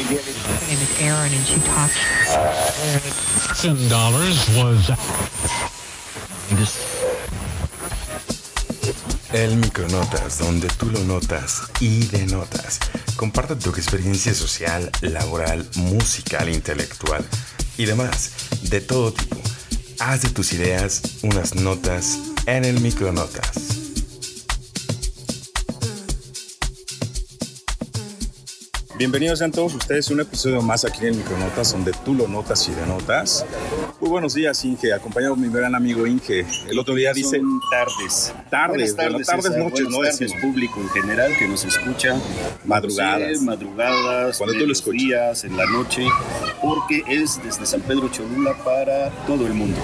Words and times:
Her 0.00 0.06
name 0.06 0.80
is 0.80 1.00
Erin, 1.02 1.30
and 1.30 1.46
she 1.46 1.60
talks. 1.60 1.94
dollars 3.90 4.48
was 4.56 4.90
El 9.34 9.56
Micronotas, 9.56 10.38
donde 10.38 10.68
tú 10.68 10.86
lo 10.86 11.04
notas 11.04 11.64
y 11.80 12.06
denotas. 12.06 12.80
Comparte 13.16 13.56
tu 13.56 13.70
experiencia 13.70 14.32
social, 14.32 14.90
laboral, 15.02 15.68
musical, 15.76 16.48
intelectual 16.48 17.22
y 17.76 17.84
demás, 17.84 18.30
de 18.62 18.80
todo 18.80 19.12
tipo. 19.12 19.36
Haz 19.98 20.22
de 20.22 20.30
tus 20.30 20.54
ideas 20.54 21.02
unas 21.22 21.54
notas 21.56 22.18
en 22.46 22.64
el 22.64 22.80
Micronotas. 22.80 23.89
Bienvenidos 29.00 29.38
sean 29.38 29.50
todos 29.50 29.74
ustedes 29.74 30.10
a 30.10 30.12
un 30.12 30.20
episodio 30.20 30.60
más 30.60 30.84
aquí 30.84 31.06
en 31.06 31.16
Micronotas, 31.16 31.72
donde 31.72 31.90
tú 32.04 32.12
lo 32.12 32.28
notas 32.28 32.68
y 32.68 32.72
denotas. 32.72 33.46
Muy 33.98 34.10
buenos 34.10 34.34
días, 34.34 34.62
Inge, 34.62 34.92
acompañado 34.92 35.36
de 35.36 35.40
mi 35.40 35.48
gran 35.48 35.74
amigo 35.74 36.06
Inge. 36.06 36.44
El 36.68 36.78
otro 36.78 36.94
día 36.94 37.14
dice... 37.14 37.38
Son 37.38 37.60
tardes. 37.70 38.34
Tardes, 38.50 38.94
Buenas 38.94 39.12
bueno, 39.12 39.24
tardes, 39.24 39.44
César. 39.46 39.58
noches, 39.58 39.88
¿no? 39.88 39.96
tardes, 40.00 40.18
Decimos. 40.18 40.42
público 40.42 40.80
en 40.82 40.88
general 40.90 41.32
que 41.38 41.48
nos 41.48 41.64
escucha. 41.64 42.14
Madrugadas. 42.66 43.38
Sí, 43.38 43.44
madrugadas, 43.46 44.36
Cuando 44.36 44.52
tú 44.52 44.58
lo 44.58 44.64
medios 44.66 44.78
escuches. 44.80 45.00
días, 45.02 45.44
en 45.44 45.56
la 45.56 45.64
noche, 45.64 46.04
porque 46.60 47.02
es 47.08 47.42
desde 47.42 47.64
San 47.64 47.80
Pedro 47.80 48.10
Cholula 48.10 48.54
para 48.62 49.08
todo 49.26 49.46
el 49.46 49.54
mundo. 49.54 49.78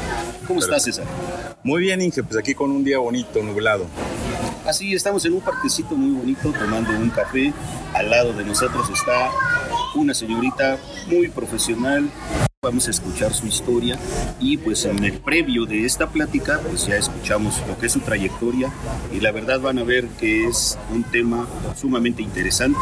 ¿Cómo 0.47 0.61
estás, 0.61 0.83
César? 0.85 1.07
Muy 1.65 1.81
bien, 1.81 2.03
Inge, 2.03 2.23
pues 2.23 2.37
aquí 2.37 2.55
con 2.55 2.71
un 2.71 2.85
día 2.85 2.99
bonito, 2.99 3.43
nublado. 3.43 3.87
Así 4.67 4.95
estamos 4.95 5.25
en 5.25 5.33
un 5.33 5.41
parquecito 5.41 5.95
muy 5.95 6.11
bonito 6.11 6.53
tomando 6.53 6.91
un 6.91 7.09
café. 7.11 7.53
Al 7.95 8.11
lado 8.11 8.33
de 8.33 8.45
nosotros 8.45 8.91
está 8.91 9.31
una 9.95 10.13
señorita 10.13 10.77
muy 11.07 11.29
profesional. 11.29 12.11
Vamos 12.63 12.89
a 12.89 12.91
escuchar 12.91 13.33
su 13.33 13.47
historia 13.47 13.97
y 14.41 14.57
pues 14.57 14.85
en 14.85 15.05
el 15.05 15.21
previo 15.21 15.67
de 15.67 15.85
esta 15.85 16.09
plática 16.09 16.61
pues 16.69 16.85
ya 16.85 16.97
escuchamos 16.97 17.63
lo 17.69 17.79
que 17.79 17.87
es 17.87 17.93
su 17.93 18.01
trayectoria 18.01 18.73
y 19.13 19.21
la 19.21 19.31
verdad 19.31 19.61
van 19.61 19.79
a 19.79 19.85
ver 19.85 20.09
que 20.19 20.49
es 20.49 20.77
un 20.93 21.05
tema 21.05 21.47
sumamente 21.77 22.23
interesante. 22.23 22.81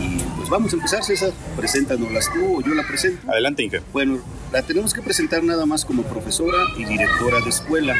Y 0.00 0.18
pues 0.36 0.48
vamos 0.48 0.72
a 0.72 0.76
empezar 0.76 1.04
César, 1.04 1.30
preséntanoslas 1.56 2.28
tú 2.32 2.58
o 2.58 2.60
yo 2.60 2.74
la 2.74 2.82
presento. 2.82 3.30
Adelante, 3.30 3.62
Inge. 3.62 3.82
Bueno, 3.92 4.18
la 4.52 4.62
tenemos 4.62 4.94
que 4.94 5.02
presentar 5.02 5.42
nada 5.42 5.66
más 5.66 5.84
como 5.84 6.02
profesora 6.04 6.56
y 6.78 6.84
directora 6.84 7.40
de 7.40 7.50
escuela, 7.50 7.94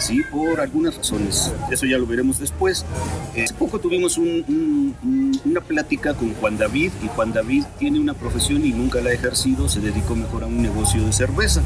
sí, 0.00 0.22
por 0.30 0.60
algunas 0.60 0.96
razones. 0.96 1.52
Eso 1.70 1.86
ya 1.86 1.98
lo 1.98 2.06
veremos 2.06 2.38
después. 2.38 2.84
Hace 3.32 3.54
poco 3.54 3.78
tuvimos 3.78 4.18
un- 4.18 4.44
un- 4.48 4.96
un- 5.02 5.40
una 5.44 5.60
plática 5.60 6.14
con 6.14 6.34
Juan 6.34 6.56
David 6.58 6.90
y 7.04 7.08
Juan 7.08 7.32
David 7.32 7.64
tiene 7.78 8.00
una 8.00 8.14
profesión 8.14 8.64
y 8.64 8.72
nunca 8.72 9.00
la 9.00 9.10
ha 9.10 9.12
ejercido, 9.12 9.68
se 9.68 9.80
dedicó 9.80 10.16
mejor 10.16 10.44
a 10.44 10.46
un 10.46 10.62
negocio 10.62 11.04
de 11.04 11.12
cerveza. 11.12 11.62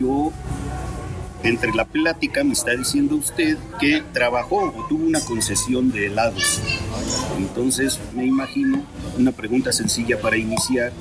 Yo 0.00 0.32
entre 1.42 1.72
la 1.72 1.84
plática 1.84 2.44
me 2.44 2.52
está 2.52 2.72
diciendo 2.72 3.16
usted 3.16 3.56
que 3.78 4.02
trabajó 4.12 4.72
o 4.76 4.86
tuvo 4.88 5.06
una 5.06 5.20
concesión 5.20 5.90
de 5.90 6.06
helados. 6.06 6.60
Entonces 7.36 7.98
me 8.14 8.26
imagino 8.26 8.82
una 9.16 9.32
pregunta 9.32 9.72
sencilla 9.72 10.20
para 10.20 10.36
iniciar, 10.36 10.92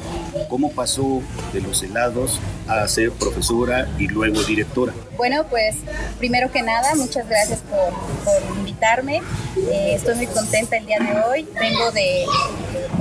¿cómo 0.49 0.71
pasó 0.71 1.21
de 1.53 1.61
los 1.61 1.81
helados 1.83 2.39
a 2.67 2.87
ser 2.87 3.11
profesora 3.11 3.87
y 3.97 4.07
luego 4.07 4.41
directora? 4.43 4.93
Bueno, 5.17 5.45
pues 5.49 5.77
primero 6.19 6.51
que 6.51 6.61
nada, 6.61 6.93
muchas 6.95 7.27
gracias 7.27 7.59
por, 7.61 7.91
por 8.23 8.57
invitarme. 8.57 9.21
Eh, 9.57 9.93
estoy 9.95 10.15
muy 10.15 10.27
contenta 10.27 10.77
el 10.77 10.85
día 10.85 10.99
de 10.99 11.19
hoy. 11.21 11.47
Vengo 11.59 11.91
de 11.91 12.25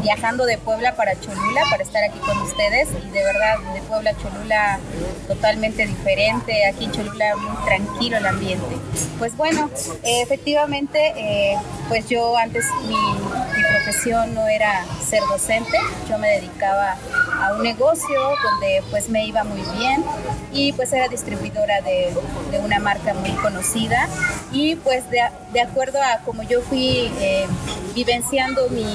viajando 0.02 0.44
de 0.46 0.56
Puebla 0.58 0.94
para 0.94 1.18
Cholula 1.20 1.62
para 1.68 1.82
estar 1.82 2.02
aquí 2.04 2.18
con 2.20 2.38
ustedes 2.38 2.88
y 3.06 3.10
de 3.10 3.24
verdad 3.24 3.56
de 3.74 3.82
Puebla 3.82 4.10
a 4.10 4.16
Cholula 4.16 4.78
totalmente 5.26 5.86
diferente. 5.86 6.64
Aquí 6.66 6.84
en 6.84 6.92
Cholula 6.92 7.25
muy 7.34 7.56
tranquilo 7.64 8.18
el 8.18 8.26
ambiente. 8.26 8.76
Pues 9.18 9.36
bueno, 9.36 9.70
eh, 10.02 10.22
efectivamente, 10.22 10.98
eh, 11.16 11.56
pues 11.88 12.08
yo 12.08 12.36
antes 12.36 12.64
mi, 12.86 12.94
mi 12.96 13.62
profesión 13.70 14.34
no 14.34 14.46
era 14.46 14.84
ser 15.04 15.22
docente, 15.28 15.78
yo 16.08 16.18
me 16.18 16.28
dedicaba 16.28 16.96
a 17.42 17.54
un 17.54 17.62
negocio 17.62 18.20
donde 18.42 18.82
pues 18.90 19.08
me 19.08 19.26
iba 19.26 19.44
muy 19.44 19.62
bien 19.78 20.04
y 20.52 20.72
pues 20.72 20.92
era 20.92 21.08
distribuidora 21.08 21.80
de, 21.80 22.14
de 22.50 22.58
una 22.58 22.78
marca 22.78 23.14
muy 23.14 23.32
conocida 23.32 24.08
y 24.52 24.76
pues 24.76 25.08
de, 25.10 25.20
de 25.52 25.60
acuerdo 25.60 25.98
a 26.02 26.18
como 26.24 26.42
yo 26.42 26.60
fui 26.62 27.10
eh, 27.20 27.46
vivenciando 27.94 28.68
mi, 28.70 28.86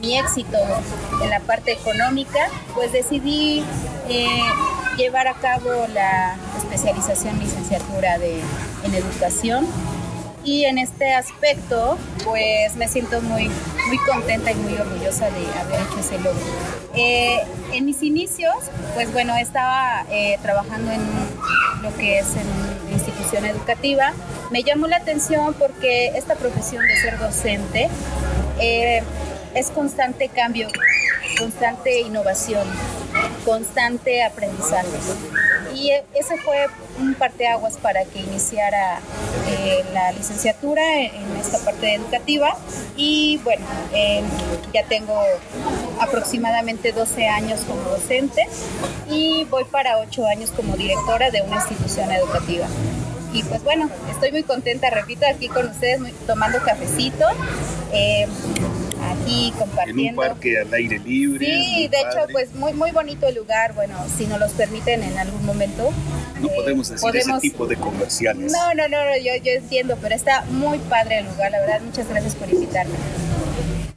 mi 0.00 0.18
éxito 0.18 0.58
en 1.22 1.30
la 1.30 1.40
parte 1.40 1.72
económica, 1.72 2.48
pues 2.74 2.92
decidí 2.92 3.62
eh, 4.08 4.26
llevar 4.96 5.28
a 5.28 5.34
cabo 5.34 5.86
la 5.92 6.36
especialización 6.58 7.38
licenciatura 7.38 8.18
de, 8.18 8.40
en 8.84 8.94
educación 8.94 9.66
y 10.42 10.64
en 10.64 10.78
este 10.78 11.12
aspecto 11.12 11.98
pues 12.24 12.74
me 12.76 12.88
siento 12.88 13.20
muy, 13.20 13.50
muy 13.88 13.98
contenta 14.10 14.52
y 14.52 14.54
muy 14.54 14.74
orgullosa 14.74 15.26
de 15.30 15.46
haber 15.58 15.80
hecho 15.80 16.00
ese 16.00 16.18
logro. 16.18 16.40
Eh, 16.94 17.40
en 17.72 17.84
mis 17.84 18.02
inicios, 18.02 18.54
pues 18.94 19.12
bueno, 19.12 19.36
estaba 19.36 20.06
eh, 20.10 20.38
trabajando 20.42 20.90
en 20.92 21.02
lo 21.82 21.94
que 21.96 22.18
es 22.18 22.26
en 22.36 22.92
institución 22.92 23.44
educativa. 23.44 24.12
Me 24.50 24.62
llamó 24.62 24.86
la 24.86 24.96
atención 24.96 25.54
porque 25.54 26.08
esta 26.16 26.34
profesión 26.34 26.82
de 26.86 26.96
ser 26.96 27.18
docente 27.18 27.88
es 29.54 29.70
constante 29.70 30.28
cambio, 30.28 30.68
constante 31.38 32.00
innovación, 32.00 32.66
constante 33.44 34.22
aprendizaje. 34.22 34.88
Y 35.74 35.90
eh, 35.90 36.04
ese 36.14 36.36
fue 36.38 36.66
un 36.98 37.14
parteaguas 37.14 37.76
para 37.76 38.04
que 38.04 38.20
iniciara 38.20 39.00
eh, 39.48 39.84
la 39.92 40.12
licenciatura 40.12 40.82
en, 41.00 41.36
esta 41.40 41.58
parte 41.58 41.94
educativa. 41.94 42.56
Y 42.96 43.40
bueno, 43.44 43.64
ya 44.74 44.84
tengo 44.84 45.22
aproximadamente 46.00 46.92
12 46.92 47.28
años 47.28 47.60
como 47.60 47.80
docente 47.82 48.46
y 49.08 49.46
voy 49.50 49.64
para 49.64 49.98
8 49.98 50.26
años 50.26 50.50
como 50.50 50.76
directora 50.76 51.30
de 51.30 51.42
una 51.42 51.56
institución 51.56 52.10
educativa. 52.12 52.66
Y 53.32 53.42
pues 53.44 53.62
bueno, 53.62 53.88
estoy 54.10 54.32
muy 54.32 54.42
contenta, 54.42 54.90
repito, 54.90 55.24
aquí 55.26 55.48
con 55.48 55.68
ustedes 55.68 56.00
tomando 56.26 56.58
cafecito, 56.64 57.26
eh, 57.92 58.26
aquí 59.22 59.48
En 59.48 59.52
un 59.52 59.58
compartiendo. 59.58 60.22
parque 60.22 60.58
al 60.58 60.72
aire 60.74 60.98
libre. 60.98 61.46
Sí, 61.46 61.88
de 61.88 61.98
hecho, 61.98 62.08
padre. 62.20 62.32
pues 62.32 62.54
muy 62.54 62.72
muy 62.72 62.90
bonito 62.90 63.26
el 63.28 63.34
lugar. 63.36 63.74
Bueno, 63.74 63.94
si 64.16 64.26
nos 64.26 64.38
los 64.40 64.52
permiten 64.52 65.02
en 65.02 65.18
algún 65.18 65.44
momento. 65.44 65.90
No 66.40 66.48
eh, 66.48 66.52
podemos 66.56 66.88
decir 66.88 67.02
podemos- 67.02 67.38
ese 67.38 67.50
tipo 67.50 67.66
de 67.66 67.76
comerciales. 67.76 68.50
No, 68.52 68.74
no, 68.74 68.88
no, 68.88 69.04
no, 69.04 69.16
yo, 69.16 69.32
yo 69.44 69.52
entiendo, 69.52 69.96
pero 70.00 70.14
está 70.14 70.44
muy 70.50 70.78
padre 70.78 71.18
el 71.20 71.26
lugar, 71.26 71.50
la 71.50 71.60
verdad. 71.60 71.80
Muchas 71.82 72.08
gracias 72.08 72.34
por 72.34 72.48
invitarme. 72.50 72.94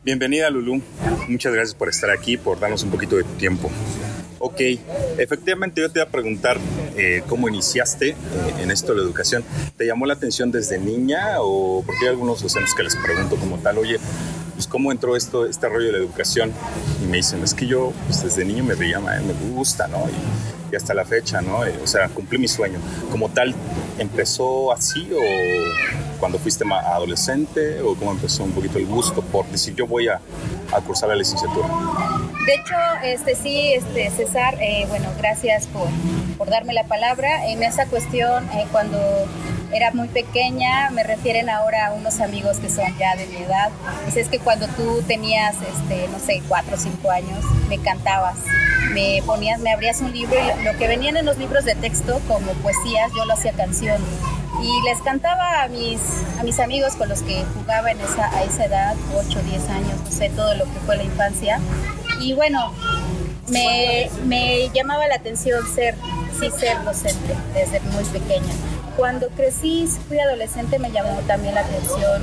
Bienvenida, 0.03 0.49
Lulu. 0.49 0.81
Muchas 1.29 1.53
gracias 1.53 1.73
por 1.75 1.87
estar 1.87 2.09
aquí, 2.09 2.35
por 2.35 2.59
darnos 2.59 2.83
un 2.83 2.91
poquito 2.91 3.15
de 3.15 3.23
tu 3.23 3.33
tiempo. 3.35 3.69
Ok, 4.39 4.59
efectivamente 5.17 5.79
yo 5.79 5.89
te 5.89 5.99
iba 5.99 6.07
a 6.07 6.11
preguntar 6.11 6.57
eh, 6.97 7.23
cómo 7.29 7.47
iniciaste 7.47 8.09
eh, 8.09 8.15
en 8.61 8.71
esto 8.71 8.91
de 8.91 8.97
la 8.99 9.03
educación. 9.05 9.45
¿Te 9.77 9.85
llamó 9.85 10.05
la 10.05 10.15
atención 10.15 10.51
desde 10.51 10.77
niña 10.77 11.35
o 11.39 11.81
porque 11.85 11.99
hay 12.03 12.09
algunos 12.09 12.41
docentes 12.43 12.73
que 12.73 12.83
les 12.83 12.97
pregunto 12.97 13.37
como 13.37 13.57
tal, 13.59 13.77
oye, 13.77 13.97
pues 14.63 14.67
cómo 14.71 14.91
entró 14.91 15.15
esto, 15.17 15.45
este 15.45 15.67
rollo 15.67 15.87
de 15.87 15.91
la 15.93 15.97
educación? 15.97 16.51
Y 17.03 17.07
me 17.07 17.17
dicen, 17.17 17.43
es 17.43 17.53
que 17.53 17.67
yo 17.67 17.91
pues, 18.07 18.23
desde 18.23 18.45
niño 18.45 18.63
me 18.63 18.75
veía, 18.75 18.99
me 18.99 19.19
gusta, 19.53 19.87
¿no? 19.87 19.97
Y, 20.09 20.73
y 20.73 20.75
hasta 20.75 20.93
la 20.93 21.03
fecha, 21.05 21.41
¿no? 21.41 21.65
Eh, 21.65 21.75
o 21.83 21.87
sea, 21.87 22.07
cumplí 22.09 22.37
mi 22.37 22.47
sueño. 22.47 22.79
Como 23.11 23.29
tal, 23.29 23.53
¿empezó 23.99 24.71
así 24.71 25.09
o 25.13 26.19
cuando 26.19 26.39
fuiste 26.39 26.63
ma- 26.63 26.79
adolescente 26.79 27.81
o 27.81 27.95
cómo 27.95 28.11
empezó 28.11 28.43
un 28.43 28.51
poquito 28.53 28.77
el 28.79 28.85
gusto 28.85 29.21
por 29.21 29.45
decir 29.47 29.75
yo 29.75 29.85
voy 29.85 30.07
a, 30.07 30.21
a 30.71 30.79
cursar 30.81 31.09
la 31.09 31.15
licenciatura? 31.15 31.67
De 32.45 32.55
hecho, 32.55 32.75
este 33.03 33.35
sí, 33.35 33.73
este 33.73 34.09
César, 34.11 34.57
eh, 34.61 34.85
bueno, 34.87 35.09
gracias 35.17 35.67
por, 35.67 35.87
por 36.37 36.49
darme 36.49 36.73
la 36.73 36.85
palabra. 36.85 37.47
En 37.47 37.61
esa 37.63 37.85
cuestión, 37.87 38.45
eh, 38.53 38.65
cuando 38.71 38.97
era 39.73 39.91
muy 39.91 40.07
pequeña, 40.07 40.89
me 40.91 41.03
refieren 41.03 41.49
ahora 41.49 41.87
a 41.87 41.93
unos 41.93 42.19
amigos 42.19 42.57
que 42.57 42.69
son 42.69 42.85
ya 42.97 43.15
de 43.15 43.25
mi 43.27 43.37
edad. 43.37 43.71
Pues 44.03 44.17
es 44.17 44.29
que 44.29 44.39
cuando 44.39 44.67
tú 44.67 45.01
tenías, 45.07 45.55
este, 45.55 46.07
no 46.09 46.19
sé, 46.19 46.41
cuatro 46.47 46.75
o 46.75 46.79
cinco 46.79 47.09
años, 47.09 47.43
me 47.67 47.79
cantabas, 47.79 48.37
me 48.93 49.21
ponías, 49.25 49.59
me 49.59 49.71
abrías 49.71 50.01
un 50.01 50.11
libro 50.11 50.35
y 50.35 50.63
lo 50.63 50.77
que 50.77 50.87
venían 50.87 51.17
en 51.17 51.25
los 51.25 51.37
libros 51.37 51.65
de 51.65 51.75
texto 51.75 52.21
como 52.27 52.51
poesías, 52.53 53.11
yo 53.15 53.25
lo 53.25 53.33
hacía 53.33 53.53
canción. 53.53 54.01
Y 54.61 54.87
les 54.87 55.01
cantaba 55.01 55.63
a 55.63 55.67
mis, 55.67 55.99
a 56.39 56.43
mis 56.43 56.59
amigos 56.59 56.95
con 56.95 57.09
los 57.09 57.21
que 57.23 57.43
jugaba 57.55 57.91
en 57.91 57.99
esa, 57.99 58.29
a 58.33 58.43
esa 58.43 58.65
edad, 58.65 58.95
8, 59.15 59.39
10 59.43 59.69
años, 59.69 59.99
no 60.03 60.11
sé, 60.11 60.29
todo 60.29 60.53
lo 60.53 60.65
que 60.65 60.79
fue 60.85 60.95
la 60.95 61.03
infancia. 61.03 61.59
Y 62.19 62.33
bueno, 62.33 62.71
me, 63.49 64.09
me 64.25 64.69
llamaba 64.69 65.07
la 65.07 65.15
atención 65.15 65.61
ser, 65.73 65.95
sí, 66.39 66.49
ser 66.57 66.81
docente 66.83 67.35
desde 67.53 67.79
muy 67.81 68.03
pequeña. 68.05 68.53
Cuando 68.97 69.29
crecí, 69.29 69.87
fui 70.07 70.19
adolescente, 70.19 70.79
me 70.79 70.91
llamó 70.91 71.19
también 71.27 71.55
la 71.55 71.61
atención 71.61 72.21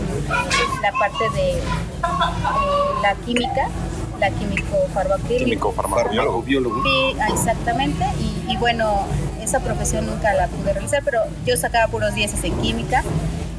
la 0.83 0.93
parte 0.93 1.31
de 1.35 1.51
eh, 1.53 1.63
la 3.03 3.15
química 3.27 3.69
la 4.21 4.31
químico 4.31 4.77
farmacobiólogo. 4.93 5.45
Químico 5.45 5.73
farmacobiólogo. 5.73 6.43
biólogo. 6.43 6.83
Sí, 6.83 7.17
exactamente. 7.33 8.05
Y, 8.19 8.53
y, 8.53 8.57
bueno, 8.59 9.07
esa 9.41 9.61
profesión 9.61 10.07
nunca 10.07 10.35
la 10.35 10.47
pude 10.47 10.75
realizar, 10.75 11.03
pero 11.03 11.23
yo 11.47 11.57
sacaba 11.57 11.91
puros 11.91 12.15
10 12.15 12.45
en 12.45 12.61
química. 12.61 13.03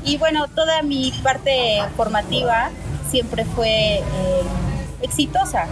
Y 0.03 0.17
bueno, 0.17 0.47
toda 0.47 0.83
mi 0.83 1.11
parte 1.23 1.81
formativa 1.97 2.69
siempre 3.09 3.43
fue 3.43 3.97
eh, 3.97 4.03
exitosa. 5.01 5.65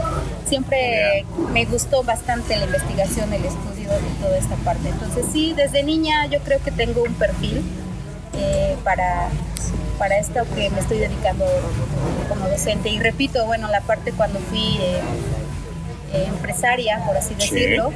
Siempre 0.45 1.25
me 1.51 1.65
gustó 1.65 2.03
bastante 2.03 2.55
la 2.57 2.65
investigación, 2.65 3.31
el 3.31 3.45
estudio 3.45 3.78
de 3.93 4.09
toda 4.21 4.37
esta 4.37 4.55
parte. 4.57 4.89
Entonces 4.89 5.25
sí, 5.31 5.53
desde 5.53 5.83
niña 5.83 6.25
yo 6.27 6.39
creo 6.39 6.61
que 6.63 6.71
tengo 6.71 7.03
un 7.03 7.13
perfil 7.13 7.63
eh, 8.37 8.75
para, 8.83 9.29
para 9.97 10.17
esto 10.17 10.41
que 10.55 10.69
me 10.69 10.79
estoy 10.79 10.99
dedicando 10.99 11.45
como 12.27 12.47
docente. 12.47 12.89
Y 12.89 12.99
repito, 12.99 13.45
bueno, 13.45 13.67
la 13.69 13.81
parte 13.81 14.11
cuando 14.11 14.39
fui 14.39 14.77
eh, 14.79 15.01
eh, 16.13 16.25
empresaria, 16.27 17.03
por 17.05 17.17
así 17.17 17.35
decirlo, 17.35 17.91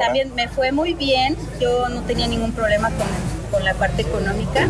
también 0.00 0.34
me 0.34 0.48
fue 0.48 0.72
muy 0.72 0.94
bien. 0.94 1.36
Yo 1.60 1.88
no 1.88 2.02
tenía 2.02 2.26
ningún 2.26 2.52
problema 2.52 2.90
con, 2.90 3.06
con 3.50 3.64
la 3.64 3.74
parte 3.74 4.02
económica. 4.02 4.68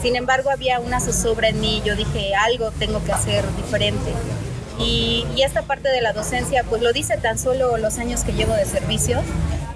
Sin 0.00 0.16
embargo, 0.16 0.50
había 0.50 0.80
una 0.80 1.00
zozobra 1.00 1.48
en 1.48 1.60
mí. 1.60 1.82
Yo 1.84 1.96
dije, 1.96 2.34
algo 2.34 2.70
tengo 2.72 3.02
que 3.04 3.12
hacer 3.12 3.44
diferente. 3.56 4.12
Y, 4.78 5.24
esta 5.44 5.62
parte 5.62 5.90
de 5.90 6.00
la 6.00 6.14
docencia, 6.14 6.64
pues 6.64 6.80
lo 6.80 6.92
dice 6.94 7.18
tan 7.18 7.38
solo 7.38 7.76
los 7.76 7.98
años 7.98 8.24
que 8.24 8.32
llevo 8.32 8.54
de 8.54 8.64
servicio, 8.64 9.20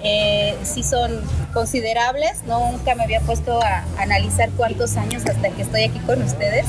eh, 0.03 0.57
sí 0.63 0.83
son 0.83 1.21
considerables, 1.53 2.43
nunca 2.47 2.95
me 2.95 3.05
había 3.05 3.21
puesto 3.21 3.63
a 3.63 3.85
analizar 3.99 4.49
cuántos 4.57 4.97
años 4.97 5.27
hasta 5.27 5.51
que 5.51 5.63
estoy 5.63 5.83
aquí 5.83 5.99
con 6.01 6.23
ustedes. 6.23 6.65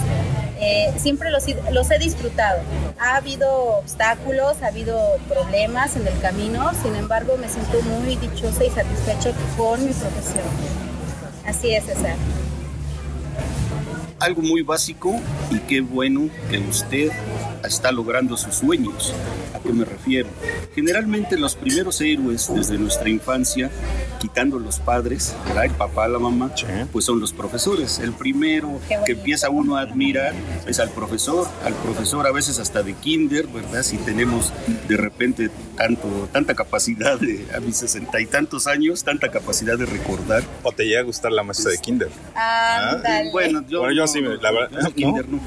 Eh, 0.60 0.92
siempre 0.98 1.32
los, 1.32 1.46
los, 1.72 1.90
he 1.92 1.98
disfrutado. 1.98 2.60
Ha 3.00 3.16
habido 3.16 3.78
obstáculos, 3.78 4.62
ha 4.62 4.68
habido 4.68 5.00
problemas 5.30 5.96
en 5.96 6.06
el 6.06 6.20
camino, 6.20 6.72
sin 6.84 6.96
embargo 6.96 7.38
me 7.38 7.48
siento 7.48 7.82
muy 7.84 8.18
dichosa 8.18 8.66
y 8.66 8.70
satisfecha 8.70 9.32
con 9.56 9.80
mi 9.86 9.94
profesión. 9.94 10.44
Así 11.46 11.74
es, 11.74 11.86
César 11.86 12.16
algo 14.20 14.42
muy 14.42 14.62
básico 14.62 15.16
y 15.50 15.60
qué 15.60 15.82
bueno 15.82 16.30
que 16.50 16.60
usted 16.60 17.12
está 17.64 17.92
logrando 17.92 18.38
sus 18.38 18.56
sueños. 18.56 19.14
¿A 19.54 19.60
qué 19.60 19.74
me 19.74 19.86
refiero? 19.86 20.30
Generalmente 20.76 21.38
los 21.38 21.56
primeros 21.56 22.00
héroes 22.02 22.50
desde 22.54 22.78
nuestra 22.78 23.10
infancia, 23.10 23.70
quitando 24.20 24.60
los 24.60 24.80
padres, 24.80 25.36
¿verdad? 25.48 25.66
el 25.66 25.72
papá, 25.72 26.08
la 26.08 26.20
mamá, 26.20 26.52
pues 26.92 27.06
son 27.06 27.20
los 27.20 27.34
profesores. 27.34 28.00
El 28.00 28.14
primero 28.14 28.80
que 29.06 29.14
empieza 29.14 29.50
uno 29.50 29.78
a 29.78 29.82
admirar 29.82 30.34
es 30.68 30.80
al 30.80 30.90
profesor, 30.90 31.48
al 31.64 31.74
profesor 31.74 32.26
a 32.28 32.32
veces 32.32 32.60
hasta 32.60 32.84
de 32.84 32.94
kinder, 32.94 33.48
¿verdad? 33.48 33.84
Si 33.84 33.98
tenemos 33.98 34.54
de 34.88 34.98
repente 34.98 35.50
tanto, 35.76 36.30
tanta 36.32 36.56
capacidad 36.56 37.20
de, 37.20 37.46
a 37.56 37.60
mis 37.60 37.78
sesenta 37.78 38.20
y 38.20 38.26
tantos 38.26 38.68
años, 38.68 39.04
tanta 39.04 39.30
capacidad 39.30 39.78
de 39.78 39.86
recordar. 39.86 40.44
¿O 40.64 40.72
te 40.72 40.86
llega 40.86 41.02
a 41.02 41.04
gustar 41.04 41.32
la 41.32 41.44
maestra 41.44 41.72
de 41.72 41.78
kinder? 41.78 42.10
Ah, 42.36 42.98
bueno, 43.32 43.64
yo, 43.68 43.80
bueno, 43.80 43.94
yo 43.94 44.08
sí, 44.08 44.22
la 44.22 44.52
verdad, 44.52 44.92
kinder 44.94 45.28
no. 45.28 45.40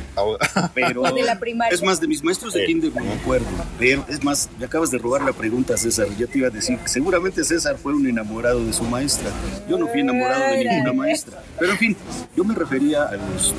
Pero 0.74 1.02
de 1.02 1.22
la 1.22 1.38
primaria. 1.38 1.74
es 1.74 1.82
más, 1.82 2.00
de 2.02 2.08
mis 2.08 2.22
maestros 2.22 2.52
de 2.52 2.64
kinder 2.66 2.94
no 2.94 3.04
me 3.04 3.12
acuerdo. 3.12 3.46
Pero 3.78 4.04
es 4.08 4.22
más, 4.22 4.50
me 4.58 4.66
acabas 4.66 4.90
de 4.90 4.98
robar 4.98 5.22
la 5.22 5.32
pregunta, 5.32 5.76
César. 5.76 6.08
Yo 6.18 6.28
te 6.28 6.38
iba 6.38 6.48
a 6.48 6.50
decir 6.50 6.76
que 6.78 6.88
seguramente 6.88 7.42
César 7.44 7.78
fue 7.78 7.94
un 7.94 8.06
enamorado 8.06 8.64
de 8.64 8.72
su 8.72 8.82
maestra. 8.84 9.30
Yo 9.68 9.78
no 9.78 9.86
fui 9.86 10.00
enamorado 10.00 10.42
de 10.52 10.64
ninguna 10.64 10.92
maestra. 10.92 11.42
Pero 11.58 11.72
en 11.72 11.78
fin, 11.78 11.96
yo 12.36 12.44
me 12.44 12.54
refería 12.54 13.04
a 13.04 13.12
los, 13.12 13.54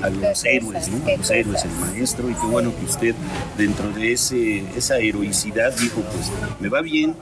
a 0.00 0.08
los 0.08 0.44
héroes, 0.44 0.88
¿no? 0.88 1.16
Los 1.16 1.30
héroes, 1.30 1.64
el 1.64 1.70
maestro. 1.72 2.30
Y 2.30 2.34
qué 2.34 2.46
bueno 2.46 2.74
que 2.76 2.84
usted, 2.84 3.14
dentro 3.58 3.90
de 3.90 4.12
ese, 4.12 4.64
esa 4.76 4.98
heroicidad, 4.98 5.76
dijo, 5.76 6.00
pues 6.00 6.30
me 6.60 6.68
va 6.68 6.80
bien 6.80 7.14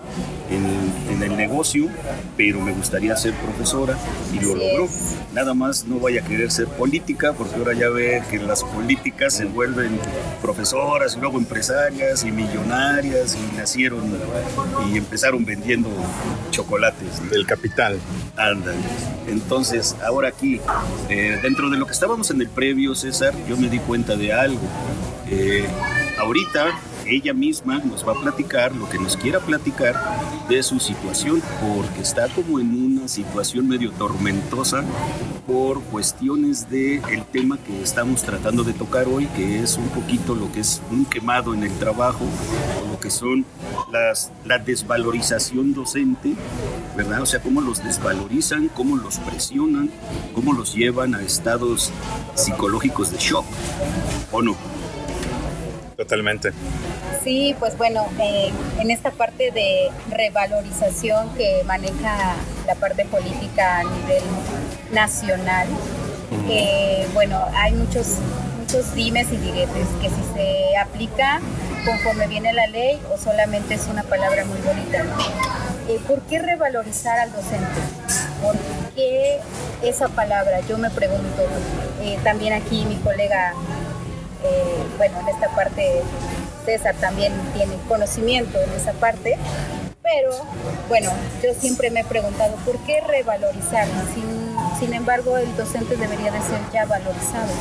en, 0.50 1.14
en 1.14 1.22
el 1.22 1.36
negocio, 1.36 1.88
pero 2.36 2.60
me 2.60 2.72
gustaría 2.72 3.16
ser 3.16 3.32
profesora. 3.34 3.96
Y 4.32 4.40
lo 4.40 4.54
logró. 4.54 4.88
Nada 5.32 5.54
más 5.54 5.86
no 5.86 5.98
vaya 5.98 6.20
a 6.20 6.24
querer 6.24 6.50
ser 6.50 6.66
política, 6.66 7.32
porque 7.32 7.56
ahora 7.56 7.72
ya 7.72 7.88
ve 7.88 8.22
que 8.30 8.38
las 8.38 8.62
políticas 8.62 9.34
se 9.34 9.46
vuelven 9.46 9.98
profesoras 10.42 11.16
y 11.16 11.20
luego 11.20 11.38
empresarias 11.38 12.24
y 12.24 12.32
millonarias 12.32 13.36
y 13.36 13.56
nacieron 13.56 14.02
y 14.92 14.98
empezaron 14.98 15.44
vendiendo 15.44 15.88
chocolates. 16.50 17.30
Del 17.30 17.46
capital. 17.46 17.98
Andan. 18.36 18.76
Entonces, 19.26 19.96
ahora 20.04 20.28
aquí, 20.28 20.60
eh, 21.08 21.38
dentro 21.42 21.70
de 21.70 21.78
lo 21.78 21.86
que 21.86 21.92
estábamos 21.92 22.30
en 22.30 22.40
el 22.40 22.48
previo, 22.48 22.94
César, 22.94 23.32
yo 23.48 23.56
me 23.56 23.68
di 23.68 23.78
cuenta 23.78 24.16
de 24.16 24.32
algo. 24.32 24.60
Eh, 25.30 25.66
ahorita 26.18 26.78
ella 27.12 27.34
misma 27.34 27.78
nos 27.78 28.06
va 28.06 28.12
a 28.12 28.20
platicar 28.20 28.74
lo 28.74 28.88
que 28.88 28.98
nos 28.98 29.16
quiera 29.16 29.40
platicar 29.40 29.94
de 30.48 30.62
su 30.62 30.80
situación, 30.80 31.42
porque 31.60 32.00
está 32.00 32.28
como 32.28 32.58
en 32.58 32.70
una 32.70 33.08
situación 33.08 33.68
medio 33.68 33.92
tormentosa 33.92 34.84
por 35.46 35.82
cuestiones 35.82 36.70
del 36.70 37.02
el 37.10 37.24
tema 37.24 37.58
que 37.58 37.82
estamos 37.82 38.22
tratando 38.22 38.64
de 38.64 38.72
tocar 38.72 39.06
hoy, 39.08 39.26
que 39.36 39.60
es 39.60 39.76
un 39.76 39.88
poquito 39.88 40.34
lo 40.34 40.50
que 40.52 40.60
es 40.60 40.80
un 40.90 41.04
quemado 41.04 41.54
en 41.54 41.62
el 41.64 41.72
trabajo, 41.78 42.24
o 42.82 42.92
lo 42.92 43.00
que 43.00 43.10
son 43.10 43.44
las, 43.90 44.30
la 44.44 44.58
desvalorización 44.58 45.74
docente, 45.74 46.34
¿verdad? 46.96 47.22
O 47.22 47.26
sea, 47.26 47.40
cómo 47.42 47.60
los 47.60 47.82
desvalorizan, 47.84 48.68
cómo 48.68 48.96
los 48.96 49.18
presionan, 49.18 49.90
cómo 50.34 50.52
los 50.52 50.74
llevan 50.74 51.14
a 51.14 51.22
estados 51.22 51.90
psicológicos 52.34 53.10
de 53.10 53.18
shock, 53.18 53.44
¿o 54.30 54.42
no? 54.42 54.56
Totalmente. 55.96 56.52
Sí, 57.22 57.54
pues 57.58 57.76
bueno, 57.78 58.06
eh, 58.20 58.50
en 58.80 58.90
esta 58.90 59.10
parte 59.10 59.50
de 59.52 59.90
revalorización 60.10 61.32
que 61.36 61.62
maneja 61.64 62.34
la 62.66 62.74
parte 62.74 63.04
política 63.04 63.80
a 63.80 63.84
nivel 63.84 64.22
nacional, 64.90 65.68
eh, 66.48 67.06
bueno, 67.14 67.38
hay 67.54 67.72
muchos, 67.72 68.16
muchos 68.58 68.94
dimes 68.94 69.30
y 69.32 69.36
diretes 69.36 69.86
que 70.00 70.08
si 70.08 70.22
se 70.34 70.76
aplica 70.78 71.40
conforme 71.84 72.26
viene 72.26 72.52
la 72.52 72.66
ley 72.66 73.00
o 73.12 73.18
solamente 73.18 73.74
es 73.74 73.86
una 73.86 74.02
palabra 74.02 74.44
muy 74.44 74.58
bonita. 74.60 75.04
Eh, 75.88 76.00
¿Por 76.08 76.22
qué 76.22 76.38
revalorizar 76.40 77.18
al 77.18 77.32
docente? 77.32 77.80
¿Por 78.42 78.56
qué 78.94 79.38
esa 79.82 80.08
palabra? 80.08 80.60
Yo 80.68 80.78
me 80.78 80.90
pregunto, 80.90 81.42
también 82.24 82.52
aquí 82.52 82.84
mi 82.84 82.96
colega 82.96 83.54
eh, 84.44 84.84
bueno, 84.96 85.20
en 85.20 85.28
esta 85.28 85.48
parte 85.54 86.02
César 86.64 86.94
también 86.96 87.32
tiene 87.54 87.74
conocimiento 87.88 88.58
en 88.60 88.70
esa 88.72 88.92
parte, 88.92 89.36
pero 90.02 90.30
bueno, 90.88 91.10
yo 91.42 91.54
siempre 91.54 91.90
me 91.90 92.00
he 92.00 92.04
preguntado 92.04 92.56
por 92.64 92.78
qué 92.80 93.00
revalorizar, 93.00 93.86
sin, 94.78 94.92
embargo 94.92 95.38
el 95.38 95.56
docente 95.56 95.96
debería 95.96 96.32
de 96.32 96.40
ser 96.40 96.58
ya 96.72 96.84
valorizado 96.86 97.52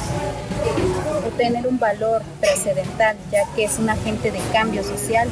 o 1.26 1.30
tener 1.38 1.68
un 1.68 1.78
valor 1.78 2.24
trascendental, 2.40 3.16
ya 3.32 3.46
que 3.56 3.66
es 3.66 3.78
un 3.78 3.90
agente 3.90 4.32
de 4.32 4.40
cambio 4.52 4.84
social 4.84 5.30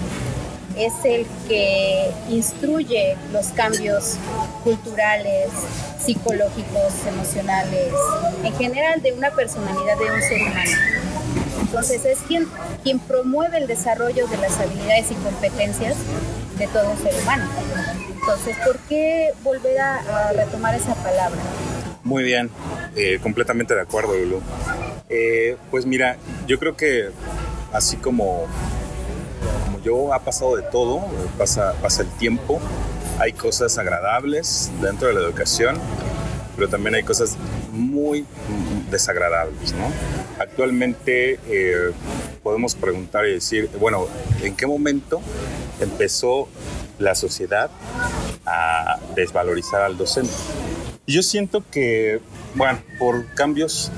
es 0.80 0.94
el 1.04 1.26
que 1.48 2.10
instruye 2.30 3.18
los 3.34 3.48
cambios 3.48 4.16
culturales, 4.64 5.50
psicológicos, 6.00 6.94
emocionales, 7.06 7.92
en 8.44 8.54
general 8.56 9.02
de 9.02 9.12
una 9.12 9.32
personalidad 9.32 9.98
de 9.98 10.12
un 10.12 10.22
ser 10.22 10.42
humano. 10.42 11.39
Entonces 11.80 12.04
es 12.04 12.20
quien, 12.28 12.46
quien 12.84 13.00
promueve 13.00 13.58
el 13.58 13.66
desarrollo 13.66 14.28
de 14.28 14.36
las 14.36 14.60
habilidades 14.60 15.12
y 15.12 15.16
competencias 15.16 15.96
de 16.58 16.68
todo 16.68 16.94
ser 16.98 17.14
humano. 17.22 17.46
Entonces, 18.20 18.58
¿por 18.66 18.78
qué 18.80 19.30
volver 19.44 19.80
a, 19.80 20.34
retomar 20.34 20.76
esa 20.76 20.94
palabra? 20.96 21.40
Muy 22.04 22.24
bien, 22.24 22.50
eh, 22.98 23.20
completamente 23.24 23.74
de 23.76 23.80
acuerdo, 23.80 24.14
Lulu. 24.14 24.42
Eh, 25.08 25.56
pues 25.72 25.86
mira, 25.86 26.18
yo 26.48 26.60
creo 26.60 26.76
que 26.76 27.12
así 27.72 27.96
como, 27.96 28.46
como 29.64 29.82
yo 29.82 30.14
ha 30.14 30.20
pasado 30.20 30.58
de 30.58 30.64
todo, 30.64 31.00
pasa, 31.38 31.76
pasa 31.82 32.02
el 32.02 32.10
tiempo, 32.10 32.60
hay 33.20 33.32
cosas 33.32 33.78
agradables 33.78 34.70
dentro 34.82 35.08
de 35.08 35.14
la 35.14 35.22
educación, 35.22 35.78
pero 36.58 36.68
también 36.68 36.96
hay 36.96 37.04
cosas 37.04 37.38
muy 37.72 38.26
desagradables, 38.92 39.72
¿no? 39.76 39.90
Actualmente 40.40 41.38
eh, 41.50 41.92
podemos 42.42 42.74
preguntar 42.74 43.28
y 43.28 43.34
decir, 43.34 43.70
bueno, 43.78 44.08
¿en 44.42 44.56
qué 44.56 44.66
momento 44.66 45.22
empezó 45.82 46.48
la 46.98 47.14
sociedad 47.14 47.70
a 48.46 49.00
desvalorizar 49.16 49.82
al 49.82 49.98
docente? 49.98 50.32
Yo 51.06 51.24
siento 51.24 51.64
que, 51.70 52.22
bueno, 52.56 52.80
por 52.98 53.26
cambios 53.34 53.92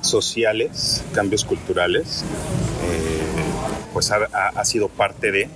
sociales, 0.00 1.04
cambios 1.12 1.44
culturales, 1.44 2.24
eh, 2.84 3.42
pues 3.92 4.10
ha, 4.10 4.64
sido 4.64 4.88
parte 4.88 5.30
de, 5.30 5.50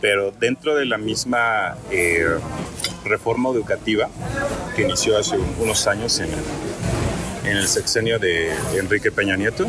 pero 0.00 0.32
dentro 0.32 0.74
de 0.74 0.86
la 0.86 0.98
misma 0.98 1.76
eh, 1.92 2.26
reforma 3.04 3.50
educativa 3.50 4.08
que 4.74 4.82
inició 4.82 5.18
hace 5.18 5.36
unos 5.60 5.86
años 5.86 6.18
en, 6.18 6.30
en 7.50 7.56
el 7.56 7.68
sexenio 7.68 8.18
de 8.18 8.52
Enrique 8.78 9.10
Peña 9.10 9.36
Nieto, 9.36 9.66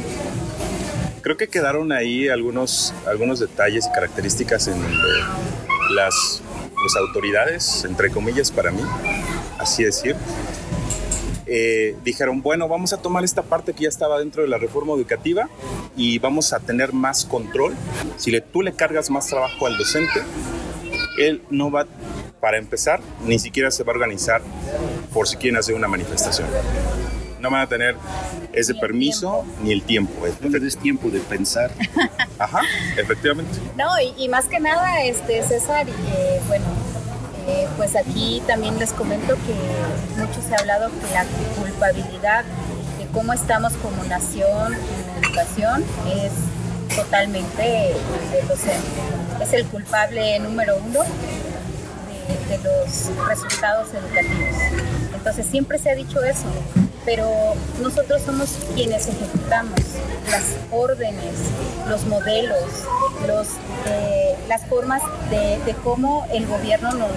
Creo 1.22 1.36
que 1.36 1.48
quedaron 1.48 1.92
ahí 1.92 2.30
algunos, 2.30 2.94
algunos 3.06 3.40
detalles 3.40 3.88
y 3.88 3.92
características 3.92 4.68
en 4.68 4.82
donde 4.82 5.10
las 5.94 6.42
pues, 6.74 6.96
autoridades, 6.96 7.84
entre 7.84 8.10
comillas 8.10 8.52
para 8.52 8.72
mí, 8.72 8.82
así 9.60 9.84
decir, 9.84 10.16
eh, 11.46 11.96
dijeron, 12.04 12.42
bueno, 12.42 12.68
vamos 12.68 12.94
a 12.94 12.98
tomar 12.98 13.24
esta 13.24 13.44
parte 13.44 13.74
que 13.74 13.84
ya 13.84 13.90
estaba 13.90 14.20
dentro 14.20 14.44
de 14.44 14.48
la 14.48 14.58
reforma 14.58 14.94
educativa 14.94 15.50
y 15.98 16.20
vamos 16.20 16.54
a 16.54 16.60
tener 16.60 16.94
más 16.94 17.26
control. 17.26 17.76
Si 18.18 18.32
le, 18.32 18.40
tú 18.40 18.62
le 18.62 18.74
cargas 18.74 19.10
más 19.10 19.28
trabajo 19.28 19.68
al 19.68 19.78
docente, 19.78 20.22
él 21.18 21.42
no 21.50 21.70
va, 21.70 21.86
para 22.40 22.58
empezar, 22.58 23.02
ni 23.26 23.40
siquiera 23.40 23.72
se 23.72 23.84
va 23.84 23.92
a 23.92 23.96
organizar 23.96 24.42
por 25.14 25.28
si 25.28 25.36
quieren 25.36 25.60
hacer 25.60 25.76
una 25.76 25.88
manifestación. 25.88 26.48
No 27.40 27.50
van 27.50 27.62
a 27.62 27.68
tener 27.68 27.96
ese 28.54 28.74
Ni 28.74 28.78
el 28.78 28.82
permiso 28.82 29.44
tiempo. 29.44 29.64
ni 29.64 29.72
el 29.72 29.82
tiempo. 29.84 30.14
No 30.42 30.50
me 30.50 30.60
des 30.60 30.78
tiempo 30.78 31.10
de 31.10 31.20
pensar. 31.20 31.72
Ajá, 32.40 32.62
efectivamente. 32.98 33.60
No, 33.78 33.88
y, 34.00 34.24
y 34.24 34.30
más 34.30 34.46
que 34.46 34.60
nada, 34.60 35.04
este, 35.04 35.42
César, 35.44 35.88
y, 35.88 35.92
eh, 35.92 36.42
bueno, 36.48 36.66
eh, 37.48 37.68
pues 37.78 37.96
aquí 37.96 38.42
también 38.48 38.78
les 38.80 38.92
comento 38.94 39.36
que 39.36 40.20
mucho 40.22 40.42
se 40.48 40.54
ha 40.54 40.60
hablado 40.60 40.90
que 40.90 41.14
la 41.14 41.26
culpabilidad 41.62 42.44
de 42.98 43.06
cómo 43.14 43.34
estamos 43.34 43.74
como 43.74 44.04
nación 44.06 44.74
en 44.74 45.24
educación 45.24 45.84
es 46.14 46.32
totalmente 46.96 47.62
del 48.32 48.48
docente. 48.48 49.02
Es 49.42 49.54
el 49.54 49.66
culpable 49.66 50.40
número 50.40 50.78
uno 50.78 51.00
de, 51.04 52.58
de 52.58 52.64
los 52.64 53.28
resultados 53.28 53.88
educativos. 53.94 54.56
Entonces 55.16 55.46
siempre 55.46 55.78
se 55.80 55.90
ha 55.92 55.96
dicho 55.96 56.24
eso, 56.24 56.46
pero 57.10 57.56
nosotros 57.82 58.22
somos 58.22 58.52
quienes 58.76 59.08
ejecutamos 59.08 59.80
las 60.30 60.44
órdenes, 60.70 61.34
los 61.88 62.06
modelos, 62.06 62.86
los, 63.26 63.48
eh, 63.88 64.38
las 64.48 64.64
formas 64.68 65.02
de, 65.32 65.58
de 65.66 65.74
cómo 65.84 66.28
el 66.32 66.46
gobierno 66.46 66.92
nos, 66.92 67.10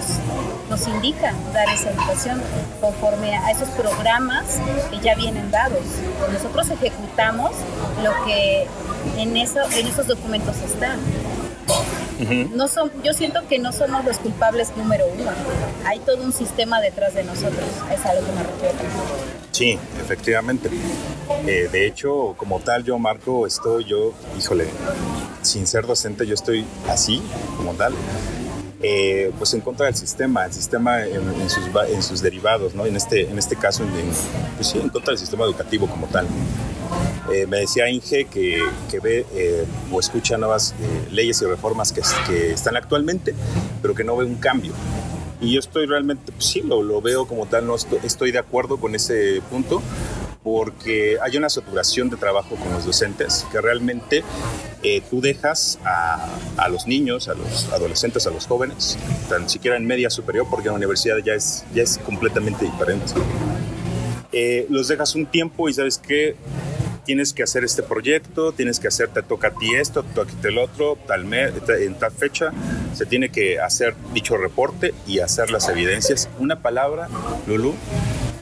nos 0.67 0.87
indica 0.87 1.35
dar 1.53 1.69
esa 1.69 1.91
educación 1.91 2.41
conforme 2.81 3.37
a 3.37 3.51
esos 3.51 3.69
programas 3.69 4.57
que 4.89 4.99
ya 4.99 5.13
vienen 5.13 5.51
dados. 5.51 5.85
Nosotros 6.33 6.71
ejecutamos 6.71 7.51
lo 8.03 8.25
que 8.25 8.65
en, 9.19 9.37
eso, 9.37 9.59
en 9.75 9.85
esos 9.85 10.07
documentos 10.07 10.55
está. 10.65 10.95
No 12.55 12.67
son, 12.67 12.91
yo 13.03 13.13
siento 13.13 13.47
que 13.47 13.59
no 13.59 13.71
somos 13.71 14.03
los 14.05 14.17
culpables 14.17 14.75
número 14.75 15.05
uno. 15.05 15.29
Hay 15.85 15.99
todo 15.99 16.23
un 16.23 16.33
sistema 16.33 16.81
detrás 16.81 17.13
de 17.13 17.23
nosotros. 17.23 17.67
Es 17.93 18.03
a 18.07 18.15
lo 18.15 18.25
que 18.25 18.31
me 18.31 18.41
refiero. 18.41 19.42
Sí, 19.53 19.77
efectivamente. 20.01 20.67
Eh, 21.45 21.69
de 21.71 21.85
hecho, 21.85 22.33
como 22.37 22.59
tal, 22.59 22.83
yo, 22.83 22.97
Marco, 22.97 23.45
estoy 23.45 23.85
yo, 23.85 24.11
híjole, 24.35 24.65
sin 25.43 25.67
ser 25.67 25.85
docente, 25.85 26.25
yo 26.25 26.33
estoy 26.33 26.65
así, 26.89 27.21
como 27.55 27.75
tal, 27.75 27.93
eh, 28.81 29.31
pues 29.37 29.53
en 29.53 29.61
contra 29.61 29.85
del 29.85 29.95
sistema, 29.95 30.45
el 30.45 30.53
sistema 30.53 31.05
en, 31.05 31.21
en 31.39 31.49
sus, 31.51 31.63
en 31.87 32.01
sus 32.01 32.23
derivados, 32.23 32.73
¿no? 32.73 32.87
En 32.87 32.95
este, 32.95 33.29
en 33.29 33.37
este 33.37 33.55
caso, 33.55 33.83
en, 33.83 33.91
pues 34.55 34.69
sí, 34.69 34.79
en 34.79 34.89
contra 34.89 35.11
del 35.11 35.19
sistema 35.19 35.45
educativo 35.45 35.87
como 35.87 36.07
tal. 36.07 36.25
Eh, 37.31 37.45
me 37.45 37.59
decía 37.59 37.87
Inge 37.87 38.25
que, 38.25 38.59
ve 39.01 39.25
eh, 39.33 39.65
o 39.91 39.99
escucha 39.99 40.35
nuevas 40.37 40.73
eh, 40.79 41.07
leyes 41.11 41.41
y 41.43 41.45
reformas 41.45 41.93
que 41.93 42.51
están 42.51 42.75
actualmente, 42.75 43.35
pero 43.83 43.93
que 43.93 44.03
no 44.03 44.17
ve 44.17 44.25
un 44.25 44.35
cambio. 44.35 44.73
Y 45.43 45.51
yo 45.51 45.59
estoy 45.59 45.85
realmente, 45.85 46.31
pues 46.31 46.45
sí, 46.45 46.61
lo, 46.61 46.81
lo 46.81 47.01
veo 47.01 47.27
como 47.27 47.45
tal, 47.45 47.67
no 47.67 47.75
estoy, 47.75 47.99
estoy 48.03 48.31
de 48.31 48.39
acuerdo 48.39 48.77
con 48.77 48.95
ese 48.95 49.41
punto, 49.49 49.81
porque 50.41 51.17
hay 51.21 51.35
una 51.35 51.49
saturación 51.49 52.09
de 52.09 52.15
trabajo 52.15 52.55
con 52.55 52.71
los 52.71 52.85
docentes 52.85 53.45
que 53.51 53.59
realmente 53.59 54.23
eh, 54.83 55.01
tú 55.09 55.19
dejas 55.19 55.79
a, 55.83 56.29
a 56.55 56.69
los 56.69 56.87
niños, 56.87 57.27
a 57.27 57.33
los 57.33 57.69
adolescentes, 57.73 58.25
a 58.25 58.29
los 58.29 58.47
jóvenes, 58.47 58.97
tan 59.27 59.49
siquiera 59.49 59.75
en 59.75 59.85
media 59.85 60.09
superior, 60.09 60.47
porque 60.49 60.69
la 60.69 60.75
universidad 60.75 61.17
ya 61.17 61.33
es, 61.33 61.65
ya 61.73 61.83
es 61.83 61.97
completamente 61.97 62.63
diferente. 62.63 63.11
Eh, 64.31 64.65
los 64.69 64.87
dejas 64.87 65.13
un 65.13 65.25
tiempo 65.25 65.67
y 65.67 65.73
sabes 65.73 65.97
que 65.97 66.35
tienes 67.05 67.33
que 67.33 67.43
hacer 67.43 67.63
este 67.63 67.83
proyecto, 67.83 68.51
tienes 68.51 68.79
que 68.79 68.87
hacer, 68.87 69.09
te 69.09 69.21
toca 69.23 69.49
a 69.49 69.51
ti 69.51 69.73
esto, 69.75 70.03
te 70.03 70.13
toca 70.13 70.31
a 70.31 70.41
ti 70.41 70.47
el 70.47 70.57
otro, 70.57 70.97
tal 71.07 71.25
mes, 71.25 71.51
en 71.67 71.95
tal 71.95 72.11
fecha, 72.11 72.51
se 72.95 73.05
tiene 73.05 73.29
que 73.29 73.59
hacer 73.59 73.95
dicho 74.13 74.37
reporte 74.37 74.93
y 75.07 75.19
hacer 75.19 75.51
las 75.51 75.67
evidencias. 75.69 76.29
Una 76.39 76.61
palabra, 76.61 77.09
Lulu, 77.47 77.73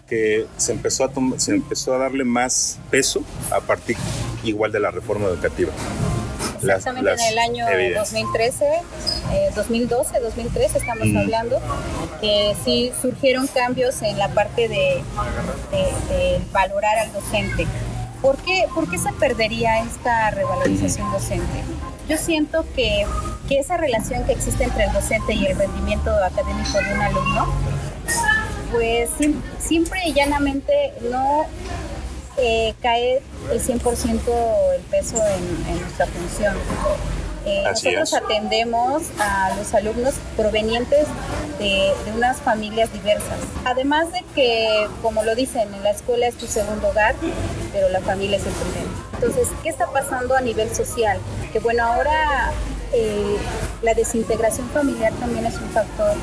que 0.08 0.46
se 0.58 0.74
empezó 0.74 1.06
a, 1.06 1.12
se 1.40 1.52
empezó 1.54 1.94
a 1.96 1.98
darle 1.98 2.24
más 2.24 2.78
peso 2.90 3.24
a 3.52 3.62
partir 3.62 3.96
igual 4.44 4.72
de 4.72 4.80
la 4.80 4.92
reforma 4.92 5.28
educativa. 5.28 5.72
Las- 6.62 6.78
Exactamente 6.78 7.10
las 7.12 7.22
en 7.22 7.28
el 7.34 7.40
año 7.40 7.68
evidencias. 7.70 8.12
2013, 8.12 8.66
eh, 9.34 9.50
2012, 9.56 10.20
2013 10.20 10.78
estamos 10.78 11.08
Mm. 11.08 11.18
hablando, 11.18 11.60
que 12.22 12.56
sí 12.64 12.92
surgieron 13.02 13.48
cambios 13.48 14.00
en 14.04 14.20
la 14.20 14.28
parte 14.30 14.68
de, 14.68 15.02
de- 15.72 16.14
de 16.14 16.40
valorar 16.52 17.00
al 17.00 17.12
docente. 17.14 17.66
¿Por 18.22 18.38
qué, 18.38 18.66
¿Por 18.74 18.90
qué 18.90 18.98
se 18.98 19.12
perdería 19.14 19.84
esta 19.84 20.30
revalorización 20.32 21.12
docente? 21.12 21.64
Yo 22.08 22.18
siento 22.18 22.66
que, 22.76 23.06
que 23.48 23.60
esa 23.60 23.78
relación 23.78 24.24
que 24.26 24.34
existe 24.34 24.64
entre 24.64 24.86
el 24.86 24.94
docente 24.94 25.34
y 25.34 25.46
el 25.46 25.58
rendimiento 25.58 26.12
académico 26.24 26.78
de 26.78 26.94
un 26.94 27.02
alumno, 27.02 27.48
pues 28.72 29.10
simple 29.60 30.00
y 30.06 30.14
llanamente 30.14 30.94
no 31.10 31.46
eh, 32.38 32.74
cae 32.82 33.22
el 33.52 33.62
100% 33.62 34.20
el 34.76 34.82
peso 34.84 35.18
en, 35.18 35.74
en 35.74 35.82
nuestra 35.82 36.06
función. 36.06 36.56
Eh, 37.46 37.64
nosotros 37.66 38.14
es. 38.14 38.22
atendemos 38.22 39.04
a 39.20 39.56
los 39.58 39.74
alumnos 39.74 40.14
provenientes 40.38 41.08
de, 41.58 41.92
de 42.06 42.12
unas 42.16 42.38
familias 42.38 42.92
diversas. 42.94 43.40
Además 43.66 44.12
de 44.12 44.24
que, 44.36 44.88
como 45.02 45.24
lo 45.24 45.34
dicen, 45.36 45.74
en 45.74 45.84
la 45.84 45.92
escuela 45.92 46.28
es 46.28 46.36
tu 46.36 46.48
segundo 46.48 46.90
hogar, 46.90 47.16
pero 47.74 47.90
la 47.90 48.02
familia 48.02 48.38
es 48.38 48.46
el 48.46 48.54
primero. 48.54 48.90
Entonces, 49.14 49.48
¿qué 49.64 49.70
está 49.70 49.88
pasando 49.88 50.36
a 50.36 50.42
nivel 50.42 50.74
social? 50.74 51.20
Que 51.52 51.60
bueno, 51.60 51.84
ahora 51.84 52.52
eh, 52.94 53.38
la 53.82 53.94
desintegración 53.94 54.70
familiar 54.70 55.14
también 55.14 55.46
es 55.46 55.56
un 55.56 55.70
factor 55.70 56.14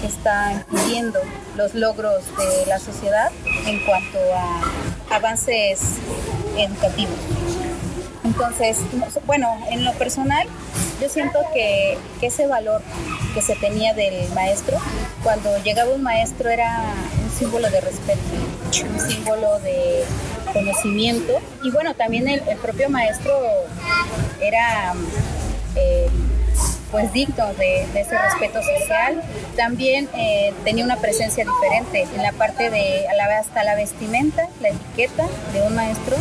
que 0.00 0.06
está 0.06 0.52
impidiendo 0.52 1.18
los 1.56 1.74
logros 1.74 2.22
de 2.36 2.66
la 2.66 2.78
sociedad 2.78 3.30
en 3.66 3.84
cuanto 3.84 4.18
a 4.34 5.16
avances 5.16 5.80
educativos. 6.56 7.18
Entonces, 8.36 8.76
no- 8.92 9.06
bueno, 9.24 9.56
en 9.70 9.82
lo 9.82 9.94
personal, 9.94 10.46
yo 11.00 11.08
siento 11.08 11.38
que, 11.54 11.96
ese 12.20 12.46
valor 12.46 12.82
que 13.34 13.40
se 13.40 13.54
tenía 13.56 13.94
del 13.94 14.28
maestro, 14.34 14.76
cuando 15.22 15.56
llegaba 15.62 15.92
un 15.92 16.02
maestro 16.02 16.50
era 16.50 16.82
un 17.22 17.30
símbolo 17.30 17.70
de 17.70 17.80
respeto, 17.80 18.20
un 18.92 19.00
símbolo 19.00 19.58
de 19.60 20.04
conocimiento. 20.52 21.32
Y 21.62 21.70
bueno, 21.70 21.94
también 21.94 22.28
el, 22.28 22.40
propio 22.58 22.90
maestro 22.90 23.32
era 24.40 24.92
eh, 25.76 26.08
pues 26.90 27.12
digno 27.14 27.54
de, 27.54 27.86
de 27.94 28.00
ese 28.00 28.18
respeto 28.18 28.60
social. 28.62 29.22
También 29.56 30.10
eh, 30.14 30.52
tenía 30.64 30.84
una 30.84 30.96
presencia 30.96 31.44
diferente 31.44 32.06
en 32.14 32.22
la 32.22 32.32
parte 32.32 32.68
de 32.70 33.06
hasta 33.38 33.64
la 33.64 33.74
vestimenta, 33.76 34.48
la 34.60 34.68
etiqueta 34.68 35.26
de 35.52 35.62
un 35.62 35.74
maestro 35.74 36.16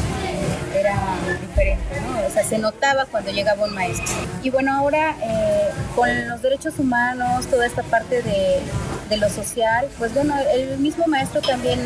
era 0.76 0.96
diferente, 1.42 2.02
¿no? 2.02 2.28
O 2.28 2.30
sea, 2.32 2.44
se 2.44 2.58
notaba 2.58 3.06
cuando 3.06 3.32
llegaba 3.32 3.66
un 3.66 3.74
maestro. 3.74 4.14
Y 4.44 4.50
bueno, 4.50 4.74
ahora 4.74 5.16
eh, 5.22 5.70
con 5.96 6.28
los 6.28 6.42
derechos 6.42 6.78
humanos, 6.78 7.48
toda 7.48 7.66
esta 7.66 7.84
parte 7.84 8.22
de, 8.22 8.62
de 9.10 9.18
lo 9.18 9.30
social, 9.30 9.88
pues 9.98 10.14
bueno, 10.14 10.36
el 10.54 10.78
mismo 10.78 11.06
maestro 11.08 11.42
también 11.42 11.80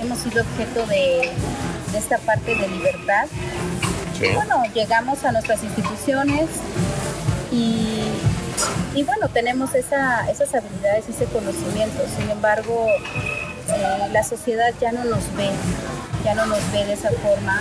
hemos 0.00 0.18
sido 0.18 0.42
objeto 0.42 0.86
de, 0.86 1.32
de 1.92 1.98
esta 1.98 2.18
parte 2.18 2.54
de 2.54 2.68
libertad. 2.68 3.26
Sí. 4.18 4.28
Bueno, 4.34 4.62
llegamos 4.74 5.24
a 5.24 5.32
nuestras 5.32 5.62
instituciones 5.62 6.48
y, 7.52 8.00
y 8.94 9.02
bueno, 9.02 9.28
tenemos 9.28 9.74
esa, 9.74 10.28
esas 10.30 10.54
habilidades, 10.54 11.08
ese 11.08 11.26
conocimiento. 11.26 12.02
Sin 12.18 12.30
embargo, 12.30 12.86
eh, 13.68 14.08
la 14.10 14.22
sociedad 14.22 14.72
ya 14.80 14.92
no 14.92 15.04
nos 15.04 15.34
ve, 15.36 15.50
ya 16.24 16.34
no 16.34 16.46
nos 16.46 16.60
ve 16.72 16.86
de 16.86 16.94
esa 16.94 17.10
forma. 17.10 17.60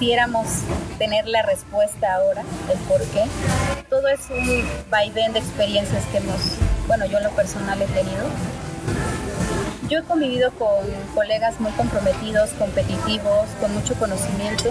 Quisiéramos 0.00 0.46
tener 0.96 1.28
la 1.28 1.42
respuesta 1.42 2.14
ahora, 2.14 2.42
el 2.72 2.78
por 2.88 3.02
qué. 3.08 3.22
Todo 3.90 4.08
es 4.08 4.30
un 4.30 4.64
vaivén 4.88 5.34
de 5.34 5.40
experiencias 5.40 6.06
que 6.06 6.16
hemos, 6.16 6.40
bueno, 6.86 7.04
yo 7.04 7.18
en 7.18 7.24
lo 7.24 7.30
personal 7.32 7.82
he 7.82 7.84
tenido. 7.84 8.24
Yo 9.90 9.98
he 9.98 10.02
convivido 10.04 10.52
con 10.52 10.86
colegas 11.14 11.60
muy 11.60 11.70
comprometidos, 11.72 12.48
competitivos, 12.52 13.46
con 13.60 13.74
mucho 13.74 13.92
conocimiento. 13.96 14.70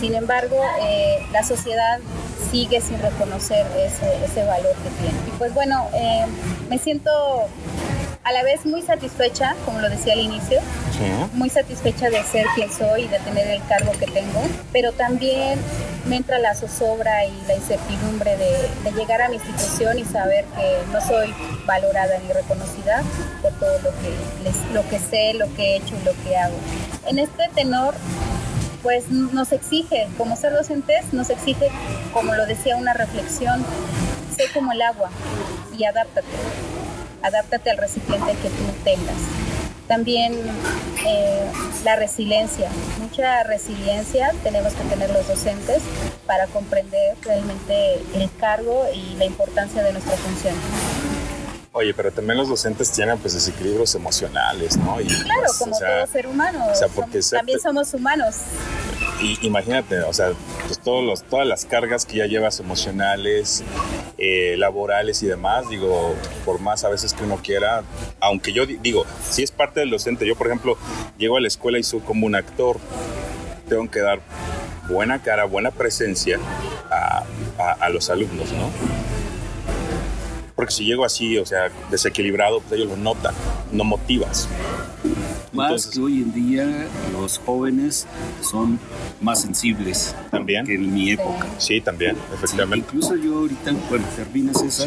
Sin 0.00 0.16
embargo, 0.16 0.56
eh, 0.82 1.24
la 1.30 1.44
sociedad 1.44 2.00
sigue 2.50 2.80
sin 2.80 3.00
reconocer 3.00 3.64
ese, 3.76 4.24
ese 4.24 4.44
valor 4.44 4.74
que 4.82 4.90
tiene. 5.00 5.18
Y 5.28 5.30
pues 5.38 5.54
bueno, 5.54 5.86
eh, 5.94 6.26
me 6.68 6.78
siento 6.78 7.46
a 8.24 8.32
la 8.32 8.42
vez 8.42 8.64
muy 8.64 8.80
satisfecha, 8.80 9.54
como 9.66 9.80
lo 9.80 9.90
decía 9.90 10.14
al 10.14 10.20
inicio, 10.20 10.58
muy 11.34 11.50
satisfecha 11.50 12.08
de 12.08 12.22
ser 12.22 12.46
quien 12.54 12.72
soy 12.72 13.02
y 13.02 13.08
de 13.08 13.18
tener 13.18 13.46
el 13.48 13.62
cargo 13.66 13.92
que 13.92 14.06
tengo, 14.06 14.42
pero 14.72 14.92
también 14.92 15.58
me 16.06 16.16
entra 16.16 16.38
la 16.38 16.54
zozobra 16.54 17.26
y 17.26 17.42
la 17.46 17.54
incertidumbre 17.54 18.36
de, 18.38 18.92
llegar 18.92 19.20
a 19.20 19.28
mi 19.28 19.36
institución 19.36 19.98
y 19.98 20.04
saber 20.04 20.44
que 20.56 20.78
no 20.90 21.00
soy 21.00 21.34
valorada 21.66 22.16
ni 22.18 22.32
reconocida 22.32 23.02
por 23.42 23.52
todo 23.54 23.76
lo 23.80 23.90
que, 23.90 24.72
lo 24.72 24.88
que 24.88 24.98
sé, 24.98 25.34
lo 25.34 25.52
que 25.54 25.72
he 25.72 25.76
hecho 25.76 25.94
y 26.00 26.04
lo 26.04 26.12
que 26.22 26.38
hago. 26.38 26.54
En 27.06 27.18
este 27.18 27.48
tenor, 27.54 27.94
pues 28.82 29.10
nos 29.10 29.52
exige, 29.52 30.08
como 30.16 30.36
ser 30.36 30.52
docentes, 30.52 31.12
nos 31.12 31.28
exige, 31.28 31.70
como 32.14 32.34
lo 32.34 32.46
decía, 32.46 32.76
una 32.76 32.94
reflexión, 32.94 33.64
sé 34.34 34.44
como 34.54 34.72
el 34.72 34.80
agua 34.80 35.10
y 35.76 35.84
adáptate 35.84 36.28
adáptate 37.24 37.70
al 37.70 37.78
recipiente 37.78 38.32
que 38.34 38.50
tú 38.50 38.64
tengas. 38.84 39.16
También 39.88 40.34
eh, 41.06 41.46
la 41.84 41.96
resiliencia, 41.96 42.70
mucha 43.00 43.42
resiliencia 43.42 44.32
tenemos 44.42 44.72
que 44.74 44.84
tener 44.84 45.10
los 45.10 45.26
docentes 45.26 45.82
para 46.26 46.46
comprender 46.46 47.16
realmente 47.22 48.00
el 48.14 48.30
cargo 48.38 48.86
y 48.94 49.16
la 49.16 49.24
importancia 49.24 49.82
de 49.82 49.92
nuestra 49.92 50.16
función. 50.16 50.54
Oye, 51.72 51.92
pero 51.92 52.12
también 52.12 52.38
los 52.38 52.48
docentes 52.48 52.92
tienen 52.92 53.18
pues 53.18 53.34
desequilibrios 53.34 53.94
emocionales, 53.96 54.76
¿no? 54.76 55.00
Y, 55.00 55.06
claro, 55.06 55.42
pues, 55.44 55.58
como 55.58 55.76
todo 55.76 56.06
ser 56.06 56.28
humano. 56.28 56.66
O 56.70 56.74
sea, 56.74 56.86
porque 56.88 57.20
también 57.20 57.58
somos 57.58 57.92
humanos. 57.92 58.36
Y 59.20 59.38
imagínate, 59.46 60.00
o 60.00 60.12
sea, 60.12 60.32
pues 60.66 60.78
todos 60.80 61.04
los, 61.04 61.22
todas 61.22 61.46
las 61.46 61.64
cargas 61.64 62.04
que 62.04 62.18
ya 62.18 62.26
llevas 62.26 62.60
emocionales, 62.60 63.62
eh, 64.18 64.56
laborales 64.58 65.22
y 65.22 65.26
demás, 65.26 65.68
digo, 65.68 66.14
por 66.44 66.60
más 66.60 66.84
a 66.84 66.88
veces 66.88 67.14
que 67.14 67.24
uno 67.24 67.38
quiera, 67.42 67.84
aunque 68.20 68.52
yo 68.52 68.66
digo, 68.66 69.06
si 69.22 69.42
es 69.42 69.50
parte 69.50 69.80
del 69.80 69.90
docente, 69.90 70.26
yo 70.26 70.36
por 70.36 70.48
ejemplo 70.48 70.76
llego 71.16 71.36
a 71.36 71.40
la 71.40 71.48
escuela 71.48 71.78
y 71.78 71.84
soy 71.84 72.00
como 72.00 72.26
un 72.26 72.34
actor, 72.34 72.78
tengo 73.68 73.88
que 73.90 74.00
dar 74.00 74.20
buena 74.88 75.22
cara, 75.22 75.44
buena 75.44 75.70
presencia 75.70 76.38
a, 76.90 77.24
a 77.80 77.88
los 77.88 78.10
alumnos, 78.10 78.52
¿no? 78.52 78.70
Porque 80.56 80.72
si 80.72 80.84
llego 80.84 81.04
así, 81.04 81.38
o 81.38 81.46
sea, 81.46 81.70
desequilibrado, 81.90 82.60
pues 82.60 82.72
ellos 82.80 82.88
lo 82.88 82.96
notan, 82.96 83.34
no 83.72 83.84
motivas. 83.84 84.48
Más 85.54 85.86
que 85.86 86.00
hoy 86.00 86.22
en 86.22 86.32
día 86.32 86.88
los 87.12 87.38
jóvenes 87.38 88.06
son 88.42 88.78
más 89.20 89.42
sensibles 89.42 90.14
también 90.30 90.66
que 90.66 90.74
en 90.74 90.92
mi 90.92 91.12
época. 91.12 91.46
Sí, 91.58 91.80
también, 91.80 92.16
efectivamente. 92.32 92.86
incluso 92.86 93.16
yo 93.16 93.38
ahorita, 93.38 93.72
bueno, 93.88 94.04
terminas 94.16 94.60
esa 94.62 94.86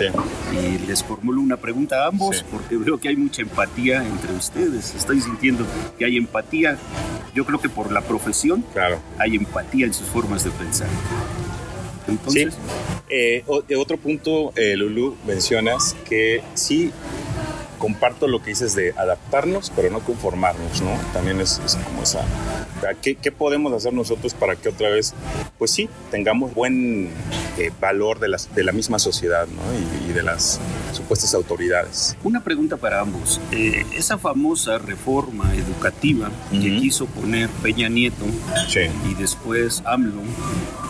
y 0.53 0.77
les 0.85 1.03
formulo 1.03 1.41
una 1.41 1.57
pregunta 1.57 2.03
a 2.03 2.07
ambos 2.07 2.43
porque 2.51 2.77
veo 2.77 2.99
que 2.99 3.09
hay 3.09 3.15
mucha 3.15 3.41
empatía 3.41 4.05
entre 4.05 4.33
ustedes. 4.33 4.93
Estoy 4.95 5.21
sintiendo 5.21 5.65
que 5.97 6.05
hay 6.05 6.17
empatía. 6.17 6.77
Yo 7.33 7.45
creo 7.45 7.59
que 7.59 7.69
por 7.69 7.91
la 7.91 8.01
profesión 8.01 8.63
claro. 8.73 8.99
hay 9.17 9.35
empatía 9.35 9.85
en 9.85 9.93
sus 9.93 10.07
formas 10.07 10.43
de 10.43 10.51
pensar. 10.51 10.89
Entonces, 12.07 12.53
sí. 12.53 12.59
Eh, 13.09 13.43
otro 13.77 13.97
punto, 13.97 14.53
eh, 14.55 14.75
Lulu, 14.75 15.15
mencionas 15.25 15.95
que 16.07 16.41
sí 16.55 16.91
comparto 17.77 18.27
lo 18.27 18.41
que 18.41 18.51
dices 18.51 18.75
de 18.75 18.93
adaptarnos, 18.97 19.71
pero 19.75 19.89
no 19.89 19.99
conformarnos, 20.01 20.81
¿no? 20.81 20.91
También 21.13 21.39
es, 21.41 21.59
como 21.85 22.03
esa... 22.03 22.21
¿qué, 23.01 23.15
¿qué, 23.15 23.31
podemos 23.31 23.73
hacer 23.73 23.93
nosotros 23.93 24.33
para 24.33 24.55
que 24.55 24.69
otra 24.69 24.89
vez, 24.89 25.13
pues 25.57 25.71
sí, 25.71 25.89
tengamos 26.11 26.53
buen 26.53 27.09
eh, 27.57 27.71
valor 27.81 28.19
de, 28.19 28.27
las, 28.27 28.53
de 28.53 28.63
la 28.63 28.71
misma 28.71 28.99
sociedad, 28.99 29.47
¿no? 29.47 30.07
Y, 30.07 30.13
de 30.17 30.23
las 30.23 30.59
supuestas 30.93 31.35
autoridades. 31.35 32.17
Una 32.23 32.43
pregunta 32.43 32.77
para 32.77 33.01
ambos. 33.01 33.39
Eh, 33.51 33.85
esa 33.95 34.17
famosa 34.17 34.79
reforma 34.79 35.53
educativa 35.53 36.31
que 36.49 36.77
quiso 36.77 37.05
poner 37.05 37.49
Peña 37.61 37.87
Nieto 37.87 38.25
y 39.07 39.13
después 39.13 39.83
AMLO, 39.85 40.21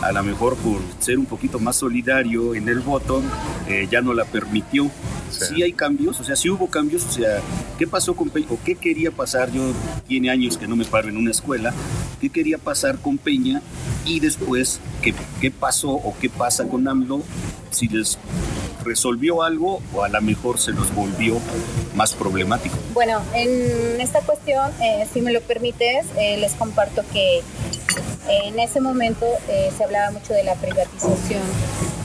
a 0.00 0.12
lo 0.12 0.22
mejor 0.22 0.56
por 0.56 0.80
ser 0.98 1.18
un 1.18 1.26
poquito 1.26 1.58
más 1.58 1.76
solidario 1.76 2.54
en 2.54 2.68
el 2.68 2.80
voto, 2.80 3.22
eh, 3.66 3.86
ya 3.90 4.00
no 4.00 4.14
la 4.14 4.24
permitió. 4.24 4.90
Sí. 5.30 5.62
hay 5.62 5.72
cambios, 5.72 6.18
o 6.20 6.24
sea, 6.24 6.36
sí 6.36 6.48
hubo 6.48 6.68
cambios, 6.68 6.77
o 6.78 7.12
sea, 7.12 7.40
¿qué 7.76 7.86
pasó 7.86 8.14
con 8.14 8.30
Peña 8.30 8.46
o 8.50 8.58
qué 8.64 8.76
quería 8.76 9.10
pasar? 9.10 9.50
Yo 9.50 9.72
tiene 10.06 10.30
años 10.30 10.56
que 10.56 10.68
no 10.68 10.76
me 10.76 10.84
paro 10.84 11.08
en 11.08 11.16
una 11.16 11.30
escuela, 11.30 11.74
¿qué 12.20 12.30
quería 12.30 12.58
pasar 12.58 12.98
con 12.98 13.18
Peña 13.18 13.62
y 14.04 14.20
después 14.20 14.80
qué, 15.02 15.12
qué 15.40 15.50
pasó 15.50 15.90
o 15.90 16.14
qué 16.20 16.30
pasa 16.30 16.68
con 16.68 16.86
AMLO? 16.86 17.22
Si 17.70 17.88
les 17.88 18.18
resolvió 18.84 19.42
algo 19.42 19.82
o 19.92 20.04
a 20.04 20.08
lo 20.08 20.20
mejor 20.22 20.58
se 20.58 20.70
los 20.70 20.94
volvió 20.94 21.38
más 21.94 22.14
problemático. 22.14 22.76
Bueno, 22.94 23.20
en 23.34 24.00
esta 24.00 24.20
cuestión, 24.20 24.70
eh, 24.80 25.06
si 25.12 25.20
me 25.20 25.32
lo 25.32 25.40
permites, 25.40 26.06
eh, 26.16 26.36
les 26.38 26.54
comparto 26.54 27.02
que 27.12 27.42
en 28.28 28.58
ese 28.60 28.80
momento 28.80 29.26
eh, 29.48 29.70
se 29.76 29.84
hablaba 29.84 30.12
mucho 30.12 30.32
de 30.32 30.44
la 30.44 30.54
privatización 30.54 31.42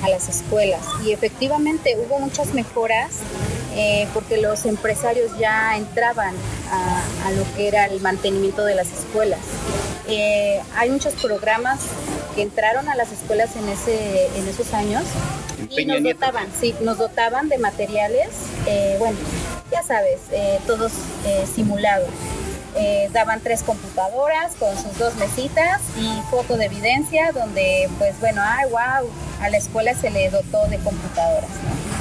a 0.03 0.09
las 0.09 0.29
escuelas 0.29 0.81
y 1.05 1.12
efectivamente 1.12 1.95
hubo 1.97 2.19
muchas 2.19 2.53
mejoras 2.53 3.19
eh, 3.75 4.07
porque 4.13 4.38
los 4.38 4.65
empresarios 4.65 5.38
ya 5.38 5.77
entraban 5.77 6.36
a, 6.71 7.31
lo 7.31 7.43
que 7.55 7.67
era 7.67 7.86
el 7.86 8.01
mantenimiento 8.01 8.65
de 8.65 8.75
las 8.75 8.91
escuelas. 8.91 9.39
Eh, 10.07 10.62
hay 10.75 10.89
muchos 10.89 11.13
programas 11.13 11.79
que 12.36 12.41
entraron 12.41 12.89
a 12.89 12.95
las 12.95 13.12
escuelas 13.12 13.55
en, 13.55 13.69
ese, 13.69 14.27
en 14.38 14.47
esos 14.47 14.73
años 14.73 15.03
y 15.69 15.86
nos 15.86 16.03
dotaban, 16.03 16.47
sí, 16.59 16.75
nos 16.81 16.97
dotaban 16.97 17.47
de 17.49 17.57
materiales, 17.57 18.29
bueno, 18.99 19.17
ya 19.71 19.81
sabes, 19.83 20.19
todos 20.67 20.91
simulados. 21.53 22.09
Eh, 22.75 23.09
daban 23.13 23.39
tres 23.39 23.62
computadoras 23.62 24.55
con 24.55 24.75
sus 24.75 24.97
dos 24.97 25.15
mesitas 25.15 25.79
y 25.95 26.21
foto 26.31 26.57
de 26.57 26.65
evidencia 26.65 27.31
donde 27.31 27.88
pues 27.99 28.19
bueno, 28.19 28.41
ay 28.43 28.67
wow, 28.71 29.09
a 29.41 29.49
la 29.49 29.57
escuela 29.57 29.93
se 29.93 30.09
le 30.09 30.29
dotó 30.31 30.65
de 30.67 30.77
computadoras. 30.79 31.51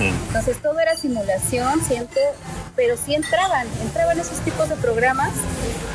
Entonces 0.00 0.56
todo 0.62 0.80
era 0.80 0.96
simulación, 0.96 1.84
siento, 1.84 2.18
pero 2.74 2.96
sí 2.96 3.14
entraban, 3.14 3.66
entraban 3.82 4.18
esos 4.18 4.40
tipos 4.40 4.68
de 4.68 4.76
programas 4.76 5.32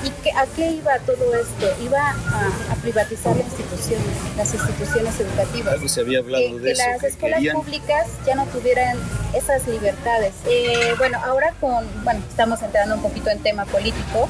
y 0.04 0.10
que, 0.22 0.32
a 0.32 0.46
qué 0.56 0.72
iba 0.72 0.98
todo 1.00 1.34
esto? 1.36 1.84
Iba 1.84 2.12
a, 2.12 2.76
privatizar 2.82 3.36
la 3.36 3.42
institución, 3.42 4.02
las 4.38 4.54
instituciones 4.54 5.20
educativas. 5.20 5.92
se 5.92 6.02
había 6.02 6.20
hablado 6.20 6.44
que, 6.44 6.60
de 6.60 6.74
que 6.74 6.78
las 6.78 7.04
escuelas 7.04 7.42
públicas 7.54 8.08
ya 8.26 8.36
no 8.36 8.46
tuvieran 8.46 8.98
esas 9.34 9.68
libertades. 9.68 10.34
Eh, 10.46 10.94
bueno, 10.98 11.20
ahora 11.26 11.54
con, 11.60 11.86
bueno, 12.04 12.22
estamos 12.30 12.62
entrando 12.62 12.96
un 12.96 13.02
poquito 13.02 13.30
en 13.30 13.40
tema 13.40 13.66
político, 13.66 14.30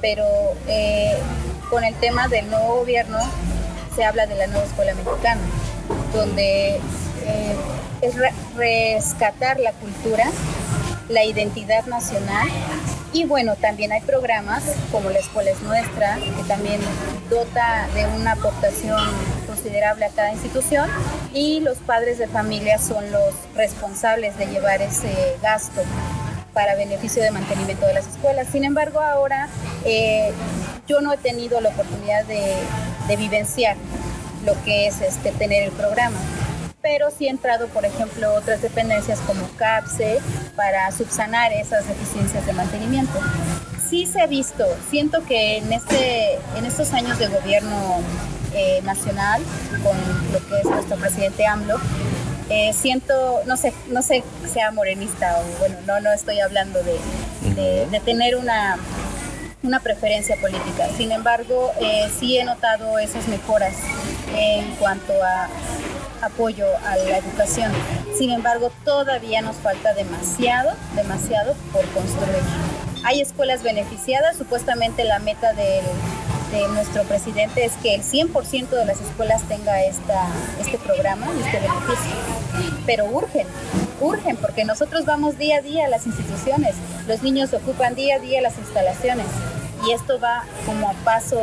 pero 0.00 0.24
eh, 0.68 1.16
con 1.70 1.84
el 1.84 1.94
tema 1.96 2.28
del 2.28 2.48
nuevo 2.50 2.80
gobierno 2.80 3.18
se 3.94 4.04
habla 4.04 4.26
de 4.26 4.34
la 4.34 4.46
nueva 4.46 4.64
escuela 4.64 4.94
mexicana, 4.94 5.40
donde 6.12 6.76
eh, 6.76 7.56
es 8.02 8.14
rescatar 8.54 9.58
la 9.60 9.72
cultura, 9.72 10.30
la 11.08 11.24
identidad 11.24 11.86
nacional 11.86 12.48
y 13.16 13.24
bueno, 13.24 13.56
también 13.56 13.92
hay 13.92 14.02
programas 14.02 14.62
como 14.92 15.08
la 15.08 15.18
escuela 15.18 15.50
es 15.50 15.62
nuestra, 15.62 16.16
que 16.16 16.42
también 16.46 16.80
dota 17.30 17.88
de 17.94 18.06
una 18.06 18.32
aportación 18.32 19.00
considerable 19.46 20.04
a 20.04 20.10
cada 20.10 20.32
institución 20.32 20.90
y 21.32 21.60
los 21.60 21.78
padres 21.78 22.18
de 22.18 22.28
familia 22.28 22.78
son 22.78 23.10
los 23.10 23.34
responsables 23.54 24.36
de 24.36 24.48
llevar 24.48 24.82
ese 24.82 25.36
gasto 25.40 25.80
para 26.56 26.74
beneficio 26.74 27.22
de 27.22 27.30
mantenimiento 27.30 27.86
de 27.86 27.92
las 27.92 28.06
escuelas. 28.06 28.48
Sin 28.50 28.64
embargo, 28.64 28.98
ahora 29.00 29.50
eh, 29.84 30.32
yo 30.88 31.02
no 31.02 31.12
he 31.12 31.18
tenido 31.18 31.60
la 31.60 31.68
oportunidad 31.68 32.24
de, 32.24 32.56
vivenciar 33.18 33.76
lo 34.46 34.54
que 34.64 34.86
es 34.86 35.02
este, 35.02 35.32
tener 35.32 35.62
el 35.64 35.72
programa 35.72 36.16
pero 36.82 37.10
sí 37.10 37.26
he 37.26 37.30
entrado, 37.30 37.66
por 37.66 37.84
ejemplo, 37.84 38.32
otras 38.34 38.62
dependencias 38.62 39.18
como 39.22 39.48
CAPSE 39.56 40.20
para 40.54 40.92
subsanar 40.92 41.52
esas 41.52 41.84
deficiencias 41.88 42.46
de 42.46 42.52
mantenimiento. 42.52 43.18
Sí 43.90 44.06
se 44.06 44.20
ha 44.20 44.28
visto, 44.28 44.64
siento 44.88 45.24
que 45.24 45.56
en, 45.56 45.72
este, 45.72 46.34
en 46.56 46.64
estos 46.64 46.92
años 46.92 47.18
de 47.18 47.26
gobierno 47.26 48.00
eh, 48.54 48.82
nacional, 48.84 49.42
con 49.82 49.96
lo 50.32 50.38
que 50.46 50.60
es 50.60 50.64
nuestro 50.64 50.96
presidente 50.96 51.44
AMLO, 51.44 51.80
eh, 52.48 52.72
siento, 52.72 53.42
no 53.46 53.56
sé, 53.56 53.72
no 53.88 54.02
sé 54.02 54.22
sea 54.52 54.70
morenista 54.70 55.38
o 55.38 55.58
bueno, 55.58 55.76
no, 55.86 56.00
no 56.00 56.12
estoy 56.12 56.40
hablando 56.40 56.80
de, 56.82 57.86
de, 57.90 58.00
tener 58.00 58.36
una, 58.36 58.76
una 59.62 59.80
preferencia 59.80 60.36
política. 60.36 60.88
Sin 60.96 61.10
embargo, 61.10 61.72
eh, 61.80 62.08
sí 62.18 62.38
he 62.38 62.44
notado 62.44 62.98
esas 62.98 63.26
mejoras 63.28 63.74
en 64.36 64.64
cuanto 64.76 65.12
a 65.22 65.48
apoyo 66.22 66.66
a 66.84 66.96
la 66.96 67.18
educación. 67.18 67.72
Sin 68.16 68.30
embargo, 68.30 68.72
todavía 68.84 69.42
nos 69.42 69.56
falta 69.56 69.92
demasiado, 69.94 70.72
demasiado 70.94 71.54
por 71.72 71.84
construir. 71.90 72.42
Hay 73.04 73.20
escuelas 73.20 73.62
beneficiadas, 73.62 74.36
supuestamente 74.36 75.04
la 75.04 75.18
meta 75.18 75.52
del 75.52 75.84
nuestro 76.68 77.02
presidente 77.04 77.64
es 77.64 77.72
que 77.82 77.94
el 77.94 78.02
100% 78.02 78.68
de 78.68 78.84
las 78.84 79.00
escuelas 79.00 79.42
tenga 79.48 79.84
esta, 79.84 80.28
este 80.60 80.78
programa, 80.78 81.26
este 81.44 81.58
beneficio. 81.58 82.16
Pero 82.86 83.06
urgen, 83.06 83.46
urgen, 84.00 84.36
porque 84.36 84.64
nosotros 84.64 85.04
vamos 85.04 85.38
día 85.38 85.58
a 85.58 85.60
día 85.60 85.86
a 85.86 85.88
las 85.88 86.06
instituciones, 86.06 86.74
los 87.06 87.22
niños 87.22 87.52
ocupan 87.52 87.94
día 87.94 88.16
a 88.16 88.18
día 88.18 88.40
las 88.40 88.58
instalaciones 88.58 89.26
y 89.86 89.92
esto 89.92 90.18
va 90.18 90.44
como 90.64 90.88
a 90.88 90.92
paso 91.04 91.38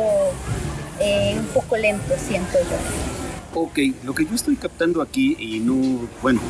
eh, 1.00 1.36
un 1.38 1.46
poco 1.46 1.76
lento, 1.76 2.14
siento 2.18 2.58
yo. 2.58 3.60
Ok, 3.60 3.78
lo 4.02 4.14
que 4.14 4.24
yo 4.24 4.34
estoy 4.34 4.56
captando 4.56 5.00
aquí, 5.00 5.36
y 5.38 5.60
no, 5.60 6.08
bueno, 6.22 6.40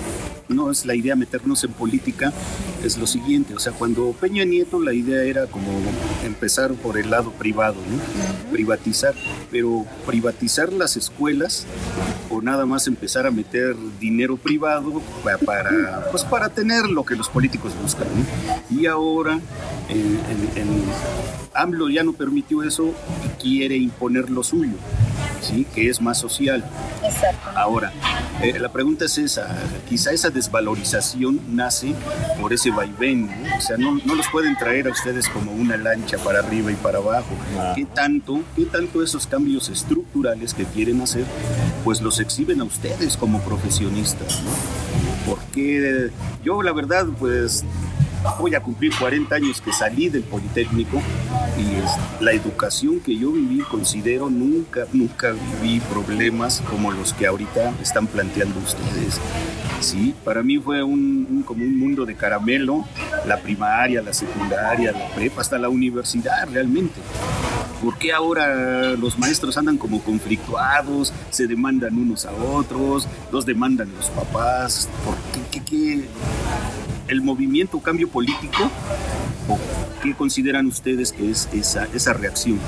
no 0.48 0.70
es 0.70 0.84
la 0.84 0.94
idea 0.94 1.16
meternos 1.16 1.64
en 1.64 1.72
política, 1.72 2.32
es 2.84 2.98
lo 2.98 3.06
siguiente, 3.06 3.54
o 3.54 3.58
sea, 3.58 3.72
cuando 3.72 4.12
Peña 4.12 4.44
Nieto 4.44 4.80
la 4.80 4.92
idea 4.92 5.22
era 5.22 5.46
como 5.46 5.68
empezar 6.24 6.72
por 6.74 6.98
el 6.98 7.10
lado 7.10 7.30
privado, 7.32 7.74
¿no? 7.74 8.50
Privatizar, 8.50 9.14
pero 9.50 9.86
privatizar 10.06 10.72
las 10.72 10.96
escuelas 10.96 11.66
o 12.30 12.42
nada 12.42 12.66
más 12.66 12.86
empezar 12.86 13.26
a 13.26 13.30
meter 13.30 13.74
dinero 14.00 14.36
privado 14.36 15.02
para, 15.44 16.08
pues 16.10 16.24
para 16.24 16.48
tener 16.48 16.86
lo 16.86 17.04
que 17.04 17.16
los 17.16 17.28
políticos 17.28 17.72
buscan, 17.80 18.08
¿no? 18.08 18.78
Y 18.78 18.86
ahora 18.86 19.40
en, 19.88 20.18
en 20.56 20.68
AMLO 21.54 21.88
ya 21.88 22.02
no 22.02 22.12
permitió 22.12 22.62
eso 22.62 22.92
y 23.24 23.42
quiere 23.42 23.76
imponer 23.76 24.28
lo 24.28 24.42
suyo, 24.42 24.74
¿sí? 25.40 25.66
que 25.74 25.88
es 25.88 26.00
más 26.00 26.18
social. 26.18 26.64
Exacto. 27.02 27.50
Ahora, 27.54 27.92
eh, 28.42 28.58
la 28.58 28.72
pregunta 28.72 29.04
es 29.04 29.16
esa, 29.18 29.48
quizá 29.88 30.12
esa 30.12 30.30
desvalorización 30.34 31.40
nace 31.48 31.94
por 32.40 32.52
ese 32.52 32.70
vaivén, 32.70 33.26
¿no? 33.26 33.56
o 33.56 33.60
sea, 33.60 33.76
no, 33.76 33.98
no, 34.04 34.14
los 34.14 34.28
pueden 34.28 34.56
traer 34.56 34.88
a 34.88 34.90
ustedes 34.90 35.28
como 35.28 35.52
una 35.52 35.76
lancha 35.76 36.18
para 36.18 36.40
arriba 36.40 36.70
y 36.70 36.74
para 36.74 36.98
abajo. 36.98 37.34
Ah. 37.56 37.72
¿Qué 37.74 37.86
tanto, 37.86 38.42
qué 38.54 38.66
tanto 38.66 39.02
esos 39.02 39.26
cambios 39.26 39.68
estructurales 39.68 40.52
que 40.52 40.64
quieren 40.64 41.00
hacer, 41.00 41.24
pues 41.84 42.02
los 42.02 42.20
exhiben 42.20 42.60
a 42.60 42.64
ustedes 42.64 43.16
como 43.16 43.40
profesionistas? 43.40 44.42
¿no? 44.42 44.50
Porque 45.26 46.10
yo 46.44 46.62
la 46.62 46.72
verdad, 46.72 47.06
pues 47.18 47.64
voy 48.38 48.54
a 48.54 48.60
cumplir 48.60 48.92
40 48.98 49.34
años 49.34 49.60
que 49.60 49.72
salí 49.72 50.08
del 50.08 50.22
Politécnico 50.22 51.00
y 51.58 52.22
la 52.24 52.32
educación 52.32 53.00
que 53.00 53.16
yo 53.16 53.32
viví, 53.32 53.60
considero, 53.60 54.30
nunca, 54.30 54.86
nunca 54.92 55.32
viví 55.32 55.80
problemas 55.80 56.62
como 56.70 56.90
los 56.90 57.12
que 57.12 57.26
ahorita 57.26 57.74
están 57.80 58.06
planteando 58.06 58.58
ustedes. 58.60 59.20
Sí, 59.80 60.14
para 60.24 60.42
mí 60.42 60.58
fue 60.58 60.82
un, 60.82 61.44
como 61.46 61.64
un 61.64 61.78
mundo 61.78 62.06
de 62.06 62.14
caramelo, 62.14 62.84
la 63.26 63.38
primaria, 63.38 64.02
la 64.02 64.14
secundaria, 64.14 64.92
la 64.92 65.08
prepa, 65.14 65.42
hasta 65.42 65.58
la 65.58 65.68
universidad 65.68 66.48
realmente. 66.50 67.00
¿Por 67.82 67.98
qué 67.98 68.12
ahora 68.12 68.92
los 68.92 69.18
maestros 69.18 69.58
andan 69.58 69.76
como 69.76 70.00
conflictuados, 70.02 71.12
se 71.28 71.46
demandan 71.46 71.98
unos 71.98 72.24
a 72.24 72.32
otros, 72.32 73.06
los 73.30 73.44
demandan 73.44 73.92
los 73.94 74.08
papás? 74.08 74.88
¿Por 75.04 75.14
qué, 75.50 75.60
qué, 75.60 75.64
qué? 75.64 76.08
El 77.08 77.22
movimiento 77.22 77.80
cambio 77.80 78.08
político 78.08 78.70
qué 80.04 80.14
consideran 80.14 80.66
ustedes 80.66 81.12
que 81.12 81.30
es 81.30 81.48
esa, 81.52 81.88
esa 81.94 82.12
reacción? 82.12 82.60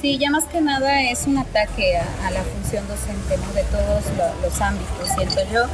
Sí, 0.00 0.16
ya 0.16 0.30
más 0.30 0.44
que 0.44 0.60
nada 0.60 1.02
es 1.02 1.26
un 1.26 1.38
ataque 1.38 1.96
a, 1.96 2.30
la 2.30 2.42
función 2.42 2.86
docente 2.88 3.36
de 3.54 3.64
todos 3.64 4.04
lo, 4.16 4.42
los 4.42 4.60
ámbitos, 4.60 5.08
siento 5.14 5.40
yo. 5.52 5.64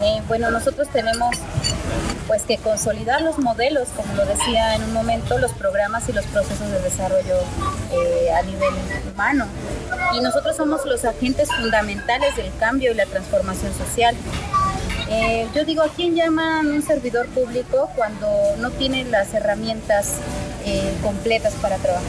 Eh, 0.00 0.22
bueno, 0.28 0.50
nosotros 0.50 0.88
tenemos 0.88 1.36
pues 2.26 2.42
que 2.42 2.58
consolidar 2.58 3.22
los 3.22 3.38
modelos, 3.38 3.88
como 3.96 4.12
lo 4.14 4.26
decía 4.26 4.74
en 4.74 4.82
un 4.82 4.92
momento, 4.92 5.38
los 5.38 5.52
programas 5.52 6.08
y 6.08 6.12
los 6.12 6.26
procesos 6.26 6.70
de 6.70 6.80
desarrollo 6.80 7.36
eh, 7.92 8.30
a 8.32 8.42
nivel 8.42 8.74
humano. 9.12 9.46
Y 10.14 10.20
nosotros 10.20 10.56
somos 10.56 10.84
los 10.84 11.04
agentes 11.04 11.48
fundamentales 11.50 12.36
del 12.36 12.52
cambio 12.58 12.92
y 12.92 12.94
la 12.94 13.06
transformación 13.06 13.72
social. 13.74 14.14
Eh, 15.10 15.48
yo 15.54 15.64
digo, 15.64 15.82
¿a 15.82 15.88
quién 15.88 16.14
llaman 16.14 16.66
un 16.66 16.82
servidor 16.82 17.26
público 17.28 17.90
cuando 17.96 18.28
no 18.58 18.70
tiene 18.70 19.04
las 19.04 19.32
herramientas 19.32 20.16
eh, 20.66 20.92
completas 21.02 21.54
para 21.54 21.76
trabajar? 21.76 22.06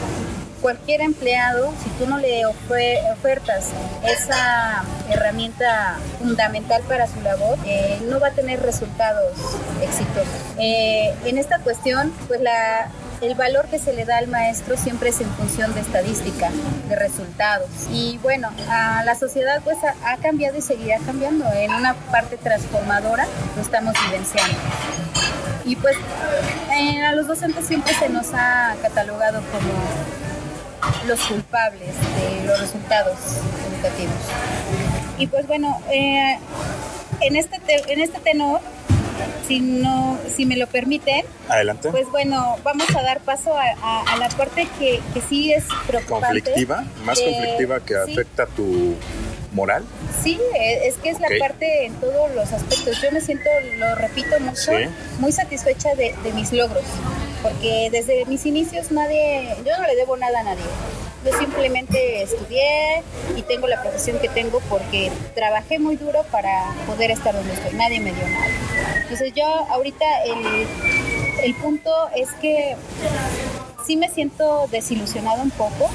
Cualquier 0.60 1.00
empleado, 1.00 1.72
si 1.82 1.88
tú 1.90 2.06
no 2.06 2.18
le 2.18 2.44
ofertas 2.44 3.70
esa 4.04 4.84
herramienta 5.08 5.96
fundamental 6.18 6.82
para 6.82 7.06
su 7.06 7.18
labor, 7.22 7.56
eh, 7.64 7.98
no 8.10 8.20
va 8.20 8.28
a 8.28 8.32
tener 8.32 8.60
resultados 8.60 9.32
exitosos. 9.82 10.28
En 10.58 11.38
esta 11.38 11.60
cuestión, 11.60 12.12
pues 12.28 12.42
la, 12.42 12.90
el 13.20 13.34
valor 13.34 13.66
que 13.68 13.78
se 13.78 13.92
le 13.92 14.04
da 14.04 14.18
al 14.18 14.28
maestro 14.28 14.76
siempre 14.76 15.10
es 15.10 15.20
en 15.20 15.28
función 15.30 15.74
de 15.74 15.80
estadística, 15.80 16.50
de 16.88 16.96
resultados. 16.96 17.68
Y 17.92 18.18
bueno, 18.18 18.50
a 18.68 19.04
la 19.04 19.14
sociedad 19.14 19.60
pues 19.62 19.76
ha, 20.04 20.16
cambiado 20.18 20.58
y 20.58 20.62
seguirá 20.62 20.98
cambiando. 21.04 21.44
En 21.52 21.72
una 21.72 21.94
parte 22.10 22.36
transformadora 22.36 23.26
lo 23.56 23.62
estamos 23.62 23.94
vivenciando. 24.06 24.56
Y 25.64 25.76
pues 25.76 25.96
eh, 26.72 27.02
a 27.02 27.12
los 27.14 27.26
docentes 27.26 27.66
siempre 27.66 27.94
se 27.94 28.08
nos 28.08 28.32
ha 28.32 28.74
catalogado 28.82 29.42
como 29.52 29.72
los 31.06 31.20
culpables 31.24 31.94
de 32.16 32.46
los 32.46 32.58
resultados 32.60 33.18
educativos. 33.70 34.14
Y 35.18 35.26
pues 35.26 35.46
bueno, 35.46 35.78
eh, 35.90 36.38
en, 37.20 37.36
este 37.36 37.60
te, 37.60 37.92
en 37.92 38.00
este 38.00 38.18
tenor 38.20 38.60
si 39.46 39.60
no, 39.60 40.18
si 40.28 40.46
me 40.46 40.56
lo 40.56 40.66
permiten. 40.66 41.24
Adelante. 41.48 41.90
Pues 41.90 42.08
bueno, 42.10 42.56
vamos 42.62 42.88
a 42.94 43.02
dar 43.02 43.20
paso 43.20 43.56
a, 43.56 43.64
a, 43.82 44.12
a 44.12 44.16
la 44.16 44.28
parte 44.30 44.68
que, 44.78 45.00
que, 45.14 45.20
sí 45.20 45.52
es 45.52 45.64
preocupante. 45.86 46.40
Conflictiva, 46.42 46.84
más 47.04 47.18
Eh, 47.18 47.24
conflictiva 47.24 47.80
que 47.80 47.94
sí. 48.06 48.12
afecta 48.12 48.46
tu 48.46 48.94
moral. 49.52 49.84
Sí, 50.22 50.40
eh, 50.58 50.82
es 50.86 50.94
que 50.96 51.10
es 51.10 51.20
la 51.20 51.28
parte 51.38 51.86
en 51.86 51.94
todos 51.94 52.30
los 52.34 52.52
aspectos. 52.52 53.00
Yo 53.02 53.10
me 53.12 53.20
siento, 53.20 53.48
lo 53.78 53.94
repito 53.96 54.38
mucho, 54.40 54.56
Sí. 54.72 54.86
muy 55.18 55.32
satisfecha 55.32 55.94
de, 55.94 56.14
de 56.22 56.32
mis 56.32 56.52
logros, 56.52 56.84
porque 57.42 57.88
desde 57.90 58.24
mis 58.26 58.46
inicios 58.46 58.90
nadie, 58.90 59.54
yo 59.64 59.76
no 59.78 59.86
le 59.86 59.96
debo 59.96 60.16
nada 60.16 60.40
a 60.40 60.42
nadie. 60.44 60.64
Yo 61.24 61.38
simplemente 61.38 62.22
estudié 62.22 63.02
y 63.36 63.42
tengo 63.42 63.66
la 63.68 63.82
profesión 63.82 64.18
que 64.20 64.28
tengo 64.30 64.60
porque 64.70 65.12
trabajé 65.34 65.78
muy 65.78 65.96
duro 65.96 66.22
para 66.30 66.64
poder 66.86 67.10
estar 67.10 67.34
donde 67.34 67.52
estoy. 67.52 67.74
Nadie 67.74 68.00
me 68.00 68.12
dio 68.12 68.26
nada. 68.26 68.46
Entonces 69.02 69.32
yo 69.34 69.44
ahorita 69.44 70.04
el, 70.24 70.66
el 71.44 71.54
punto 71.56 71.90
es 72.16 72.30
que 72.40 72.74
sí 73.86 73.96
me 73.96 74.08
siento 74.08 74.66
desilusionada 74.70 75.42
un 75.42 75.50
poco 75.50 75.90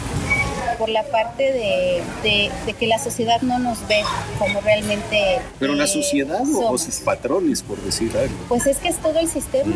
por 0.77 0.89
la 0.89 1.03
parte 1.03 1.43
de, 1.51 2.03
de, 2.23 2.51
de 2.65 2.73
que 2.73 2.87
la 2.87 2.99
sociedad 2.99 3.41
no 3.41 3.59
nos 3.59 3.87
ve 3.87 4.01
como 4.39 4.61
realmente... 4.61 5.39
Pero 5.59 5.73
la 5.73 5.85
eh, 5.85 5.87
sociedad 5.87 6.41
o 6.43 6.77
sus 6.77 6.95
patrones, 6.97 7.61
por 7.63 7.77
decir 7.81 8.11
algo. 8.17 8.35
Pues 8.47 8.65
es 8.67 8.77
que 8.77 8.89
es 8.89 8.97
todo 8.97 9.19
el 9.19 9.27
sistema, 9.29 9.73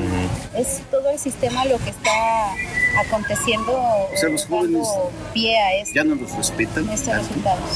es 0.56 0.82
todo 0.92 1.10
el 1.10 1.20
sistema 1.20 1.66
lo 1.66 1.78
que 1.80 1.90
está 1.90 2.54
aconteciendo 3.00 3.72
o 3.74 4.10
sea, 4.18 4.30
los 4.30 4.46
jóvenes 4.46 4.88
pie 5.34 5.58
a 5.60 5.76
esto, 5.76 5.94
Ya 5.96 6.04
no 6.04 6.16
los 6.16 6.32
respetan. 6.36 6.90
estos 6.90 7.16
resultados. 7.16 7.70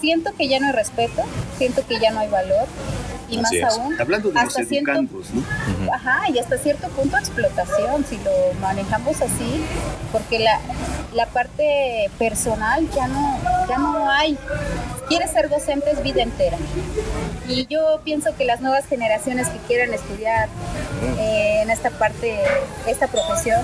Siento 0.00 0.32
que 0.36 0.48
ya 0.48 0.60
no 0.60 0.66
hay 0.68 0.72
respeto, 0.72 1.22
siento 1.58 1.86
que 1.86 1.98
ya 2.00 2.10
no 2.10 2.20
hay 2.20 2.28
valor 2.28 2.66
y 3.28 3.38
Así 3.38 3.42
más 3.42 3.52
es. 3.52 3.64
aún 3.64 4.00
Hablando 4.00 4.28
de 4.28 4.34
los 4.34 4.44
hasta 4.44 4.64
cierto 4.64 4.90
educandos, 4.90 5.30
¿no? 5.32 5.92
Ajá, 5.92 6.30
y 6.30 6.38
hasta 6.38 6.58
cierto 6.58 6.88
punto 6.88 7.16
explotación, 7.16 8.04
si 8.08 8.18
lo 8.18 8.32
manejamos 8.60 9.20
así, 9.20 9.64
porque 10.12 10.38
la, 10.38 10.60
la 11.14 11.26
parte 11.26 12.10
personal 12.18 12.88
ya 12.94 13.08
no, 13.08 13.38
ya 13.68 13.78
no 13.78 14.10
hay. 14.10 14.38
Quieres 15.08 15.30
ser 15.30 15.48
docente 15.48 15.90
es 15.90 16.02
vida 16.02 16.22
entera. 16.22 16.56
Y 17.48 17.66
yo 17.66 18.00
pienso 18.04 18.34
que 18.36 18.44
las 18.44 18.60
nuevas 18.60 18.86
generaciones 18.86 19.48
que 19.48 19.58
quieran 19.68 19.94
estudiar 19.94 20.48
eh, 21.18 21.60
en 21.62 21.70
esta 21.70 21.90
parte, 21.90 22.40
esta 22.86 23.06
profesión, 23.06 23.60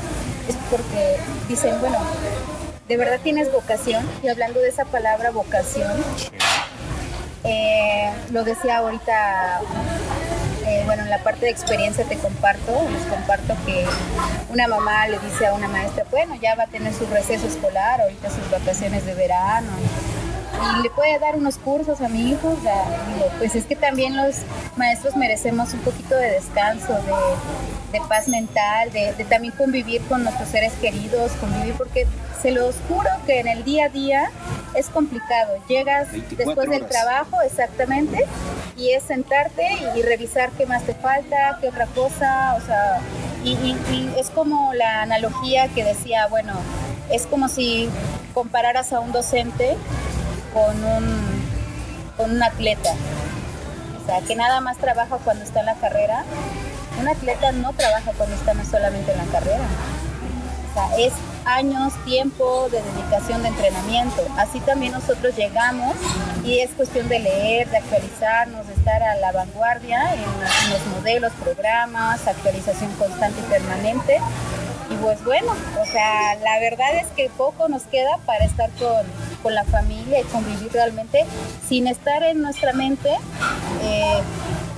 es 0.48 0.56
porque 0.70 1.16
dicen, 1.48 1.80
bueno, 1.80 1.98
de 2.88 2.96
verdad 2.96 3.20
tienes 3.22 3.50
vocación, 3.52 4.08
y 4.22 4.28
hablando 4.28 4.60
de 4.60 4.68
esa 4.68 4.84
palabra 4.84 5.30
vocación, 5.30 5.92
eh, 7.44 8.12
lo 8.30 8.44
decía 8.44 8.78
ahorita, 8.78 9.60
eh, 10.66 10.82
bueno, 10.86 11.02
en 11.02 11.10
la 11.10 11.18
parte 11.18 11.46
de 11.46 11.50
experiencia 11.50 12.04
te 12.04 12.16
comparto, 12.18 12.72
les 12.92 13.02
comparto 13.06 13.56
que 13.66 13.84
una 14.50 14.68
mamá 14.68 15.08
le 15.08 15.18
dice 15.18 15.46
a 15.46 15.54
una 15.54 15.68
maestra, 15.68 16.04
bueno, 16.10 16.36
ya 16.40 16.54
va 16.54 16.64
a 16.64 16.66
tener 16.68 16.94
su 16.94 17.06
receso 17.06 17.46
escolar, 17.46 18.00
ahorita 18.00 18.30
sus 18.30 18.48
vacaciones 18.50 19.04
de 19.06 19.14
verano, 19.14 19.70
y 20.78 20.82
le 20.82 20.90
puede 20.90 21.18
dar 21.18 21.34
unos 21.34 21.56
cursos 21.58 22.00
a 22.00 22.08
mi 22.08 22.30
hijo, 22.30 22.50
digo, 22.50 23.30
pues 23.38 23.56
es 23.56 23.64
que 23.64 23.74
también 23.74 24.16
los 24.16 24.36
maestros 24.76 25.16
merecemos 25.16 25.72
un 25.74 25.80
poquito 25.80 26.14
de 26.14 26.30
descanso, 26.30 26.92
de, 26.92 27.98
de 27.98 28.04
paz 28.08 28.28
mental, 28.28 28.92
de, 28.92 29.12
de 29.14 29.24
también 29.24 29.52
convivir 29.54 30.00
con 30.02 30.22
nuestros 30.22 30.48
seres 30.48 30.72
queridos, 30.74 31.32
convivir, 31.40 31.74
porque 31.74 32.06
se 32.40 32.52
los 32.52 32.76
juro 32.88 33.08
que 33.26 33.40
en 33.40 33.48
el 33.48 33.64
día 33.64 33.86
a 33.86 33.88
día 33.88 34.30
es 34.74 34.88
complicado. 34.88 35.54
Llegas 35.68 36.10
24 36.12 36.46
después 36.46 36.70
del 36.70 36.86
trabajo, 36.88 37.40
exactamente, 37.42 38.26
y 38.76 38.90
es 38.90 39.02
sentarte 39.02 39.66
y 39.96 40.02
revisar 40.02 40.50
qué 40.52 40.66
más 40.66 40.82
te 40.84 40.94
falta, 40.94 41.58
qué 41.60 41.68
otra 41.68 41.86
cosa, 41.86 42.54
o 42.56 42.60
sea, 42.66 43.00
y, 43.44 43.52
y- 43.52 43.76
y 43.90 44.14
es 44.18 44.30
como 44.30 44.72
la 44.74 45.02
analogía 45.02 45.68
que 45.68 45.84
decía, 45.84 46.26
bueno, 46.28 46.52
es 47.10 47.26
como 47.26 47.48
si 47.48 47.88
compararas 48.34 48.92
a 48.92 49.00
un 49.00 49.12
docente 49.12 49.76
con 50.54 50.84
un, 50.84 51.42
con 52.16 52.30
un 52.30 52.42
atleta. 52.42 52.90
O 54.02 54.06
sea, 54.06 54.20
que 54.22 54.34
nada 54.34 54.60
más 54.60 54.78
trabaja 54.78 55.16
cuando 55.18 55.44
está 55.44 55.60
en 55.60 55.66
la 55.66 55.74
carrera 55.76 56.24
un 57.00 57.08
atleta 57.08 57.52
no 57.52 57.72
trabaja 57.72 58.12
esto 58.32 58.52
no 58.54 58.64
solamente 58.64 59.12
en 59.12 59.18
la 59.18 59.24
carrera. 59.24 59.64
Sea, 60.74 60.96
es 60.96 61.12
años, 61.44 61.92
tiempo 62.04 62.68
de 62.70 62.80
dedicación 62.82 63.42
de 63.42 63.48
entrenamiento. 63.48 64.22
Así 64.38 64.60
también 64.60 64.92
nosotros 64.92 65.36
llegamos 65.36 65.94
y 66.44 66.60
es 66.60 66.70
cuestión 66.70 67.08
de 67.08 67.18
leer, 67.18 67.68
de 67.70 67.78
actualizarnos, 67.78 68.66
de 68.66 68.74
estar 68.74 69.02
a 69.02 69.16
la 69.16 69.32
vanguardia 69.32 70.14
en, 70.14 70.20
en 70.20 70.70
los 70.70 70.86
modelos, 70.96 71.32
programas, 71.42 72.26
actualización 72.26 72.92
constante 72.94 73.40
y 73.40 73.50
permanente. 73.50 74.18
Y 74.90 74.94
pues 74.96 75.22
bueno, 75.24 75.52
o 75.80 75.86
sea, 75.86 76.34
la 76.36 76.58
verdad 76.58 76.96
es 76.96 77.06
que 77.08 77.30
poco 77.30 77.68
nos 77.68 77.82
queda 77.84 78.18
para 78.26 78.44
estar 78.44 78.70
con, 78.72 79.06
con 79.42 79.54
la 79.54 79.64
familia 79.64 80.20
y 80.20 80.24
convivir 80.24 80.72
realmente 80.72 81.24
sin 81.66 81.86
estar 81.86 82.22
en 82.22 82.42
nuestra 82.42 82.72
mente 82.72 83.10
eh, 83.82 84.20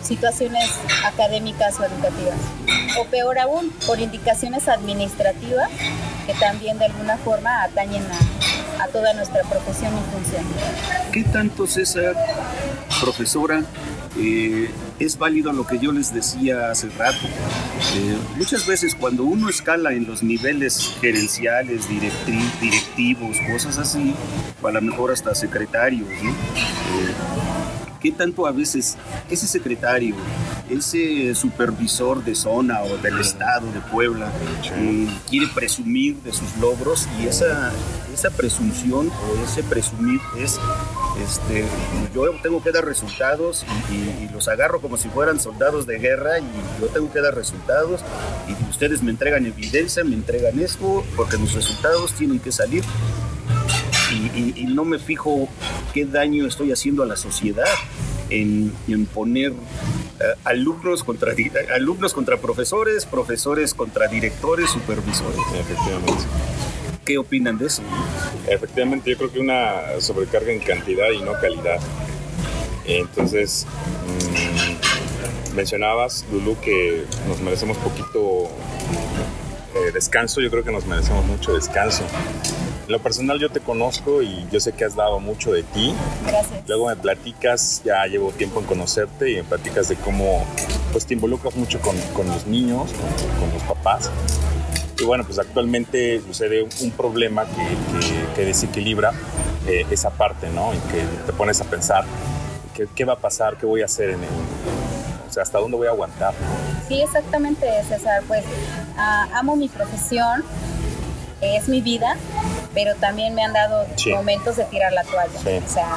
situaciones 0.05 0.71
académicas 1.05 1.79
o 1.81 1.85
educativas. 1.85 2.39
O 2.99 3.07
peor 3.07 3.39
aún, 3.39 3.71
por 3.87 3.99
indicaciones 3.99 4.69
administrativas 4.69 5.69
que 6.27 6.35
también 6.35 6.79
de 6.79 6.87
alguna 6.87 7.17
forma 7.19 7.63
atañen 7.63 8.05
a, 8.05 8.85
a 8.85 8.89
toda 8.89 9.13
nuestra 9.15 9.43
profesión 9.43 9.93
y 9.95 10.13
función. 10.13 10.45
¿Qué 11.13 11.25
tanto, 11.25 11.67
César, 11.67 12.15
profesora, 13.01 13.63
eh, 14.19 14.71
es 14.99 15.19
válido 15.19 15.53
lo 15.53 15.67
que 15.67 15.79
yo 15.79 15.93
les 15.93 16.15
decía 16.15 16.71
hace 16.71 16.89
rato? 16.91 17.27
Eh, 17.97 18.17
muchas 18.37 18.67
veces 18.67 18.95
cuando 18.95 19.25
uno 19.25 19.49
escala 19.49 19.93
en 19.93 20.07
los 20.07 20.23
niveles 20.23 20.95
gerenciales, 21.01 21.89
directivos, 21.89 23.37
cosas 23.53 23.79
así, 23.79 24.15
o 24.63 24.69
a 24.69 24.73
lo 24.73 24.81
mejor 24.81 25.13
hasta 25.13 25.35
secretarios, 25.35 26.09
¿no? 26.23 26.31
Eh, 26.31 27.15
¿Qué 28.05 28.13
tanto 28.13 28.47
a 28.47 28.53
veces 28.53 28.99
ese 29.31 29.47
secretario, 29.49 30.15
ese 30.69 31.35
supervisor 31.35 32.23
de 32.23 32.35
zona 32.35 32.83
o 32.83 32.99
del 32.99 33.19
estado 33.19 33.67
de 33.73 33.81
Puebla 33.81 34.31
eh, 34.77 35.09
quiere 35.31 35.47
presumir 35.55 36.17
de 36.17 36.31
sus 36.35 36.55
logros 36.61 37.09
y 37.19 37.27
esa, 37.27 37.73
esa 38.13 38.29
presunción 38.29 39.09
o 39.09 39.45
ese 39.45 39.63
presumir 39.63 40.21
es, 40.39 40.61
este, 41.27 41.65
yo 42.15 42.31
tengo 42.43 42.63
que 42.63 42.73
dar 42.73 42.85
resultados 42.85 43.65
y, 43.91 43.95
y- 43.95 44.25
y 44.27 44.29
los 44.35 44.49
agarro 44.49 44.83
como 44.83 44.99
si 44.99 45.09
fueran 45.09 45.41
soldados 45.41 45.87
de 45.87 45.99
guerra 45.99 46.41
y 46.41 46.45
yo 46.83 46.89
tengo 46.89 47.11
que 47.11 47.23
dar 47.23 47.35
resultados 47.35 48.03
y 48.47 48.69
ustedes 48.71 49.03
me 49.03 49.13
entregan 49.13 49.47
evidencia, 49.47 50.05
me 50.05 50.15
entregan 50.15 50.59
esto 50.61 51.03
porque 51.17 51.39
los 51.39 51.55
resultados 51.55 52.13
tienen 52.13 52.39
que 52.39 52.53
salir 52.53 52.85
y, 54.15 54.31
y- 54.39 54.55
y 54.57 54.67
no 54.67 54.85
me 54.85 54.99
fijo 54.99 55.49
qué 55.93 56.05
daño 56.07 56.47
estoy 56.47 56.73
haciendo 56.73 57.03
a 57.03 57.07
la 57.07 57.17
sociedad 57.17 57.65
en, 58.31 58.73
en 58.89 59.07
poner 59.07 59.51
eh, 59.53 60.25
alumnos, 60.45 61.03
contra, 61.05 61.33
alumnos 61.75 62.15
contra 62.15 62.39
profesores, 62.39 63.05
profesores 63.07 63.75
contra 63.75 64.07
directores, 64.09 64.71
supervisores. 64.71 65.39
Efectivamente. 65.59 66.25
¿Qué 67.05 67.19
opinan 67.19 67.59
de 67.59 67.67
eso? 67.67 67.83
Efectivamente, 68.49 69.11
yo 69.11 69.19
creo 69.19 69.31
que 69.33 69.39
una 69.41 70.01
sobrecarga 70.01 70.53
en 70.53 70.61
cantidad 70.61 71.11
y 71.11 71.21
no 71.21 71.33
calidad. 71.39 71.79
Entonces, 72.87 73.67
mm, 75.53 75.55
mencionabas, 75.57 76.25
Lulu, 76.33 76.57
que 76.61 77.05
nos 77.29 77.41
merecemos 77.41 77.77
poquito 77.79 78.45
eh, 79.75 79.91
descanso. 79.93 80.41
Yo 80.41 80.51
creo 80.51 80.65
que 80.65 80.73
nos 80.73 80.87
merecemos 80.87 81.25
mucho 81.27 81.53
descanso. 81.55 82.05
En 82.87 82.93
lo 82.93 82.99
personal, 83.01 83.39
yo 83.41 83.49
te 83.49 83.61
conozco 83.61 84.21
y 84.21 84.47
yo 84.53 84.61
sé 84.61 84.73
que 84.73 84.85
has 84.85 84.95
dado 84.95 85.19
mucho 85.19 85.53
de 85.53 85.63
ti. 85.63 85.95
Gracias. 86.27 86.69
Luego 86.69 86.87
me 86.89 86.97
platicas, 86.97 87.81
ya 87.85 88.05
llevo 88.07 88.31
tiempo 88.33 88.61
en 88.61 88.67
conocerte 88.67 89.31
y 89.31 89.37
me 89.37 89.45
platicas 89.45 89.89
de 89.89 89.97
cómo 89.97 90.45
pues, 90.93 91.07
te 91.07 91.15
involucras 91.15 91.57
mucho 91.57 91.81
con, 91.81 91.97
con 92.13 92.27
los 92.29 92.47
niños, 92.47 92.91
con, 92.93 93.41
con 93.41 93.55
los 93.55 93.63
papás. 93.63 94.11
Y 95.01 95.05
bueno, 95.05 95.25
pues 95.25 95.39
actualmente 95.39 96.21
sucede 96.27 96.63
un, 96.63 96.69
un 96.83 96.91
problema 96.91 97.47
que, 97.47 98.07
que- 98.07 98.35
que 98.35 98.45
desequilibra 98.45 99.13
eh, 99.67 99.87
esa 99.91 100.11
parte, 100.11 100.49
¿no? 100.51 100.73
Y 100.75 100.79
que 100.93 101.03
te 101.27 101.33
pones 101.33 101.61
a 101.61 101.65
pensar, 101.65 102.05
¿qué, 102.75 102.87
qué 102.95 103.05
va 103.05 103.15
a 103.15 103.19
pasar? 103.19 103.57
¿Qué 103.57 103.65
voy 103.67 103.81
a 103.83 103.87
hacer? 103.87 104.11
En 104.11 104.23
el, 104.23 104.29
o 105.29 105.33
sea, 105.33 105.43
¿hasta 105.43 105.59
dónde 105.59 105.77
voy 105.77 105.87
a 105.87 105.91
aguantar? 105.91 106.35
Sí, 106.87 107.01
exactamente, 107.01 107.67
César. 107.89 108.23
Pues 108.29 108.45
ah, 108.99 109.27
amo 109.35 109.57
mi 109.57 109.69
profesión, 109.69 110.45
es 111.41 111.69
mi 111.69 111.81
vida, 111.81 112.17
pero 112.75 112.95
también 112.97 113.35
me 113.35 113.43
han 113.45 113.53
dado 113.53 113.87
Sí. 113.97 114.13
momentos 114.13 114.57
de 114.57 114.65
tirar 114.65 114.93
la 114.93 115.05
toalla. 115.05 115.39
Sí. 115.43 115.61
O 115.65 115.69
sea, 115.73 115.89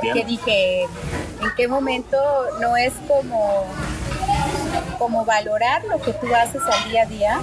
porque 0.00 0.24
dije, 0.24 0.82
¿en 0.82 1.50
qué 1.56 1.68
momento 1.68 2.16
no 2.60 2.76
es 2.76 2.92
como, 3.06 3.64
como 4.98 5.24
valorar 5.24 5.84
lo 5.84 6.00
que 6.00 6.12
tú 6.14 6.26
haces 6.34 6.62
al 6.62 6.90
día 6.90 7.02
a 7.02 7.06
día? 7.06 7.38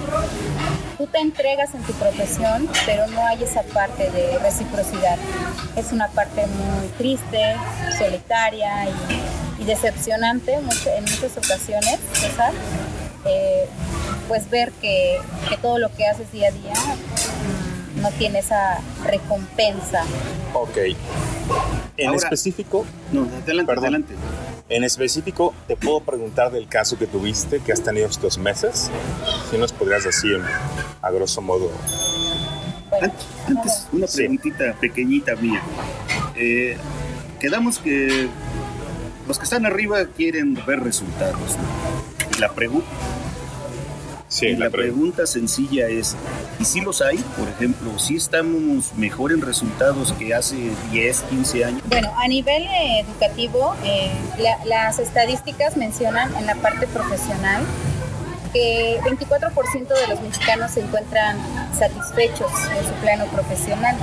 Tú 0.98 1.06
te 1.08 1.18
entregas 1.18 1.74
en 1.74 1.82
tu 1.82 1.92
profesión, 1.94 2.68
pero 2.86 3.06
no 3.08 3.26
hay 3.26 3.42
esa 3.42 3.62
parte 3.62 4.10
de 4.10 4.38
reciprocidad. 4.38 5.18
Es 5.76 5.90
una 5.92 6.08
parte 6.08 6.46
muy 6.46 6.86
triste, 6.98 7.56
solitaria 7.98 8.86
y, 8.86 9.62
y 9.62 9.64
decepcionante 9.64 10.58
mucho- 10.60 10.90
en 10.90 11.02
muchas 11.04 11.36
ocasiones, 11.36 11.98
César. 12.12 12.52
Eh, 13.26 13.66
pues 14.28 14.48
ver 14.50 14.70
que, 14.80 15.18
que 15.48 15.56
todo 15.56 15.78
lo 15.78 15.90
que 15.94 16.06
haces 16.06 16.30
día 16.30 16.48
a 16.48 16.52
día 16.52 16.72
no 18.04 18.10
tiene 18.18 18.38
esa 18.40 18.78
recompensa. 19.04 20.02
Ok. 20.52 20.76
En 21.96 22.08
Ahora- 22.08 22.18
específico, 22.18 22.84
No, 23.12 23.22
adelante, 23.42 23.66
Perdón. 23.66 23.84
adelante. 23.84 24.14
en 24.68 24.84
específico, 24.84 25.54
te 25.66 25.76
puedo 25.76 26.00
preguntar 26.00 26.50
del 26.52 26.68
caso 26.68 26.98
que 26.98 27.06
tuviste, 27.06 27.60
que 27.60 27.72
has 27.72 27.82
tenido 27.82 28.06
estos 28.06 28.36
meses. 28.38 28.90
Si 29.50 29.56
nos 29.58 29.72
podrías 29.72 30.04
decir, 30.04 30.40
a 31.02 31.10
grosso 31.10 31.40
modo, 31.40 31.70
Bueno, 32.90 33.12
An- 33.48 33.56
Antes, 33.56 33.88
una 33.92 34.06
Sí. 34.06 34.18
preguntita 34.18 34.72
pequeñita 34.80 35.34
mía. 35.34 35.60
Eh, 36.36 36.76
quedamos 37.40 37.78
que 37.80 38.28
los 39.26 39.36
que 39.38 39.44
están 39.44 39.66
arriba 39.66 40.06
quieren 40.16 40.54
ver 40.66 40.80
resultados. 40.80 41.56
¿no? 41.56 42.36
Y 42.36 42.40
la 42.40 42.52
pregunta 42.52 42.86
sí, 44.34 44.46
Y 44.46 44.56
la, 44.56 44.66
la 44.66 44.70
pregunta. 44.70 45.26
sencilla 45.26 45.86
es, 45.88 46.16
¿y 46.58 46.64
si 46.64 46.80
los 46.80 47.00
hay? 47.02 47.18
Por 47.38 47.48
ejemplo, 47.48 47.98
si 47.98 48.16
estamos 48.16 48.92
mejor 48.96 49.32
en 49.32 49.40
resultados 49.40 50.12
que 50.14 50.34
hace 50.34 50.56
10, 50.90 51.20
15 51.30 51.64
años? 51.64 51.82
Bueno, 51.86 52.12
a 52.16 52.26
nivel 52.28 52.62
eh, 52.64 53.00
educativo, 53.00 53.74
eh, 53.84 54.10
la- 54.38 54.64
las 54.64 54.98
estadísticas 54.98 55.76
mencionan 55.76 56.34
en 56.36 56.46
la 56.46 56.54
parte 56.56 56.86
profesional 56.88 57.62
que 58.52 58.98
24% 59.02 59.88
de 59.88 60.06
los 60.08 60.20
mexicanos 60.20 60.70
se 60.72 60.80
encuentran 60.80 61.36
satisfechos 61.76 62.50
en 62.76 62.84
su 62.86 62.92
plano 63.02 63.26
profesional. 63.26 63.96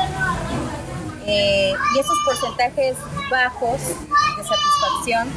Eh, 1.33 1.73
y 1.95 1.99
esos 1.99 2.19
porcentajes 2.25 2.97
bajos 3.29 3.79
de 3.79 4.43
satisfacción, 4.43 5.29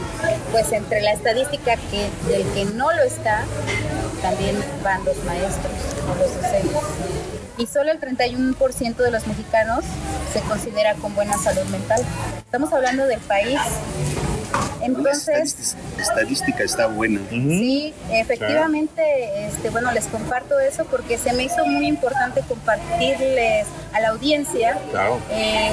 pues 0.51 0.73
entre 0.73 1.01
la 1.03 1.13
estadística 1.13 1.77
que 1.77 2.11
del 2.27 2.43
que 2.53 2.65
no 2.65 2.93
lo 2.93 3.03
está, 3.03 3.45
también 4.21 4.57
van 4.83 5.05
los 5.05 5.17
maestros 5.25 5.73
o 6.11 6.15
los 6.19 6.35
docentes. 6.35 6.83
Y 7.59 7.67
solo 7.69 7.93
el 7.93 8.01
31% 8.01 8.97
de 8.97 9.11
los 9.13 9.25
mexicanos 9.29 9.85
se 10.33 10.41
considera 10.41 10.95
con 10.95 11.15
buena 11.15 11.39
salud 11.39 11.65
mental. 11.67 12.03
Estamos 12.39 12.73
hablando 12.73 13.07
del 13.07 13.21
país. 13.21 13.61
La 14.81 14.87
Entonces, 14.87 15.29
estadística, 15.29 16.03
estadística 16.03 16.63
está 16.65 16.87
buena. 16.87 17.21
Sí, 17.31 17.95
efectivamente, 18.11 19.47
este, 19.47 19.71
bueno, 19.71 19.91
les 19.93 20.07
comparto 20.07 20.59
eso 20.61 20.85
porque 20.85 21.19
se 21.19 21.33
me 21.33 21.45
hizo 21.45 21.65
muy 21.67 21.87
importante 21.87 22.43
compartirles 22.43 23.67
a 23.93 24.01
la 24.01 24.09
audiencia 24.11 24.79
Claro. 24.91 25.19
eh, 25.31 25.71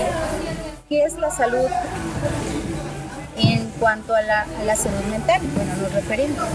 qué 0.90 1.04
es 1.04 1.16
la 1.18 1.30
salud 1.32 1.68
en 3.38 3.70
cuanto 3.80 4.14
a 4.16 4.22
la, 4.22 4.42
a 4.60 4.64
la 4.66 4.76
salud 4.76 5.04
mental, 5.10 5.42
bueno, 5.56 5.76
nos 5.82 5.94
referimos. 5.94 6.46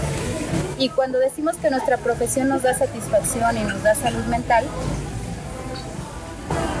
Y 0.79 0.89
cuando 0.89 1.19
decimos 1.19 1.55
que 1.57 1.69
nuestra 1.69 1.97
profesión 1.97 2.47
nos 2.49 2.61
da 2.63 2.73
satisfacción 2.73 3.57
y 3.57 3.61
nos 3.61 3.81
da 3.83 3.95
salud 3.95 4.23
mental, 4.25 4.65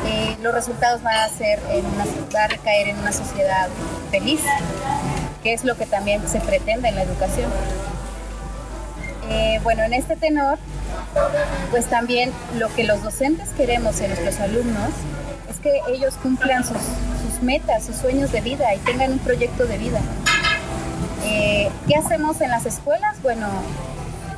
eh, 0.05 0.37
los 0.41 0.53
resultados 0.53 1.01
van 1.03 1.15
a 1.15 1.29
ser 1.29 1.59
en 1.71 1.85
una, 1.85 2.05
va 2.33 2.43
a 2.43 2.47
recaer 2.47 2.89
en 2.89 2.99
una 2.99 3.11
sociedad 3.11 3.67
feliz, 4.11 4.41
que 5.47 5.53
es 5.53 5.63
lo 5.63 5.77
que 5.77 5.85
también 5.85 6.27
se 6.27 6.41
pretende 6.41 6.89
en 6.89 6.95
la 6.95 7.03
educación. 7.03 7.49
Eh, 9.29 9.61
bueno, 9.63 9.81
en 9.83 9.93
este 9.93 10.17
tenor, 10.17 10.59
pues 11.71 11.85
también 11.85 12.33
lo 12.57 12.67
que 12.75 12.83
los 12.83 13.01
docentes 13.01 13.51
queremos 13.55 14.01
en 14.01 14.09
nuestros 14.09 14.41
alumnos 14.41 14.89
es 15.49 15.55
que 15.59 15.79
ellos 15.87 16.15
cumplan 16.21 16.65
sus, 16.65 16.75
sus 16.75 17.41
metas, 17.41 17.85
sus 17.85 17.95
sueños 17.95 18.33
de 18.33 18.41
vida 18.41 18.75
y 18.75 18.79
tengan 18.79 19.13
un 19.13 19.19
proyecto 19.19 19.65
de 19.65 19.77
vida. 19.77 20.01
Eh, 21.23 21.71
¿Qué 21.87 21.95
hacemos 21.95 22.41
en 22.41 22.49
las 22.49 22.65
escuelas? 22.65 23.15
Bueno, 23.23 23.47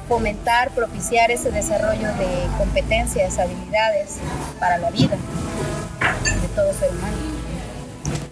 fomentar, 0.07 0.69
propiciar 0.69 1.31
ese 1.31 1.49
desarrollo 1.49 2.07
de 2.19 2.47
competencias, 2.59 3.39
habilidades 3.39 4.17
para 4.59 4.77
la 4.77 4.91
vida 4.91 5.17
de 6.23 6.47
todo 6.49 6.71
ser 6.71 6.91
humano. 6.91 7.38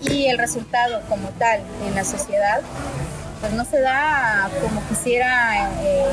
Y 0.01 0.27
el 0.27 0.37
resultado 0.37 1.01
como 1.09 1.29
tal 1.39 1.61
en 1.87 1.95
la 1.95 2.03
sociedad, 2.03 2.61
pues 3.41 3.53
no 3.53 3.65
se 3.65 3.79
da 3.81 4.49
como 4.61 4.81
quisiera 4.87 5.71
eh, 5.81 6.05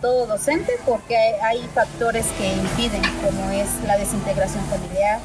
todo 0.00 0.26
docente 0.26 0.72
porque 0.86 1.16
hay 1.42 1.66
factores 1.74 2.26
que 2.38 2.52
impiden, 2.52 3.02
como 3.24 3.50
es 3.50 3.68
la 3.86 3.96
desintegración 3.96 4.64
familiar, 4.66 5.20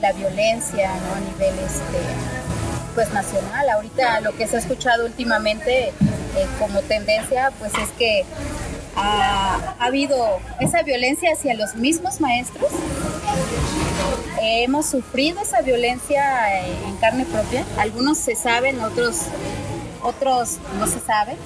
la 0.00 0.12
violencia 0.12 0.90
a 0.90 1.20
nivel 1.20 1.54
este, 1.60 1.98
pues, 2.94 3.12
nacional. 3.12 3.70
Ahorita 3.70 4.20
lo 4.20 4.36
que 4.36 4.46
se 4.46 4.56
ha 4.56 4.58
escuchado 4.58 5.06
últimamente 5.06 5.88
eh, 5.88 5.92
como 6.58 6.80
tendencia 6.82 7.52
pues 7.58 7.72
es 7.74 7.90
que 7.98 8.24
ha, 8.96 9.74
habido 9.78 10.40
esa 10.60 10.82
violencia 10.82 11.32
hacia 11.32 11.54
los 11.54 11.74
mismos 11.76 12.20
maestros. 12.20 12.70
Hemos 14.40 14.86
sufrido 14.86 15.40
esa 15.40 15.60
violencia 15.62 16.62
en 16.62 16.96
carne 16.96 17.24
propia. 17.24 17.64
Algunos 17.78 18.18
se 18.18 18.34
saben, 18.34 18.80
otros 18.80 19.22
otros 20.02 20.58
no 20.78 20.86
se 20.86 21.00
sabe, 21.00 21.36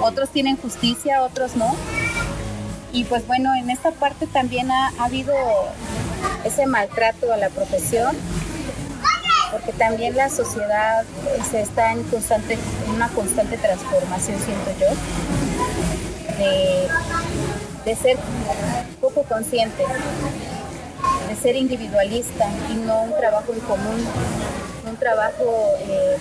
otros 0.00 0.30
tienen 0.30 0.56
justicia, 0.56 1.22
otros 1.22 1.56
no. 1.56 1.74
Y 2.92 3.04
pues 3.04 3.26
bueno, 3.26 3.54
en 3.54 3.70
esta 3.70 3.90
parte 3.90 4.26
también 4.26 4.70
ha, 4.70 4.92
habido 4.98 5.34
ese 6.44 6.66
maltrato 6.66 7.32
a 7.32 7.36
la 7.36 7.50
profesión, 7.50 8.16
porque 9.52 9.72
también 9.72 10.16
la 10.16 10.30
sociedad 10.30 11.04
se 11.50 11.60
está 11.60 11.92
en, 11.92 12.02
constante, 12.04 12.58
en 12.86 12.94
una 12.94 13.08
constante 13.08 13.58
transformación, 13.58 14.38
siento 14.40 14.70
yo, 14.80 14.86
de, 16.38 16.88
de 17.84 17.96
ser 17.96 18.16
poco 19.00 19.22
consciente, 19.24 19.84
de 21.28 21.36
ser 21.36 21.56
individualista 21.56 22.46
y 22.70 22.74
no 22.74 23.02
un 23.02 23.16
trabajo 23.18 23.52
en 23.52 23.60
común 23.60 24.06
un 24.88 24.96
trabajo, 24.96 25.74
eh, 25.80 26.16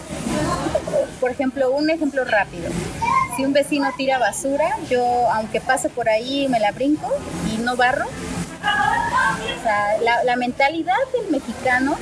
por 1.19 1.31
ejemplo, 1.31 1.71
un 1.71 1.89
ejemplo 1.89 2.23
rápido. 2.25 2.69
Si 3.35 3.45
un 3.45 3.53
vecino 3.53 3.87
tira 3.97 4.17
basura, 4.17 4.77
yo 4.89 5.03
aunque 5.31 5.61
pase 5.61 5.89
por 5.89 6.09
ahí 6.09 6.47
me 6.49 6.59
la 6.59 6.71
brinco 6.71 7.07
y 7.53 7.57
no 7.59 7.75
barro. 7.75 8.05
O 8.05 9.63
sea, 9.63 9.97
la, 10.23 10.35
mentalidad 10.35 10.95
del 11.13 11.31
mexicano 11.31 11.97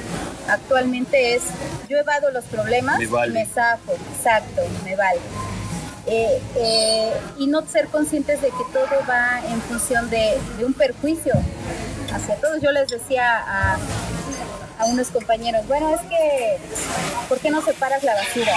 actualmente 0.50 1.36
es 1.36 1.44
yo 1.89 1.98
evado 1.98 2.32
los 2.32 2.46
problemas, 2.46 3.00
me, 3.00 3.28
me 3.28 3.46
zafo, 3.46 3.94
exacto, 4.13 4.62
me 4.84 4.96
vale. 4.96 5.20
Eh, 6.08 6.41
eh, 6.56 7.13
y 7.39 7.48
no 7.48 7.65
ser 7.65 7.88
conscientes 7.88 8.41
de 8.41 8.50
que 8.50 8.63
todo 8.72 8.88
va 9.10 9.41
en 9.50 9.60
función 9.62 10.10
de, 10.10 10.38
de 10.58 10.65
un 10.65 10.74
perjuicio 10.74 11.34
todos. 12.41 12.62
Yo 12.62 12.71
les 12.71 12.88
decía 12.88 13.38
a, 13.38 13.78
a 14.80 14.86
unos 14.86 15.08
compañeros, 15.10 15.67
bueno, 15.67 15.93
es 15.93 16.01
que, 16.01 16.58
¿por 17.30 17.39
qué 17.39 17.49
no 17.49 17.62
separas 17.62 18.04
la 18.04 18.15
basura? 18.15 18.54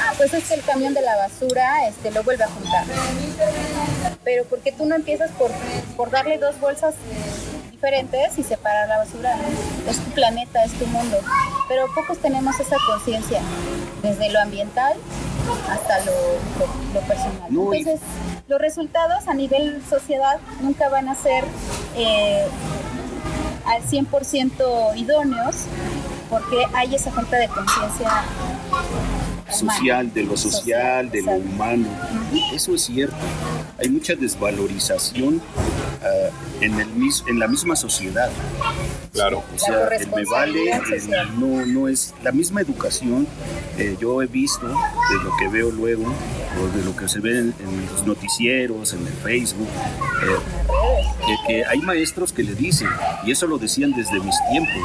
Ah, 0.00 0.12
pues 0.16 0.34
es 0.34 0.48
que 0.48 0.54
el 0.54 0.62
camión 0.62 0.94
de 0.94 1.02
la 1.02 1.16
basura 1.16 1.88
este, 1.88 2.10
lo 2.10 2.22
vuelve 2.22 2.44
a 2.44 2.48
juntar. 2.48 2.84
Pero 4.22 4.44
¿por 4.44 4.60
qué 4.60 4.72
tú 4.72 4.86
no 4.86 4.94
empiezas 4.94 5.30
por, 5.32 5.50
por 5.96 6.10
darle 6.10 6.38
dos 6.38 6.58
bolsas 6.60 6.94
diferentes 7.74 8.38
y 8.38 8.44
separar 8.44 8.88
la 8.88 8.98
basura? 8.98 9.36
Es 9.88 9.98
tu 9.98 10.10
planeta, 10.10 10.62
es 10.64 10.72
tu 10.72 10.86
mundo. 10.86 11.18
Pero 11.68 11.86
pocos 11.94 12.18
tenemos 12.18 12.58
esa 12.60 12.76
conciencia, 12.86 13.40
desde 14.02 14.30
lo 14.30 14.40
ambiental 14.40 14.96
hasta 15.68 15.98
lo, 16.04 16.12
lo, 16.94 17.00
personal. 17.00 17.48
Entonces, 17.48 18.00
los 18.46 18.60
resultados 18.60 19.26
a 19.26 19.34
nivel 19.34 19.82
sociedad 19.88 20.38
nunca 20.60 20.88
van 20.88 21.08
a 21.08 21.14
ser 21.14 21.44
eh, 21.96 22.46
al 23.66 23.82
100% 23.82 24.96
idóneos 24.96 25.66
porque 26.30 26.64
hay 26.74 26.94
esa 26.94 27.10
falta 27.10 27.36
de 27.36 27.48
conciencia 27.48 28.24
social, 29.50 30.12
de 30.12 30.22
lo 30.24 30.36
social, 30.36 31.10
de 31.10 31.22
lo 31.22 31.32
humano. 31.32 31.86
Eso 32.52 32.74
es 32.74 32.82
cierto. 32.82 33.16
Hay 33.78 33.88
mucha 33.88 34.14
desvalorización 34.14 35.40
ah, 36.02 36.30
en, 36.60 36.80
el, 36.80 36.88
en 37.28 37.38
la 37.38 37.48
misma 37.48 37.76
sociedad. 37.76 38.30
Claro. 39.12 39.44
O 39.54 39.58
sea, 39.58 39.88
el 39.96 40.08
me 40.10 40.24
vale 40.24 40.80
no, 41.38 41.64
no 41.66 41.88
es 41.88 42.14
la 42.22 42.32
misma 42.32 42.60
educación. 42.60 43.26
Eh, 43.78 43.96
yo 44.00 44.20
he 44.22 44.26
visto 44.26 44.66
de 44.66 45.24
lo 45.24 45.30
que 45.38 45.48
veo 45.48 45.70
luego, 45.70 46.04
o 46.04 46.76
de 46.76 46.84
lo 46.84 46.96
que 46.96 47.08
se 47.08 47.20
ve 47.20 47.38
en, 47.38 47.54
los 47.92 48.06
noticieros, 48.06 48.92
en 48.92 49.06
el 49.06 49.12
Facebook, 49.12 49.68
eh, 50.22 51.36
que 51.46 51.64
hay 51.64 51.80
maestros 51.80 52.32
que 52.32 52.42
le 52.42 52.54
dicen, 52.54 52.88
y 53.24 53.32
eso 53.32 53.46
lo 53.46 53.58
decían 53.58 53.92
desde 53.92 54.18
mis 54.20 54.36
tiempos, 54.50 54.82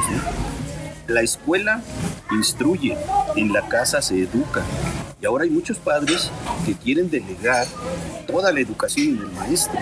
la 1.10 1.22
escuela 1.22 1.82
instruye, 2.30 2.96
en 3.36 3.52
la 3.52 3.68
casa 3.68 4.00
se 4.00 4.22
educa. 4.22 4.62
Y 5.20 5.26
ahora 5.26 5.44
hay 5.44 5.50
muchos 5.50 5.78
padres 5.78 6.30
que 6.64 6.74
quieren 6.74 7.10
delegar 7.10 7.66
toda 8.26 8.52
la 8.52 8.60
educación 8.60 9.08
en 9.08 9.18
el 9.18 9.32
maestro. 9.32 9.78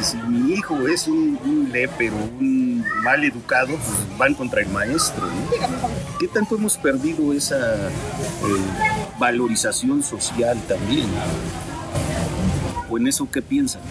Y 0.00 0.04
si 0.04 0.16
mi 0.16 0.54
hijo 0.54 0.88
es 0.88 1.06
un, 1.06 1.38
un 1.44 1.70
lepero, 1.70 2.16
un 2.16 2.84
mal 3.04 3.22
educado, 3.22 3.68
pues 3.68 4.18
van 4.18 4.34
contra 4.34 4.62
el 4.62 4.68
maestro. 4.68 5.28
¿Qué 6.18 6.26
tanto 6.26 6.56
hemos 6.56 6.76
perdido 6.76 7.32
esa 7.32 7.88
eh, 7.88 7.90
valorización 9.18 10.02
social 10.02 10.60
también? 10.66 11.06
¿O 12.90 12.98
en 12.98 13.06
eso 13.06 13.28
qué 13.30 13.42
piensan? 13.42 13.82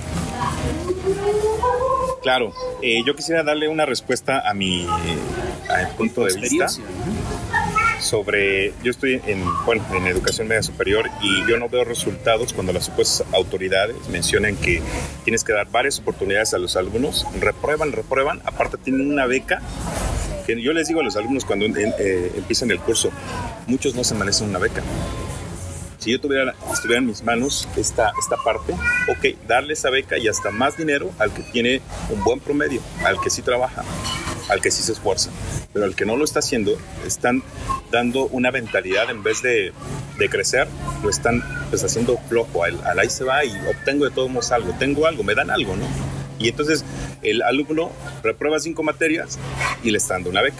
Claro, 2.23 2.53
eh, 2.81 3.03
yo 3.05 3.15
quisiera 3.15 3.43
darle 3.43 3.67
una 3.67 3.85
respuesta 3.85 4.49
a 4.49 4.53
mi 4.53 4.87
punto 5.97 6.25
de 6.25 6.39
vista 6.39 6.67
sobre, 7.99 8.73
yo 8.83 8.91
estoy 8.91 9.21
en, 9.27 9.43
bueno, 9.65 9.83
en 9.93 10.07
educación 10.07 10.47
media 10.47 10.63
superior 10.63 11.09
y 11.21 11.49
yo 11.49 11.57
no 11.57 11.69
veo 11.69 11.83
resultados 11.83 12.53
cuando 12.53 12.73
las 12.73 12.85
supuestas 12.85 13.27
autoridades 13.33 13.95
mencionan 14.09 14.55
que 14.55 14.81
tienes 15.23 15.43
que 15.43 15.53
dar 15.53 15.69
varias 15.69 15.99
oportunidades 15.99 16.53
a 16.53 16.57
los 16.57 16.75
alumnos, 16.75 17.25
reprueban, 17.39 17.91
reprueban, 17.91 18.41
aparte 18.45 18.77
tienen 18.77 19.11
una 19.11 19.25
beca 19.25 19.61
que 20.45 20.61
yo 20.61 20.73
les 20.73 20.87
digo 20.87 20.99
a 20.99 21.03
los 21.03 21.15
alumnos 21.15 21.45
cuando 21.45 21.65
eh, 21.65 22.31
empiezan 22.35 22.71
el 22.71 22.79
curso, 22.79 23.11
muchos 23.67 23.95
no 23.95 24.03
se 24.03 24.15
merecen 24.15 24.49
una 24.49 24.59
beca. 24.59 24.81
Si 26.03 26.11
yo 26.11 26.19
tuviera, 26.19 26.53
estuviera 26.73 26.99
en 26.99 27.07
mis 27.07 27.23
manos 27.23 27.65
esta, 27.77 28.11
esta 28.19 28.35
parte, 28.43 28.73
ok, 28.73 29.47
darle 29.47 29.71
esa 29.71 29.89
beca 29.89 30.17
y 30.17 30.27
hasta 30.27 30.51
más 30.51 30.75
dinero 30.75 31.09
al 31.17 31.33
que 31.33 31.43
tiene 31.43 31.81
un 32.09 32.21
buen 32.25 32.41
promedio, 32.41 32.81
al 33.05 33.21
que 33.21 33.29
sí 33.29 33.41
trabaja 33.41 33.85
al 34.49 34.59
que 34.59 34.69
sí 34.69 34.83
se 34.83 34.91
esfuerza, 34.91 35.29
pero 35.71 35.85
al 35.85 35.95
que 35.95 36.05
no 36.05 36.17
lo 36.17 36.25
está 36.25 36.39
haciendo, 36.39 36.77
están 37.07 37.41
dando 37.91 38.25
una 38.27 38.51
mentalidad 38.51 39.09
en 39.09 39.23
vez 39.23 39.41
de, 39.41 39.71
de 40.19 40.29
crecer, 40.29 40.67
lo 41.01 41.09
están 41.09 41.41
pues, 41.69 41.85
haciendo 41.85 42.17
flojo, 42.27 42.65
al, 42.65 42.85
al, 42.85 42.99
ahí 42.99 43.09
se 43.09 43.23
va 43.23 43.45
y 43.45 43.51
obtengo 43.69 44.03
de 44.03 44.11
todos 44.11 44.29
modos 44.29 44.51
algo, 44.51 44.73
tengo 44.77 45.07
algo, 45.07 45.23
me 45.23 45.35
dan 45.35 45.49
algo, 45.49 45.77
¿no? 45.77 45.85
Y 46.37 46.49
entonces 46.49 46.83
el 47.21 47.41
alumno 47.43 47.89
reprueba 48.23 48.59
cinco 48.59 48.83
materias 48.83 49.39
y 49.83 49.91
le 49.91 49.97
está 49.97 50.15
dando 50.15 50.29
una 50.29 50.41
beca. 50.41 50.57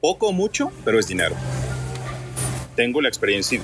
Poco 0.00 0.28
o 0.28 0.32
mucho, 0.32 0.72
pero 0.86 0.98
es 0.98 1.08
dinero. 1.08 1.36
Tengo 2.78 3.00
la 3.00 3.08
experiencia, 3.08 3.60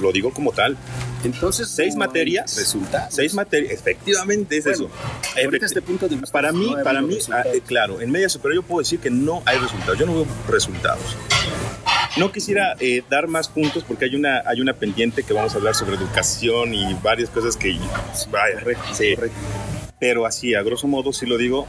lo 0.00 0.10
digo 0.10 0.32
como 0.32 0.50
tal, 0.50 0.78
entonces, 1.22 1.68
seis 1.68 1.96
materias. 1.96 2.56
Resultados. 2.56 3.14
Seis 3.14 3.34
materias, 3.34 3.74
efectivamente 3.74 4.56
es 4.56 4.64
eso. 4.64 4.88
este 5.36 5.82
punto 5.82 6.08
de 6.08 6.16
para 6.32 6.50
mí, 6.50 6.74
para 6.82 7.02
mí, 7.02 7.18
ah, 7.30 7.44
claro, 7.66 8.00
en 8.00 8.10
media 8.10 8.30
superior 8.30 8.62
yo 8.62 8.66
puedo 8.66 8.80
decir 8.80 9.00
que 9.00 9.10
no 9.10 9.42
hay 9.44 9.58
resultados. 9.58 9.98
Yo 9.98 10.06
no 10.06 10.14
veo 10.14 10.26
resultados. 10.48 11.14
No 12.16 12.32
quisiera 12.32 12.74
eh, 12.80 13.02
dar 13.10 13.28
más 13.28 13.48
puntos 13.48 13.84
porque 13.84 14.06
hay 14.06 14.16
una, 14.16 14.42
hay 14.46 14.62
una 14.62 14.72
pendiente 14.72 15.24
que 15.24 15.34
vamos 15.34 15.52
a 15.52 15.58
hablar 15.58 15.74
sobre 15.74 15.96
educación 15.96 16.72
y 16.72 16.94
varias 17.02 17.28
cosas 17.28 17.58
que... 17.58 17.76
Vaya, 18.30 18.62
sí. 18.94 19.14
Pero 20.00 20.24
así, 20.24 20.54
a 20.54 20.62
grosso 20.62 20.86
modo, 20.86 21.12
si 21.12 21.26
lo 21.26 21.36
digo, 21.36 21.66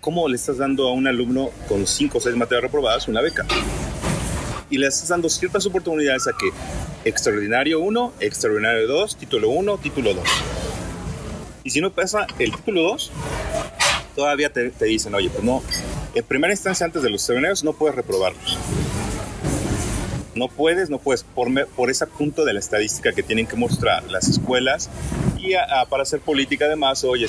¿cómo 0.00 0.28
le 0.28 0.36
estás 0.36 0.58
dando 0.58 0.86
a 0.86 0.92
un 0.92 1.08
alumno 1.08 1.50
con 1.68 1.84
cinco 1.84 2.18
o 2.18 2.20
seis 2.20 2.36
materias 2.36 2.62
reprobadas 2.62 3.08
una 3.08 3.20
beca? 3.22 3.44
Y 4.70 4.78
le 4.78 4.86
estás 4.86 5.08
dando 5.08 5.28
ciertas 5.28 5.66
oportunidades 5.66 6.26
a 6.26 6.32
que 6.32 6.50
extraordinario 7.08 7.80
1, 7.80 8.14
extraordinario 8.20 8.86
2, 8.86 9.16
título 9.16 9.50
1, 9.50 9.78
título 9.78 10.14
2. 10.14 10.24
Y 11.64 11.70
si 11.70 11.80
no 11.80 11.92
pasa 11.92 12.26
el 12.38 12.52
título 12.52 12.82
2, 12.82 13.12
todavía 14.14 14.52
te, 14.52 14.70
te, 14.70 14.84
dicen, 14.86 15.14
oye, 15.14 15.30
pues 15.30 15.44
no, 15.44 15.62
en 16.14 16.24
primera 16.24 16.52
instancia 16.52 16.86
antes 16.86 17.02
de 17.02 17.10
los 17.10 17.20
extraordinarios 17.20 17.64
no 17.64 17.72
puedes 17.72 17.94
reprobarlos. 17.94 18.58
No 20.34 20.48
puedes, 20.48 20.90
no 20.90 20.98
puedes, 20.98 21.22
por, 21.22 21.48
por 21.68 21.90
ese 21.90 22.06
punto 22.06 22.44
de 22.44 22.52
la 22.52 22.60
estadística 22.60 23.12
que 23.12 23.22
tienen 23.22 23.46
que 23.46 23.56
mostrar 23.56 24.04
las 24.10 24.28
escuelas 24.28 24.90
y 25.38 25.54
para 25.88 26.02
hacer 26.02 26.20
política 26.20 26.66
además, 26.66 27.04
oye, 27.04 27.26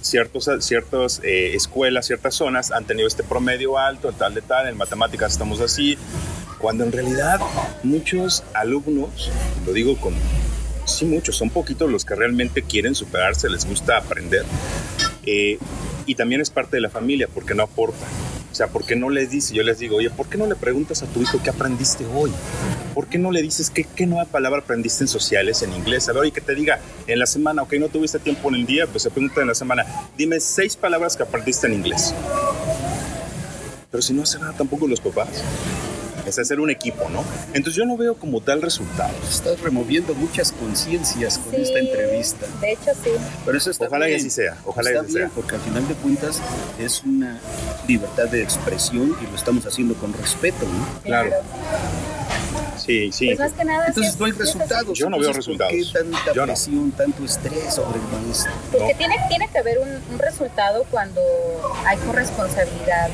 ciertos, 0.00 0.50
ciertas 0.60 1.20
eh, 1.22 1.54
escuelas, 1.54 2.06
ciertas 2.06 2.34
zonas 2.34 2.72
han 2.72 2.84
tenido 2.84 3.06
este 3.06 3.22
promedio 3.22 3.78
alto, 3.78 4.12
tal 4.12 4.34
de 4.34 4.42
tal, 4.42 4.68
en 4.68 4.76
matemáticas 4.76 5.32
estamos 5.32 5.60
así, 5.60 5.98
cuando 6.62 6.84
en 6.84 6.92
realidad 6.92 7.40
muchos 7.82 8.44
alumnos, 8.54 9.32
lo 9.66 9.72
digo 9.72 9.96
con, 10.00 10.14
sí 10.86 11.04
muchos, 11.04 11.36
son 11.36 11.50
poquitos 11.50 11.90
los 11.90 12.04
que 12.04 12.14
realmente 12.14 12.62
quieren 12.62 12.94
superarse, 12.94 13.50
les 13.50 13.66
gusta 13.66 13.98
aprender. 13.98 14.44
Eh, 15.26 15.58
y 16.06 16.14
también 16.14 16.40
es 16.40 16.50
parte 16.50 16.76
de 16.76 16.80
la 16.80 16.88
familia 16.88 17.28
porque 17.32 17.54
no 17.54 17.64
aporta. 17.64 18.06
O 18.50 18.54
sea, 18.54 18.68
¿por 18.68 18.84
qué 18.84 18.94
no 18.94 19.10
les 19.10 19.30
dices? 19.30 19.52
Yo 19.52 19.64
les 19.64 19.80
digo, 19.80 19.96
oye, 19.96 20.10
¿por 20.10 20.28
qué 20.28 20.38
no 20.38 20.46
le 20.46 20.54
preguntas 20.54 21.02
a 21.02 21.06
tu 21.06 21.20
hijo 21.20 21.40
qué 21.42 21.50
aprendiste 21.50 22.06
hoy? 22.14 22.30
¿Por 22.94 23.08
qué 23.08 23.18
no 23.18 23.32
le 23.32 23.42
dices 23.42 23.68
qué, 23.68 23.84
qué 23.84 24.06
nueva 24.06 24.26
palabra 24.26 24.60
aprendiste 24.60 25.02
en 25.02 25.08
sociales, 25.08 25.62
en 25.62 25.72
inglés? 25.72 26.08
A 26.08 26.12
ver, 26.12 26.22
oye, 26.22 26.30
que 26.30 26.42
te 26.42 26.54
diga 26.54 26.78
en 27.08 27.18
la 27.18 27.26
semana, 27.26 27.62
ok, 27.62 27.72
no 27.80 27.88
tuviste 27.88 28.20
tiempo 28.20 28.50
en 28.50 28.56
el 28.56 28.66
día, 28.66 28.86
pues 28.86 29.02
se 29.02 29.10
pregunta 29.10 29.40
en 29.40 29.48
la 29.48 29.54
semana, 29.56 29.84
dime 30.16 30.38
seis 30.38 30.76
palabras 30.76 31.16
que 31.16 31.24
aprendiste 31.24 31.66
en 31.66 31.74
inglés. 31.74 32.14
Pero 33.90 34.00
si 34.00 34.12
no 34.12 34.22
hace 34.22 34.38
nada 34.38 34.52
tampoco 34.52 34.86
los 34.86 35.00
papás 35.00 35.42
es 36.26 36.38
hacer 36.38 36.60
un 36.60 36.70
equipo, 36.70 37.08
¿no? 37.10 37.24
Entonces 37.48 37.74
yo 37.74 37.84
no 37.84 37.96
veo 37.96 38.14
como 38.16 38.40
tal 38.40 38.62
resultado. 38.62 39.12
Estás 39.28 39.60
removiendo 39.60 40.14
muchas 40.14 40.52
conciencias 40.52 41.38
con 41.38 41.52
Sí, 41.54 41.62
esta 41.62 41.78
entrevista. 41.78 42.46
De 42.60 42.72
hecho, 42.72 42.90
sí. 43.02 43.10
Pero 43.44 43.58
eso 43.58 43.70
está 43.70 43.86
Ojalá 43.86 44.06
y 44.06 44.10
bien. 44.10 44.20
así 44.20 44.30
sea, 44.30 44.56
ojalá 44.64 44.90
y 44.90 44.92
está 44.94 45.04
así 45.04 45.14
bien, 45.14 45.28
sea. 45.28 45.34
porque 45.34 45.54
al 45.56 45.60
final 45.62 45.88
de 45.88 45.94
cuentas 45.94 46.40
es 46.78 47.02
una 47.04 47.40
libertad 47.88 48.28
de 48.28 48.42
expresión 48.42 49.16
y 49.20 49.26
lo 49.30 49.36
estamos 49.36 49.66
haciendo 49.66 49.94
con 49.94 50.12
respeto, 50.14 50.64
¿no? 50.66 51.00
Claro. 51.02 51.30
Sí, 52.76 53.12
sí. 53.12 53.26
Pues 53.26 53.38
más 53.38 53.52
que 53.52 53.64
nada. 53.64 53.86
Entonces 53.86 54.12
sí, 54.14 54.18
no 54.18 54.24
hay 54.26 54.32
así. 54.32 54.40
resultados. 54.40 54.98
Yo 54.98 55.08
no 55.08 55.18
veo 55.18 55.28
Entonces, 55.30 55.56
¿por 55.56 55.68
resultados. 55.68 55.92
qué 55.92 55.98
tanta 56.18 56.32
Yo 56.34 56.40
no. 56.40 56.46
presión, 56.52 56.90
tanto 56.92 57.24
estrés 57.24 57.74
sobre 57.74 57.98
el 57.98 58.06
maestro? 58.24 58.52
Porque 58.72 58.92
No. 58.92 58.98
tiene, 58.98 59.16
tiene 59.28 59.48
que 59.48 59.58
haber 59.58 59.78
un, 59.78 59.88
un 60.12 60.18
resultado 60.18 60.84
cuando 60.90 61.20
hay 61.86 61.96
corresponsabilidad. 61.98 63.08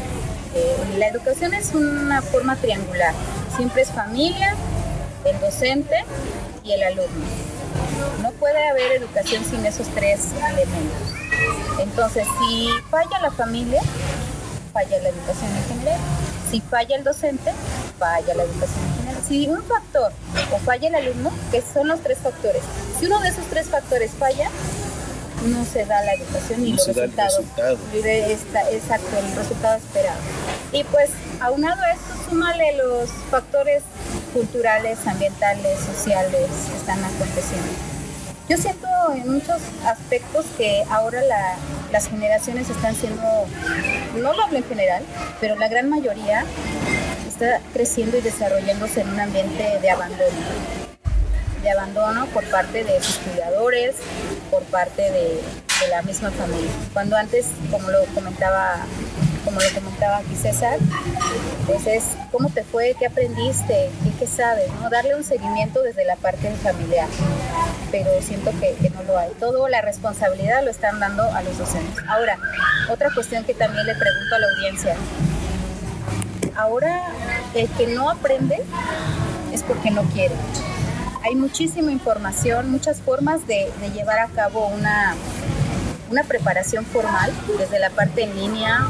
Eh, 0.55 0.77
la 0.99 1.09
educación 1.09 1.55
es 1.55 1.75
una 1.75 2.23
forma 2.23 2.57
triangular. 2.57 3.15
Siempre 3.57 3.83
es 3.83 3.91
familia, 3.91 4.55
el 5.25 5.39
docente 5.41 6.05
y 6.65 6.73
el 6.73 6.83
alumno. 6.83 7.27
No 8.23 8.31
puede 8.33 8.69
haber 8.69 8.93
educación 8.93 9.45
sin 9.45 9.65
esos 9.67 9.89
tres 9.89 10.29
elementos. 10.33 11.19
Entonces, 11.81 12.27
si 12.39 12.69
falla 12.91 13.19
la 13.21 13.31
familia, 13.31 13.81
falla 14.73 14.99
la 15.01 15.09
educación 15.09 15.51
en 15.57 15.65
general. 15.65 16.01
Si 16.51 16.61
falla 16.61 16.97
el 16.97 17.05
docente, 17.05 17.53
falla 17.99 18.35
la 18.35 18.43
educación 18.45 18.85
en 18.85 18.95
general. 18.95 19.23
Si 19.27 19.49
un 19.49 19.63
factor 19.65 20.13
o 20.53 20.59
falla 20.59 20.89
el 20.89 20.95
alumno, 20.95 21.31
que 21.51 21.63
son 21.63 21.89
los 21.89 22.01
tres 22.01 22.19
factores, 22.19 22.63
si 22.99 23.07
uno 23.07 23.21
de 23.21 23.29
esos 23.29 23.47
tres 23.47 23.69
factores 23.69 24.13
falla, 24.13 24.49
no 25.47 25.65
se 25.65 25.85
da 25.85 26.03
la 26.05 26.15
educación 26.15 26.67
y 26.67 26.71
No 26.73 26.77
los 26.77 26.87
resultados. 26.89 27.37
resultado. 27.39 27.79
y 27.95 28.03
de 28.03 28.33
esta- 28.33 28.71
exacto, 28.71 29.09
el 29.19 29.37
resultado 29.37 29.77
esperado. 29.77 30.19
Y 30.73 30.85
pues, 30.85 31.11
aunado 31.41 31.81
a 31.83 31.93
esto, 31.93 32.15
súmale 32.29 32.77
los 32.77 33.09
factores 33.31 33.83
culturales, 34.33 34.99
ambientales, 35.07 35.79
sociales 35.81 36.47
que 36.71 36.77
están 36.77 37.03
aconteciendo. 37.05 37.69
Yo 38.49 38.57
siento 38.57 38.89
en 39.15 39.31
muchos 39.33 39.59
aspectos 39.85 40.47
que 40.57 40.83
ahora 40.91 41.21
la- 41.23 41.57
las 41.93 42.09
generaciones 42.09 42.69
están 42.71 42.95
siendo, 42.95 43.23
no 44.17 44.33
lo 44.33 44.43
hablo 44.43 44.59
en 44.59 44.65
general, 44.65 45.03
pero 45.41 45.55
la 45.57 45.69
gran 45.69 45.89
mayoría 45.91 46.45
está 47.29 47.61
creciendo 47.73 48.17
y 48.17 48.21
desarrollándose 48.23 49.03
en 49.03 49.11
un 49.11 49.21
ambiente 49.21 49.79
de 49.81 49.91
abandono 49.91 50.31
de 51.63 51.71
abandono 51.73 52.27
por 52.27 52.45
parte 52.51 52.85
de 52.85 53.03
sus 53.03 53.17
cuidadores, 53.17 53.97
por 54.51 54.63
parte 54.65 55.03
de, 55.11 55.41
la 55.91 56.03
misma 56.03 56.33
familia. 56.33 56.71
Cuando 56.93 57.17
antes, 57.17 57.47
como 57.71 57.89
lo 57.91 58.05
comentaba, 58.07 58.79
como 59.45 59.61
lo 59.61 59.71
comentaba 59.73 60.17
aquí 60.17 60.35
César, 60.35 60.77
pues 61.67 61.87
es 61.87 62.05
cómo 62.33 62.51
te 62.51 62.65
fue, 62.65 62.97
qué 62.99 63.07
aprendiste, 63.07 63.89
qué, 64.03 64.11
qué 64.19 64.27
sabes, 64.27 64.69
¿no? 64.81 64.91
Darle 64.91 65.15
un 65.15 65.23
seguimiento 65.23 65.81
desde 65.83 66.05
la 66.05 66.17
parte 66.17 66.51
familiar. 66.63 67.07
Pero 67.93 68.11
siento 68.21 68.51
que, 68.59 68.75
que 68.75 68.91
no 68.91 69.05
lo 69.05 69.19
hay. 69.19 69.31
Todo 69.39 69.69
la 69.69 69.81
responsabilidad 69.81 70.65
lo 70.65 70.71
están 70.71 70.99
dando 70.99 71.23
a 71.23 71.43
los 71.43 71.57
docentes. 71.57 72.05
Ahora, 72.09 72.39
otra 72.91 73.11
cuestión 73.15 73.45
que 73.45 73.55
también 73.55 73.87
le 73.87 73.95
pregunto 73.95 74.35
a 74.35 74.39
la 74.41 74.47
audiencia. 74.57 74.97
Ahora, 76.57 77.05
el 77.55 77.69
que 77.71 77.87
no 77.87 78.11
aprende 78.11 78.61
es 79.53 79.63
porque 79.63 79.93
no 79.93 80.03
quiere 80.03 80.35
hay 81.23 81.35
muchísima 81.35 81.93
información, 81.93 82.71
muchas 82.71 83.01
formas 83.01 83.47
de, 83.47 83.71
llevar 83.95 84.19
a 84.19 84.29
cabo 84.29 84.67
una, 84.69 85.15
una 86.11 86.25
preparación 86.25 86.85
formal, 86.85 87.33
desde 87.59 87.79
la 87.79 87.91
parte 87.91 88.23
en 88.23 88.35
línea. 88.37 88.87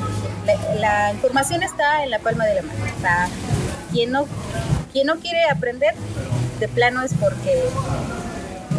La, 0.78 1.12
información 1.12 1.62
está 1.62 2.02
en 2.04 2.10
la 2.10 2.18
palma 2.18 2.46
de 2.46 2.54
la 2.56 2.62
mano. 2.62 2.78
No, 4.08 4.26
quien 4.92 5.06
no 5.06 5.16
quiere 5.16 5.48
aprender, 5.50 5.94
de 6.60 6.68
plano 6.68 7.02
es 7.02 7.14
porque 7.14 7.64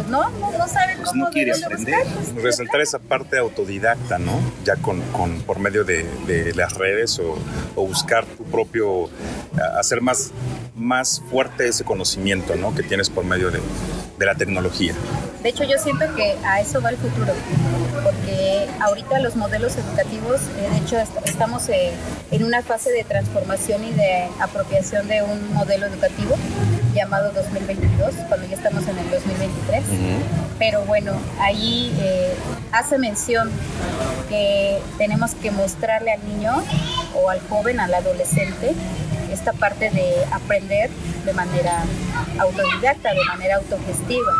pues 0.00 0.08
no, 0.10 0.30
no, 0.30 0.50
no 0.58 0.68
sabe 0.68 0.96
Pues 0.96 1.08
cómo 1.10 1.24
no 1.26 1.30
quiere 1.30 1.52
aprender. 1.52 2.04
buscar, 2.06 2.14
pues, 2.34 2.42
resaltar 2.44 2.80
esa 2.80 2.98
parte 2.98 3.38
autodidacta, 3.38 4.18
¿no? 4.18 4.38
Ya 4.64 4.76
con, 4.76 5.00
con- 5.12 5.40
por 5.42 5.58
medio 5.58 5.84
de, 5.84 6.04
de 6.26 6.54
las 6.54 6.74
redes 6.74 7.18
o, 7.18 7.36
o 7.76 7.86
buscar 7.86 8.24
tu 8.24 8.44
propio, 8.44 9.08
hacer 9.78 10.00
más, 10.00 10.30
más 10.76 11.22
fuerte 11.30 11.68
ese 11.68 11.84
conocimiento, 11.84 12.54
¿no? 12.56 12.74
Que 12.74 12.82
tienes 12.82 13.10
por 13.10 13.24
medio 13.24 13.50
de, 13.50 13.60
de 14.18 14.26
la 14.26 14.34
tecnología. 14.34 14.94
De 15.42 15.48
hecho, 15.48 15.64
yo 15.64 15.78
siento 15.78 16.04
que 16.14 16.36
a 16.44 16.60
eso 16.60 16.80
va 16.82 16.90
el 16.90 16.96
futuro, 16.96 17.32
porque 18.04 18.68
ahorita 18.80 19.18
los 19.20 19.36
modelos 19.36 19.74
educativos, 19.76 20.40
eh, 20.58 20.68
de 20.70 20.78
hecho, 20.78 20.98
est- 20.98 21.16
estamos 21.26 21.68
eh, 21.70 21.92
en 22.30 22.44
una 22.44 22.62
fase 22.62 22.90
de 22.90 23.04
transformación 23.04 23.84
y 23.84 23.92
de 23.92 24.28
apropiación 24.38 25.08
de 25.08 25.22
un 25.22 25.52
modelo 25.54 25.86
educativo 25.86 26.36
llamado 26.94 27.32
2022, 27.32 28.14
cuando 28.28 28.46
ya 28.46 28.56
estamos 28.56 28.86
en 28.86 28.98
el 28.98 29.10
2023. 29.10 29.84
Pero 30.58 30.82
bueno, 30.84 31.12
ahí 31.40 31.94
eh, 32.00 32.34
hace 32.72 32.98
mención 32.98 33.50
que 34.28 34.78
tenemos 34.98 35.34
que 35.34 35.50
mostrarle 35.50 36.12
al 36.12 36.26
niño 36.26 36.62
o 37.14 37.30
al 37.30 37.40
joven, 37.48 37.80
al 37.80 37.94
adolescente, 37.94 38.74
esta 39.32 39.52
parte 39.52 39.90
de 39.90 40.24
aprender 40.32 40.90
de 41.24 41.32
manera 41.32 41.84
autodidacta, 42.38 43.12
de 43.12 43.24
manera 43.24 43.56
autogestiva. 43.56 44.32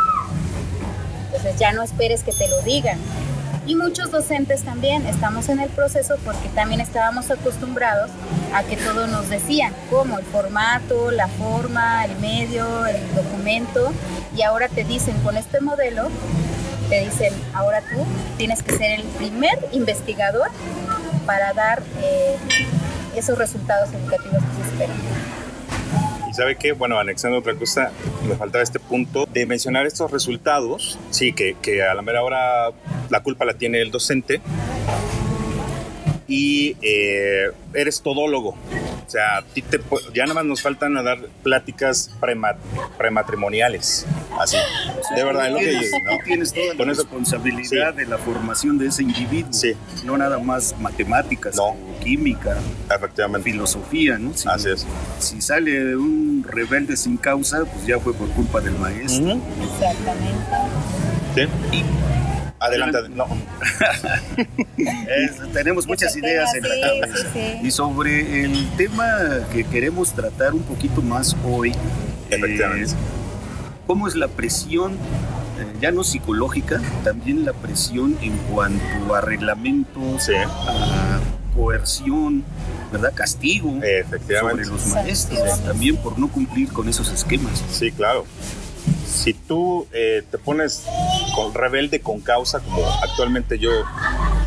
Entonces 1.27 1.57
ya 1.59 1.73
no 1.73 1.83
esperes 1.83 2.23
que 2.23 2.33
te 2.33 2.49
lo 2.49 2.61
digan. 2.63 2.99
Y 3.71 3.77
muchos 3.77 4.11
docentes 4.11 4.65
también 4.65 5.07
estamos 5.07 5.49
en 5.49 5.61
el 5.61 5.69
proceso 5.71 6.17
porque 6.25 6.49
también 6.49 6.81
estábamos 6.81 7.31
acostumbrados 7.31 8.11
a 8.53 8.65
que 8.65 8.77
todo 8.77 9.07
nos 9.07 9.29
decían, 9.29 9.73
como 9.89 10.19
el 10.19 10.25
formato, 10.25 11.13
la 11.13 11.29
forma, 11.29 12.05
el 12.05 12.17
medio, 12.17 12.85
el 12.87 13.15
documento, 13.15 13.93
y 14.37 14.43
ahora 14.43 14.67
te 14.67 14.83
dicen 14.83 15.17
con 15.21 15.37
este 15.37 15.61
modelo, 15.61 16.09
te 16.89 17.05
dicen, 17.05 17.33
ahora 17.55 17.81
tú 17.83 18.05
tienes 18.37 18.61
que 18.65 18.77
ser 18.77 18.99
el 18.99 19.05
primer 19.05 19.57
investigador 19.71 20.49
para 21.25 21.53
dar 21.53 21.81
eh, 22.03 22.39
esos 23.15 23.39
resultados 23.39 23.91
educativos 23.93 24.43
que 24.43 24.65
se 24.65 24.69
esperan. 24.69 25.40
Y 26.31 26.33
sabe 26.33 26.55
qué, 26.55 26.71
bueno, 26.71 26.97
anexando 26.97 27.39
otra 27.39 27.57
cosa, 27.57 27.91
me 28.29 28.37
faltaba 28.37 28.63
este 28.63 28.79
punto 28.79 29.27
de 29.27 29.47
mencionar 29.47 29.85
estos 29.87 30.13
resultados, 30.13 30.97
sí, 31.11 31.33
que, 31.33 31.57
que 31.61 31.83
a 31.83 31.93
la 31.93 32.03
mera 32.03 32.23
hora 32.23 32.71
la 33.09 33.23
culpa 33.25 33.45
la 33.45 33.55
tiene 33.55 33.83
el 33.83 33.91
docente 33.91 34.41
y 36.31 36.77
eh, 36.81 37.51
eres 37.75 38.01
todólogo. 38.03 38.51
O 38.51 39.11
sea, 39.11 39.39
a 39.39 39.43
ti 39.43 39.61
te 39.63 39.81
ya 40.15 40.23
nada 40.23 40.35
más 40.35 40.45
nos 40.45 40.63
faltan 40.63 40.97
a 40.97 41.03
dar 41.03 41.19
pláticas 41.43 42.13
prema- 42.21 42.55
prematrimoniales, 42.97 44.07
así. 44.39 44.57
De 45.17 45.25
verdad, 45.25 45.47
es 45.49 45.53
lo 45.53 45.59
que 45.59 45.65
tienes, 45.67 45.91
¿no? 45.93 46.19
tienes 46.25 46.53
toda 46.53 46.75
la 46.75 46.85
responsabilidad 46.85 47.91
sí. 47.93 47.97
de 47.99 48.07
la 48.07 48.19
formación 48.19 48.79
de 48.79 48.87
ese 48.87 49.03
individuo. 49.03 49.53
Sí. 49.53 49.73
No 50.05 50.17
nada 50.17 50.39
más 50.39 50.77
matemáticas, 50.79 51.57
No. 51.57 51.65
o 51.71 51.77
química, 52.05 52.57
Efectivamente. 52.89 53.51
filosofía, 53.51 54.17
¿no? 54.17 54.33
Si, 54.35 54.49
Así 54.49 54.69
es. 54.71 54.87
si 55.19 55.41
sale 55.43 55.97
un 55.97 56.45
rebelde 56.49 56.97
sin 56.97 57.17
causa, 57.17 57.65
pues 57.65 57.85
ya 57.89 57.99
fue 57.99 58.15
por 58.15 58.29
culpa 58.29 58.61
del 58.61 58.75
maestro. 58.79 59.25
Ujú. 59.35 59.43
Exactamente. 59.75 60.57
Sí. 61.35 61.81
Adelante, 62.61 62.99
ad- 62.99 63.09
no. 63.09 63.27
Es- 64.77 65.53
tenemos 65.53 65.87
muchas 65.87 66.15
ideas 66.17 66.53
tema, 66.53 66.69
en 66.69 66.73
sí, 66.75 66.81
la 66.81 66.89
cabeza. 66.89 67.17
sí, 67.33 67.41
sí. 67.63 67.67
Y 67.67 67.71
sobre 67.71 68.45
el 68.45 68.69
tema 68.77 69.07
que 69.53 69.65
queremos 69.65 70.13
tratar 70.13 70.55
un 70.55 70.63
poquito 70.63 71.03
más 71.03 71.37
hoy, 71.45 71.73
Efectivamente. 72.31 72.93
eh, 72.93 72.97
¿cómo 73.87 74.07
es 74.09 74.15
la 74.15 74.29
presión, 74.29 74.93
eh, 74.93 74.97
ya 75.81 75.91
no 75.91 76.05
psicológica, 76.05 76.81
también 77.05 77.45
la 77.45 77.53
presión 77.53 78.17
en 78.23 78.37
cuanto 78.53 79.15
a 79.15 79.21
reglamentos, 79.21 80.25
Sí. 80.25 80.35
a 80.37 81.21
coerción, 81.55 82.45
¿verdad? 82.93 83.13
Castigo 83.15 83.71
sobre 83.73 84.01
Efectivamente. 84.01 84.67
los 84.71 84.87
maestros, 84.87 85.61
también 85.65 85.97
por 85.97 86.19
no 86.19 86.29
cumplir 86.29 86.69
con 86.73 86.89
esos 86.89 87.11
esquemas. 87.11 87.63
Sí, 87.71 87.91
claro. 87.91 88.25
Si 89.11 89.35
tú 89.35 89.87
eh, 89.93 90.23
te 90.31 90.39
pones 90.39 90.85
rebelde 91.53 92.01
con 92.01 92.21
causa, 92.21 92.61
como 92.61 92.87
actualmente 93.03 93.59
yo, 93.59 93.71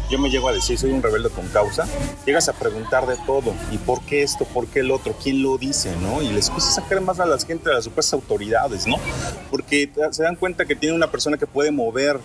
yo 0.10 0.18
me 0.20 0.30
llego 0.30 0.48
a 0.48 0.54
decir, 0.54 0.78
soy 0.78 0.92
un 0.92 1.04
rebelde 1.04 1.30
con 1.30 1.48
causa, 1.50 1.86
llegas 2.26 2.50
a 2.50 2.54
preguntar 2.54 3.06
de 3.06 3.18
todo. 3.26 3.54
¿Y 3.72 3.78
por 3.78 4.02
qué 4.06 4.24
esto? 4.24 4.46
¿Por 4.46 4.68
qué 4.68 4.80
el 4.80 4.92
otro? 4.92 5.16
¿Quién 5.22 5.44
lo 5.44 5.58
dice? 5.58 5.94
¿no? 6.02 6.22
Y 6.22 6.30
les 6.30 6.48
empiezas 6.48 6.78
a 6.78 6.82
sacar 6.82 7.02
más 7.02 7.20
a 7.20 7.26
la 7.26 7.38
gente 7.38 7.70
de 7.70 7.76
las 7.76 7.84
supuestas 7.84 8.14
autoridades, 8.14 8.88
¿no? 8.88 8.96
Porque 9.52 9.90
se 10.12 10.24
dan 10.24 10.36
cuenta 10.36 10.66
que 10.66 10.76
tiene 10.76 10.96
una 10.96 11.12
persona 11.12 11.38
que 11.38 11.48
puede 11.48 11.72
mover 11.72 12.20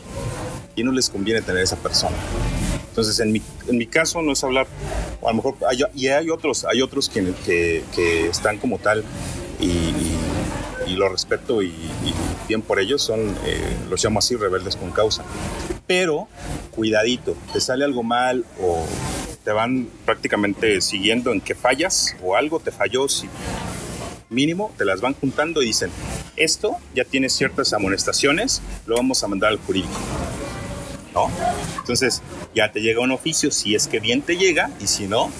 y 0.77 0.85
no 0.85 0.93
les 0.93 1.11
conviene 1.11 1.43
tener 1.43 1.63
esa 1.63 1.77
persona. 1.77 2.17
Entonces, 2.89 3.21
en 3.21 3.33
mi, 3.33 3.43
en 3.69 3.79
mi 3.79 3.87
caso 3.87 4.23
no 4.23 4.33
es 4.33 4.43
hablar, 4.43 4.67
a 5.23 5.29
lo 5.29 5.35
mejor, 5.35 5.55
y 5.95 6.09
hay 6.09 6.31
otros, 6.31 6.65
hay 6.65 6.83
otros 6.83 7.09
que, 7.09 7.33
que, 7.45 8.27
están 8.27 8.59
como 8.59 8.79
tal 8.79 9.05
y, 9.61 9.93
y 10.89 10.97
lo 10.97 11.09
respeto 11.09 11.63
y, 11.63 11.73
bien 12.49 12.63
por 12.63 12.81
ellos, 12.81 13.03
son, 13.03 13.37
eh, 13.45 13.77
los 13.91 14.03
llamo 14.03 14.19
así, 14.19 14.37
rebeldes 14.37 14.77
con 14.77 14.91
causa. 14.91 15.23
Pero, 15.87 16.29
cuidadito, 16.71 17.37
te 17.53 17.61
sale 17.61 17.85
algo 17.85 18.03
mal 18.03 18.45
o 18.61 18.87
te 19.45 19.53
van 19.53 19.89
prácticamente 20.05 20.81
siguiendo 20.81 21.33
en 21.33 21.41
que 21.41 21.55
fallas 21.55 22.17
o 22.23 22.37
algo 22.37 22.61
te 22.61 22.71
falló, 22.71 23.09
si 23.09 23.29
mínimo 24.31 24.73
te 24.77 24.85
las 24.85 25.01
van 25.01 25.15
juntando 25.15 25.63
y 25.63 25.67
dicen, 25.67 25.91
esto 26.37 26.77
ya 26.95 27.05
tiene 27.05 27.29
ciertas 27.29 27.73
amonestaciones, 27.73 28.63
lo 28.87 28.97
vamos 28.97 29.23
a 29.23 29.29
mandar 29.29 29.51
al 29.51 29.59
jurídico. 29.59 29.99
Entonces 31.79 32.23
ya 32.55 32.71
te 32.71 32.81
llega 32.81 33.01
un 33.01 33.11
oficio, 33.11 33.51
si 33.51 33.75
es 33.75 33.89
que 33.89 34.01
bien 34.01 34.23
te 34.23 34.37
llega, 34.37 34.71
y 34.81 34.87
si 34.87 35.07
no, 35.07 35.31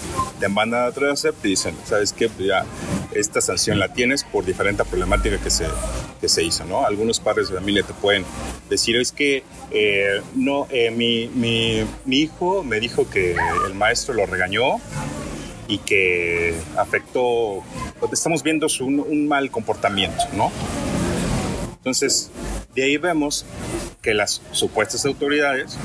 te 0.41 0.49
mandan 0.49 0.83
a 0.83 0.87
atrás 0.87 1.27
y 1.43 1.49
dicen, 1.49 1.75
¿sabes 1.85 2.13
qué? 2.13 2.29
Pues 2.29 2.49
ya 2.49 2.65
esta 3.13 3.41
sanción 3.41 3.79
la 3.79 3.93
tienes 3.93 4.25
por 4.25 4.45
diferente 4.45 4.85
problemática 4.85 5.39
que 5.39 5.51
se, 5.51 5.67
que 6.21 6.29
se 6.29 6.43
hizo, 6.43 6.65
¿no? 6.65 6.85
Algunos 6.85 7.21
padres 7.21 7.49
de 7.49 7.57
familia 7.57 7.83
te 7.83 7.95
pueden 7.95 8.25
decir, 8.69 8.97
es 8.97 9.13
que 9.13 9.43
eh, 9.71 10.21
no, 10.35 10.67
eh, 10.71 10.91
mi, 10.91 11.29
mi, 11.35 11.87
hijo 12.17 12.63
me 12.65 12.81
dijo 12.81 13.09
que 13.09 13.37
el 13.67 13.75
maestro 13.75 14.15
lo 14.15 14.27
regañó 14.27 14.77
y 15.69 15.79
que 15.79 16.55
afectó, 16.77 17.63
pues, 18.01 18.13
estamos 18.15 18.43
viendo 18.43 18.67
un, 18.81 19.01
un, 19.01 19.29
mal 19.29 19.51
comportamiento, 19.51 20.25
¿no? 20.33 20.51
Entonces, 21.77 22.31
de 22.75 22.85
ahí 22.85 22.97
vemos 22.97 23.45
que 24.09 24.15
las 24.15 24.41
supuestas 24.53 25.05
autoridades 25.05 25.77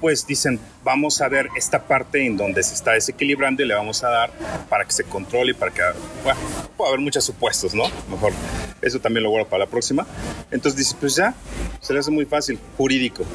pues 0.00 0.26
dicen, 0.26 0.58
vamos 0.82 1.20
a 1.20 1.28
ver 1.28 1.48
esta 1.54 1.82
parte 1.82 2.24
en 2.24 2.38
donde 2.38 2.62
se 2.62 2.72
está 2.72 2.92
desequilibrando 2.92 3.62
y 3.62 3.66
le 3.66 3.74
vamos 3.74 4.02
a 4.02 4.08
dar 4.08 4.30
para 4.70 4.86
que 4.86 4.92
se 4.92 5.04
controle 5.04 5.50
y 5.50 5.54
para 5.54 5.70
que, 5.70 5.82
bueno, 6.24 6.40
puede 6.78 6.88
haber 6.88 7.00
muchos 7.00 7.22
supuestos, 7.22 7.74
¿no? 7.74 7.82
Mejor, 8.08 8.32
eso 8.80 8.98
también 9.00 9.24
lo 9.24 9.28
guardo 9.28 9.50
para 9.50 9.64
la 9.64 9.70
próxima. 9.70 10.06
Entonces 10.50 10.78
dice, 10.78 10.96
pues 10.98 11.16
ya, 11.16 11.34
se 11.82 11.92
le 11.92 11.98
hace 11.98 12.10
muy 12.10 12.24
fácil, 12.24 12.58
jurídico. 12.78 13.26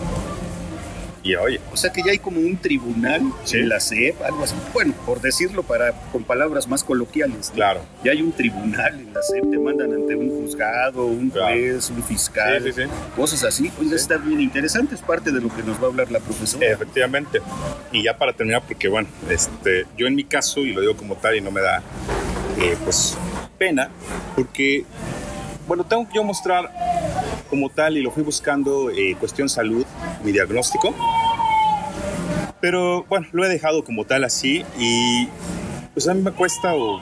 Y 1.26 1.36
oye. 1.36 1.60
O 1.74 1.76
sea 1.76 1.92
que 1.92 2.04
ya 2.04 2.12
hay 2.12 2.20
como 2.20 2.40
un 2.40 2.56
tribunal 2.56 3.24
¿Sí? 3.46 3.58
en 3.58 3.68
la 3.68 3.80
CEP, 3.80 4.22
algo 4.22 4.44
así. 4.44 4.54
Bueno, 4.74 4.94
por 5.08 5.22
decirlo 5.22 5.64
para, 5.64 5.92
con 6.12 6.24
palabras 6.24 6.68
más 6.68 6.84
coloquiales. 6.84 7.50
¿no? 7.50 7.56
Claro. 7.56 7.82
Ya 8.04 8.12
hay 8.12 8.22
un 8.22 8.32
tribunal 8.32 9.00
en 9.00 9.12
la 9.12 9.22
CEP, 9.24 9.50
te 9.50 9.58
mandan 9.58 9.92
ante 9.92 10.16
un 10.16 10.30
juzgado, 10.30 11.08
un 11.08 11.32
claro. 11.32 11.56
juez, 11.56 11.90
un 11.90 12.04
fiscal, 12.04 12.62
sí, 12.64 12.74
sí, 12.74 12.84
sí. 12.84 12.90
cosas 13.16 13.44
así. 13.44 13.72
Pues 13.76 13.90
sí. 13.90 13.96
está 13.96 14.18
bien 14.18 14.40
interesante, 14.40 14.94
es 14.94 15.02
parte 15.02 15.32
de 15.32 15.42
lo 15.42 15.50
que 15.50 15.64
nos 15.64 15.82
va 15.82 15.86
a 15.86 15.88
hablar 15.88 16.12
la 16.12 16.20
profesora. 16.20 16.68
Efectivamente. 16.68 17.42
Y 17.92 18.04
ya 18.04 18.16
para 18.16 18.32
terminar, 18.32 18.62
porque 18.68 18.88
bueno, 18.88 19.08
este, 19.28 19.88
yo 19.98 20.06
en 20.06 20.14
mi 20.14 20.26
caso, 20.26 20.60
y 20.60 20.74
lo 20.74 20.82
digo 20.82 20.96
como 20.96 21.16
tal 21.16 21.36
y 21.36 21.42
no 21.42 21.50
me 21.50 21.62
da 21.62 21.82
eh, 22.62 22.78
pues 22.84 23.18
pena, 23.58 23.90
porque 24.36 24.86
bueno, 25.68 25.84
tengo 25.84 26.08
que 26.08 26.18
yo 26.18 26.24
mostrar 26.24 26.70
como 27.50 27.70
tal 27.70 27.98
y 27.98 28.02
lo 28.02 28.12
fui 28.12 28.24
buscando 28.24 28.90
eh, 28.90 29.16
cuestión 29.20 29.50
salud, 29.50 29.86
mi 30.24 30.32
diagnóstico. 30.32 30.94
Pero 32.62 33.04
bueno, 33.04 33.28
lo 33.32 33.46
he 33.46 33.50
dejado 33.50 33.84
como 33.84 34.06
tal 34.06 34.24
así 34.24 34.64
y 34.80 35.28
pues 35.94 36.08
a 36.08 36.14
mí 36.14 36.22
me 36.22 36.32
cuesta 36.32 36.74
o 36.76 37.02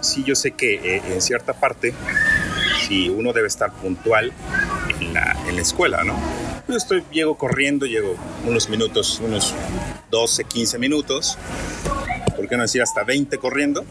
sí 0.00 0.24
yo 0.24 0.34
sé 0.34 0.52
que 0.52 0.74
eh, 0.96 1.02
en 1.10 1.20
cierta 1.20 1.52
parte 1.52 1.92
si 2.86 3.08
uno 3.08 3.32
debe 3.32 3.46
estar 3.46 3.72
puntual 3.72 4.32
en 5.00 5.14
la, 5.14 5.36
en 5.48 5.56
la 5.56 5.62
escuela, 5.62 6.02
¿no? 6.04 6.14
Yo 6.68 6.76
estoy, 6.76 7.04
llego 7.12 7.36
corriendo, 7.36 7.86
llego 7.86 8.16
unos 8.46 8.68
minutos, 8.68 9.20
unos 9.24 9.54
12, 10.10 10.44
15 10.44 10.78
minutos, 10.78 11.38
¿por 12.36 12.48
qué 12.48 12.56
no 12.56 12.62
decir 12.62 12.82
hasta 12.82 13.04
20 13.04 13.36
corriendo? 13.38 13.84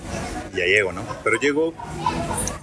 Ya 0.53 0.65
llego, 0.65 0.91
¿no? 0.91 1.03
Pero 1.23 1.39
llego 1.39 1.73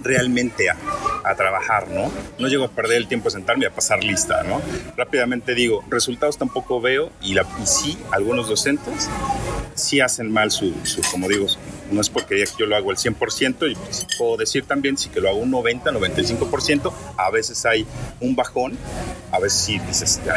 realmente 0.01 0.69
a, 0.69 0.77
a, 1.23 1.35
trabajar, 1.35 1.89
¿no? 1.89 2.11
No 2.37 2.47
llego 2.47 2.65
a 2.65 2.69
perder 2.69 2.97
el 2.97 3.07
tiempo 3.07 3.27
a 3.27 3.31
sentarme 3.31 3.65
y 3.65 3.67
a 3.67 3.71
pasar 3.71 4.03
lista, 4.03 4.43
¿no? 4.43 4.61
Rápidamente 4.95 5.55
digo, 5.55 5.83
resultados 5.89 6.37
tampoco 6.37 6.79
veo 6.81 7.11
y, 7.21 7.33
la, 7.33 7.45
y 7.61 7.65
sí, 7.65 7.97
algunos 8.11 8.47
docentes 8.47 9.09
sí 9.79 10.01
hacen 10.01 10.31
mal 10.31 10.51
su, 10.51 10.73
su, 10.83 11.01
como 11.11 11.27
digo, 11.27 11.47
no 11.91 12.01
es 12.01 12.09
porque 12.09 12.43
yo 12.57 12.65
lo 12.65 12.75
hago 12.75 12.91
el 12.91 12.97
100% 12.97 13.71
y 13.71 13.75
pues, 13.75 14.05
puedo 14.17 14.37
decir 14.37 14.65
también 14.65 14.97
sí 14.97 15.09
que 15.09 15.21
lo 15.21 15.29
hago 15.29 15.39
un 15.39 15.51
90, 15.51 15.91
95%, 15.91 16.91
a 17.17 17.31
veces 17.31 17.65
hay 17.65 17.85
un 18.19 18.35
bajón, 18.35 18.77
a 19.31 19.39
veces 19.39 19.59
sí 19.59 19.79
dices, 19.79 20.21
ya, 20.25 20.35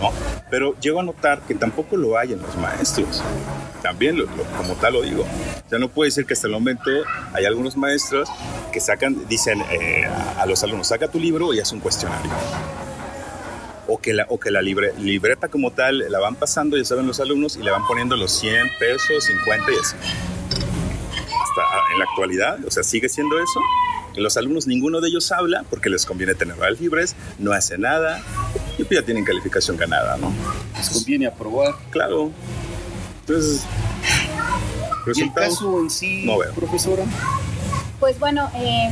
¿no? 0.00 0.12
Pero 0.50 0.78
llego 0.80 1.00
a 1.00 1.02
notar 1.02 1.42
que 1.42 1.54
tampoco 1.54 1.96
lo 1.96 2.16
hay 2.16 2.32
en 2.32 2.40
los 2.40 2.56
maestros. 2.56 3.22
También, 3.82 4.16
lo, 4.16 4.24
lo, 4.24 4.44
como 4.56 4.74
tal 4.74 4.94
lo 4.94 5.02
digo. 5.02 5.22
O 5.22 5.68
sea, 5.68 5.78
no 5.78 5.88
puede 5.88 6.10
ser 6.10 6.24
que 6.24 6.32
hasta 6.32 6.46
el 6.46 6.54
momento 6.78 7.08
hay 7.32 7.44
algunos 7.44 7.76
maestros 7.76 8.28
que 8.72 8.80
sacan, 8.80 9.26
dicen 9.28 9.62
eh, 9.70 10.06
a, 10.38 10.46
los 10.46 10.62
alumnos, 10.62 10.88
saca 10.88 11.08
tu 11.08 11.18
libro 11.18 11.52
y 11.54 11.60
haz 11.60 11.72
un 11.72 11.80
cuestionario 11.80 12.30
o 13.86 13.98
que 13.98 14.12
la, 14.12 14.26
o 14.28 14.38
que 14.38 14.50
la 14.50 14.60
libre, 14.60 14.92
libreta 14.98 15.48
como 15.48 15.70
tal 15.72 16.10
la 16.10 16.18
van 16.18 16.34
pasando, 16.34 16.76
ya 16.76 16.84
saben 16.84 17.06
los 17.06 17.20
alumnos, 17.20 17.56
y 17.56 17.62
le 17.62 17.70
van 17.70 17.86
poniendo 17.86 18.16
los 18.16 18.32
100 18.32 18.68
pesos, 18.78 19.24
50 19.24 19.72
y 19.72 19.74
así. 19.76 19.96
Hasta 21.16 21.92
en 21.92 21.98
la 21.98 22.04
actualidad, 22.04 22.58
o 22.66 22.70
sea, 22.70 22.82
sigue 22.82 23.08
siendo 23.08 23.38
eso. 23.38 23.60
Los 24.14 24.36
alumnos, 24.36 24.66
ninguno 24.66 25.00
de 25.00 25.08
ellos 25.08 25.32
habla 25.32 25.64
porque 25.70 25.88
les 25.88 26.04
conviene 26.04 26.34
tener 26.34 26.58
horas 26.58 26.78
libres, 26.78 27.16
no 27.38 27.52
hace 27.52 27.78
nada 27.78 28.20
y 28.76 28.84
pues 28.84 29.00
ya 29.00 29.06
tienen 29.06 29.24
calificación 29.24 29.78
ganada, 29.78 30.18
¿no? 30.18 30.34
Les 30.76 30.90
conviene 30.90 31.26
aprobar. 31.26 31.74
Claro. 31.90 32.30
Entonces, 33.20 33.64
¿Y 35.16 35.22
el 35.22 35.32
caso 35.32 35.78
en 35.80 35.90
sí, 35.90 36.24
no 36.24 36.38
veo. 36.38 36.52
profesora? 36.52 37.04
Pues 38.00 38.18
bueno, 38.18 38.50
eh, 38.54 38.90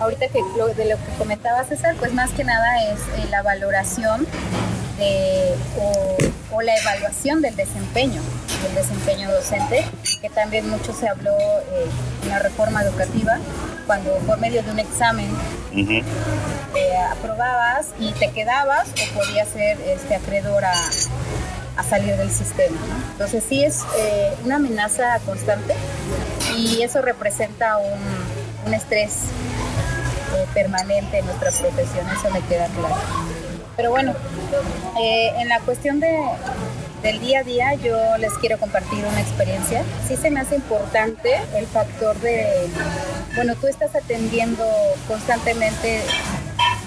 ahorita 0.00 0.28
que 0.28 0.40
lo, 0.56 0.68
de 0.68 0.84
lo 0.86 0.96
que 0.96 1.12
comentaba 1.18 1.64
César, 1.64 1.94
pues 1.98 2.12
más 2.12 2.30
que 2.30 2.44
nada 2.44 2.82
es 2.90 3.00
eh, 3.00 3.26
la 3.30 3.42
valoración 3.42 4.26
de, 4.98 5.54
o, 5.78 6.56
o, 6.56 6.62
la 6.62 6.76
evaluación 6.76 7.40
del 7.40 7.54
desempeño, 7.54 8.20
del 8.64 8.74
desempeño 8.74 9.30
docente, 9.30 9.84
que 10.20 10.28
también 10.30 10.68
mucho 10.68 10.92
se 10.92 11.08
habló 11.08 11.36
eh, 11.36 11.86
en 12.24 12.28
la 12.30 12.40
reforma 12.40 12.82
educativa, 12.82 13.38
cuando 13.86 14.12
por 14.26 14.38
medio 14.38 14.62
de 14.62 14.70
un 14.72 14.78
examen 14.80 15.30
uh 15.72 15.76
-huh. 15.76 16.02
eh, 16.74 16.96
aprobabas 17.12 17.86
y 18.00 18.12
te 18.12 18.30
quedabas 18.32 18.88
o 18.88 19.14
podías 19.18 19.48
ser 19.48 19.80
este, 19.80 20.16
acreedor 20.16 20.64
a, 20.64 20.74
a 21.78 21.84
salir 21.84 22.16
del 22.16 22.30
sistema. 22.30 22.76
Entonces 23.12 23.44
sí 23.48 23.64
es 23.64 23.84
eh, 23.96 24.34
una 24.44 24.56
amenaza 24.56 25.18
constante 25.24 25.74
y 26.56 26.82
eso 26.82 27.00
representa 27.00 27.78
un, 27.78 27.98
un 28.66 28.74
estrés 28.74 29.12
eh, 30.36 30.46
permanente 30.52 31.18
en 31.18 31.26
nuestra 31.26 31.50
profesión, 31.52 32.06
eso 32.10 32.30
me 32.30 32.40
queda 32.42 32.66
claro. 32.66 32.96
Pero 33.76 33.90
bueno, 33.90 34.12
eh, 35.00 35.32
en 35.38 35.48
la 35.48 35.60
cuestión 35.60 36.00
de, 36.00 36.18
del 37.02 37.20
día 37.20 37.40
a 37.40 37.42
día 37.44 37.74
yo 37.74 38.16
les 38.18 38.32
quiero 38.34 38.58
compartir 38.58 39.04
una 39.04 39.20
experiencia. 39.20 39.84
Sí 40.08 40.16
se 40.16 40.32
me 40.32 40.40
hace 40.40 40.56
importante 40.56 41.40
el 41.54 41.66
factor 41.68 42.18
de, 42.18 42.68
bueno, 43.36 43.54
tú 43.54 43.68
estás 43.68 43.94
atendiendo 43.94 44.64
constantemente 45.06 46.02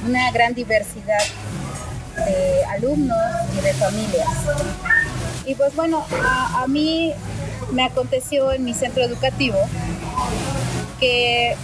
una 0.05 0.31
gran 0.31 0.53
diversidad 0.53 1.23
de 2.25 2.63
alumnos 2.65 3.17
y 3.57 3.61
de 3.61 3.73
familias. 3.73 4.27
Y 5.45 5.55
pues 5.55 5.75
bueno, 5.75 6.05
a, 6.23 6.65
mí 6.67 7.13
me 7.71 7.83
aconteció 7.83 8.51
en 8.51 8.63
mi 8.63 8.73
centro 8.73 9.03
educativo 9.03 9.57
que 10.99 11.55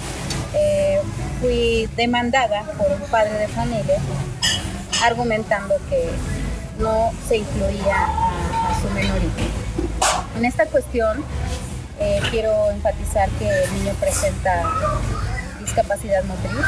eh, 0.53 1.01
fui 1.39 1.88
demandada 1.95 2.64
por 2.78 2.91
un 2.91 3.01
padre 3.10 3.34
de 3.34 3.47
familia 3.47 3.97
argumentando 5.03 5.76
que 5.89 6.10
no 6.80 7.12
se 7.28 7.38
incluía 7.38 8.08
a, 8.08 8.82
su 8.82 8.89
menor 8.89 9.18
hijo. 9.18 10.38
En 10.38 10.45
esta 10.45 10.66
cuestión 10.66 11.24
eh, 11.99 12.20
quiero 12.32 12.72
enfatizar 12.72 13.30
que 13.32 13.47
el 13.47 13.74
niño 13.74 13.93
presenta 13.99 14.64
discapacidad 15.60 16.24
motriz, 16.24 16.66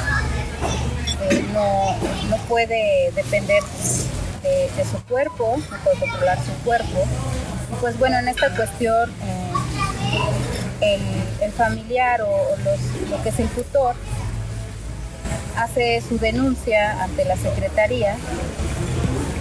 eh, 1.21 1.45
no, 1.53 1.95
no, 2.29 2.37
puede 2.47 3.11
depender 3.11 3.61
de, 4.41 4.85
su 4.85 5.03
cuerpo, 5.03 5.57
no 5.69 5.77
puede 5.83 5.97
controlar 5.99 6.37
su 6.43 6.53
cuerpo. 6.63 7.03
Pues 7.81 7.99
bueno, 7.99 8.17
en 8.19 8.29
esta 8.29 8.55
cuestión 8.55 9.11
eh, 9.11 9.51
el, 10.81 11.01
el, 11.41 11.51
familiar 11.51 12.21
o, 12.21 12.27
lo 13.09 13.23
que 13.23 13.29
es 13.29 13.39
el 13.39 13.49
tutor 13.49 13.95
hace 15.57 16.01
su 16.07 16.17
denuncia 16.17 17.03
ante 17.03 17.25
la 17.25 17.35
secretaría 17.35 18.15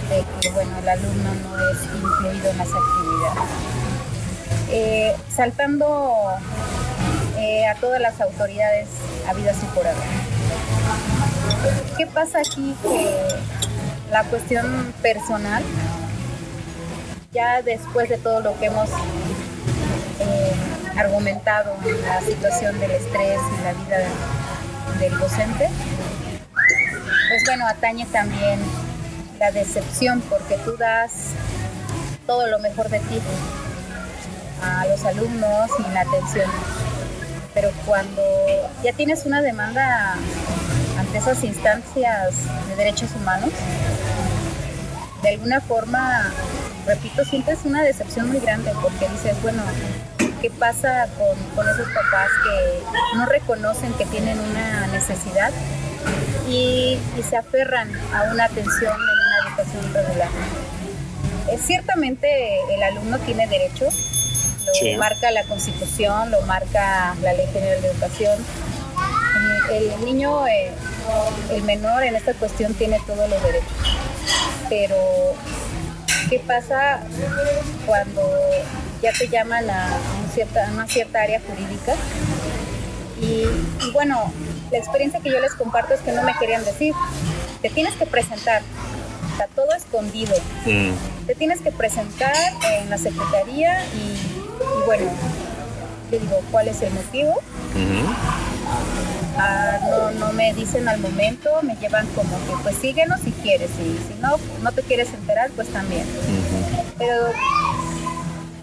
de 0.09 0.25
que 0.41 0.49
bueno, 0.51 0.77
el 0.79 0.89
alumno 0.89 1.33
no 1.33 1.69
es 1.69 1.77
incluido 1.95 2.49
en 2.49 2.57
las 2.57 2.67
actividades. 2.67 3.49
Eh, 4.71 5.15
saltando 5.33 6.29
a 7.69 7.75
todas 7.75 8.01
las 8.01 8.19
autoridades 8.19 8.87
habidas 9.27 9.57
y 9.63 9.65
por 9.67 9.87
haber. 9.87 10.03
¿Qué 11.97 12.07
pasa 12.07 12.39
aquí? 12.39 12.75
Que 12.81 13.15
la 14.11 14.23
cuestión 14.23 14.93
personal 15.01 15.63
ya 17.31 17.61
después 17.61 18.09
de 18.09 18.17
todo 18.17 18.39
lo 18.41 18.57
que 18.59 18.65
hemos 18.65 18.89
eh, 20.19 20.53
argumentado 20.97 21.75
en 21.85 22.01
la 22.01 22.21
situación 22.21 22.79
del 22.79 22.91
estrés 22.91 23.39
y 23.59 23.63
la 23.63 23.73
vida 23.73 23.97
del 24.99 25.17
docente, 25.19 25.69
pues 27.29 27.43
bueno, 27.45 27.67
atañe 27.67 28.05
también 28.07 28.59
la 29.39 29.51
decepción 29.51 30.21
porque 30.21 30.57
tú 30.57 30.75
das 30.77 31.31
todo 32.25 32.47
lo 32.47 32.59
mejor 32.59 32.89
de 32.89 32.99
ti 32.99 33.21
a 34.63 34.85
los 34.85 35.03
alumnos 35.05 35.69
y 35.79 35.93
la 35.93 36.01
atención. 36.01 36.49
Pero 37.53 37.71
cuando 37.85 38.21
ya 38.83 38.93
tienes 38.93 39.25
una 39.25 39.41
demanda 39.41 40.15
ante 40.99 41.17
esas 41.17 41.43
instancias 41.43 42.35
de 42.67 42.75
derechos 42.75 43.09
humanos, 43.15 43.49
de 45.21 45.29
alguna 45.29 45.61
forma, 45.61 46.31
repito, 46.85 47.23
sientes 47.25 47.59
una 47.63 47.81
decepción 47.83 48.27
muy 48.27 48.39
grande 48.39 48.71
porque 48.81 49.07
dices, 49.09 49.41
bueno, 49.41 49.63
¿qué 50.41 50.49
pasa 50.51 51.07
con, 51.55 51.67
esos 51.67 51.87
papás 51.87 52.29
que 52.43 53.17
no 53.17 53.25
reconocen 53.25 53.93
que 53.93 54.05
tienen 54.05 54.39
una 54.39 54.87
necesidad 54.87 55.51
y, 56.49 56.99
se 57.29 57.37
aferran 57.37 57.89
a 58.13 58.31
una 58.31 58.45
atención 58.45 58.93
en 58.93 58.99
una 58.99 59.47
educación 59.47 59.93
regular? 59.93 60.29
ciertamente 61.57 62.27
el 62.71 62.83
alumno 62.83 63.17
tiene 63.19 63.47
derecho, 63.47 63.85
lo 63.85 64.97
marca 64.97 65.31
la 65.31 65.43
Constitución, 65.43 66.31
lo 66.31 66.41
marca 66.43 67.15
la 67.21 67.33
Ley 67.33 67.47
General 67.51 67.81
de 67.81 67.87
Educación. 67.89 68.37
El 69.71 70.05
niño, 70.05 70.47
eh, 70.47 70.71
el 71.51 71.63
menor 71.63 72.03
en 72.03 72.15
esta 72.15 72.33
cuestión 72.33 72.73
tiene 72.73 72.99
todos 73.05 73.29
los 73.29 73.43
derechos 73.43 73.99
pero 74.69 74.95
¿qué 76.29 76.39
pasa 76.39 77.01
cuando 77.85 78.21
ya 79.01 79.11
te 79.11 79.27
llaman 79.27 79.69
a, 79.69 79.97
una 80.71 80.87
cierta 80.87 81.21
área 81.21 81.41
jurídica? 81.41 81.95
Y, 83.19 83.91
bueno, 83.91 84.31
la 84.71 84.77
experiencia 84.77 85.19
que 85.19 85.29
yo 85.29 85.41
les 85.41 85.53
comparto 85.53 85.93
es 85.93 85.99
que 86.01 86.11
no 86.13 86.23
me 86.23 86.33
querían 86.35 86.63
decir, 86.63 86.93
te 87.61 87.69
tienes 87.69 87.95
que 87.95 88.05
presentar, 88.05 88.61
está 89.31 89.47
todo 89.47 89.73
escondido, 89.75 90.33
mm. 90.65 91.25
te 91.27 91.35
tienes 91.35 91.59
que 91.59 91.71
presentar 91.71 92.33
en 92.79 92.89
la 92.89 92.97
secretaría 92.97 93.83
y, 93.87 94.85
bueno, 94.85 95.11
le 96.11 96.19
digo, 96.19 96.39
¿cuál 96.51 96.69
es 96.69 96.81
el 96.81 96.93
motivo? 96.93 97.33
Ah, 99.41 99.79
no, 99.89 100.11
no 100.11 100.33
me 100.33 100.53
dicen 100.53 100.89
al 100.89 100.99
momento, 100.99 101.49
me 101.63 101.77
llevan 101.77 102.05
como 102.07 102.29
que 102.45 102.61
pues 102.61 102.75
síguenos 102.75 103.21
si 103.21 103.31
quieres 103.31 103.69
y 103.79 103.97
si 104.05 104.19
no, 104.19 104.35
no 104.61 104.71
te 104.73 104.81
quieres 104.81 105.13
enterar, 105.13 105.49
pues 105.51 105.69
también. 105.69 106.05
Pero 106.97 107.31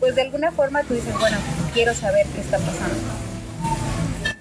pues 0.01 0.15
de 0.15 0.21
alguna 0.21 0.53
forma 0.53 0.83
tú 0.83 0.93
dices, 0.93 1.19
bueno, 1.19 1.39
quiero 1.73 1.95
saber 1.95 2.27
qué 2.27 2.43
está 2.43 2.59
pasando. 2.59 2.95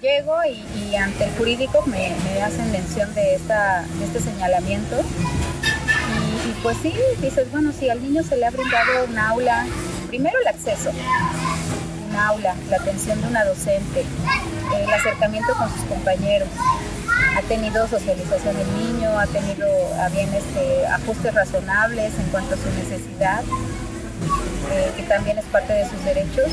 Llego 0.02 0.36
y, 0.44 0.94
ante 0.94 1.24
el 1.24 1.30
jurídico 1.36 1.82
me, 1.86 2.12
hacen 2.42 2.70
mención 2.70 3.14
de, 3.14 3.34
esta, 3.34 3.86
este 4.04 4.20
señalamiento 4.20 4.96
y, 5.00 6.50
y 6.50 6.52
pues 6.62 6.76
sí, 6.82 6.94
dices, 7.22 7.50
bueno, 7.50 7.72
si 7.72 7.88
al 7.88 8.02
niño 8.02 8.22
se 8.22 8.36
le 8.36 8.44
ha 8.44 8.50
brindado 8.50 9.06
un 9.08 9.18
aula, 9.18 9.64
primero 10.08 10.38
el 10.38 10.48
acceso, 10.48 10.90
aula, 12.18 12.54
la 12.68 12.76
atención 12.76 13.20
de 13.20 13.28
una 13.28 13.44
docente, 13.44 14.04
el 14.74 14.92
acercamiento 14.92 15.54
con 15.54 15.70
sus 15.70 15.82
compañeros. 15.82 16.48
Ha 17.36 17.42
tenido 17.42 17.86
socialización 17.86 18.56
el 18.56 18.78
niño, 18.78 19.18
ha 19.18 19.26
tenido 19.26 19.66
a 20.00 20.08
bien 20.08 20.32
este, 20.34 20.86
ajustes 20.86 21.34
razonables 21.34 22.12
en 22.18 22.26
cuanto 22.30 22.54
a 22.54 22.58
su 22.58 22.70
necesidad, 22.70 23.42
eh, 24.72 24.92
que 24.96 25.02
también 25.02 25.38
es 25.38 25.44
parte 25.46 25.72
de 25.72 25.88
sus 25.88 26.02
derechos. 26.04 26.46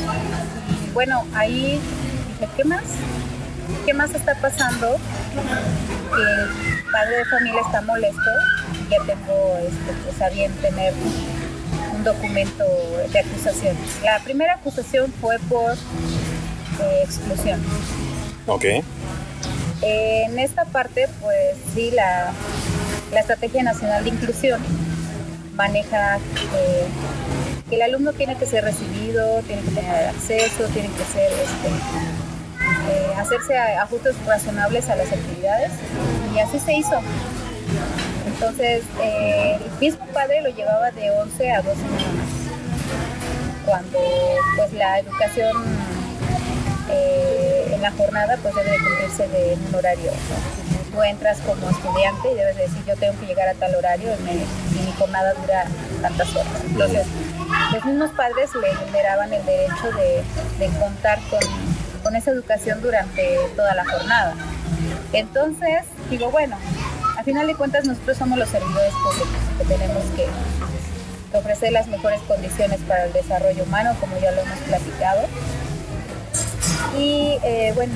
Y 0.86 0.90
bueno, 0.92 1.24
ahí 1.34 1.80
dije, 2.28 2.48
¿qué 2.56 2.64
más? 2.64 2.84
¿Qué 3.86 3.94
más 3.94 4.14
está 4.14 4.34
pasando? 4.40 4.96
Que 6.14 6.22
el 6.22 6.84
padre 6.92 7.16
de 7.16 7.24
familia 7.24 7.60
está 7.60 7.80
molesto, 7.80 8.30
ya 8.90 8.98
tengo 9.04 9.58
este, 9.58 9.92
pues, 10.04 10.22
a 10.22 10.28
bien 10.28 10.52
tener 10.56 10.92
documento 12.04 12.64
de 13.12 13.18
acusación. 13.18 13.76
La 14.02 14.18
primera 14.20 14.54
acusación 14.54 15.12
fue 15.20 15.38
por 15.48 15.72
eh, 15.72 17.02
exclusión. 17.04 17.60
Ok. 18.46 18.64
en 19.82 20.38
esta 20.38 20.64
parte, 20.66 21.08
pues 21.20 21.56
sí, 21.74 21.90
la, 21.90 22.32
la 23.12 23.20
Estrategia 23.20 23.62
Nacional 23.62 24.04
de 24.04 24.10
Inclusión 24.10 24.60
maneja 25.54 26.16
eh, 26.16 26.86
que 27.68 27.76
el 27.76 27.82
alumno 27.82 28.12
tiene 28.12 28.36
que 28.36 28.46
ser 28.46 28.64
recibido, 28.64 29.40
tiene 29.42 29.62
que 29.62 29.70
tener 29.70 30.08
acceso, 30.08 30.64
tiene 30.68 30.88
que 30.88 31.04
ser 31.04 31.32
este, 31.32 31.68
eh, 32.90 33.14
hacerse 33.16 33.56
ajustes 33.56 34.14
razonables 34.26 34.88
a 34.88 34.96
las 34.96 35.10
actividades 35.12 35.72
y 36.34 36.38
así 36.38 36.58
se 36.58 36.74
hizo. 36.74 37.00
Entonces, 38.44 38.84
eh, 39.02 39.58
el 39.58 39.80
mismo 39.80 40.04
padre 40.12 40.42
lo 40.42 40.50
llevaba 40.50 40.90
de 40.90 41.10
11 41.10 41.50
a 41.50 41.62
12 41.62 41.76
semanas, 41.76 42.28
cuando 43.64 43.98
pues 44.58 44.70
la 44.74 44.98
educación 44.98 45.56
eh, 46.90 47.70
en 47.72 47.80
la 47.80 47.90
jornada 47.92 48.36
pues 48.42 48.54
debe 48.54 48.76
cumplirse 48.76 49.28
de 49.28 49.56
un 49.66 49.74
horario. 49.74 50.10
Tú 50.92 51.02
entras 51.02 51.38
como 51.38 51.70
estudiante 51.70 52.32
y 52.32 52.34
debes 52.34 52.56
decir 52.56 52.84
yo 52.86 52.94
tengo 52.96 53.18
que 53.18 53.24
llegar 53.24 53.48
a 53.48 53.54
tal 53.54 53.74
horario 53.76 54.10
y, 54.12 54.84
mi 54.84 54.92
jornada 54.92 55.32
dura 55.32 55.64
tantas 56.02 56.36
horas. 56.36 56.52
Entonces, 56.66 57.06
los 57.72 57.84
mismos 57.86 58.10
padres 58.10 58.50
le 58.60 58.76
generaban 58.76 59.32
el 59.32 59.44
derecho 59.46 59.90
de, 60.58 60.68
contar 60.78 61.18
con, 61.30 61.40
con 62.02 62.14
esa 62.14 62.30
educación 62.30 62.82
durante 62.82 63.38
toda 63.56 63.74
la 63.74 63.86
jornada. 63.86 64.34
Entonces, 65.14 65.84
digo, 66.10 66.30
bueno, 66.30 66.58
a 67.24 67.32
final 67.34 67.46
de 67.46 67.54
cuentas 67.54 67.86
nosotros 67.86 68.18
somos 68.18 68.38
los 68.38 68.50
servidores 68.50 68.92
públicos 69.02 69.38
que 69.56 69.64
tenemos 69.64 70.04
que 70.14 70.26
ofrecer 71.32 71.72
las 71.72 71.86
mejores 71.88 72.20
condiciones 72.28 72.80
para 72.86 73.06
el 73.06 73.14
desarrollo 73.14 73.64
humano, 73.64 73.96
como 73.98 74.18
ya 74.18 74.30
lo 74.32 74.42
hemos 74.42 74.58
platicado. 74.58 75.22
Y 76.98 77.38
eh, 77.42 77.72
bueno, 77.74 77.94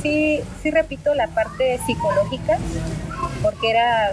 sí, 0.00 0.40
sí 0.62 0.70
repito 0.70 1.14
la 1.14 1.26
parte 1.28 1.78
psicológica, 1.84 2.56
porque 3.42 3.70
era 3.70 4.12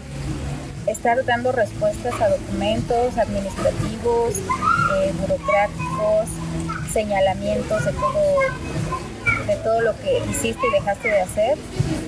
estar 0.85 1.23
dando 1.23 1.53
respuestas 1.53 2.13
a 2.19 2.27
documentos 2.27 3.17
administrativos, 3.17 4.35
eh, 4.35 5.13
burocráticos, 5.17 6.27
señalamientos 6.91 7.85
de 7.85 7.93
todo, 7.93 8.37
de 9.47 9.55
todo 9.57 9.81
lo 9.81 9.95
que 10.01 10.21
hiciste 10.29 10.67
y 10.67 10.71
dejaste 10.71 11.09
de 11.09 11.21
hacer. 11.21 11.57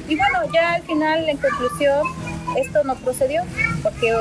Y 0.08 0.16
bueno, 0.16 0.40
ya 0.54 0.74
al 0.74 0.84
final, 0.84 1.28
en 1.30 1.38
conclusión, 1.38 2.06
esto 2.56 2.84
no 2.84 2.96
procedió, 2.96 3.44
porque 3.84 4.14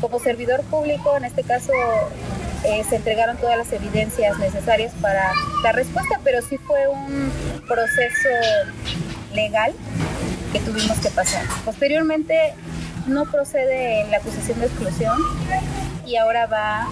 como 0.00 0.18
servidor 0.18 0.62
público, 0.64 1.16
en 1.16 1.24
este 1.24 1.42
caso, 1.42 1.72
eh, 2.64 2.84
se 2.88 2.96
entregaron 2.96 3.36
todas 3.38 3.56
las 3.56 3.72
evidencias 3.72 4.38
necesarias 4.38 4.92
para 5.00 5.32
la 5.62 5.72
respuesta, 5.72 6.20
pero 6.22 6.42
sí 6.42 6.58
fue 6.58 6.86
un 6.88 7.32
proceso 7.66 8.28
legal 9.32 9.72
que 10.52 10.60
tuvimos 10.60 10.98
que 10.98 11.10
pasar. 11.10 11.44
Posteriormente 11.64 12.54
no 13.06 13.24
procede 13.24 14.06
la 14.10 14.18
acusación 14.18 14.60
de 14.60 14.66
exclusión 14.66 15.18
y 16.06 16.16
ahora 16.16 16.46
va 16.46 16.88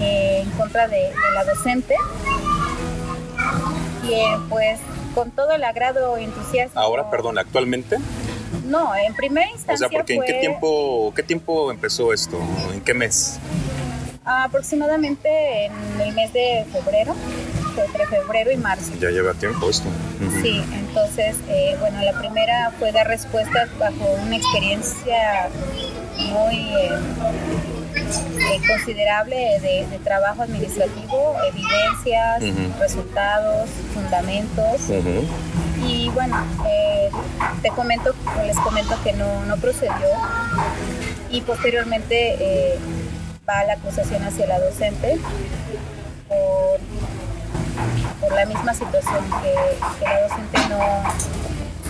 eh, 0.00 0.42
en 0.42 0.50
contra 0.52 0.88
de, 0.88 1.10
la 1.34 1.44
docente. 1.44 1.94
Eh, 4.10 4.36
pues 4.48 4.80
con 5.14 5.30
todo 5.30 5.52
el 5.52 5.64
agrado 5.64 6.16
entusiasmo. 6.16 6.80
Ahora, 6.80 7.10
perdón, 7.10 7.38
actualmente. 7.38 7.98
No, 8.66 8.94
en 8.94 9.14
primera 9.14 9.48
instancia. 9.50 9.86
O 9.86 9.90
sea, 9.90 9.98
porque 9.98 10.14
¿en 10.14 10.22
qué 10.22 10.34
tiempo, 10.34 11.12
qué 11.14 11.22
tiempo 11.22 11.70
empezó 11.70 12.12
esto? 12.12 12.38
¿En 12.72 12.80
qué 12.80 12.94
mes? 12.94 13.38
Aproximadamente 14.24 15.66
en 15.66 16.00
el 16.00 16.14
mes 16.14 16.32
de 16.32 16.64
febrero, 16.72 17.14
entre 17.76 18.06
febrero 18.06 18.50
y 18.52 18.56
marzo. 18.56 18.92
Ya 19.00 19.10
lleva 19.10 19.34
tiempo 19.34 19.70
esto. 19.70 19.88
Sí, 20.42 20.62
entonces, 20.72 21.36
eh, 21.48 21.76
bueno, 21.80 22.00
la 22.02 22.12
primera 22.18 22.72
fue 22.78 22.92
dar 22.92 23.08
respuesta 23.08 23.68
bajo 23.78 24.04
una 24.22 24.36
experiencia 24.36 25.48
muy 26.18 26.56
eh, 26.76 26.90
eh, 27.94 28.60
considerable 28.66 29.36
de, 29.60 29.98
trabajo 30.04 30.42
administrativo, 30.42 31.36
evidencias, 31.48 32.42
resultados, 32.78 33.68
fundamentos. 33.94 34.80
Y 35.86 36.08
bueno, 36.10 36.36
eh, 36.66 37.10
te 37.62 37.70
comento, 37.70 38.14
les 38.44 38.56
comento 38.58 38.96
que 39.02 39.12
no, 39.12 39.44
no 39.46 39.56
procedió. 39.56 40.08
Y 41.30 41.42
posteriormente 41.42 42.36
eh, 42.40 42.78
va 43.48 43.64
la 43.64 43.74
acusación 43.74 44.22
hacia 44.24 44.46
la 44.46 44.58
docente 44.58 45.18
por, 46.28 46.80
por 48.20 48.32
la 48.34 48.46
misma 48.46 48.74
situación 48.74 49.24
que, 49.42 50.04
la 50.04 50.20
docente 50.22 50.58
no, 50.68 51.02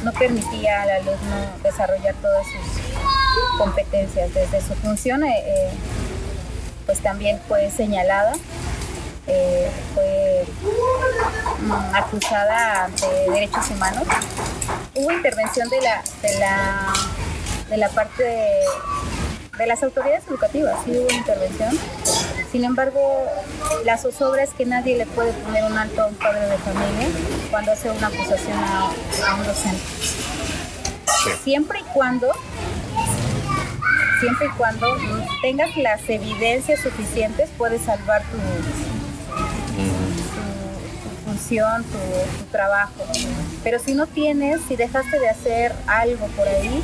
no 0.04 0.12
permitía 0.12 0.82
al 0.82 0.90
alumno 0.90 1.36
desarrollar 1.62 2.14
todas 2.22 2.46
sus 2.46 3.58
competencias 3.58 4.32
desde 4.34 4.60
su 4.60 4.74
función 4.74 5.22
pues 6.86 7.00
también 7.00 7.40
fue 7.46 7.70
señalada 7.70 8.32
eh, 9.26 9.70
fue 9.94 10.44
mm, 11.60 11.94
acusada 11.94 12.86
ante 12.86 13.06
derechos 13.30 13.70
humanos. 13.70 14.02
Hubo 14.96 15.12
intervención 15.12 15.68
de 15.68 15.80
la, 15.80 16.02
de 16.22 16.38
la, 16.40 16.92
de 17.68 17.76
la 17.76 17.88
parte 17.90 18.24
de, 18.24 18.64
de 19.60 19.66
las 19.66 19.82
autoridades 19.82 20.24
educativas, 20.26 20.76
sí 20.84 20.92
hubo 20.92 21.10
intervención. 21.12 21.78
Sin 22.50 22.64
embargo, 22.64 22.98
la 23.84 23.96
zozobra 23.98 24.42
es 24.42 24.50
que 24.54 24.64
nadie 24.66 24.96
le 24.96 25.06
puede 25.06 25.32
poner 25.32 25.64
un 25.64 25.76
alto 25.76 26.02
a 26.02 26.06
un 26.06 26.14
padre 26.14 26.40
de 26.48 26.56
familia 26.58 27.08
cuando 27.50 27.72
hace 27.72 27.90
una 27.90 28.06
acusación 28.08 28.56
a, 28.58 28.90
a 29.28 29.34
un 29.36 29.44
docente. 29.46 29.82
Siempre 31.44 31.80
y 31.80 31.84
cuando 31.92 32.32
siempre 34.20 34.46
y 34.46 34.50
cuando 34.56 34.96
tengas 35.42 35.76
las 35.76 36.00
evidencias 36.08 36.80
suficientes 36.80 37.48
puedes 37.56 37.82
salvar 37.82 38.22
tu, 38.22 38.36
tu- 39.76 41.10
tu 41.10 41.26
función, 41.26 41.84
tu, 41.84 41.98
tu 42.38 42.44
trabajo. 42.50 42.92
Pero 43.62 43.78
si 43.78 43.94
no 43.94 44.06
tienes, 44.06 44.60
si 44.68 44.76
dejaste 44.76 45.18
de 45.20 45.28
hacer 45.28 45.72
algo 45.86 46.26
por 46.28 46.48
ahí, 46.48 46.82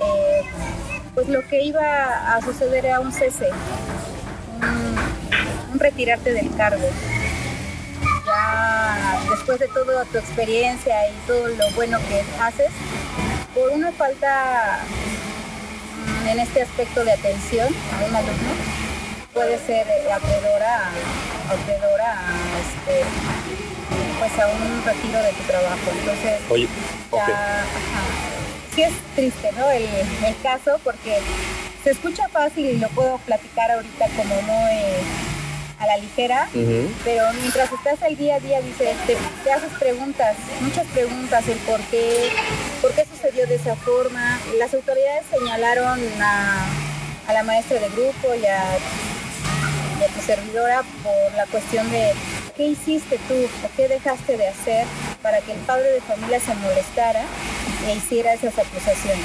eh, 0.00 0.42
pues 1.14 1.28
lo 1.28 1.46
que 1.48 1.62
iba 1.62 2.34
a 2.34 2.40
suceder 2.42 2.86
era 2.86 3.00
un 3.00 3.12
cese, 3.12 3.48
un, 4.60 5.72
un 5.74 5.78
retirarte 5.78 6.32
del 6.32 6.54
cargo. 6.56 6.88
Ya 8.26 9.18
después 9.30 9.58
de 9.58 9.68
toda 9.68 10.04
tu 10.06 10.18
experiencia 10.18 10.94
y 11.08 11.12
todo 11.26 11.48
lo 11.48 11.70
bueno 11.72 11.98
que 12.08 12.22
haces, 12.40 12.70
por 13.54 13.70
una 13.72 13.92
falta 13.92 14.78
mm, 16.24 16.28
en 16.28 16.40
este 16.40 16.62
aspecto 16.62 17.04
de 17.04 17.12
atención 17.12 17.68
a 17.68 18.04
un 18.08 18.16
alumno, 18.16 18.50
puede 19.34 19.58
ser 19.66 19.86
acreedora, 20.12 20.78
a- 20.78 21.52
acreedora 21.52 22.14
este, 22.62 23.02
pues 24.18 24.38
a 24.38 24.46
un 24.48 24.84
retiro 24.84 25.18
de 25.22 25.32
tu 25.32 25.42
trabajo. 25.44 25.90
Entonces, 25.98 26.40
Oye, 26.48 26.68
ya, 27.12 27.24
ajá. 27.24 28.31
Sí 28.74 28.82
es 28.82 28.92
triste, 29.14 29.50
¿no? 29.56 29.70
El, 29.70 29.82
el 29.84 30.36
caso 30.42 30.78
porque 30.84 31.18
se 31.84 31.90
escucha 31.90 32.28
fácil 32.28 32.64
y 32.66 32.78
lo 32.78 32.88
puedo 32.90 33.18
platicar 33.18 33.70
ahorita 33.70 34.06
como 34.16 34.40
muy 34.42 34.72
a 35.78 35.86
la 35.86 35.96
ligera, 35.96 36.48
pero 37.04 37.24
mientras 37.40 37.72
estás 37.72 38.00
al 38.04 38.16
día 38.16 38.36
a 38.36 38.40
día 38.40 38.60
dices, 38.60 38.96
te, 39.04 39.16
te 39.42 39.52
haces 39.52 39.72
preguntas, 39.80 40.36
muchas 40.60 40.86
preguntas, 40.86 41.48
el 41.48 41.58
por 41.58 41.80
qué, 41.90 42.30
por 42.80 42.92
qué 42.92 43.04
sucedió 43.04 43.48
de 43.48 43.56
esa 43.56 43.74
forma. 43.74 44.38
Las 44.58 44.72
autoridades 44.74 45.24
señalaron 45.28 45.98
a, 46.20 46.66
a 47.26 47.32
la 47.32 47.42
maestra 47.42 47.80
de 47.80 47.88
grupo 47.88 48.32
y 48.40 48.46
a, 48.46 48.62
y 50.00 50.04
a 50.04 50.06
tu 50.14 50.20
servidora 50.24 50.84
por 51.02 51.34
la 51.36 51.46
cuestión 51.46 51.90
de 51.90 52.12
qué 52.56 52.66
hiciste 52.66 53.18
tú 53.26 53.34
o 53.34 53.68
qué 53.76 53.88
dejaste 53.88 54.36
de 54.36 54.46
hacer 54.46 54.86
para 55.20 55.40
que 55.40 55.50
el 55.50 55.58
padre 55.60 55.90
de 55.90 56.00
familia 56.00 56.38
se 56.38 56.54
molestara 56.54 57.22
hiciera 57.90 58.34
esas 58.34 58.58
acusaciones. 58.58 59.24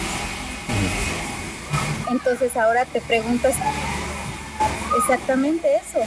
Entonces 2.10 2.56
ahora 2.56 2.86
te 2.86 3.02
preguntas 3.02 3.56
exactamente 4.98 5.68
eso. 5.76 6.00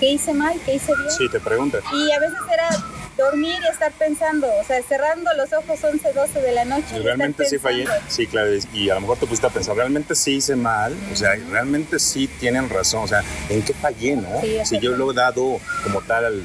¿Qué 0.00 0.12
hice 0.12 0.34
mal? 0.34 0.58
¿Qué 0.64 0.74
hice 0.74 0.92
bien? 0.96 1.10
Sí, 1.10 1.28
te 1.28 1.38
preguntas. 1.38 1.82
Y 1.92 2.10
a 2.10 2.18
veces 2.18 2.38
era 2.52 2.68
dormir 3.16 3.54
y 3.62 3.70
estar 3.70 3.92
pensando, 3.92 4.48
o 4.60 4.64
sea, 4.64 4.82
cerrando 4.82 5.30
los 5.36 5.52
ojos 5.52 5.78
11, 5.84 6.12
12 6.12 6.40
de 6.40 6.52
la 6.52 6.64
noche. 6.64 6.86
y 6.90 6.94
Y 6.94 6.96
estar 6.96 7.04
realmente 7.04 7.44
sí 7.44 7.58
fallé. 7.58 7.86
Sí, 8.08 8.26
claro. 8.26 8.50
Y 8.72 8.90
a 8.90 8.94
lo 8.94 9.02
mejor 9.02 9.18
te 9.18 9.26
pusiste 9.26 9.46
a 9.46 9.50
pensar, 9.50 9.76
realmente 9.76 10.14
sí 10.14 10.36
hice 10.36 10.56
mal. 10.56 10.96
O 11.12 11.16
sea, 11.16 11.34
realmente 11.50 11.98
sí 11.98 12.26
tienen 12.26 12.68
razón. 12.68 13.04
O 13.04 13.08
sea, 13.08 13.22
¿en 13.48 13.62
qué 13.62 13.74
fallé, 13.74 14.16
no? 14.16 14.40
Sí, 14.40 14.58
si 14.64 14.80
yo 14.80 14.92
lo 14.96 15.12
he 15.12 15.14
dado 15.14 15.60
como 15.84 16.00
tal 16.02 16.24
al 16.24 16.42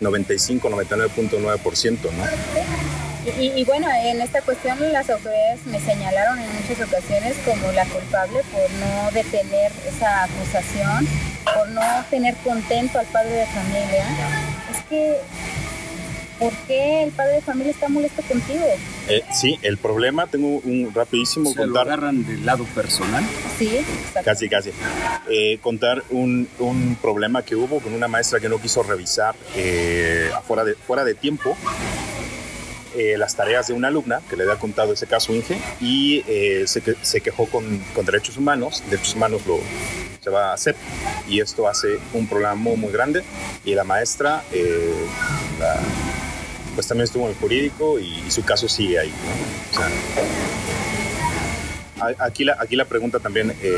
95, 0.00 0.70
99.9%, 0.70 1.98
¿no? 2.12 2.99
Y, 3.38 3.52
y 3.60 3.64
bueno, 3.64 3.86
en 4.04 4.20
esta 4.22 4.40
cuestión 4.40 4.78
las 4.92 5.08
autoridades 5.10 5.64
me 5.66 5.78
señalaron 5.80 6.38
en 6.38 6.46
muchas 6.54 6.88
ocasiones 6.88 7.36
como 7.44 7.70
la 7.72 7.84
culpable 7.86 8.40
por 8.50 8.70
no 8.70 9.10
detener 9.12 9.70
esa 9.86 10.24
acusación, 10.24 11.06
por 11.54 11.68
no 11.68 11.82
tener 12.10 12.34
contento 12.36 12.98
al 12.98 13.06
padre 13.06 13.30
de 13.30 13.46
familia. 13.46 14.04
Es 14.72 14.82
que, 14.88 15.16
¿por 16.38 16.52
qué 16.66 17.02
el 17.02 17.10
padre 17.10 17.34
de 17.34 17.40
familia 17.42 17.72
está 17.72 17.88
molesto 17.90 18.22
contigo? 18.22 18.64
Eh, 19.08 19.22
sí, 19.34 19.58
el 19.60 19.76
problema, 19.76 20.26
tengo 20.26 20.58
un 20.64 20.90
rapidísimo 20.94 21.50
Se 21.50 21.56
lo 21.56 21.64
contar. 21.66 21.88
agarran 21.88 22.26
del 22.26 22.46
lado 22.46 22.64
personal. 22.74 23.22
Sí, 23.58 23.68
exacto. 23.76 24.22
Casi, 24.24 24.48
casi. 24.48 24.70
Eh, 25.28 25.58
contar 25.60 26.04
un, 26.08 26.48
un 26.58 26.96
problema 27.02 27.42
que 27.44 27.54
hubo 27.54 27.80
con 27.80 27.92
una 27.92 28.08
maestra 28.08 28.40
que 28.40 28.48
no 28.48 28.58
quiso 28.58 28.82
revisar 28.82 29.34
eh, 29.56 30.30
afuera 30.34 30.64
de, 30.64 30.74
fuera 30.74 31.04
de 31.04 31.14
tiempo 31.14 31.54
eh, 32.96 33.16
las 33.18 33.36
tareas 33.36 33.66
de 33.68 33.72
una 33.74 33.88
alumna 33.88 34.20
que 34.28 34.36
le 34.36 34.44
había 34.44 34.56
contado 34.56 34.92
ese 34.92 35.06
caso 35.06 35.34
Inge 35.34 35.58
y 35.80 36.24
eh, 36.26 36.64
se, 36.66 36.80
que- 36.80 36.96
se 37.02 37.20
quejó 37.20 37.46
con, 37.46 37.78
con 37.94 38.04
derechos 38.04 38.36
humanos. 38.36 38.82
Derechos 38.90 39.14
humanos 39.14 39.42
lo, 39.46 39.58
se 40.20 40.30
va 40.30 40.50
a 40.50 40.54
hacer 40.54 40.76
y 41.28 41.40
esto 41.40 41.68
hace 41.68 41.98
un 42.12 42.26
problema 42.26 42.54
muy, 42.54 42.76
muy 42.76 42.92
grande. 42.92 43.22
Y 43.64 43.74
la 43.74 43.84
maestra, 43.84 44.42
eh, 44.52 44.92
la- 45.58 45.80
pues 46.74 46.86
también 46.86 47.04
estuvo 47.04 47.24
en 47.24 47.30
el 47.30 47.36
jurídico 47.36 47.98
y, 47.98 48.30
su 48.30 48.44
caso 48.44 48.68
sigue 48.68 48.98
ahí. 48.98 49.12
Aquí 52.18 52.44
la, 52.44 52.56
aquí 52.58 52.76
la 52.76 52.86
pregunta 52.86 53.18
también, 53.18 53.54
eh, 53.62 53.74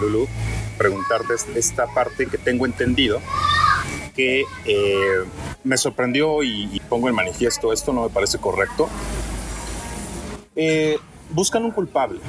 Lulu, 0.00 0.28
preguntarte 0.76 1.34
es- 1.34 1.46
esta 1.56 1.86
parte 1.86 2.26
que 2.26 2.36
tengo 2.36 2.66
entendido, 2.66 3.22
que 4.14 4.44
eh, 4.66 5.18
me 5.64 5.76
sorprendió 5.76 6.42
y, 6.42 6.68
y 6.72 6.80
pongo 6.80 7.08
en 7.08 7.14
manifiesto 7.14 7.72
esto, 7.72 7.92
no 7.92 8.02
me 8.02 8.08
parece 8.10 8.38
correcto. 8.38 8.88
Eh, 10.56 10.98
buscan 11.30 11.64
un 11.64 11.70
culpable, 11.70 12.20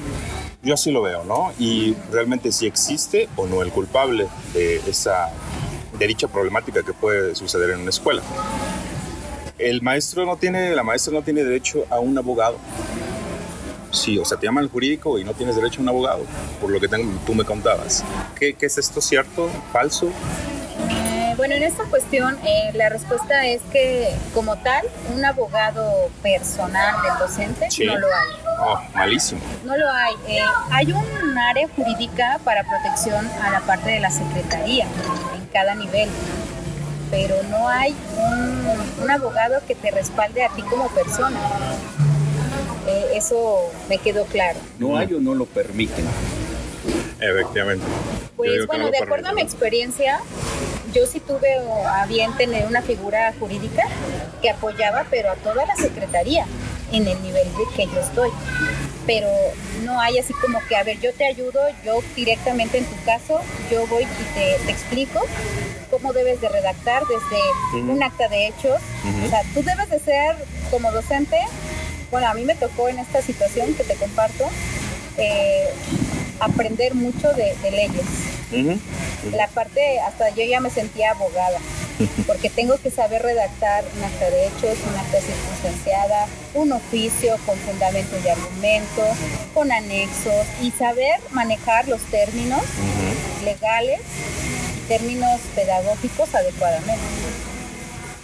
yo 0.61 0.73
así 0.75 0.91
lo 0.91 1.01
veo, 1.01 1.23
¿no? 1.25 1.51
Y 1.59 1.93
realmente 2.11 2.51
si 2.53 2.65
existe 2.67 3.27
o 3.35 3.45
no 3.47 3.61
el 3.61 3.71
culpable 3.71 4.27
de, 4.53 4.77
esa, 4.87 5.29
de 5.99 6.07
dicha 6.07 6.27
problemática 6.29 6.83
que 6.83 6.93
puede 6.93 7.35
suceder 7.35 7.71
en 7.71 7.81
una 7.81 7.89
escuela. 7.89 8.21
El 9.59 9.81
maestro 9.81 10.25
no 10.25 10.37
tiene, 10.37 10.73
la 10.75 10.83
maestra 10.83 11.13
no 11.13 11.21
tiene 11.21 11.43
derecho 11.43 11.85
a 11.89 11.99
un 11.99 12.17
abogado. 12.17 12.57
Sí, 13.91 14.17
o 14.17 14.25
sea, 14.25 14.39
te 14.39 14.47
llaman 14.47 14.63
al 14.63 14.69
jurídico 14.71 15.19
y 15.19 15.23
no 15.23 15.33
tienes 15.33 15.55
derecho 15.55 15.79
a 15.79 15.83
un 15.83 15.89
abogado, 15.89 16.25
por 16.59 16.71
lo 16.71 16.79
que 16.79 16.87
tengo- 16.87 17.19
tú 17.25 17.35
me 17.35 17.43
contabas. 17.43 18.03
¿Qué, 18.39 18.53
qué 18.55 18.65
es 18.65 18.77
esto 18.77 19.01
cierto? 19.01 19.49
¿Falso? 19.71 20.09
Eh, 21.33 21.35
bueno, 21.35 21.55
en 21.55 21.63
esta 21.63 21.83
cuestión 21.85 22.37
eh, 22.45 22.71
la 22.75 22.89
respuesta 22.89 23.45
es 23.47 23.61
que 23.71 24.09
como 24.33 24.55
tal, 24.57 24.85
un 25.15 25.25
abogado 25.25 26.09
personal 26.21 26.95
del 27.01 27.17
docente 27.19 27.69
Sí. 27.71 27.85
no 27.85 27.97
lo 27.97 28.07
hay. 28.07 28.27
Oh, 28.59 28.79
malísimo. 28.93 29.41
No 29.65 29.75
lo 29.75 29.89
hay. 29.89 30.13
Eh, 30.27 30.39
hay 30.71 30.91
un 30.91 31.37
área 31.37 31.67
jurídica 31.75 32.39
para 32.43 32.63
protección 32.63 33.27
a 33.41 33.49
la 33.49 33.61
parte 33.61 33.89
de 33.89 33.99
la 33.99 34.11
secretaría 34.11 34.85
en 35.35 35.45
cada 35.51 35.73
nivel, 35.75 36.09
pero 37.09 37.35
no 37.49 37.67
hay 37.67 37.95
un, 38.17 39.03
un 39.03 39.11
abogado 39.11 39.59
que 39.67 39.75
te 39.75 39.89
respalde 39.91 40.43
a 40.43 40.49
ti 40.49 40.61
como 40.63 40.87
persona. 40.89 41.39
Eh, 42.87 43.11
eso 43.15 43.71
me 43.89 43.97
quedó 43.97 44.25
claro. 44.25 44.59
No 44.77 44.97
hay 44.97 45.13
o 45.13 45.19
no 45.19 45.33
lo 45.33 45.45
permiten. 45.45 46.05
Efectivamente. 47.19 47.85
Pues 48.35 48.67
bueno, 48.67 48.89
de 48.89 48.97
acuerdo 48.97 49.29
a 49.29 49.33
mi 49.33 49.41
experiencia, 49.41 50.19
yo 50.93 51.05
sí 51.05 51.19
tuve 51.19 51.57
a 51.87 52.05
bien 52.05 52.35
tener 52.35 52.65
una 52.65 52.81
figura 52.81 53.33
jurídica 53.39 53.83
que 54.41 54.49
apoyaba, 54.49 55.05
pero 55.09 55.31
a 55.31 55.35
toda 55.35 55.65
la 55.65 55.75
secretaría 55.75 56.45
en 56.91 57.07
el 57.07 57.21
nivel 57.23 57.47
de 57.53 57.75
que 57.75 57.85
yo 57.87 57.99
estoy. 57.99 58.29
Pero 59.05 59.27
no 59.83 59.99
hay 59.99 60.17
así 60.17 60.33
como 60.33 60.59
que, 60.67 60.75
a 60.75 60.83
ver, 60.83 60.99
yo 60.99 61.13
te 61.13 61.25
ayudo, 61.25 61.61
yo 61.83 62.01
directamente 62.15 62.77
en 62.77 62.85
tu 62.85 63.03
caso, 63.03 63.41
yo 63.69 63.85
voy 63.87 64.03
y 64.03 64.33
te, 64.33 64.57
te 64.65 64.71
explico 64.71 65.21
cómo 65.89 66.13
debes 66.13 66.41
de 66.41 66.49
redactar 66.49 67.03
desde 67.07 67.81
un 67.81 68.01
acta 68.01 68.27
de 68.27 68.47
hechos. 68.47 68.81
O 69.25 69.29
sea, 69.29 69.41
tú 69.53 69.61
debes 69.61 69.89
de 69.89 69.99
ser 69.99 70.35
como 70.71 70.91
docente, 70.91 71.39
bueno, 72.11 72.27
a 72.27 72.33
mí 72.33 72.45
me 72.45 72.55
tocó 72.55 72.89
en 72.89 72.99
esta 72.99 73.21
situación 73.21 73.73
que 73.73 73.83
te 73.83 73.95
comparto, 73.95 74.45
eh, 75.17 75.69
aprender 76.45 76.93
mucho 76.95 77.31
de, 77.33 77.55
de 77.61 77.71
leyes. 77.71 78.05
La 79.31 79.47
parte, 79.47 79.99
hasta 80.01 80.29
yo 80.29 80.43
ya 80.43 80.59
me 80.59 80.69
sentía 80.69 81.11
abogada, 81.11 81.57
porque 82.27 82.49
tengo 82.49 82.77
que 82.77 82.91
saber 82.91 83.21
redactar 83.23 83.83
un 83.97 84.03
acta 84.03 84.29
de 84.29 84.47
hechos, 84.47 84.77
un 84.87 84.95
acta 84.99 85.17
circunstanciada, 85.21 86.27
un 86.53 86.71
oficio 86.73 87.37
con 87.45 87.57
fundamentos 87.59 88.19
y 88.23 88.27
argumentos, 88.29 89.07
con 89.53 89.71
anexos, 89.71 90.45
y 90.61 90.71
saber 90.71 91.19
manejar 91.31 91.87
los 91.87 92.01
términos 92.03 92.61
legales 93.43 94.01
y 94.77 94.87
términos 94.87 95.39
pedagógicos 95.55 96.35
adecuadamente. 96.35 97.01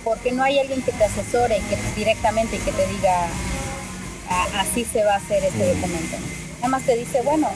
Porque 0.03 0.31
no 0.31 0.43
hay 0.43 0.59
alguien 0.59 0.81
que 0.81 0.91
te 0.91 1.03
asesore 1.03 1.57
y 1.57 1.61
que 1.61 1.77
directamente 1.95 2.55
y 2.55 2.59
que 2.59 2.71
te 2.71 2.87
diga 2.87 3.27
"A- 4.29 4.61
así 4.61 4.85
se 4.85 5.03
va 5.03 5.13
a 5.13 5.17
hacer 5.17 5.43
este 5.43 5.65
documento. 5.73 6.17
Nada 6.61 6.67
más 6.69 6.83
te 6.83 6.95
dice, 6.97 7.21
bueno, 7.21 7.49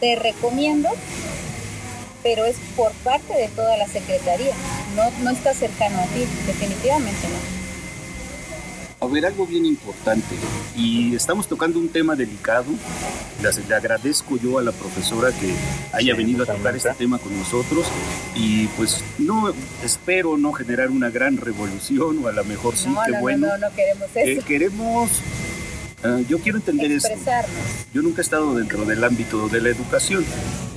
te 0.00 0.16
recomiendo, 0.16 0.88
pero 2.22 2.44
es 2.44 2.56
por 2.76 2.92
parte 3.04 3.34
de 3.34 3.48
toda 3.48 3.76
la 3.76 3.86
secretaría. 3.88 4.52
no, 4.96 5.10
no 5.22 5.30
está 5.30 5.54
cercano 5.54 5.98
a 6.00 6.04
ti, 6.06 6.26
definitivamente 6.46 7.26
no. 7.28 7.60
A 9.02 9.10
ver, 9.10 9.24
algo 9.24 9.46
bien 9.46 9.64
importante, 9.64 10.34
y 10.76 11.14
estamos 11.14 11.48
tocando 11.48 11.78
un 11.78 11.88
tema 11.88 12.14
delicado. 12.14 12.66
Le, 13.40 13.74
agradezco 13.74 14.36
yo 14.36 14.58
a 14.58 14.62
la 14.62 14.72
profesora 14.72 15.30
que 15.32 15.54
haya 15.94 16.12
Sí, 16.12 16.18
venido 16.18 16.42
a 16.42 16.46
tocar 16.46 16.76
este 16.76 16.90
tema 16.92 17.18
con 17.18 17.34
nosotros 17.38 17.86
y 18.36 18.66
pues 18.76 19.02
no 19.18 19.54
espero 19.82 20.36
no 20.36 20.52
generar 20.52 20.90
una 20.90 21.08
gran 21.08 21.38
revolución 21.38 22.22
o 22.22 22.28
a 22.28 22.32
lo 22.32 22.44
mejor 22.44 22.76
sí, 22.76 22.90
no, 22.90 23.00
qué 23.06 23.12
no, 23.12 23.20
bueno. 23.20 23.46
no, 23.46 23.56
no, 23.56 23.68
no 23.70 23.74
queremos 23.74 24.08
Eh, 24.14 24.32
eso. 24.34 24.44
queremos, 24.46 25.10
ah, 26.04 26.20
yo 26.28 26.38
quiero 26.38 26.58
entender 26.58 26.92
esto. 26.92 27.10
Yo 27.92 28.02
nunca 28.02 28.20
he 28.20 28.22
estado 28.22 28.54
dentro 28.54 28.84
del 28.84 29.02
ámbito 29.02 29.48
de 29.48 29.60
la 29.60 29.68
educación, 29.68 30.24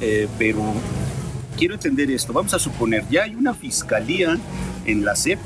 eh, 0.02 0.28
pero 0.38 0.62
quiero 1.58 1.74
entender 1.74 2.12
esto. 2.12 2.34
Vamos 2.34 2.54
a 2.54 2.60
suponer, 2.60 3.06
ya 3.10 3.24
hay 3.24 3.36
una 3.36 3.54
fiscalía 3.54 4.38
en 4.86 5.06
la 5.06 5.16
SEP, 5.16 5.40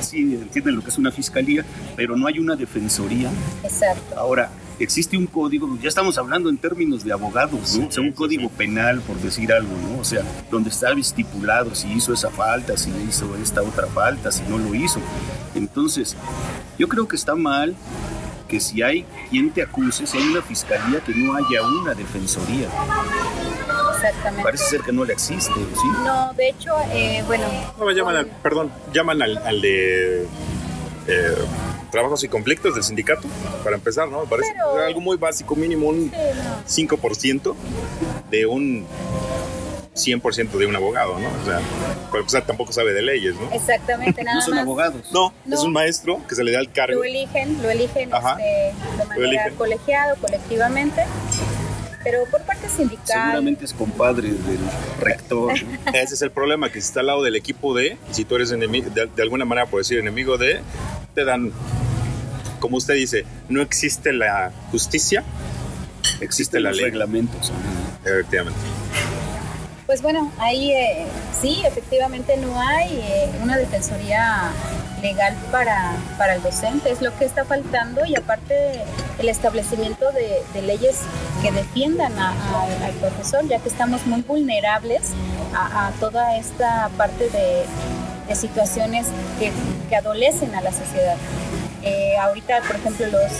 sí 0.00 0.38
entienden 0.40 0.76
lo 0.76 0.82
que 0.82 0.90
es 0.90 0.98
una 0.98 1.10
fiscalía, 1.10 1.64
pero 1.96 2.16
no 2.16 2.26
hay 2.26 2.38
una 2.38 2.56
defensoría. 2.56 3.30
Exacto. 3.62 4.16
Ahora, 4.16 4.50
existe 4.78 5.16
un 5.16 5.26
código, 5.26 5.78
ya 5.80 5.88
estamos 5.88 6.18
hablando 6.18 6.48
en 6.48 6.58
términos 6.58 7.04
de 7.04 7.12
abogados, 7.12 7.76
¿no? 7.76 7.86
O 7.86 7.90
sea, 7.90 8.02
un 8.02 8.10
sí, 8.10 8.14
código 8.14 8.42
sí. 8.42 8.54
penal, 8.56 9.00
por 9.00 9.16
decir 9.18 9.52
algo, 9.52 9.72
¿no? 9.76 10.00
O 10.00 10.04
sea, 10.04 10.22
donde 10.50 10.70
está 10.70 10.92
estipulado 10.92 11.74
si 11.74 11.92
hizo 11.92 12.12
esa 12.12 12.30
falta, 12.30 12.76
si 12.76 12.90
hizo 13.08 13.36
esta 13.36 13.62
otra 13.62 13.86
falta, 13.86 14.32
si 14.32 14.42
no 14.44 14.58
lo 14.58 14.74
hizo. 14.74 15.00
Entonces, 15.54 16.16
yo 16.78 16.88
creo 16.88 17.06
que 17.06 17.16
está 17.16 17.34
mal 17.34 17.74
que 18.54 18.60
si 18.60 18.82
hay 18.82 19.04
quien 19.30 19.50
te 19.50 19.62
acuse, 19.62 20.06
si 20.06 20.16
hay 20.16 20.28
una 20.28 20.40
fiscalía, 20.40 21.00
que 21.00 21.12
no 21.12 21.34
haya 21.34 21.60
una 21.66 21.92
defensoría. 21.92 22.68
Exactamente. 23.96 24.42
Parece 24.44 24.64
ser 24.66 24.80
que 24.82 24.92
no 24.92 25.04
le 25.04 25.12
existe, 25.12 25.52
¿sí? 25.54 25.88
No, 26.04 26.32
de 26.34 26.50
hecho, 26.50 26.70
eh, 26.92 27.24
bueno. 27.26 27.44
No, 27.76 27.90
llaman 27.90 28.14
al, 28.16 28.26
perdón, 28.26 28.70
llaman 28.92 29.22
al, 29.22 29.38
al 29.38 29.60
de 29.60 30.22
eh, 31.08 31.34
trabajos 31.90 32.22
y 32.22 32.28
conflictos 32.28 32.74
del 32.76 32.84
sindicato, 32.84 33.26
para 33.64 33.74
empezar, 33.74 34.08
¿no? 34.08 34.20
Me 34.20 34.26
parece 34.28 34.52
Pero- 34.52 34.84
algo 34.84 35.00
muy 35.00 35.16
básico, 35.16 35.56
mínimo 35.56 35.88
un 35.88 36.12
Sí, 36.64 36.86
no. 36.86 36.96
5% 36.96 37.56
de 38.30 38.46
un 38.46 38.86
100% 39.94 40.50
de 40.58 40.66
un 40.66 40.74
abogado, 40.74 41.18
¿no? 41.18 41.28
O 42.22 42.28
sea, 42.28 42.40
tampoco 42.44 42.72
sabe 42.72 42.92
de 42.92 43.02
leyes, 43.02 43.34
¿no? 43.36 43.50
Exactamente, 43.52 44.22
nada 44.24 44.36
No 44.38 44.42
son 44.44 44.54
más. 44.54 44.62
abogados. 44.64 45.02
No, 45.12 45.32
No. 45.44 45.54
es 45.56 45.62
un 45.62 45.72
maestro 45.72 46.20
que 46.28 46.34
se 46.34 46.42
le 46.42 46.52
da 46.52 46.58
el 46.60 46.70
cargo. 46.72 46.96
Lo 46.96 47.04
eligen, 47.04 47.62
lo 47.62 47.70
eligen 47.70 48.12
Ajá. 48.12 48.32
este, 48.40 48.74
de 48.98 49.04
manera 49.06 49.26
eligen. 49.44 49.54
colegiada 49.56 50.14
o 50.14 50.16
colectivamente, 50.16 51.02
pero 52.02 52.24
por 52.30 52.42
parte 52.42 52.68
sindical. 52.68 53.06
Seguramente 53.06 53.64
es 53.64 53.72
compadre 53.72 54.28
del 54.30 54.58
rector. 55.00 55.54
¿no? 55.62 55.92
Ese 55.94 56.14
es 56.14 56.22
el 56.22 56.32
problema, 56.32 56.70
que 56.70 56.80
si 56.80 56.88
está 56.88 57.00
al 57.00 57.06
lado 57.06 57.22
del 57.22 57.36
equipo 57.36 57.72
de, 57.74 57.96
y 58.10 58.14
si 58.14 58.24
tú 58.24 58.34
eres 58.34 58.50
enemigo, 58.50 58.90
de, 58.90 59.06
de 59.06 59.22
alguna 59.22 59.44
manera 59.44 59.66
por 59.68 59.78
decir 59.80 59.98
enemigo 60.00 60.36
de, 60.38 60.60
te 61.14 61.24
dan, 61.24 61.52
como 62.58 62.78
usted 62.78 62.94
dice, 62.94 63.24
no 63.48 63.62
existe 63.62 64.12
la 64.12 64.50
justicia, 64.72 65.22
existe 66.20 66.58
la 66.58 66.70
los 66.70 66.78
ley. 66.78 66.86
reglamentos. 66.86 67.52
Efectivamente. 68.04 68.58
Pues 69.94 70.02
bueno, 70.02 70.32
ahí 70.40 70.72
eh, 70.72 71.06
sí, 71.40 71.62
efectivamente 71.64 72.36
no 72.36 72.60
hay 72.60 72.98
eh, 73.00 73.30
una 73.44 73.56
defensoría 73.56 74.50
legal 75.00 75.36
para, 75.52 75.92
para 76.18 76.34
el 76.34 76.42
docente, 76.42 76.90
es 76.90 77.00
lo 77.00 77.16
que 77.16 77.24
está 77.24 77.44
faltando 77.44 78.04
y 78.04 78.16
aparte 78.16 78.82
el 79.20 79.28
establecimiento 79.28 80.06
de, 80.10 80.62
leyes 80.62 81.02
que 81.42 81.52
defiendan 81.52 82.12
al 82.18 82.92
profesor, 82.98 83.46
ya 83.46 83.60
que 83.60 83.68
estamos 83.68 84.04
muy 84.04 84.22
vulnerables 84.22 85.12
a, 85.54 85.92
toda 86.00 86.38
esta 86.38 86.90
parte 86.96 87.30
de, 87.30 87.62
de 88.26 88.34
situaciones 88.34 89.06
que, 89.38 89.52
que 89.88 89.94
adolecen 89.94 90.56
a 90.56 90.60
la 90.60 90.72
sociedad. 90.72 91.14
Eh, 91.84 92.16
ahorita, 92.18 92.62
por 92.62 92.76
ejemplo, 92.76 93.06
los, 93.08 93.32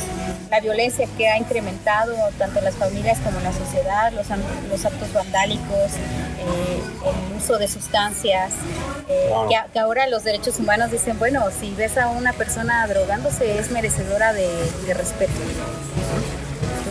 la 0.51 0.61
violencia 0.61 1.09
que 1.17 1.29
ha 1.29 1.39
incrementado 1.39 2.15
tanto 2.39 2.59
en 2.59 2.67
las 2.67 2.75
familias 2.75 3.19
como 3.21 3.39
en 3.39 3.45
la 3.45 3.53
sociedad, 3.53 4.13
los, 4.13 4.27
los 4.69 4.85
actos 4.85 5.13
vandálicos, 5.15 5.93
eh, 6.39 6.83
el 7.07 7.37
uso 7.37 7.57
de 7.57 7.69
sustancias, 7.69 8.53
eh, 9.09 9.31
que, 9.49 9.73
que 9.73 9.79
ahora 9.79 10.07
los 10.09 10.25
derechos 10.25 10.59
humanos 10.59 10.91
dicen, 10.91 11.19
bueno, 11.19 11.45
si 11.59 11.75
ves 11.75 11.97
a 11.97 12.09
una 12.09 12.35
persona 12.35 12.87
drogándose 12.87 13.59
es 13.59 13.71
merecedora 13.71 14.35
de, 14.35 14.49
de 14.87 14.95
respeto. 14.95 15.33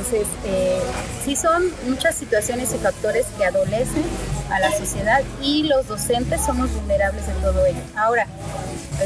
Entonces, 0.03 0.27
eh, 0.45 0.81
sí 1.23 1.37
son 1.37 1.63
muchas 1.87 2.15
situaciones 2.15 2.73
y 2.73 2.77
factores 2.77 3.25
que 3.37 3.45
adolecen 3.45 4.03
a 4.51 4.59
la 4.59 4.69
sociedad 4.77 5.21
y 5.41 5.63
los 5.63 5.87
docentes 5.87 6.41
somos 6.45 6.69
vulnerables 6.73 7.25
de 7.25 7.33
todo 7.35 7.65
ello. 7.65 7.79
Ahora, 7.95 8.27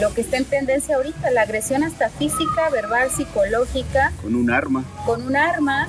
lo 0.01 0.11
que 0.15 0.21
está 0.21 0.37
en 0.37 0.45
tendencia 0.45 0.95
ahorita, 0.95 1.29
la 1.29 1.43
agresión 1.43 1.83
hasta 1.83 2.09
física, 2.09 2.69
verbal, 2.71 3.11
psicológica, 3.11 4.11
Con 4.23 4.33
un 4.33 4.49
arma. 4.49 4.83
con 5.05 5.21
un 5.27 5.35
arma. 5.35 5.87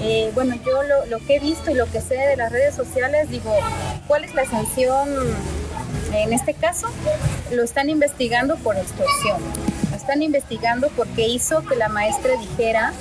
eh, 0.00 0.32
bueno, 0.34 0.56
yo 0.66 0.82
lo, 0.82 1.06
lo 1.06 1.24
que 1.24 1.36
he 1.36 1.38
visto 1.38 1.70
y 1.70 1.74
lo 1.74 1.86
que 1.88 2.00
sé 2.00 2.14
de 2.16 2.36
las 2.36 2.50
redes 2.50 2.74
sociales, 2.74 3.30
digo, 3.30 3.54
¿cuál 4.08 4.24
es 4.24 4.34
la 4.34 4.46
sanción 4.46 5.08
en 6.12 6.32
este 6.32 6.54
caso? 6.54 6.88
Lo 7.52 7.62
están 7.62 7.88
investigando 7.88 8.56
por 8.56 8.76
extorsión. 8.76 9.38
Están 10.10 10.24
investigando 10.24 10.88
porque 10.96 11.28
hizo 11.28 11.64
que 11.64 11.76
la 11.76 11.88
maestra 11.88 12.32
dijera 12.36 12.92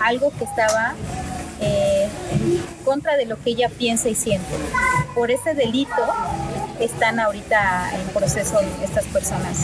algo 0.00 0.30
que 0.38 0.44
estaba 0.44 0.94
eh, 1.60 2.06
contra 2.84 3.16
de 3.16 3.26
lo 3.26 3.36
que 3.42 3.50
ella 3.50 3.68
piensa 3.68 4.08
y 4.08 4.14
siente. 4.14 4.46
Por 5.12 5.32
ese 5.32 5.54
delito 5.54 5.90
están 6.78 7.18
ahorita 7.18 7.90
en 7.96 8.06
proceso 8.10 8.60
estas 8.80 9.06
personas 9.06 9.58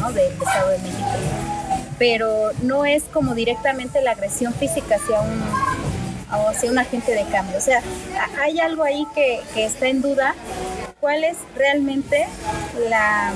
¿no? 0.00 0.12
del 0.12 0.32
Estado 0.32 0.68
de 0.68 0.78
México 0.78 1.08
pero 1.98 2.52
no 2.62 2.84
es 2.86 3.02
como 3.12 3.34
directamente 3.34 4.00
la 4.00 4.12
agresión 4.12 4.54
física 4.54 4.98
hacia 5.02 5.20
un, 5.20 5.42
hacia 6.30 6.70
un 6.70 6.78
agente 6.78 7.10
de 7.10 7.24
cambio. 7.24 7.58
O 7.58 7.60
sea, 7.60 7.82
hay 8.40 8.60
algo 8.60 8.84
ahí 8.84 9.04
que 9.16 9.42
está 9.56 9.88
en 9.88 10.00
duda. 10.00 10.36
¿Cuál 11.00 11.24
es 11.24 11.36
realmente 11.56 12.28
la, 12.88 13.32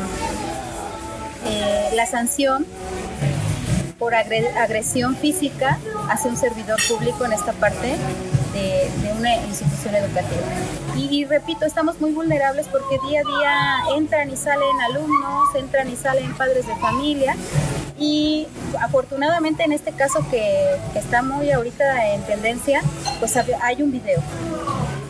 eh, 1.46 1.90
la 1.94 2.06
sanción 2.06 2.66
por 3.98 4.14
agre- 4.14 4.54
agresión 4.56 5.16
física 5.16 5.78
hacia 6.10 6.30
un 6.30 6.36
servidor 6.36 6.78
público 6.88 7.24
en 7.24 7.32
esta 7.32 7.52
parte 7.52 7.96
de, 8.52 8.90
una 9.18 9.36
institución 9.36 9.94
educativa? 9.94 10.42
Y, 10.96 11.24
repito, 11.24 11.64
estamos 11.64 12.00
muy 12.00 12.12
vulnerables 12.12 12.66
porque 12.68 12.98
día 13.08 13.20
a 13.20 13.38
día 13.38 13.96
entran 13.96 14.30
y 14.30 14.36
salen 14.36 14.80
alumnos, 14.90 15.54
entran 15.56 15.90
y 15.90 15.96
salen 15.96 16.34
padres 16.34 16.66
de 16.66 16.74
familia 16.76 17.34
y 17.98 18.46
afortunadamente 18.80 19.62
en 19.62 19.72
este 19.72 19.92
caso 19.92 20.24
que, 20.30 20.76
está 20.94 21.22
muy 21.22 21.50
ahorita 21.50 22.14
en 22.14 22.22
tendencia, 22.22 22.82
pues 23.20 23.36
hay 23.36 23.82
un 23.82 23.92
video. 23.92 24.20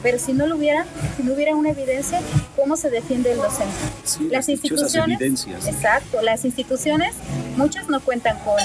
Pero 0.05 0.19
si 0.19 0.35
no 0.35 0.47
lo 0.47 0.57
hubiera, 0.57 0.85
si 1.17 1.23
no 1.23 1.33
hubiera 1.33 1.57
una 1.57 1.71
evidencia, 1.71 2.21
¿cómo 2.55 2.77
se 2.77 2.91
defiende 2.91 3.33
el 3.33 3.39
docente? 3.39 3.73
Sí, 4.05 4.29
Las 4.31 4.51
instituciones, 4.51 5.19
evidencias. 5.19 5.67
exacto, 5.67 6.21
las 6.21 6.45
instituciones, 6.45 7.15
muchas 7.57 7.89
no 7.89 8.01
cuentan 8.03 8.39
con, 8.41 8.61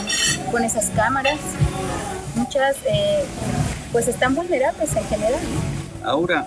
con 0.51 0.65
esas 0.65 0.89
cámaras, 0.89 1.39
muchas 2.35 2.75
eh, 2.85 3.23
pues 3.93 4.09
están 4.09 4.35
vulnerables 4.35 4.93
en 4.93 5.03
general. 5.05 5.39
Ahora, 6.03 6.45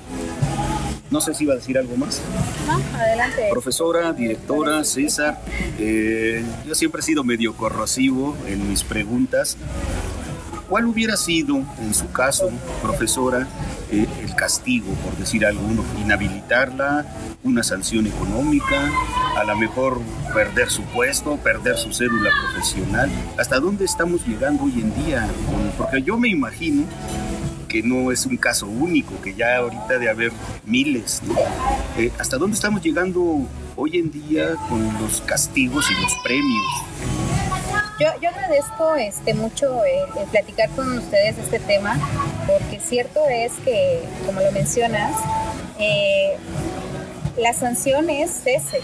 no 1.10 1.22
sé 1.22 1.32
si 1.32 1.44
iba 1.44 1.54
a 1.54 1.56
decir 1.56 1.78
algo 1.78 1.96
más. 1.96 2.20
¿no? 2.66 2.98
Adelante. 2.98 3.48
Profesora, 3.50 4.12
directora, 4.12 4.84
César, 4.84 5.40
eh, 5.78 6.44
yo 6.66 6.74
siempre 6.74 7.00
he 7.00 7.04
sido 7.04 7.24
medio 7.24 7.54
corrosivo 7.56 8.36
en 8.46 8.68
mis 8.68 8.84
preguntas. 8.84 9.56
¿Cuál 10.72 10.86
hubiera 10.86 11.18
sido, 11.18 11.62
en 11.82 11.92
su 11.92 12.10
caso, 12.12 12.48
profesora, 12.80 13.46
eh, 13.90 14.06
el 14.22 14.34
castigo, 14.34 14.90
por 15.04 15.14
decir 15.18 15.44
alguno? 15.44 15.84
Inhabilitarla, 16.02 17.04
una 17.44 17.62
sanción 17.62 18.06
económica, 18.06 18.90
a 19.36 19.44
lo 19.44 19.54
mejor 19.58 20.00
perder 20.32 20.70
su 20.70 20.82
puesto, 20.84 21.36
perder 21.36 21.76
su 21.76 21.92
cédula 21.92 22.30
profesional. 22.40 23.10
¿Hasta 23.36 23.60
dónde 23.60 23.84
estamos 23.84 24.26
llegando 24.26 24.64
hoy 24.64 24.80
en 24.80 24.94
día? 25.04 25.28
Porque 25.76 26.00
yo 26.00 26.16
me 26.16 26.28
imagino 26.28 26.84
que 27.68 27.82
no 27.82 28.10
es 28.10 28.24
un 28.24 28.38
caso 28.38 28.66
único, 28.66 29.20
que 29.20 29.34
ya 29.34 29.58
ahorita 29.58 29.98
de 29.98 30.08
haber 30.08 30.32
miles. 30.64 31.20
¿no? 31.26 31.34
Eh, 31.98 32.10
¿Hasta 32.18 32.38
dónde 32.38 32.54
estamos 32.54 32.80
llegando 32.82 33.46
hoy 33.76 33.98
en 33.98 34.10
día 34.10 34.56
con 34.70 34.82
los 35.02 35.20
castigos 35.20 35.84
y 35.90 36.02
los 36.02 36.14
premios? 36.24 37.71
Yo, 38.02 38.08
yo 38.20 38.30
agradezco 38.30 38.96
este, 38.96 39.32
mucho 39.32 39.84
eh, 39.84 40.02
platicar 40.32 40.68
con 40.70 40.98
ustedes 40.98 41.36
de 41.36 41.42
este 41.42 41.60
tema, 41.60 41.96
porque 42.48 42.80
cierto 42.80 43.20
es 43.30 43.52
que, 43.64 44.02
como 44.26 44.40
lo 44.40 44.50
mencionas, 44.50 45.12
eh, 45.78 46.36
la 47.36 47.52
sanción 47.52 48.10
es 48.10 48.32
cese, 48.42 48.80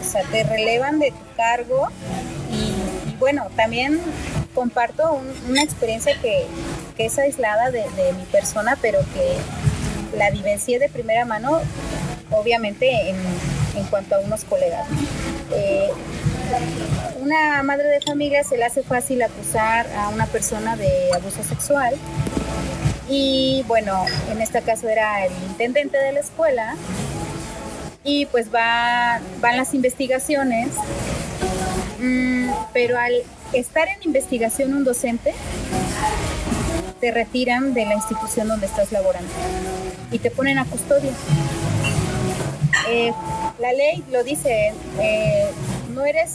o 0.00 0.04
sea, 0.04 0.22
te 0.32 0.42
relevan 0.42 0.98
de 0.98 1.12
tu 1.12 1.36
cargo 1.36 1.86
y, 2.50 3.14
bueno, 3.20 3.46
también 3.54 4.00
comparto 4.56 5.12
un- 5.12 5.50
una 5.50 5.62
experiencia 5.62 6.20
que, 6.20 6.44
que 6.96 7.06
es 7.06 7.16
aislada 7.16 7.70
de, 7.70 7.84
mi 8.18 8.24
persona, 8.24 8.76
pero 8.82 8.98
que 9.14 9.36
la 10.18 10.30
vivencié 10.30 10.80
de 10.80 10.88
primera 10.88 11.24
mano, 11.24 11.60
obviamente 12.32 13.10
en, 13.10 13.16
en 13.76 13.84
cuanto 13.84 14.16
a 14.16 14.18
unos 14.18 14.42
colegas. 14.42 14.88
eh, 15.52 15.90
una 17.20 17.62
madre 17.62 17.88
de 17.88 18.00
familia 18.00 18.42
se 18.44 18.56
le 18.56 18.64
hace 18.64 18.82
fácil 18.82 19.22
acusar 19.22 19.86
a 19.96 20.08
una 20.08 20.26
persona 20.26 20.76
de 20.76 20.90
abuso 21.14 21.42
sexual. 21.42 21.94
Y 23.08 23.64
bueno, 23.66 24.04
en 24.30 24.40
este 24.40 24.60
caso 24.62 24.88
era 24.88 25.24
el 25.24 25.32
intendente 25.48 25.98
de 25.98 26.12
la 26.12 26.20
escuela. 26.20 26.76
Y 28.04 28.26
pues 28.26 28.54
va, 28.54 29.20
van 29.40 29.56
las 29.56 29.74
investigaciones, 29.74 30.68
mm, 32.00 32.50
pero 32.72 32.98
al 32.98 33.12
estar 33.52 33.88
en 33.88 33.98
investigación 34.04 34.74
un 34.74 34.84
docente, 34.84 35.34
te 37.00 37.10
retiran 37.10 37.74
de 37.74 37.84
la 37.86 37.94
institución 37.94 38.48
donde 38.48 38.66
estás 38.66 38.92
laborando 38.92 39.30
y 40.10 40.18
te 40.18 40.30
ponen 40.30 40.58
a 40.58 40.64
custodia. 40.64 41.12
Eh, 42.90 43.12
la 43.58 43.72
ley 43.72 44.02
lo 44.10 44.24
dice, 44.24 44.72
eh, 45.00 45.50
no 45.98 46.06
eres, 46.06 46.30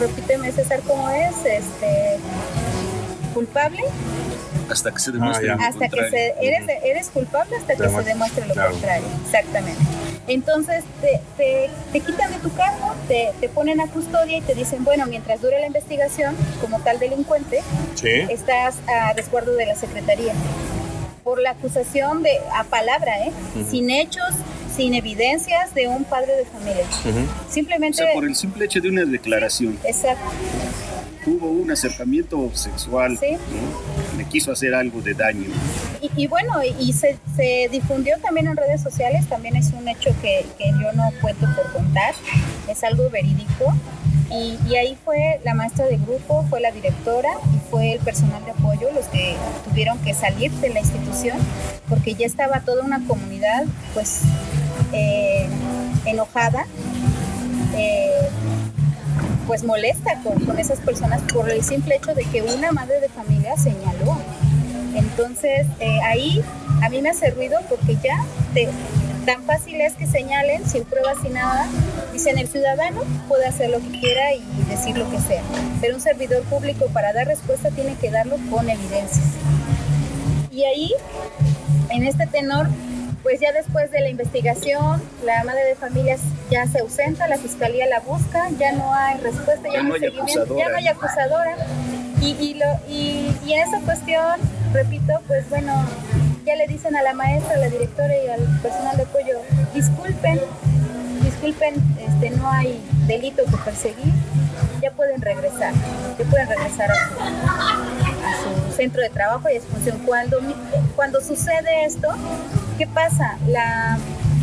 repíteme 0.00 0.50
César, 0.50 0.80
¿cómo 0.86 1.08
es? 1.08 1.36
Este, 1.44 2.18
culpable 3.32 3.82
hasta 4.68 4.90
que 4.90 4.98
se 4.98 5.12
demuestre 5.12 5.50
Ah, 5.50 5.54
lo 5.56 5.62
hasta 5.62 5.88
que 5.88 5.96
contrario. 5.96 6.10
se, 6.10 6.34
eres, 6.44 6.68
eres 6.82 7.08
culpable 7.10 7.56
hasta 7.56 7.76
que 7.76 7.88
se 7.88 8.02
Demuestre, 8.02 8.46
lo 8.46 8.54
claro. 8.54 8.72
contrario. 8.72 9.06
Exactamente. 9.24 9.80
Entonces 10.26 10.82
te, 11.00 11.20
te, 11.36 11.70
te 11.92 12.00
quitan 12.00 12.32
de 12.32 12.38
tu 12.40 12.52
cargo, 12.52 12.92
te, 13.06 13.30
te 13.40 13.48
ponen 13.48 13.80
a 13.80 13.86
custodia 13.86 14.38
y 14.38 14.40
te 14.40 14.56
dicen, 14.56 14.82
bueno, 14.82 15.06
mientras 15.06 15.40
dure 15.40 15.60
la 15.60 15.68
investigación, 15.68 16.34
como 16.60 16.80
tal 16.80 16.98
delincuente, 16.98 17.62
Sí. 17.94 18.08
estás 18.28 18.74
a 18.88 19.12
resguardo 19.12 19.52
de 19.54 19.66
la 19.66 19.76
Secretaría. 19.76 20.32
Por 21.22 21.40
la 21.40 21.50
acusación 21.50 22.24
de, 22.24 22.32
a 22.52 22.64
palabra, 22.64 23.12
¿eh? 23.24 23.30
Sin 23.70 23.90
hechos, 23.90 24.30
sin 24.76 24.94
evidencias 24.94 25.74
de 25.74 25.88
un 25.88 26.04
padre 26.04 26.36
de 26.36 26.44
familia. 26.44 26.84
Ujú. 27.04 27.18
O 27.48 27.52
Simplemente... 27.52 27.98
sea, 27.98 28.12
por 28.12 28.24
el 28.24 28.36
simple 28.36 28.64
hecho 28.66 28.80
de 28.80 28.88
una 28.90 29.04
declaración, 29.04 29.78
Exacto. 29.84 30.24
tuvo 31.24 31.48
un 31.50 31.70
acercamiento 31.70 32.50
sexual, 32.54 33.18
Sí. 33.18 33.32
¿no? 33.32 34.18
le 34.18 34.24
quiso 34.24 34.50
hacer 34.52 34.74
algo 34.74 35.02
de 35.02 35.12
daño. 35.14 35.48
Y, 36.00 36.10
y 36.22 36.26
bueno, 36.26 36.62
y, 36.64 36.74
y 36.82 36.92
se, 36.94 37.18
se 37.36 37.68
difundió 37.70 38.16
también 38.22 38.46
en 38.46 38.56
redes 38.56 38.80
sociales, 38.82 39.26
también 39.28 39.56
es 39.56 39.72
un 39.72 39.86
hecho 39.88 40.10
que, 40.22 40.46
que 40.56 40.68
yo 40.80 40.92
no 40.94 41.10
cuento 41.20 41.46
por 41.54 41.70
contar, 41.72 42.14
es 42.68 42.82
algo 42.84 43.10
verídico. 43.10 43.74
Y, 44.30 44.58
y 44.68 44.74
ahí 44.74 44.96
fue 45.04 45.40
la 45.44 45.54
maestra 45.54 45.84
de 45.86 45.98
grupo, 45.98 46.44
fue 46.50 46.60
la 46.60 46.72
directora 46.72 47.28
y 47.54 47.70
fue 47.70 47.92
el 47.92 48.00
personal 48.00 48.44
de 48.44 48.50
apoyo 48.52 48.90
los 48.92 49.06
que 49.06 49.36
tuvieron 49.68 49.98
que 49.98 50.14
salir 50.14 50.50
de 50.52 50.70
la 50.70 50.80
institución 50.80 51.38
porque 51.88 52.14
ya 52.16 52.26
estaba 52.26 52.58
toda 52.60 52.82
una 52.82 53.06
comunidad 53.06 53.66
pues 53.94 54.22
eh, 54.92 55.48
enojada, 56.04 56.66
eh, 57.76 58.28
pues 59.46 59.64
molesta 59.64 60.20
con, 60.22 60.58
esas 60.58 60.80
personas 60.80 61.20
por 61.32 61.50
el 61.50 61.62
simple 61.62 61.96
hecho 61.96 62.14
de 62.14 62.24
que 62.24 62.42
una 62.42 62.72
madre 62.72 63.00
de 63.00 63.08
familia 63.08 63.56
señaló. 63.56 64.18
Entonces, 64.94 65.66
eh, 65.80 65.98
ahí 66.04 66.42
a 66.82 66.88
mí 66.88 67.02
me 67.02 67.10
hace 67.10 67.30
ruido 67.30 67.58
porque 67.68 67.96
ya 68.02 68.24
tan 69.26 69.42
fácil 69.42 69.80
es 69.80 69.94
que 69.94 70.06
señalen 70.06 70.66
sin 70.66 70.84
pruebas 70.84 71.18
sin 71.22 71.34
nada. 71.34 71.66
Dicen 72.12 72.38
el 72.38 72.48
ciudadano 72.48 73.02
puede 73.28 73.46
hacer 73.46 73.70
lo 73.70 73.80
que 73.80 74.00
quiera 74.00 74.32
y 74.32 74.42
decir 74.70 74.96
lo 74.96 75.10
que 75.10 75.18
sea, 75.18 75.42
pero 75.80 75.96
un 75.96 76.00
servidor 76.00 76.42
público 76.44 76.86
para 76.92 77.12
dar 77.12 77.26
respuesta 77.26 77.70
tiene 77.70 77.96
que 77.96 78.10
darlo 78.10 78.36
con 78.50 78.70
evidencias. 78.70 79.26
Y 80.50 80.64
ahí, 80.64 80.92
en 81.90 82.06
este 82.06 82.26
tenor, 82.26 82.68
pues 83.26 83.40
ya 83.40 83.50
después 83.50 83.90
de 83.90 83.98
la 83.98 84.08
investigación, 84.08 85.02
la 85.24 85.42
madre 85.42 85.64
de 85.64 85.74
familias 85.74 86.20
ya 86.48 86.64
se 86.68 86.78
ausenta, 86.78 87.26
la 87.26 87.38
fiscalía 87.38 87.84
la 87.88 87.98
busca, 87.98 88.50
ya 88.56 88.70
no 88.70 88.94
hay 88.94 89.18
respuesta, 89.18 89.68
ya, 89.68 89.82
no 89.82 89.94
hay 89.94 90.00
seguimiento, 90.00 90.56
ya 90.56 90.68
no 90.68 90.76
hay 90.76 90.86
acusadora. 90.86 91.56
Y, 92.20 92.36
y, 92.40 92.54
lo, 92.54 92.66
y, 92.88 93.36
y 93.44 93.54
en 93.54 93.66
esa 93.66 93.80
cuestión, 93.80 94.38
repito, 94.72 95.20
pues 95.26 95.50
bueno, 95.50 95.74
ya 96.44 96.54
le 96.54 96.68
dicen 96.68 96.94
a 96.94 97.02
la 97.02 97.14
maestra, 97.14 97.54
a 97.54 97.58
la 97.58 97.68
directora 97.68 98.14
y 98.16 98.28
al 98.28 98.60
personal 98.62 98.96
de 98.96 99.02
apoyo, 99.02 99.40
disculpen, 99.74 100.40
disculpen, 101.40 101.74
este, 102.00 102.30
no 102.30 102.50
hay 102.50 102.80
delito 103.06 103.44
que 103.44 103.56
perseguir, 103.58 104.12
ya 104.82 104.90
pueden 104.92 105.20
regresar, 105.20 105.72
ya 106.18 106.24
pueden 106.30 106.48
regresar 106.48 106.90
a 106.90 106.94
su, 106.96 108.72
centro 108.76 109.02
de 109.02 109.08
trabajo 109.10 109.48
y 109.50 109.56
a 109.56 109.60
su 109.60 109.66
función. 109.68 109.98
Cuando, 110.04 110.38
cuando 110.94 111.20
sucede 111.20 111.84
esto, 111.84 112.08
¿qué 112.78 112.86
pasa? 112.86 113.38
La, 113.48 113.98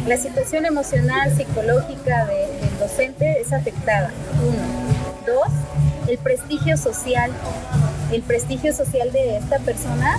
la 0.08 0.18
situación 0.18 0.66
emocional, 0.66 1.36
psicológica 1.36 2.26
de- 2.26 2.48
del 2.60 2.80
docente 2.80 3.42
es 3.42 3.54
afectada. 3.54 4.12
Uno. 4.42 4.64
Dos, 5.26 5.54
el 6.10 6.18
prestigio 6.18 6.78
social. 6.78 7.32
El 8.12 8.22
prestigio 8.22 8.74
social 8.74 9.12
de 9.12 9.38
esta 9.38 9.58
persona, 9.60 10.18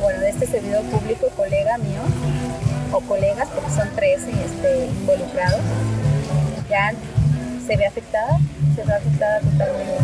bueno, 0.00 0.20
de 0.20 0.30
este 0.30 0.46
servidor 0.46 0.82
público, 0.84 1.28
colega 1.36 1.78
mío, 1.78 2.00
o 2.92 3.00
colegas, 3.00 3.48
porque 3.54 3.70
son 3.70 3.88
tres 3.94 4.22
este, 4.22 4.86
involucrados, 4.86 5.60
ya 6.68 6.92
se 7.66 7.76
ve 7.76 7.86
afectada, 7.86 8.38
se 8.74 8.84
ve 8.84 8.92
afectada 8.92 9.40
totalmente. 9.40 9.98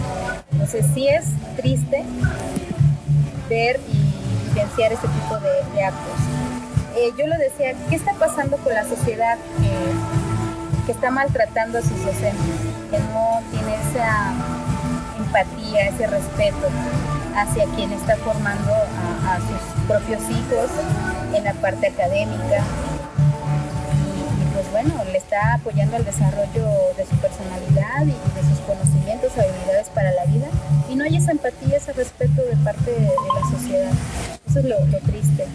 Entonces 0.53 0.87
sí 0.95 1.09
es 1.09 1.27
triste 1.57 2.05
ver 3.49 3.81
y 3.93 4.49
vivenciar 4.49 4.93
este 4.93 5.09
tipo 5.09 5.39
de, 5.39 5.83
actos. 5.83 6.21
Eh, 6.97 7.13
yo 7.19 7.27
lo 7.27 7.37
decía, 7.37 7.75
¿qué 7.89 7.97
está 7.97 8.15
pasando 8.15 8.57
con 8.59 8.73
la 8.73 8.85
sociedad 8.85 9.37
que, 9.59 10.87
que 10.87 10.93
está 10.93 11.11
maltratando 11.11 11.79
a 11.79 11.83
sus 11.83 12.05
docentes? 12.05 12.61
Que 12.91 12.99
no 12.99 13.41
tiene 13.51 13.75
esa 13.75 14.33
empatía, 15.19 15.89
ese 15.89 16.07
respeto 16.07 16.69
hacia 17.35 17.65
quien 17.75 17.93
está 17.93 18.17
formando 18.17 18.73
a 18.73 19.39
sus 19.41 19.87
propios 19.87 20.23
hijos 20.31 20.71
en 21.35 21.45
la 21.45 21.53
parte 21.55 21.89
académica. 21.89 22.63
Pues 24.71 24.85
bueno, 24.85 25.05
le 25.05 25.19
está 25.19 25.55
apoyando 25.55 25.97
el 25.97 26.05
desarrollo 26.05 26.67
de 26.97 27.05
su 27.05 27.17
personalidad 27.17 28.03
y 28.03 28.07
de 28.07 28.49
sus 28.49 28.59
conocimientos, 28.67 29.33
habilidades 29.37 29.89
para 29.95 30.11
la 30.13 30.25
vida. 30.25 30.47
Y 30.91 30.95
no 30.95 31.05
hay 31.05 31.17
esa 31.17 31.33
empatía, 31.33 31.77
ese 31.77 31.93
respeto 31.93 32.43
de 32.43 32.57
parte 32.65 32.91
de, 32.91 33.01
de 33.01 33.09
la 33.09 33.51
sociedad. 33.51 33.93
Eso 34.49 34.59
es 34.61 34.65
lo, 34.65 34.81
lo 34.87 34.99
triste. 35.01 35.47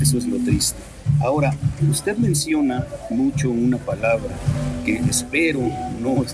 Eso 0.00 0.18
es 0.18 0.26
lo 0.26 0.36
triste. 0.44 0.78
Ahora, 1.20 1.52
usted 1.90 2.16
menciona 2.16 2.86
mucho 3.10 3.50
una 3.50 3.76
palabra 3.76 4.34
que 4.84 4.96
espero 4.96 5.60
no, 6.00 6.24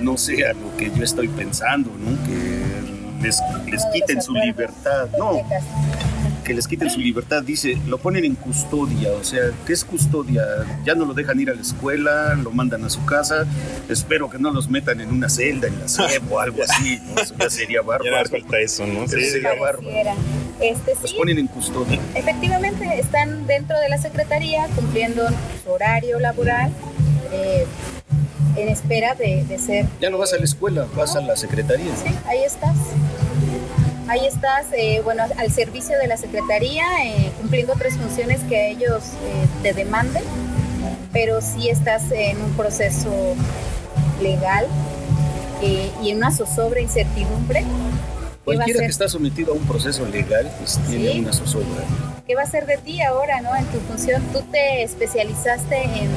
no 0.00 0.16
sea 0.18 0.52
lo 0.54 0.76
que 0.76 0.90
yo 0.90 1.04
estoy 1.04 1.28
pensando, 1.28 1.90
¿no? 1.98 2.10
Que 2.26 3.22
les, 3.22 3.40
les 3.70 3.84
quiten 3.92 4.20
su 4.20 4.34
libertad. 4.34 5.08
No. 5.16 5.40
Que 6.48 6.54
les 6.54 6.66
quiten 6.66 6.88
su 6.90 6.98
libertad. 6.98 7.42
Dice, 7.42 7.78
lo 7.86 7.98
ponen 7.98 8.24
en 8.24 8.34
custodia. 8.34 9.12
O 9.12 9.22
sea, 9.22 9.42
¿qué 9.66 9.74
es 9.74 9.84
custodia? 9.84 10.42
Ya 10.84 10.94
no 10.94 11.04
lo 11.04 11.12
dejan 11.14 11.38
ir 11.38 11.50
a 11.50 11.54
la 11.54 11.60
escuela, 11.60 12.34
lo 12.34 12.50
mandan 12.50 12.82
a 12.84 12.90
su 12.90 13.04
casa. 13.04 13.46
Espero 13.90 14.30
que 14.30 14.38
no 14.38 14.50
los 14.50 14.68
metan 14.70 15.00
en 15.02 15.10
una 15.10 15.28
celda, 15.28 15.68
en 15.68 15.78
la 15.78 15.86
SEP 15.88 16.22
o 16.32 16.40
algo 16.40 16.62
así. 16.62 16.98
¿no? 17.14 17.20
Eso 17.20 17.34
ya 17.38 17.50
sería 17.50 17.80
Ya 17.80 17.86
bárbaro. 17.86 18.28
falta 18.30 18.58
eso, 18.60 18.86
¿no? 18.86 19.06
Sí, 19.06 19.20
Sí, 19.20 19.30
sería 19.30 19.54
bárbaro. 19.60 19.86
Este, 20.60 20.94
Los 21.02 21.10
sí, 21.10 21.16
ponen 21.16 21.38
en 21.38 21.46
custodia. 21.48 22.00
efectivamente 22.14 22.98
están 22.98 23.46
dentro 23.46 23.78
de 23.78 23.88
la 23.90 23.98
Secretaría 23.98 24.66
cumpliendo 24.74 25.28
su 25.62 25.70
horario 25.70 26.18
laboral 26.18 26.72
eh, 27.32 27.64
en 28.56 28.68
espera 28.68 29.14
de, 29.14 29.44
de 29.44 29.58
ser... 29.58 29.86
Ya 30.00 30.08
no 30.10 30.18
vas 30.18 30.32
a 30.32 30.38
la 30.38 30.44
escuela, 30.44 30.86
vas 30.96 31.14
a 31.14 31.20
la 31.20 31.36
secretaría. 31.36 31.94
Sí, 31.94 32.12
ahí 32.26 32.42
estás. 32.44 32.74
Ahí 34.08 34.24
estás, 34.26 34.66
eh, 34.72 35.02
bueno, 35.04 35.24
al 35.36 35.50
servicio 35.52 35.98
de 35.98 36.06
la 36.06 36.16
Secretaría, 36.16 36.84
eh, 37.04 37.30
cumpliendo 37.38 37.74
otras 37.74 37.94
funciones 37.94 38.40
que 38.48 38.70
ellos 38.70 39.04
eh, 39.22 39.46
te 39.62 39.74
demanden, 39.74 40.22
pero 41.12 41.42
sí 41.42 41.68
estás 41.68 42.10
en 42.10 42.40
un 42.40 42.52
proceso 42.52 43.10
legal 44.22 44.66
eh, 45.62 45.90
y 46.02 46.10
en 46.10 46.18
una 46.18 46.30
zozobra 46.30 46.80
incertidumbre. 46.80 47.60
¿Qué 47.60 47.66
va, 47.66 48.62
a 48.62 48.64
Cualquiera 48.64 48.80
que 48.80 48.86
está 48.86 49.08
sometido 49.10 49.52
a 49.52 49.56
un 49.56 49.66
proceso 49.66 50.06
legal 50.06 50.50
pues, 50.58 50.78
tiene 50.88 51.12
Sí. 51.12 51.20
una 51.20 51.32
zozobra. 51.34 51.66
¿Qué 52.26 52.34
va 52.34 52.42
a 52.42 52.46
ser 52.46 52.64
de 52.64 52.78
ti 52.78 53.02
ahora, 53.02 53.42
no? 53.42 53.54
En 53.54 53.66
tu 53.66 53.78
función, 53.80 54.22
tú 54.32 54.40
te 54.50 54.82
especializaste 54.82 55.82
en, 55.82 56.08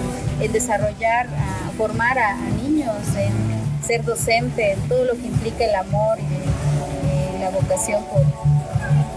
en 0.42 0.52
desarrollar, 0.54 1.28
a 1.28 1.72
formar 1.78 2.18
a, 2.18 2.32
a 2.36 2.50
niños, 2.62 2.96
en 3.18 3.34
ser 3.86 4.04
docente, 4.06 4.74
en 4.74 4.80
todo 4.88 5.04
lo 5.04 5.14
que 5.14 5.28
implica 5.28 5.66
el 5.66 5.76
amor 5.76 6.18
y 6.20 6.61
la 7.42 7.50
vocación 7.50 8.04
por, 8.06 8.24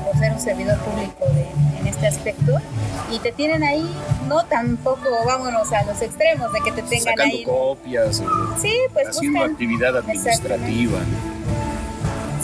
por 0.05 0.19
ser 0.19 0.33
un 0.33 0.41
servidor 0.41 0.79
público 0.79 1.25
de- 1.35 1.79
en 1.81 1.87
este 1.87 2.07
aspecto. 2.07 2.59
Y 3.11 3.19
te 3.21 3.31
tienen 3.33 3.63
ahí, 3.63 3.89
no 4.29 4.45
tampoco, 4.47 5.03
vámonos 5.27 5.71
a 5.73 5.85
los 5.85 6.01
extremos 6.03 6.53
de 6.53 6.61
que 6.61 6.73
te 6.73 6.83
tengan 6.83 7.05
Sacando 7.17 7.35
ahí. 7.37 7.45
copias, 7.45 8.23
Sí, 8.61 8.73
pues 8.93 9.09
haciendo 9.09 9.39
buscan. 9.39 9.53
actividad 9.53 9.97
administrativa. 9.99 10.99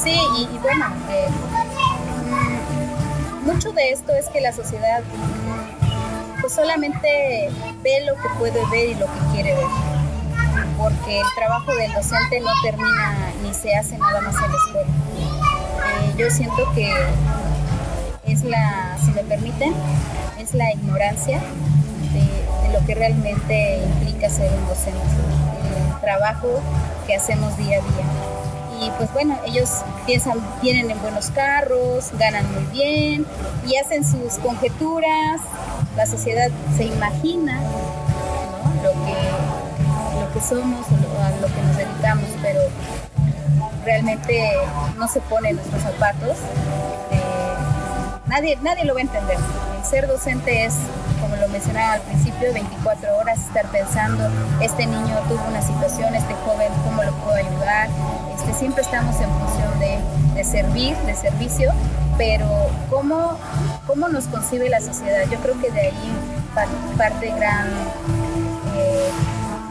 Sí, 0.02 0.12
y, 0.38 0.42
y 0.54 0.58
bueno, 0.58 0.86
eh, 1.10 1.26
mucho 3.42 3.72
de 3.72 3.90
esto 3.90 4.12
es 4.12 4.26
que 4.28 4.40
la 4.40 4.52
sociedad 4.52 5.02
pues 6.40 6.54
solamente 6.54 7.50
ve 7.82 8.04
lo 8.06 8.14
que 8.14 8.28
puede 8.38 8.60
ver 8.70 8.90
y 8.90 8.94
lo 8.94 9.06
que 9.06 9.18
quiere 9.32 9.54
ver. 9.54 9.66
porque 10.78 11.20
el 11.20 11.26
trabajo 11.36 11.72
del 11.74 11.92
docente 11.92 12.40
no 12.40 12.50
termina 12.62 13.32
ni 13.42 13.52
se 13.52 13.74
hace 13.76 13.98
nada 13.98 14.20
más 14.22 14.34
en 14.36 14.40
la 14.50 14.56
escuela. 14.66 14.90
Yo 16.16 16.30
siento 16.30 16.70
que 16.74 16.92
es 18.26 18.44
la, 18.44 18.96
si 19.04 19.10
me 19.12 19.22
permiten, 19.24 19.74
es 20.38 20.54
la 20.54 20.72
ignorancia 20.72 21.38
de, 22.12 22.72
lo 22.78 22.84
que 22.86 22.94
realmente 22.94 23.78
implica 23.84 24.28
ser 24.30 24.48
un 24.52 24.66
docente, 24.68 24.98
el 25.94 26.00
trabajo 26.00 26.60
que 27.06 27.16
hacemos 27.16 27.56
día 27.56 27.78
a 27.78 27.80
día. 27.80 28.86
Y 28.86 28.90
pues 28.92 29.12
bueno, 29.12 29.36
ellos 29.44 29.68
piensan, 30.06 30.38
vienen 30.62 30.90
en 30.90 31.00
buenos 31.02 31.30
carros, 31.30 32.10
ganan 32.18 32.44
muy 32.54 32.64
bien 32.72 33.26
y 33.66 33.76
hacen 33.76 34.04
sus 34.04 34.34
conjeturas, 34.42 35.40
la 35.96 36.06
sociedad 36.06 36.48
se 36.76 36.84
imagina 36.84 37.60
lo, 38.82 38.90
que, 38.92 40.20
lo 40.20 40.32
que 40.32 40.40
somos 40.40 40.86
o 40.86 40.96
lo- 40.96 41.22
a 41.24 41.30
lo 41.40 41.46
que 41.54 41.62
nos 41.62 41.76
dedicamos, 41.76 42.30
pero 42.40 42.60
realmente 43.84 44.52
no 44.98 45.08
se 45.08 45.20
pone 45.20 45.52
nuestros 45.52 45.82
zapatos. 45.82 46.36
Eh, 47.10 47.54
nadie, 48.26 48.58
nadie 48.62 48.84
lo 48.84 48.94
va 48.94 49.00
a 49.00 49.02
entender. 49.02 49.36
Ser 49.88 50.06
docente 50.06 50.64
es, 50.64 50.74
como 51.20 51.36
lo 51.36 51.48
mencionaba 51.48 51.94
al 51.94 52.00
principio, 52.02 52.52
24 52.52 53.16
horas 53.16 53.38
estar 53.38 53.66
pensando, 53.66 54.28
este 54.60 54.86
niño 54.86 55.16
tuvo 55.28 55.42
una 55.48 55.62
situación, 55.62 56.14
este 56.14 56.34
joven, 56.44 56.68
¿cómo 56.84 57.02
lo 57.02 57.12
puedo 57.14 57.36
ayudar? 57.36 57.88
Este, 58.36 58.52
siempre 58.54 58.82
estamos 58.82 59.16
en 59.20 59.30
función 59.30 59.78
de, 59.80 59.98
de 60.34 60.44
servir, 60.44 60.96
de 60.98 61.14
servicio, 61.14 61.72
pero 62.18 62.46
¿cómo, 62.90 63.38
¿cómo 63.86 64.08
nos 64.08 64.24
concibe 64.26 64.68
la 64.68 64.80
sociedad? 64.80 65.22
Yo 65.30 65.38
creo 65.40 65.58
que 65.60 65.70
de 65.70 65.80
ahí 65.80 66.12
par- 66.54 66.68
parte 66.98 67.32
gran, 67.34 67.68
eh, 68.76 69.10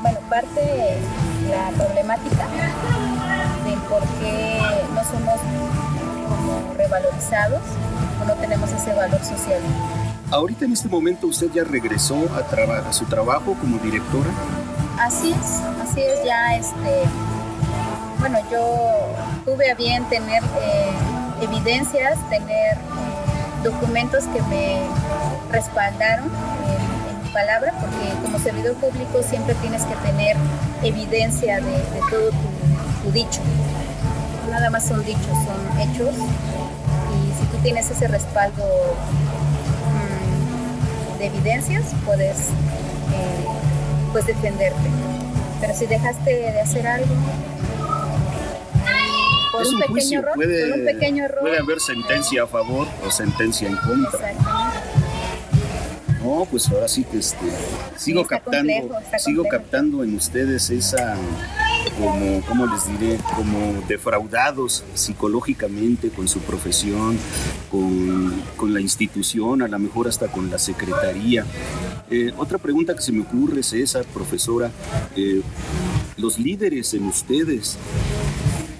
bueno, 0.01 0.19
parte 0.29 0.97
la 1.51 1.69
problemática 1.83 2.47
por 3.89 4.01
qué 4.19 4.59
no 4.93 5.03
somos 5.03 5.39
como 6.27 6.73
revalorizados 6.77 7.61
o 8.21 8.25
no 8.25 8.33
tenemos 8.35 8.69
ese 8.71 8.93
valor 8.93 9.19
social. 9.23 9.61
Ahorita 10.31 10.65
en 10.65 10.73
este 10.73 10.87
momento 10.87 11.27
usted 11.27 11.47
ya 11.53 11.63
regresó 11.63 12.15
a, 12.37 12.43
traba- 12.43 12.87
a 12.87 12.93
su 12.93 13.05
trabajo 13.05 13.55
como 13.59 13.77
directora. 13.79 14.29
Así 14.99 15.31
es, 15.31 15.61
así 15.81 16.01
es, 16.01 16.23
ya 16.25 16.55
este, 16.55 17.03
bueno, 18.19 18.37
yo 18.51 18.61
tuve 19.45 19.71
a 19.71 19.75
bien 19.75 20.03
tener 20.09 20.43
eh, 20.61 20.91
evidencias, 21.41 22.17
tener 22.29 22.73
eh, 22.77 23.63
documentos 23.63 24.25
que 24.25 24.41
me 24.43 24.81
respaldaron 25.51 26.25
en, 26.25 27.15
en 27.15 27.23
mi 27.23 27.29
palabra, 27.31 27.73
porque 27.79 28.13
como 28.21 28.37
servidor 28.39 28.75
público 28.75 29.23
siempre 29.23 29.55
tienes 29.55 29.83
que 29.85 29.95
tener 29.95 30.35
evidencia 30.83 31.55
de, 31.61 31.71
de 31.71 31.99
todo 32.09 32.29
tu, 32.29 33.03
tu 33.05 33.11
dicho. 33.11 33.39
No 34.45 34.51
Nada 34.51 34.69
más 34.69 34.87
son 34.87 35.03
dichos, 35.05 35.25
son 35.25 35.79
hechos. 35.79 36.15
Y 36.15 37.39
si 37.39 37.45
tú 37.51 37.57
tienes 37.63 37.89
ese 37.89 38.07
respaldo 38.07 38.63
mm, 39.85 41.19
de 41.19 41.25
evidencias, 41.27 41.85
puedes 42.05 42.37
eh, 42.37 43.45
pues 44.11 44.25
defenderte. 44.25 44.89
Pero 45.61 45.73
si 45.73 45.85
dejaste 45.85 46.31
de 46.31 46.61
hacer 46.61 46.87
algo 46.87 47.15
por 49.51 49.67
un, 49.67 49.73
un 49.75 49.79
pequeño 49.81 50.19
error, 50.19 50.35
puede, 50.35 50.69
por 50.69 50.79
un 50.79 50.85
pequeño 50.85 51.25
error, 51.25 51.39
puede 51.41 51.59
haber 51.59 51.79
sentencia 51.79 52.43
a 52.43 52.47
favor 52.47 52.87
o 53.05 53.11
sentencia 53.11 53.67
en 53.67 53.75
contra. 53.75 54.33
No, 56.23 56.45
pues 56.49 56.69
ahora 56.69 56.87
sí 56.87 57.03
que 57.03 57.17
este, 57.17 57.45
sigo 57.97 58.25
captando, 58.25 58.73
complejo, 58.73 59.19
sigo 59.19 59.43
complejo. 59.43 59.63
captando 59.63 60.03
en 60.03 60.15
ustedes 60.15 60.69
esa, 60.69 61.15
como, 61.99 62.41
¿cómo 62.47 62.65
les 62.65 62.87
diré? 62.87 63.19
Como 63.35 63.81
defraudados 63.87 64.83
psicológicamente 64.93 66.09
con 66.09 66.27
su 66.27 66.39
profesión, 66.39 67.17
con, 67.69 68.41
con 68.55 68.73
la 68.73 68.79
institución, 68.79 69.61
a 69.61 69.67
lo 69.67 69.79
mejor 69.79 70.07
hasta 70.07 70.27
con 70.27 70.49
la 70.49 70.57
secretaría. 70.57 71.45
Eh, 72.09 72.31
otra 72.37 72.57
pregunta 72.57 72.95
que 72.95 73.01
se 73.01 73.11
me 73.11 73.21
ocurre, 73.21 73.61
César, 73.63 74.05
profesora, 74.05 74.71
eh, 75.15 75.41
los 76.17 76.39
líderes 76.39 76.93
en 76.93 77.05
ustedes 77.05 77.77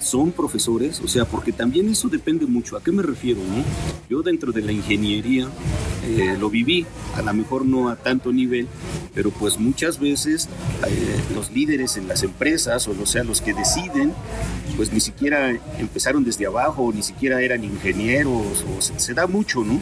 son 0.00 0.32
profesores, 0.32 1.00
o 1.04 1.08
sea, 1.08 1.24
porque 1.24 1.52
también 1.52 1.88
eso 1.88 2.08
depende 2.08 2.46
mucho. 2.46 2.76
¿A 2.76 2.82
qué 2.82 2.92
me 2.92 3.02
refiero? 3.02 3.40
no? 3.40 3.64
Yo 4.08 4.22
dentro 4.22 4.52
de 4.52 4.62
la 4.62 4.72
ingeniería 4.72 5.48
eh, 6.06 6.36
lo 6.38 6.50
viví, 6.50 6.86
a 7.14 7.22
lo 7.22 7.32
mejor 7.34 7.64
no 7.64 7.88
a 7.88 7.96
tanto 7.96 8.32
nivel, 8.32 8.66
pero 9.14 9.30
pues 9.30 9.58
muchas 9.58 10.00
veces 10.00 10.48
eh, 10.88 11.20
los 11.34 11.50
líderes 11.52 11.96
en 11.96 12.08
las 12.08 12.22
empresas, 12.22 12.88
o 12.88 13.06
sea, 13.06 13.22
los 13.24 13.40
que 13.40 13.52
deciden, 13.52 14.12
pues 14.76 14.92
ni 14.92 15.00
siquiera 15.00 15.50
empezaron 15.78 16.24
desde 16.24 16.46
abajo, 16.46 16.90
ni 16.94 17.02
siquiera 17.02 17.42
eran 17.42 17.62
ingenieros, 17.64 18.64
o 18.64 18.80
se, 18.80 18.98
se 18.98 19.14
da 19.14 19.26
mucho, 19.26 19.62
¿no? 19.62 19.78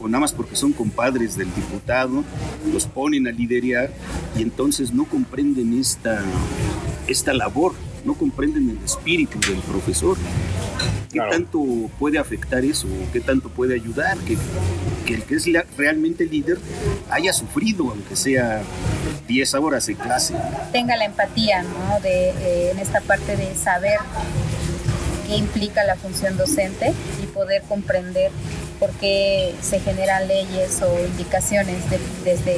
O 0.00 0.08
nada 0.08 0.20
más 0.20 0.32
porque 0.32 0.56
son 0.56 0.72
compadres 0.72 1.36
del 1.36 1.54
diputado, 1.54 2.24
los 2.72 2.86
ponen 2.86 3.26
a 3.26 3.30
liderar 3.30 3.92
y 4.36 4.42
entonces 4.42 4.92
no 4.92 5.04
comprenden 5.04 5.78
esta, 5.78 6.22
esta 7.06 7.32
labor, 7.32 7.74
no 8.08 8.14
comprenden 8.14 8.70
el 8.70 8.82
espíritu 8.84 9.38
del 9.40 9.58
profesor. 9.60 10.16
¿Qué 11.10 11.18
Claro. 11.18 11.30
tanto 11.30 11.60
puede 11.98 12.18
afectar 12.18 12.64
eso? 12.64 12.86
¿Qué 13.12 13.20
tanto 13.20 13.48
puede 13.50 13.74
ayudar? 13.74 14.16
Que, 14.18 14.36
que 15.06 15.14
el 15.14 15.22
que 15.22 15.34
es 15.36 15.46
la- 15.46 15.64
realmente 15.76 16.24
líder 16.26 16.58
haya 17.10 17.32
sufrido, 17.32 17.90
aunque 17.90 18.16
sea 18.16 18.62
10 19.26 19.54
horas 19.54 19.88
en 19.88 19.96
clase. 19.96 20.34
tenga 20.72 20.96
la 20.96 21.04
empatía, 21.04 21.62
¿no? 21.62 22.00
De, 22.00 22.30
eh, 22.30 22.70
en 22.72 22.78
esta 22.78 23.00
parte 23.02 23.36
de 23.36 23.54
saber 23.54 23.98
qué 25.26 25.36
implica 25.36 25.84
la 25.84 25.96
función 25.96 26.36
docente 26.36 26.92
y 27.22 27.26
poder 27.26 27.62
comprender 27.68 28.30
por 28.78 28.90
qué 28.92 29.54
se 29.60 29.80
generan 29.80 30.28
leyes 30.28 30.80
o 30.82 30.98
indicaciones 31.04 31.88
de- 31.90 32.00
desde, 32.24 32.56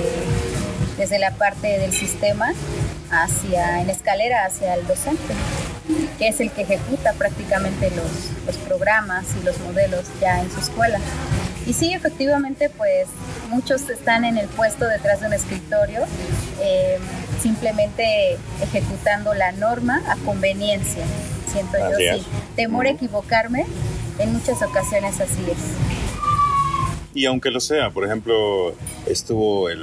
desde 0.97 1.19
la 1.19 1.31
parte 1.33 1.79
del 1.79 1.93
sistema 1.93 2.53
hacia, 3.11 3.81
en 3.81 3.91
escalera 3.91 4.45
hacia 4.45 4.75
el 4.75 4.87
docente, 4.87 5.35
que 6.19 6.29
es 6.29 6.41
el 6.41 6.51
que 6.51 6.63
ejecuta 6.63 7.13
prácticamente 7.15 7.91
los, 7.91 8.47
los 8.47 8.57
programas 8.59 9.25
y 9.41 9.45
los 9.45 9.59
modelos 9.61 10.05
ya 10.21 10.41
en 10.41 10.51
su 10.51 10.61
escuela. 10.61 10.99
Y 11.67 11.73
sí, 11.73 11.93
efectivamente, 11.93 12.71
pues 12.71 13.07
muchos 13.49 13.89
están 13.91 14.25
en 14.25 14.39
el 14.39 14.47
puesto 14.49 14.87
detrás 14.87 15.21
de 15.21 15.27
un 15.27 15.33
escritorio, 15.33 16.03
eh, 16.63 16.99
simplemente 17.43 18.39
ejecutando 18.63 19.35
la 19.35 19.53
norma 19.53 20.03
a 20.09 20.17
conveniencia, 20.25 21.03
siento 21.53 21.79
yo 21.79 21.97
sí. 22.19 22.27
Temor 22.57 22.87
a 22.87 22.91
equivocarme, 22.91 23.67
en 24.19 24.33
muchas 24.33 24.63
ocasiones 24.63 25.21
así 25.21 25.45
es. 25.51 26.00
Y 27.15 27.27
aunque 27.27 27.51
lo 27.51 27.61
sea, 27.61 27.91
por 27.91 28.05
ejemplo, 28.05 28.75
estuvo 29.07 29.69
el 29.69 29.83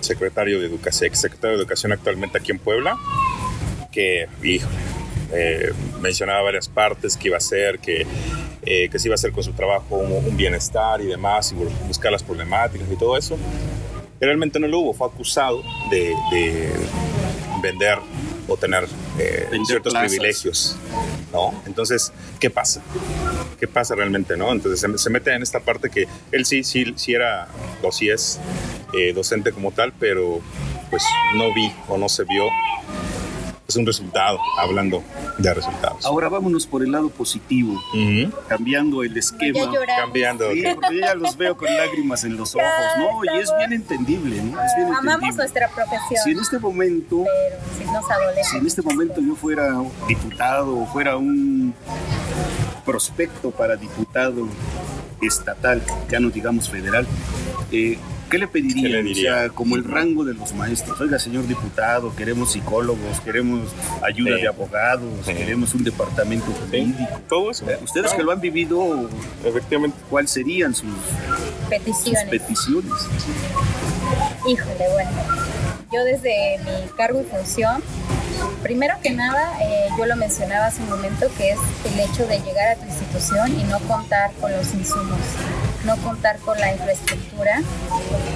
secretario 0.00 0.60
de 0.60 0.66
Educación, 0.66 1.14
secretario 1.14 1.56
de 1.56 1.62
Educación 1.62 1.92
actualmente 1.92 2.38
aquí 2.38 2.50
en 2.50 2.58
Puebla, 2.58 2.96
que, 3.92 4.26
híjole, 4.42 4.74
eh, 5.32 5.72
mencionaba 6.00 6.42
varias 6.42 6.68
partes 6.68 7.16
que 7.16 7.28
iba 7.28 7.36
a 7.36 7.38
hacer, 7.38 7.78
que, 7.78 8.06
eh, 8.66 8.88
que 8.90 8.98
se 8.98 9.08
iba 9.08 9.14
a 9.14 9.16
hacer 9.16 9.30
con 9.32 9.44
su 9.44 9.52
trabajo 9.52 9.96
un, 9.96 10.12
un 10.12 10.36
bienestar 10.36 11.00
y 11.00 11.06
demás, 11.06 11.52
y 11.52 11.54
bu- 11.54 11.70
buscar 11.86 12.10
las 12.10 12.22
problemáticas 12.22 12.88
y 12.90 12.96
todo 12.96 13.16
eso. 13.16 13.38
Realmente 14.20 14.58
no 14.58 14.66
lo 14.66 14.80
hubo, 14.80 14.92
fue 14.94 15.06
acusado 15.06 15.62
de, 15.90 16.14
de 16.32 16.70
vender 17.62 17.98
o 18.52 18.56
tener 18.56 18.86
eh, 19.18 19.48
ciertos 19.66 19.92
plazas. 19.92 20.10
privilegios, 20.10 20.76
¿no? 21.32 21.62
Entonces, 21.66 22.12
¿qué 22.38 22.50
pasa? 22.50 22.82
¿Qué 23.58 23.66
pasa 23.66 23.94
realmente, 23.94 24.36
no? 24.36 24.52
Entonces 24.52 24.80
se, 24.80 24.98
se 24.98 25.10
mete 25.10 25.32
en 25.34 25.42
esta 25.42 25.60
parte 25.60 25.88
que 25.88 26.06
él 26.32 26.44
sí, 26.44 26.62
sí, 26.62 26.92
sí 26.96 27.14
era 27.14 27.48
o 27.82 27.90
sí 27.90 28.10
es 28.10 28.38
eh, 28.92 29.12
docente 29.12 29.52
como 29.52 29.72
tal, 29.72 29.92
pero 29.98 30.40
pues 30.90 31.02
no 31.36 31.54
vi 31.54 31.72
o 31.88 31.96
no 31.96 32.08
se 32.08 32.24
vio 32.24 32.44
pues 33.72 33.76
un 33.80 33.86
resultado, 33.86 34.38
hablando 34.58 35.02
de 35.38 35.54
resultados. 35.54 36.04
Ahora 36.04 36.28
vámonos 36.28 36.66
por 36.66 36.82
el 36.82 36.92
lado 36.92 37.08
positivo, 37.08 37.80
cambiando 38.48 39.02
el 39.02 39.16
esquema. 39.16 39.60
Cambiando. 39.96 40.52
Sí, 40.52 40.62
porque 40.74 40.94
yo 40.96 41.00
ya 41.00 41.14
los 41.14 41.36
veo 41.36 41.56
con 41.56 41.74
lágrimas 41.74 42.24
en 42.24 42.36
los 42.36 42.54
ojos, 42.54 42.66
¿no? 42.98 43.24
Y 43.24 43.38
es 43.40 43.50
bien 43.56 43.72
entendible, 43.72 44.42
¿no? 44.42 44.62
Es 44.62 44.72
bien 44.76 44.88
Amamos 44.88 45.06
entendible. 45.06 45.36
nuestra 45.36 45.68
profesión, 45.68 46.20
Si 46.24 46.30
en 46.32 46.40
este 46.40 46.58
momento, 46.58 47.24
pero 47.24 47.56
si 47.78 47.84
nos 47.90 48.46
si 48.50 48.56
en 48.58 48.66
este 48.66 48.82
momento 48.82 49.20
yo 49.20 49.34
fuera 49.34 49.74
diputado 50.06 50.76
o 50.76 50.86
fuera 50.86 51.16
un 51.16 51.74
prospecto 52.84 53.50
para 53.52 53.76
diputado 53.76 54.48
estatal, 55.22 55.82
ya 56.10 56.20
no 56.20 56.28
digamos 56.28 56.68
federal, 56.68 57.06
eh, 57.70 57.96
¿qué 58.32 58.38
le 58.38 58.48
pediría? 58.48 58.82
¿Qué 58.82 58.88
le 58.88 59.02
diría? 59.02 59.30
O 59.32 59.34
sea, 59.40 59.48
como 59.50 59.76
el 59.76 59.84
rango 59.84 60.24
de 60.24 60.32
los 60.34 60.54
maestros. 60.54 60.98
Oiga, 61.00 61.18
señor 61.18 61.46
diputado, 61.46 62.16
queremos 62.16 62.52
psicólogos, 62.52 63.20
queremos 63.20 63.68
ayuda 64.02 64.36
Sí. 64.36 64.42
de 64.42 64.48
abogados, 64.48 65.10
Sí. 65.26 65.34
queremos 65.34 65.74
un 65.74 65.84
departamento 65.84 66.46
Sí, 66.46 66.54
jurídico. 66.66 67.20
todo 67.28 67.50
eso. 67.50 67.66
Ustedes 67.84 68.12
que 68.14 68.22
lo 68.22 68.32
han 68.32 68.40
vivido, 68.40 69.08
Efectivamente. 69.44 69.96
¿cuáles 70.10 70.30
serían 70.30 70.74
sus, 70.74 70.88
sus 70.90 71.68
peticiones. 71.68 72.24
peticiones? 72.30 72.92
Híjole, 74.48 74.88
bueno, 74.92 75.10
yo 75.92 76.04
desde 76.04 76.58
mi 76.64 76.88
cargo 76.96 77.20
y 77.20 77.24
función 77.24 77.82
Primero 78.62 78.94
que 79.02 79.10
nada, 79.10 79.52
eh, 79.62 79.88
yo 79.98 80.06
lo 80.06 80.16
mencionaba 80.16 80.66
hace 80.66 80.82
un 80.82 80.88
momento, 80.88 81.26
que 81.36 81.50
es 81.50 81.58
el 81.92 82.00
hecho 82.00 82.26
de 82.26 82.38
llegar 82.40 82.68
a 82.70 82.76
tu 82.76 82.86
institución 82.86 83.60
y 83.60 83.64
no 83.64 83.78
contar 83.80 84.32
con 84.40 84.50
los 84.52 84.72
insumos, 84.74 85.18
no 85.84 85.96
contar 85.98 86.38
con 86.38 86.58
la 86.58 86.72
infraestructura 86.72 87.62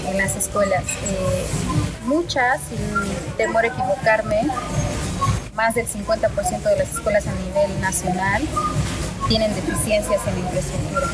en 0.08 0.18
las 0.18 0.36
escuelas. 0.36 0.82
Eh, 0.82 1.46
muchas, 2.06 2.60
sin 2.68 3.36
temor 3.36 3.64
a 3.64 3.68
equivocarme, 3.68 4.42
más 5.54 5.74
del 5.74 5.86
50% 5.86 6.62
de 6.62 6.76
las 6.76 6.94
escuelas 6.94 7.26
a 7.26 7.32
nivel 7.32 7.80
nacional 7.80 8.42
tienen 9.28 9.54
deficiencias 9.54 10.20
en 10.26 10.34
la 10.34 10.40
infraestructura. 10.40 11.06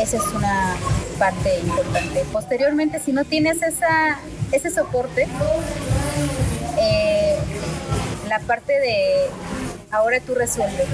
Esa 0.00 0.16
es 0.16 0.26
una 0.34 0.76
parte 1.18 1.58
importante. 1.60 2.24
Posteriormente, 2.32 3.00
si 3.00 3.12
no 3.12 3.24
tienes 3.24 3.62
esa, 3.62 4.18
ese 4.52 4.70
soporte, 4.70 5.26
eh, 6.80 7.36
la 8.28 8.38
parte 8.40 8.72
de 8.72 9.26
ahora 9.90 10.20
tú 10.20 10.34
resuelves. 10.34 10.86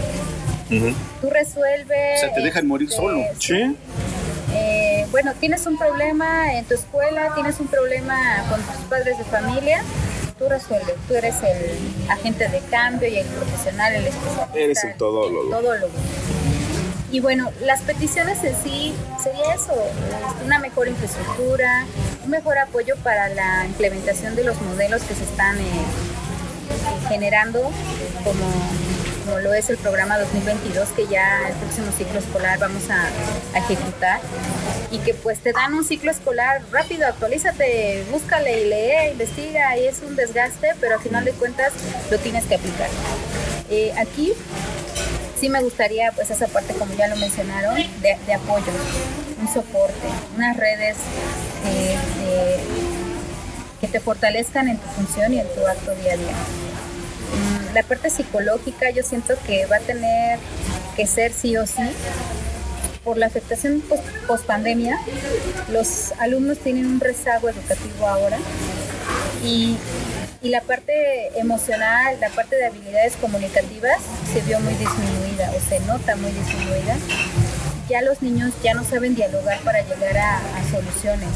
Tú 1.20 1.30
resuelves. 1.30 2.16
O 2.16 2.20
sea, 2.20 2.34
te 2.34 2.40
dejan 2.40 2.66
morir 2.66 2.88
este, 2.88 3.00
solo. 3.00 3.22
Sí. 3.38 3.76
Eh, 4.54 5.06
bueno, 5.10 5.32
tienes 5.40 5.66
un 5.66 5.76
problema 5.76 6.54
en 6.54 6.64
tu 6.64 6.74
escuela, 6.74 7.34
tienes 7.34 7.58
un 7.60 7.66
problema 7.66 8.16
con 8.48 8.60
tus 8.62 8.84
padres 8.88 9.18
de 9.18 9.24
familia, 9.24 9.82
tú 10.38 10.48
resuelves. 10.48 10.94
Tú 11.08 11.14
eres 11.14 11.36
el 11.42 12.10
agente 12.10 12.48
de 12.48 12.60
cambio 12.70 13.08
y 13.08 13.18
el 13.18 13.26
profesional, 13.26 13.94
el 13.94 14.06
especialista. 14.06 14.58
Eres 14.58 14.84
el 14.84 14.94
todólogo. 14.94 15.50
todólogo. 15.50 15.92
Y 17.10 17.20
bueno, 17.20 17.52
las 17.60 17.80
peticiones 17.82 18.42
en 18.42 18.56
sí 18.56 18.92
sería 19.22 19.54
eso, 19.54 19.72
una 20.44 20.58
mejor 20.58 20.88
infraestructura, 20.88 21.86
un 22.24 22.30
mejor 22.30 22.58
apoyo 22.58 22.96
para 23.04 23.28
la 23.28 23.66
implementación 23.66 24.34
de 24.34 24.42
los 24.42 24.60
modelos 24.62 25.02
que 25.02 25.14
se 25.14 25.22
están 25.22 25.56
eh, 25.58 25.84
generando, 27.08 27.70
como, 28.24 28.46
como 29.24 29.38
lo 29.38 29.54
es 29.54 29.70
el 29.70 29.78
programa 29.78 30.18
2022, 30.18 30.88
que 30.90 31.06
ya 31.06 31.48
el 31.48 31.54
próximo 31.54 31.86
ciclo 31.96 32.18
escolar 32.18 32.58
vamos 32.58 32.82
a, 32.90 33.08
ejecutar, 33.58 34.20
y 34.90 34.98
que 34.98 35.14
pues 35.14 35.38
te 35.38 35.52
dan 35.52 35.74
un 35.74 35.84
ciclo 35.84 36.10
escolar 36.10 36.62
rápido, 36.70 37.06
actualízate, 37.06 38.04
búscale 38.10 38.62
y 38.62 38.68
lee, 38.68 39.12
investiga, 39.12 39.76
y 39.78 39.86
es 39.86 40.02
un 40.02 40.16
desgaste, 40.16 40.72
pero 40.80 40.96
al 40.96 41.00
final 41.00 41.24
de 41.24 41.32
cuentas 41.32 41.72
lo 42.10 42.18
tienes 42.18 42.44
que 42.44 42.56
aplicar. 42.56 42.88
Eh, 43.70 43.92
aquí 43.96 44.32
sí 45.40 45.48
me 45.48 45.60
gustaría, 45.62 46.12
pues 46.12 46.30
esa 46.30 46.46
parte, 46.48 46.74
como 46.74 46.92
ya 46.94 47.08
lo 47.08 47.16
mencionaron, 47.16 47.76
de, 48.02 48.34
apoyo, 48.34 48.72
un 49.40 49.52
soporte, 49.52 50.08
unas 50.36 50.56
redes 50.56 50.96
eh, 51.66 51.96
que 53.80 53.88
te 53.88 54.00
fortalezcan 54.00 54.68
en 54.68 54.78
tu 54.78 54.88
función 54.88 55.32
y 55.32 55.40
en 55.40 55.46
tu 55.54 55.66
acto 55.66 55.94
día 55.94 56.12
a 56.12 56.16
día. 56.16 56.34
La 57.74 57.82
parte 57.82 58.08
psicológica 58.08 58.90
yo 58.90 59.02
siento 59.02 59.34
que 59.46 59.66
va 59.66 59.76
a 59.76 59.80
tener 59.80 60.38
que 60.96 61.08
ser 61.08 61.32
sí 61.32 61.56
o 61.56 61.66
sí 61.66 61.82
por 63.02 63.18
la 63.18 63.26
afectación 63.26 63.82
post 64.28 64.46
pandemia. 64.46 64.96
Los 65.70 66.12
alumnos 66.20 66.58
tienen 66.58 66.86
un 66.86 67.00
rezago 67.00 67.48
educativo 67.48 68.06
ahora 68.06 68.38
y, 69.42 69.76
y 70.40 70.50
la 70.50 70.60
parte 70.60 71.36
emocional, 71.36 72.16
la 72.20 72.30
parte 72.30 72.54
de 72.54 72.66
habilidades 72.66 73.16
comunicativas 73.16 73.98
se 74.32 74.40
vio 74.42 74.60
muy 74.60 74.74
disminuida 74.74 75.50
o 75.56 75.68
se 75.68 75.80
nota 75.80 76.14
muy 76.14 76.30
disminuida. 76.30 76.96
Ya 77.88 78.02
los 78.02 78.22
niños 78.22 78.52
ya 78.62 78.74
no 78.74 78.84
saben 78.84 79.16
dialogar 79.16 79.58
para 79.60 79.82
llegar 79.82 80.16
a, 80.16 80.36
a 80.36 80.70
soluciones. 80.70 81.28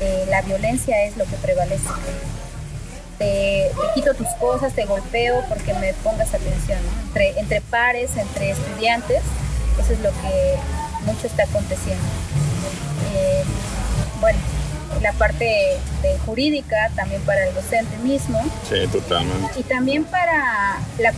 Eh, 0.00 0.26
la 0.28 0.42
violencia 0.42 1.04
es 1.04 1.16
lo 1.16 1.24
que 1.24 1.36
prevalece. 1.36 1.88
Te, 3.20 3.70
te 3.70 3.92
quito 3.94 4.14
tus 4.14 4.26
cosas, 4.40 4.72
te 4.72 4.86
golpeo 4.86 5.44
porque 5.48 5.74
me 5.74 5.92
pongas 6.02 6.32
atención. 6.32 6.78
¿no? 6.82 7.02
Entre, 7.08 7.38
entre 7.38 7.60
pares, 7.60 8.16
entre 8.16 8.50
estudiantes, 8.50 9.20
eso 9.78 9.92
es 9.92 10.00
lo 10.00 10.08
que 10.10 10.56
mucho 11.04 11.26
está 11.26 11.42
aconteciendo. 11.42 12.02
Eh, 13.14 13.44
bueno, 14.22 14.38
la 15.02 15.12
parte 15.12 15.44
de 16.02 16.18
jurídica 16.24 16.90
también 16.96 17.20
para 17.22 17.46
el 17.46 17.54
docente 17.54 17.94
mismo 17.98 18.40
Sí, 18.68 18.86
totalmente. 18.90 19.60
y 19.60 19.62
también 19.64 20.04
para 20.04 20.78
la 20.98 21.12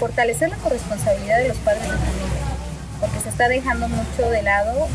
fortalecer 0.00 0.50
la 0.50 0.56
corresponsabilidad 0.56 1.38
de 1.38 1.48
los 1.48 1.56
padres 1.58 1.82
de 1.82 1.88
familia, 1.90 2.42
porque 3.00 3.20
se 3.20 3.28
está 3.28 3.48
dejando 3.48 3.88
mucho 3.88 4.30
de 4.30 4.42
lado 4.42 4.88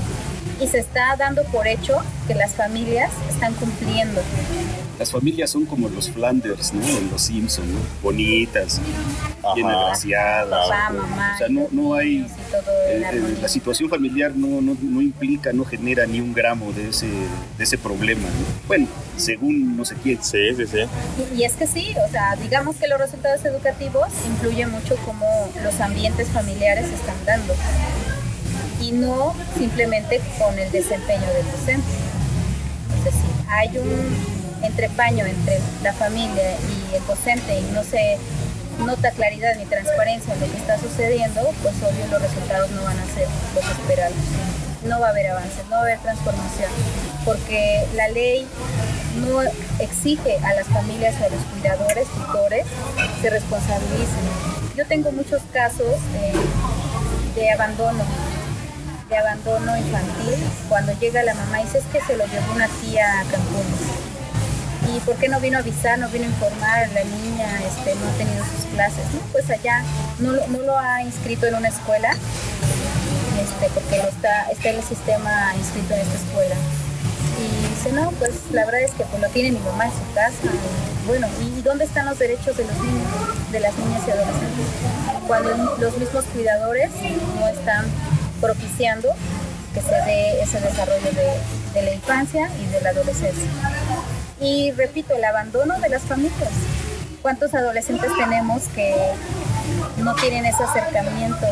y 0.59 0.67
se 0.67 0.79
está 0.79 1.15
dando 1.17 1.43
por 1.45 1.67
hecho 1.67 1.97
que 2.27 2.35
las 2.35 2.51
familias 2.53 3.11
están 3.29 3.53
cumpliendo. 3.55 4.21
Las 4.99 5.11
familias 5.11 5.49
son 5.49 5.65
como 5.65 5.89
los 5.89 6.11
Flanders, 6.11 6.73
¿no? 6.73 6.85
En 6.87 7.09
los 7.09 7.23
Simpsons, 7.23 7.67
¿no? 7.67 7.79
Bonitas, 8.03 8.79
bien 9.55 9.67
Ajá. 9.67 9.81
agraciadas. 9.81 10.69
Papá, 10.69 10.89
mamá, 10.93 11.31
O 11.33 11.37
sea, 11.39 11.47
no, 11.49 11.67
no 11.71 11.95
hay... 11.95 12.19
eh, 12.87 13.03
eh, 13.11 13.37
la 13.41 13.47
situación 13.47 13.89
familiar 13.89 14.31
no, 14.35 14.61
no, 14.61 14.77
no 14.79 15.01
implica, 15.01 15.53
no 15.53 15.65
genera 15.65 16.05
ni 16.05 16.19
un 16.19 16.33
gramo 16.33 16.71
de 16.73 16.89
ese, 16.89 17.07
de 17.07 17.63
ese 17.63 17.79
problema. 17.79 18.21
¿no? 18.21 18.67
Bueno, 18.67 18.85
según 19.17 19.75
no 19.75 19.85
sé 19.85 19.95
quién. 20.03 20.23
Sí, 20.23 20.37
sí, 20.55 20.67
sí. 20.67 20.77
Y, 21.35 21.39
y 21.41 21.43
es 21.45 21.53
que 21.53 21.65
sí, 21.65 21.95
o 22.07 22.11
sea, 22.11 22.35
digamos 22.35 22.75
que 22.75 22.87
los 22.87 22.99
resultados 22.99 23.43
educativos 23.43 24.07
influyen 24.27 24.69
mucho 24.69 24.95
cómo 25.03 25.25
los 25.63 25.79
ambientes 25.81 26.27
familiares 26.27 26.87
se 26.87 26.93
están 26.95 27.15
dando 27.25 27.55
no 28.91 29.33
simplemente 29.57 30.21
con 30.37 30.57
el 30.57 30.71
desempeño 30.71 31.27
del 31.33 31.45
docente. 31.51 31.91
Es 32.97 33.03
decir, 33.05 33.31
hay 33.47 33.77
un 33.77 34.41
entrepaño 34.63 35.25
entre 35.25 35.59
la 35.83 35.93
familia 35.93 36.51
y 36.59 36.95
el 36.95 37.05
docente 37.07 37.59
y 37.59 37.71
no 37.73 37.83
se 37.83 38.17
nota 38.85 39.11
claridad 39.11 39.55
ni 39.57 39.65
transparencia 39.65 40.33
en 40.33 40.39
lo 40.39 40.51
que 40.51 40.57
está 40.57 40.77
sucediendo, 40.79 41.41
pues 41.61 41.75
obvio 41.83 42.07
los 42.09 42.21
resultados 42.21 42.71
no 42.71 42.83
van 42.83 42.97
a 42.97 43.05
ser 43.05 43.27
los 43.55 43.65
esperados. 43.65 44.15
No 44.87 44.99
va 44.99 45.07
a 45.07 45.09
haber 45.11 45.27
avances, 45.27 45.63
no 45.65 45.71
va 45.71 45.77
a 45.77 45.81
haber 45.81 45.99
transformación, 45.99 46.71
porque 47.23 47.85
la 47.95 48.07
ley 48.07 48.47
no 49.27 49.41
exige 49.79 50.37
a 50.43 50.53
las 50.55 50.65
familias 50.67 51.15
a 51.21 51.29
los 51.29 51.43
cuidadores, 51.53 52.07
tutores, 52.07 52.65
se 53.21 53.29
responsabilicen. 53.29 54.23
Yo 54.75 54.87
tengo 54.87 55.11
muchos 55.11 55.41
casos 55.53 55.97
eh, 56.15 56.33
de 57.35 57.51
abandono, 57.51 58.03
de 59.11 59.17
abandono 59.17 59.77
infantil, 59.77 60.39
cuando 60.69 60.93
llega 60.93 61.21
la 61.21 61.33
mamá 61.33 61.59
y 61.59 61.65
dice 61.65 61.79
es 61.79 61.85
que 61.91 62.01
se 62.01 62.15
lo 62.15 62.25
llevó 62.27 62.53
una 62.53 62.67
tía 62.81 63.19
a 63.19 63.23
Cancún. 63.25 63.65
¿Y 64.87 64.99
por 65.01 65.15
qué 65.17 65.27
no 65.27 65.39
vino 65.41 65.57
a 65.57 65.59
avisar, 65.59 65.99
no 65.99 66.07
vino 66.07 66.25
a 66.25 66.29
informar? 66.29 66.89
La 66.93 67.03
niña 67.03 67.61
este, 67.67 67.93
no 67.95 68.07
ha 68.07 68.13
tenido 68.13 68.43
sus 68.45 68.65
clases. 68.73 69.03
No, 69.13 69.19
pues 69.33 69.49
allá 69.49 69.83
no, 70.19 70.31
no 70.47 70.59
lo 70.59 70.79
ha 70.79 71.03
inscrito 71.03 71.45
en 71.45 71.55
una 71.55 71.67
escuela, 71.67 72.11
este, 72.11 73.69
porque 73.73 73.97
no 73.97 74.07
está, 74.07 74.49
está 74.49 74.69
el 74.69 74.81
sistema 74.81 75.53
inscrito 75.57 75.93
en 75.93 75.99
esta 75.99 76.15
escuela. 76.15 76.55
Y 77.37 77.67
dice, 77.75 77.91
no, 77.91 78.11
pues 78.11 78.31
la 78.51 78.65
verdad 78.65 78.81
es 78.81 78.91
que 78.91 79.03
pues, 79.03 79.21
lo 79.21 79.27
tiene 79.29 79.51
mi 79.51 79.59
mamá 79.59 79.85
en 79.85 79.91
su 79.91 80.13
casa. 80.15 80.55
Bueno, 81.05 81.27
¿y 81.41 81.61
dónde 81.61 81.83
están 81.83 82.05
los 82.05 82.17
derechos 82.17 82.55
de 82.55 82.63
los 82.63 82.77
niños, 82.77 83.51
de 83.51 83.59
las 83.59 83.77
niñas 83.77 84.01
y 84.07 84.11
adolescentes? 84.11 84.67
Cuando 85.27 85.75
los 85.79 85.97
mismos 85.97 86.23
cuidadores 86.33 86.91
no 87.39 87.47
están 87.47 87.85
propiciando 88.41 89.09
que 89.73 89.81
se 89.81 89.95
dé 90.05 90.41
ese 90.41 90.59
desarrollo 90.59 91.11
de, 91.73 91.81
la 91.81 91.93
infancia 91.93 92.49
y 92.61 92.65
de 92.65 92.81
la 92.81 92.89
adolescencia. 92.89 93.49
Y 94.41 94.71
repito, 94.71 95.15
el 95.15 95.23
abandono 95.23 95.79
de 95.79 95.89
las 95.89 96.01
familias. 96.01 96.49
¿Cuántos 97.21 97.53
adolescentes 97.53 98.11
tenemos 98.17 98.63
que 98.75 98.95
no 99.97 100.15
tienen 100.15 100.45
ese 100.45 100.63
acercamiento? 100.63 101.47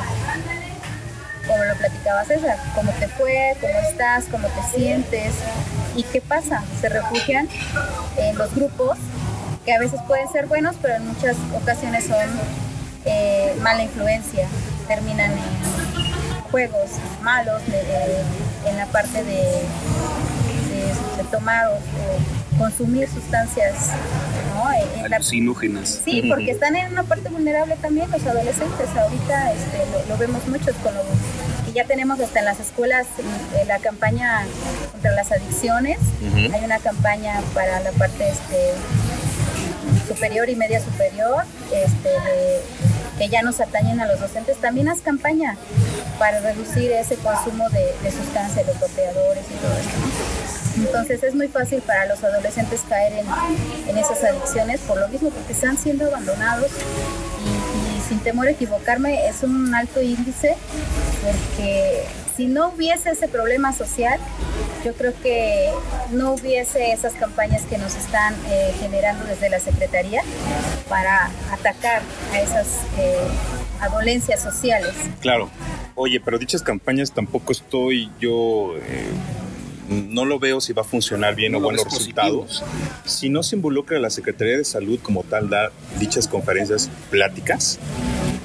Como 1.48 1.64
lo 1.64 1.76
platicaba 1.76 2.26
César, 2.26 2.58
¿cómo 2.76 2.92
te 2.94 3.08
fue? 3.08 3.56
¿Cómo 3.62 3.80
estás? 3.90 4.26
¿Cómo 4.30 4.48
te 4.48 4.78
sientes? 4.78 5.34
¿Y 5.96 6.04
qué 6.04 6.22
pasa? 6.22 6.64
Se 6.82 6.90
refugian 6.90 7.48
en 8.18 8.38
los 8.38 8.54
grupos 8.54 8.98
que 9.66 9.74
a 9.74 9.80
veces 9.80 10.00
pueden 10.08 10.28
ser 10.32 10.48
buenos, 10.48 10.76
pero 10.82 10.96
en 10.96 11.08
muchas 11.08 11.36
ocasiones 11.56 12.06
son 12.06 12.28
eh, 13.06 13.56
mala 13.62 13.84
influencia. 13.84 14.48
Terminan 14.88 15.32
en 15.32 15.89
juegos 16.52 16.90
malos, 17.22 17.62
de- 17.68 18.70
en 18.70 18.78
la 18.78 18.86
parte 18.88 19.24
de, 19.24 19.34
de- 19.34 21.18
de 21.18 21.24
tomar 21.32 21.68
o, 21.68 21.74
o 21.74 22.58
consumir 22.58 23.08
sustancias 23.10 23.74
¿no? 24.54 24.72
En- 24.72 25.06
en 25.06 25.10
la- 25.12 25.18
Alucinógenas. 25.18 26.02
Sí, 26.04 26.24
porque 26.30 26.52
están 26.52 26.76
en 26.76 26.92
una 26.92 27.04
parte 27.04 27.30
vulnerable 27.30 27.76
también 27.78 28.10
los 28.12 28.26
adolescentes. 28.26 28.90
Ahorita 28.98 29.54
este, 29.54 29.78
lo, 29.92 30.06
lo 30.08 30.18
vemos 30.18 30.46
muchos 30.48 30.76
con 30.78 30.94
lo 30.94 31.02
que 31.66 31.72
ya 31.74 31.86
tenemos 31.86 32.20
hasta 32.20 32.40
en 32.40 32.46
las 32.46 32.60
escuelas 32.60 33.06
eh, 33.20 33.66
la 33.66 33.80
campaña 33.80 34.44
contra 34.92 35.12
las 35.12 35.32
adicciones. 35.32 35.98
Hay 36.54 36.64
una 36.66 36.80
campaña 36.80 37.40
para 37.54 37.80
la 37.80 37.92
parte 37.92 38.28
este, 38.30 38.74
superior 40.08 40.50
y 40.50 40.56
media 40.56 40.82
superior 40.84 41.44
este, 41.74 42.10
de, 42.10 42.62
que 43.20 43.28
ya 43.28 43.42
nos 43.42 43.60
atañen 43.60 44.00
a 44.00 44.08
los 44.08 44.20
docentes, 44.20 44.58
también 44.58 44.88
haz 44.88 45.02
campaña 45.02 45.58
para 46.18 46.40
reducir 46.40 46.90
ese 46.94 47.18
consumo 47.18 47.70
de, 47.70 47.94
de 48.02 48.12
sustancias, 48.12 48.66
los 48.66 48.80
topeadores 48.80 49.44
y 49.52 49.54
todo 49.56 49.74
esto. 49.78 50.78
Entonces 50.78 51.22
es 51.24 51.36
muy 51.36 51.50
fácil 51.50 51.82
para 51.82 52.06
los 52.06 52.24
adolescentes 52.24 52.82
caer 52.88 53.12
en, 53.14 53.26
en, 53.90 53.98
esas 53.98 54.24
adicciones 54.24 54.80
por 54.82 54.98
lo 54.98 55.10
mismo, 55.10 55.30
porque 55.32 55.52
están 55.52 55.78
siendo 55.78 56.06
abandonados 56.06 56.72
y 57.44 58.08
sin 58.08 58.20
temor 58.20 58.48
a 58.48 58.52
equivocarme 58.52 59.28
es 59.28 59.44
un 59.44 59.76
alto 59.76 60.02
índice 60.02 60.56
porque 61.22 62.06
si 62.40 62.48
no 62.48 62.70
hubiese 62.70 63.10
ese 63.10 63.28
problema 63.28 63.74
social, 63.74 64.18
yo 64.86 64.94
creo 64.94 65.14
que 65.22 65.74
no 66.12 66.32
hubiese 66.36 66.94
esas 66.94 67.14
campañas 67.16 67.64
que 67.64 67.78
nos 67.78 67.98
están 67.98 68.34
eh, 68.48 68.74
generando 68.80 69.26
desde 69.26 69.50
la 69.50 69.60
Secretaría 69.60 70.22
para 70.88 71.30
atacar 71.52 72.02
a 72.32 72.40
esas 72.40 72.80
eh, 72.98 73.18
adolencias 73.82 74.42
sociales. 74.42 74.94
Claro. 75.20 75.50
Oye, 75.96 76.22
pero 76.22 76.40
dichas 76.40 76.64
campañas 76.64 77.12
tampoco 77.12 77.52
estoy 77.52 78.10
yo... 78.22 78.74
Eh, 78.78 79.10
no 79.90 80.26
lo 80.26 80.40
veo 80.40 80.62
si 80.62 80.74
va 80.74 80.84
a 80.84 80.86
funcionar 80.86 81.36
bien 81.36 81.52
No 81.54 81.58
o 81.58 81.62
buenos 81.62 81.84
resultados. 81.86 82.64
Si 83.06 83.30
no 83.30 83.44
se 83.44 83.56
involucra 83.56 84.00
la 84.00 84.10
Secretaría 84.10 84.58
de 84.58 84.64
Salud 84.66 85.00
como 85.02 85.24
tal, 85.24 85.50
dar 85.50 85.72
dichas 86.00 86.28
conferencias, 86.28 86.90
pláticas, 87.10 87.80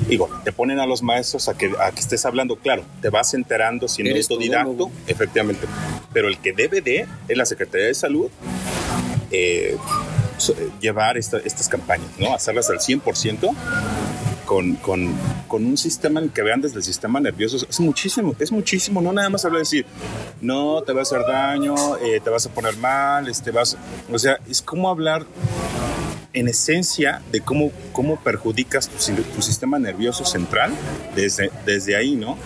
digo, 0.09 0.29
te 0.45 0.53
ponen 0.53 0.79
a 0.81 0.87
los 0.87 1.03
maestros 1.03 1.49
a 1.49 1.55
que, 1.57 1.73
a 1.81 1.91
que 1.91 2.01
estés 2.01 2.25
hablando, 2.25 2.57
claro, 2.57 2.85
te 3.03 3.11
vas 3.11 3.35
enterando 3.35 3.89
siendo 3.89 4.12
Eres 4.15 4.31
autodidacto, 4.31 4.71
todólogo. 4.73 4.93
efectivamente, 5.07 5.66
pero 6.12 6.29
el 6.29 6.39
que 6.39 6.53
debe 6.53 6.81
de 6.81 7.07
es 7.29 7.37
la 7.37 7.45
Secretaría 7.47 7.87
de 7.89 7.95
Salud 7.95 8.31
eh, 9.31 9.77
eh, 10.49 10.69
llevar 10.81 11.16
esta- 11.16 11.39
estas 11.39 11.69
campañas, 11.69 12.09
¿no? 12.19 12.35
Hacerlas 12.35 12.69
al 12.71 12.81
100% 12.81 13.55
con, 14.45 14.75
con, 14.77 15.12
con 15.49 15.65
un 15.65 15.77
sistema 15.77 16.23
que 16.33 16.43
vean 16.43 16.61
desde 16.61 16.77
el 16.77 16.83
sistema 16.83 17.21
nervioso. 17.21 17.57
Es 17.69 17.81
muchísimo, 17.81 18.35
es 18.39 18.53
muchísimo. 18.53 19.01
No 19.01 19.12
nada 19.12 19.29
más 19.31 19.45
hablar 19.45 19.59
de 19.59 19.62
decir, 19.62 19.87
no, 20.41 20.83
te 20.83 20.93
va 20.93 21.01
a 21.01 21.03
hacer 21.03 21.23
daño, 21.27 21.75
eh, 21.99 22.21
te 22.23 22.31
vas 22.31 22.47
a 22.47 22.51
poner 22.51 22.77
mal, 22.77 23.29
este, 23.29 23.51
vas... 23.51 23.77
O 24.12 24.19
sea, 24.19 24.39
es 24.49 24.62
como 24.62 24.89
hablar 24.89 25.27
en 26.33 26.49
esencia 26.49 27.23
de 27.31 27.41
cómo, 27.41 27.71
cómo 27.93 28.16
perjudicas 28.16 28.89
tu, 28.89 28.97
tu 29.23 29.43
sistema 29.43 29.79
nervioso 29.79 30.25
central 30.25 30.73
desde, 31.15 31.51
desde 31.65 31.97
ahí, 31.97 32.16
¿no? 32.16 32.37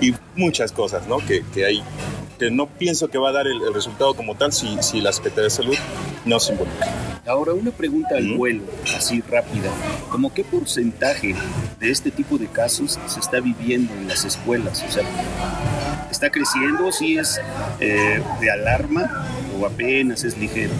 Y 0.00 0.14
muchas 0.34 0.72
cosas, 0.72 1.08
¿no? 1.08 1.18
Que, 1.18 1.42
que 1.54 1.64
hay 1.64 1.82
que 2.36 2.50
no 2.50 2.66
pienso 2.66 3.08
que 3.08 3.18
va 3.18 3.30
a 3.30 3.32
dar 3.32 3.46
el, 3.46 3.62
el 3.62 3.74
resultado 3.74 4.14
como 4.14 4.34
tal 4.34 4.52
si, 4.52 4.76
si 4.82 5.00
la 5.00 5.12
Secretaría 5.12 5.44
de 5.44 5.50
Salud 5.50 5.76
no 6.24 6.40
se 6.40 6.52
involucra. 6.52 6.86
Ahora, 7.26 7.54
una 7.54 7.72
pregunta 7.72 8.16
al 8.16 8.36
vuelo, 8.36 8.62
así 8.96 9.20
rápida. 9.20 9.70
¿Cómo 10.10 10.32
qué 10.32 10.44
porcentaje 10.44 11.34
de 11.80 11.90
este 11.90 12.12
tipo 12.12 12.38
de 12.38 12.46
casos 12.46 12.98
se 13.06 13.20
está 13.20 13.40
viviendo 13.40 13.92
en 13.94 14.06
las 14.06 14.24
escuelas? 14.24 14.84
O 14.86 14.90
sea, 14.90 15.02
¿está 16.10 16.30
creciendo? 16.30 16.92
¿Sí 16.92 17.18
es 17.18 17.40
eh, 17.80 18.22
de 18.40 18.50
alarma 18.50 19.26
o 19.60 19.66
apenas 19.66 20.22
es 20.22 20.38
ligero? 20.38 20.72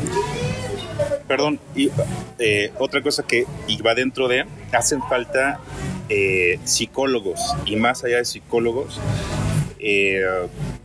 Perdón, 1.26 1.58
y 1.74 1.90
eh, 2.38 2.72
otra 2.78 3.02
cosa 3.02 3.24
que 3.24 3.44
y 3.66 3.82
va 3.82 3.94
dentro 3.94 4.28
de, 4.28 4.46
hacen 4.72 5.02
falta 5.08 5.58
eh, 6.08 6.60
psicólogos 6.62 7.40
y 7.66 7.74
más 7.74 8.04
allá 8.04 8.18
de 8.18 8.24
psicólogos, 8.24 9.00
eh, 9.80 10.24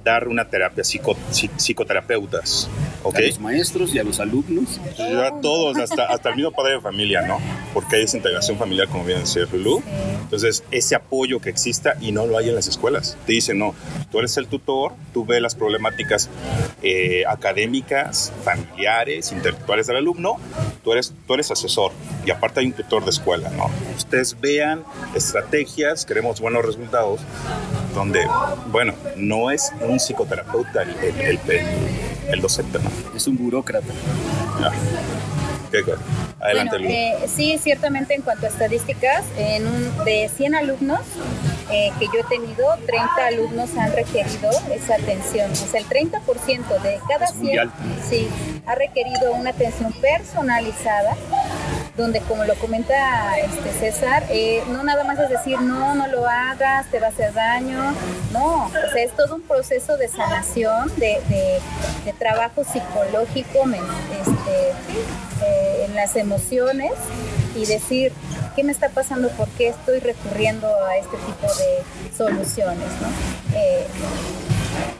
dar 0.03 0.27
una 0.27 0.45
terapia, 0.49 0.83
psico- 0.83 1.15
psi- 1.31 1.49
psicoterapeutas, 1.57 2.69
¿ok? 3.03 3.15
A 3.15 3.21
los 3.21 3.39
maestros 3.39 3.93
y 3.93 3.99
a 3.99 4.03
los 4.03 4.19
alumnos. 4.19 4.79
Yo 4.97 5.21
a 5.23 5.41
todos, 5.41 5.77
hasta, 5.77 6.05
hasta 6.05 6.29
el 6.29 6.35
mismo 6.35 6.51
padre 6.51 6.73
de 6.75 6.81
familia, 6.81 7.21
¿no? 7.21 7.39
Porque 7.73 7.97
hay 7.97 8.03
esa 8.03 8.17
integración 8.17 8.57
familiar, 8.57 8.87
como 8.87 9.03
bien 9.05 9.19
decía 9.19 9.43
Lulú. 9.51 9.81
Entonces, 10.21 10.63
ese 10.71 10.95
apoyo 10.95 11.39
que 11.41 11.49
exista 11.49 11.95
y 11.99 12.11
no 12.11 12.25
lo 12.25 12.37
hay 12.37 12.49
en 12.49 12.55
las 12.55 12.67
escuelas. 12.67 13.17
Te 13.25 13.33
dicen, 13.33 13.59
no, 13.59 13.75
tú 14.11 14.19
eres 14.19 14.37
el 14.37 14.47
tutor, 14.47 14.93
tú 15.13 15.25
ves 15.25 15.41
las 15.41 15.55
problemáticas 15.55 16.29
eh, 16.83 17.23
académicas, 17.27 18.31
familiares, 18.43 19.31
intelectuales 19.31 19.87
del 19.87 19.97
alumno, 19.97 20.37
tú 20.83 20.93
eres, 20.93 21.13
tú 21.27 21.33
eres 21.33 21.51
asesor 21.51 21.91
y 22.25 22.31
aparte 22.31 22.61
hay 22.61 22.67
un 22.67 22.73
tutor 22.73 23.03
de 23.03 23.09
escuela, 23.11 23.49
¿no? 23.51 23.69
Ustedes 23.97 24.39
vean 24.39 24.83
estrategias, 25.13 26.05
queremos 26.05 26.39
buenos 26.39 26.65
resultados, 26.65 27.19
donde, 27.93 28.25
bueno, 28.71 28.93
no 29.17 29.51
es 29.51 29.71
un 29.81 29.90
psicoterapeuta 29.99 30.83
el, 30.83 30.89
el, 31.03 31.19
el- 31.21 31.39
el- 31.49 31.65
el 32.29 32.41
docente, 32.41 32.79
¿no? 32.79 32.89
Es 33.15 33.27
un 33.27 33.37
burócrata. 33.37 33.87
Cosa. 35.71 35.97
Adelante, 36.41 36.77
Bueno, 36.77 36.89
eh, 36.93 37.15
sí, 37.33 37.57
ciertamente 37.61 38.13
en 38.13 38.23
cuanto 38.23 38.45
a 38.45 38.49
estadísticas, 38.49 39.23
en 39.37 39.67
un, 39.67 40.03
de 40.03 40.29
100 40.35 40.55
alumnos 40.55 40.99
eh, 41.71 41.91
que 41.97 42.05
yo 42.07 42.19
he 42.19 42.23
tenido, 42.23 42.75
30 42.85 43.27
alumnos 43.27 43.69
han 43.77 43.93
requerido 43.93 44.49
esa 44.73 44.95
atención. 44.95 45.49
O 45.51 45.55
sea, 45.55 45.79
el 45.79 45.85
30% 45.87 46.81
de 46.81 46.99
cada 47.07 47.25
Es 47.25 47.35
muy 47.35 47.47
100 47.51 47.59
alto. 47.59 47.75
sí, 48.09 48.27
ha 48.65 48.75
requerido 48.75 49.31
una 49.33 49.51
atención 49.51 49.93
personalizada 49.93 51.15
donde 52.01 52.19
como 52.21 52.43
lo 52.45 52.55
comenta 52.55 53.37
este 53.37 53.71
César, 53.71 54.23
eh, 54.29 54.63
no 54.69 54.83
nada 54.83 55.03
más 55.03 55.19
es 55.19 55.29
decir, 55.29 55.59
no, 55.61 55.95
no 55.95 56.07
lo 56.07 56.27
hagas, 56.27 56.87
te 56.87 56.99
va 56.99 57.07
a 57.07 57.09
hacer 57.09 57.33
daño, 57.33 57.93
no, 58.31 58.65
o 58.65 58.91
sea, 58.91 59.03
es 59.03 59.15
todo 59.15 59.35
un 59.35 59.41
proceso 59.41 59.97
de 59.97 60.07
sanación, 60.07 60.91
de, 60.97 61.19
trabajo 62.19 62.63
psicológico 62.63 63.63
este, 63.65 64.69
eh, 65.43 65.85
en 65.87 65.95
las 65.95 66.15
emociones 66.15 66.91
y 67.55 67.65
decir, 67.65 68.11
¿qué 68.55 68.63
me 68.63 68.71
está 68.71 68.89
pasando? 68.89 69.29
¿Por 69.29 69.47
qué 69.49 69.69
estoy 69.69 69.99
recurriendo 69.99 70.67
a 70.85 70.97
este 70.97 71.17
tipo 71.17 71.47
de 71.47 72.15
soluciones? 72.15 72.87
Eh, 73.55 73.85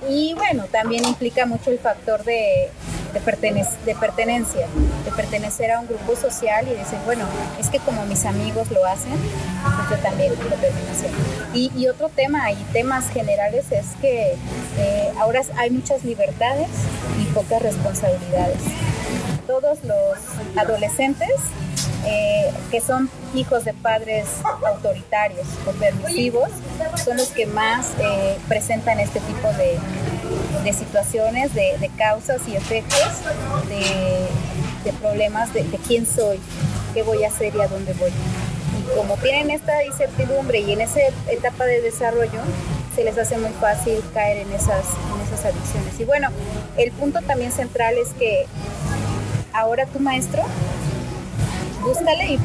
y 0.09 0.33
bueno, 0.33 0.65
también 0.71 1.05
implica 1.05 1.45
mucho 1.45 1.71
el 1.71 1.79
factor 1.79 2.23
de, 2.23 2.69
de, 3.13 3.21
pertenec- 3.21 3.79
de 3.85 3.95
pertenencia, 3.95 4.67
de 5.05 5.11
pertenecer 5.11 5.71
a 5.71 5.79
un 5.79 5.87
grupo 5.87 6.15
social 6.15 6.67
y 6.67 6.71
decir, 6.71 6.97
bueno, 7.05 7.25
es 7.59 7.69
que 7.69 7.79
como 7.79 8.05
mis 8.05 8.25
amigos 8.25 8.71
lo 8.71 8.85
hacen, 8.85 9.13
pues 9.13 9.89
yo 9.91 9.97
también 9.97 10.31
lo 10.31 10.55
termino 10.55 10.91
haciendo. 10.91 11.17
Y, 11.53 11.71
y 11.75 11.87
otro 11.87 12.09
tema 12.09 12.51
y 12.51 12.55
temas 12.73 13.09
generales 13.09 13.65
es 13.71 13.85
que 14.01 14.35
eh, 14.77 15.11
ahora 15.19 15.41
hay 15.57 15.69
muchas 15.69 16.03
libertades 16.03 16.69
y 17.21 17.25
pocas 17.33 17.61
responsabilidades. 17.61 18.59
Todos 19.47 19.79
los 19.83 20.17
adolescentes 20.55 21.29
eh, 22.05 22.51
que 22.71 22.81
son 22.81 23.09
hijos 23.35 23.65
de 23.65 23.73
padres 23.73 24.25
autoritarios 24.65 25.47
o 25.67 25.71
permisivos 25.71 26.49
son 27.03 27.17
los 27.17 27.29
que 27.29 27.45
más 27.45 27.91
eh, 27.99 28.37
presentan 28.47 28.99
este 28.99 29.19
tipo 29.21 29.47
de, 29.53 29.77
de 30.63 30.73
situaciones, 30.73 31.53
de, 31.53 31.91
causas 31.97 32.41
y 32.47 32.55
efectos, 32.55 33.07
de, 33.69 34.91
problemas 34.93 35.53
de, 35.53 35.63
de 35.63 35.77
quién 35.77 36.05
soy, 36.05 36.39
qué 36.93 37.03
voy 37.03 37.23
a 37.23 37.27
hacer 37.27 37.55
y 37.55 37.61
a 37.61 37.67
dónde 37.67 37.93
voy. 37.93 38.09
Y 38.09 38.95
como 38.95 39.15
tienen 39.17 39.51
esta 39.51 39.83
incertidumbre 39.83 40.59
y 40.59 40.73
en 40.73 40.81
esa 40.81 40.99
etapa 41.29 41.65
de 41.65 41.81
desarrollo, 41.81 42.41
se 42.95 43.03
les 43.03 43.17
hace 43.17 43.37
muy 43.37 43.51
fácil 43.59 44.01
caer 44.13 44.37
en 44.37 44.51
esas, 44.51 44.85
en 45.13 45.27
esas 45.27 45.45
adicciones. 45.45 45.99
Y 45.99 46.05
bueno, 46.05 46.29
el 46.77 46.91
punto 46.91 47.21
también 47.21 47.51
central 47.51 47.95
es 47.97 48.09
que 48.13 48.45
ahora 49.53 49.85
tu 49.85 49.99
maestro, 49.99 50.43
búscale 51.81 52.25
y 52.33 52.39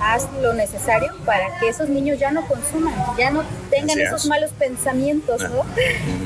haz 0.00 0.26
lo 0.40 0.52
necesario 0.54 1.12
para 1.24 1.58
que 1.58 1.68
esos 1.68 1.88
niños 1.88 2.18
ya 2.18 2.30
no 2.30 2.46
consuman, 2.46 2.94
ya 3.18 3.30
no 3.30 3.42
tengan 3.70 3.96
esos 4.00 4.26
malos 4.26 4.50
pensamientos, 4.52 5.42
¿no? 5.42 5.62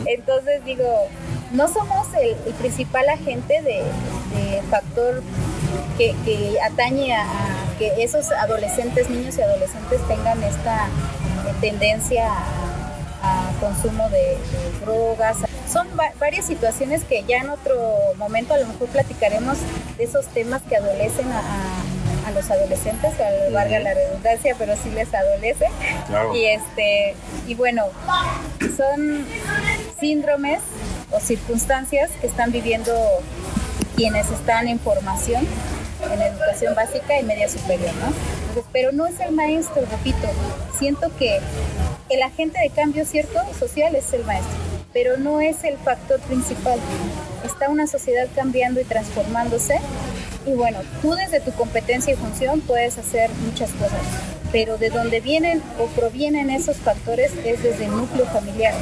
Entonces 0.07 0.65
digo, 0.65 1.09
no 1.53 1.69
somos 1.69 2.07
el, 2.15 2.37
el 2.47 2.53
principal 2.55 3.09
agente 3.09 3.62
de, 3.62 3.82
de 4.35 4.62
factor 4.70 5.23
que, 5.97 6.15
que 6.24 6.59
atañe 6.61 7.15
a, 7.15 7.23
a 7.23 7.78
que 7.78 8.03
esos 8.03 8.31
adolescentes, 8.32 9.09
niños 9.11 9.37
y 9.39 9.43
adolescentes 9.43 10.01
tengan 10.09 10.43
esta 10.43 10.87
eh, 10.87 11.55
tendencia 11.61 12.28
a, 13.23 13.49
a 13.49 13.53
consumo 13.61 14.09
de, 14.11 14.19
de 14.39 14.81
drogas. 14.85 15.37
Son 15.73 15.87
va- 15.99 16.12
varias 16.19 16.47
situaciones 16.47 17.05
que 17.05 17.24
ya 17.24 17.39
en 17.39 17.51
otro 17.51 17.77
momento 18.16 18.55
a 18.55 18.59
lo 18.59 18.66
mejor 18.66 18.89
platicaremos 18.89 19.59
de 19.97 20.05
esos 20.05 20.27
temas 20.27 20.62
que 20.62 20.77
adolecen 20.77 21.31
a, 21.32 21.39
a- 21.39 21.82
a 22.31 22.35
los 22.35 22.51
adolescentes, 22.51 23.12
al- 23.20 23.52
valga 23.52 23.78
la 23.81 23.94
redundancia, 23.94 24.55
pero 24.59 24.74
sí 24.77 24.90
les 24.90 25.12
adolece. 25.12 25.66
Claro. 26.07 26.35
Y 26.35 26.47
este, 26.47 27.15
y 27.47 27.55
bueno, 27.55 27.85
son 28.77 29.27
síndromes 30.01 30.61
o 31.11 31.20
circunstancias 31.20 32.11
que 32.20 32.27
están 32.27 32.52
viviendo 32.52 32.93
quienes 33.97 34.31
están 34.31 34.69
en 34.69 34.78
formación 34.78 35.47
en 36.12 36.23
educación 36.23 36.74
básica 36.74 37.20
y 37.20 37.24
media 37.24 37.47
superior, 37.47 37.93
¿no? 38.01 38.07
Entonces, 38.48 38.65
pero 38.73 38.90
no 38.90 39.07
es 39.07 39.20
el 39.20 39.32
maestro, 39.32 39.82
repito, 39.90 40.28
siento 40.78 41.15
que 41.19 41.40
el 42.09 42.23
agente 42.23 42.59
de 42.59 42.70
cambio 42.70 43.05
cierto 43.05 43.39
social 43.59 43.94
es 43.94 44.11
el 44.15 44.24
maestro, 44.24 44.57
pero 44.94 45.19
no 45.19 45.43
es 45.43 45.62
el 45.62 45.77
factor 45.77 46.19
principal. 46.20 46.78
Está 47.44 47.69
una 47.69 47.86
sociedad 47.86 48.28
cambiando 48.35 48.81
y 48.81 48.85
transformándose 48.85 49.78
y 50.47 50.53
bueno, 50.53 50.79
tú 51.03 51.15
desde 51.15 51.41
tu 51.41 51.53
competencia 51.53 52.12
y 52.12 52.17
función 52.17 52.61
puedes 52.61 52.99
hacer 52.99 53.31
muchas 53.45 53.71
cosas, 53.73 54.01
pero 54.53 54.79
de 54.79 54.91
donde 54.91 55.21
vienen 55.21 55.62
o 55.79 55.87
provienen 55.87 56.51
esos 56.51 56.77
factores 56.77 57.33
es 57.45 57.62
desde 57.62 57.87
el 57.87 57.91
núcleo 57.93 58.27
familiar. 58.27 58.75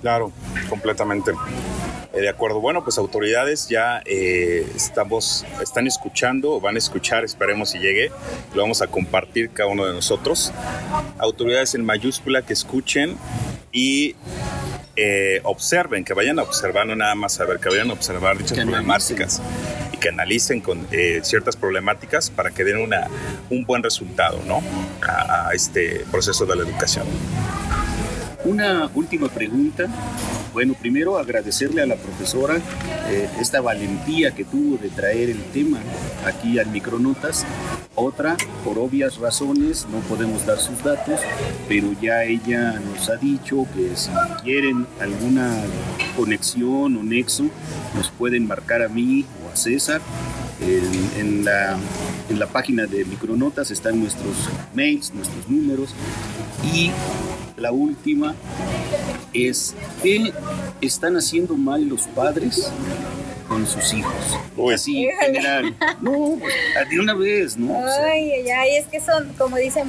Claro, 0.00 0.32
completamente. 0.68 1.32
Eh, 2.12 2.20
de 2.20 2.28
acuerdo. 2.28 2.60
Bueno, 2.60 2.82
pues 2.82 2.98
autoridades 2.98 3.68
ya 3.68 4.02
eh, 4.04 4.66
estamos, 4.74 5.44
están 5.60 5.86
escuchando, 5.86 6.60
van 6.60 6.76
a 6.76 6.78
escuchar, 6.78 7.24
esperemos 7.24 7.70
si 7.70 7.78
llegue, 7.78 8.10
lo 8.54 8.62
vamos 8.62 8.80
a 8.80 8.86
compartir 8.86 9.50
cada 9.50 9.68
uno 9.68 9.84
de 9.86 9.92
nosotros. 9.92 10.52
Autoridades 11.18 11.74
en 11.74 11.84
mayúscula 11.84 12.42
que 12.42 12.54
escuchen 12.54 13.16
y 13.72 14.14
eh, 14.96 15.40
observen, 15.44 16.04
que 16.04 16.14
vayan 16.14 16.38
a 16.38 16.42
observar, 16.42 16.86
no 16.86 16.96
nada 16.96 17.14
más 17.14 17.38
a 17.40 17.44
ver, 17.44 17.58
que 17.60 17.68
vayan 17.68 17.90
a 17.90 17.92
observar 17.92 18.36
dichas 18.36 18.58
problemáticas 18.58 19.40
y 19.92 19.96
que 19.96 20.08
analicen 20.08 20.60
con 20.60 20.86
eh, 20.90 21.20
ciertas 21.22 21.56
problemáticas 21.56 22.30
para 22.30 22.50
que 22.50 22.64
den 22.64 22.78
una, 22.78 23.06
un 23.50 23.64
buen 23.64 23.82
resultado 23.82 24.40
¿no? 24.46 24.62
a, 25.06 25.48
a 25.48 25.52
este 25.54 26.04
proceso 26.10 26.46
de 26.46 26.56
la 26.56 26.62
educación. 26.62 27.06
Una 28.44 28.88
última 28.94 29.28
pregunta. 29.28 29.86
Bueno, 30.52 30.74
primero 30.80 31.18
agradecerle 31.18 31.82
a 31.82 31.86
la 31.86 31.96
profesora 31.96 32.56
eh, 33.08 33.28
esta 33.40 33.60
valentía 33.60 34.30
que 34.30 34.44
tuvo 34.44 34.76
de 34.76 34.88
traer 34.90 35.30
el 35.30 35.42
tema 35.52 35.78
aquí 36.24 36.58
al 36.58 36.68
Micronotas. 36.68 37.44
Otra, 37.94 38.36
por 38.64 38.78
obvias 38.78 39.18
razones, 39.18 39.86
no 39.90 39.98
podemos 40.00 40.46
dar 40.46 40.58
sus 40.58 40.82
datos, 40.84 41.20
pero 41.68 41.88
ya 42.00 42.22
ella 42.24 42.80
nos 42.80 43.08
ha 43.10 43.16
dicho 43.16 43.66
que 43.74 43.96
si 43.96 44.10
quieren 44.42 44.86
alguna 45.00 45.52
conexión 46.16 46.96
o 46.96 47.02
nexo, 47.02 47.44
nos 47.96 48.10
pueden 48.10 48.46
marcar 48.46 48.82
a 48.82 48.88
mí 48.88 49.26
o 49.44 49.52
a 49.52 49.56
César. 49.56 50.00
En, 50.60 51.44
la, 51.44 51.78
en 52.28 52.38
la 52.38 52.46
página 52.46 52.86
de 52.86 53.04
Micronotas 53.04 53.70
están 53.70 54.00
nuestros 54.00 54.34
mails, 54.74 55.14
nuestros 55.14 55.48
números 55.48 55.90
y 56.74 56.90
la 57.56 57.70
última 57.70 58.34
es 59.32 59.74
¿qué 60.02 60.32
están 60.80 61.16
haciendo 61.16 61.56
mal 61.56 61.88
los 61.88 62.02
padres 62.08 62.72
con 63.48 63.66
sus 63.66 63.92
hijos? 63.94 64.38
Uy. 64.56 64.74
Así, 64.74 65.04
en 65.04 65.18
general. 65.18 65.76
No, 66.00 66.36
pues, 66.38 66.54
de 66.90 67.00
una 67.00 67.14
vez, 67.14 67.56
¿no? 67.56 67.78
O 67.78 67.82
sea, 67.82 68.04
Ay, 68.04 68.30
ay, 68.32 68.50
ay, 68.50 68.76
es 68.76 68.86
que 68.86 69.00
son, 69.00 69.32
como 69.34 69.56
dicen, 69.56 69.88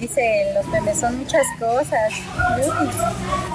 dice 0.00 0.52
los 0.54 0.66
memes, 0.66 0.98
son 0.98 1.18
muchas 1.18 1.46
cosas. 1.58 2.12
Uy. 2.60 2.88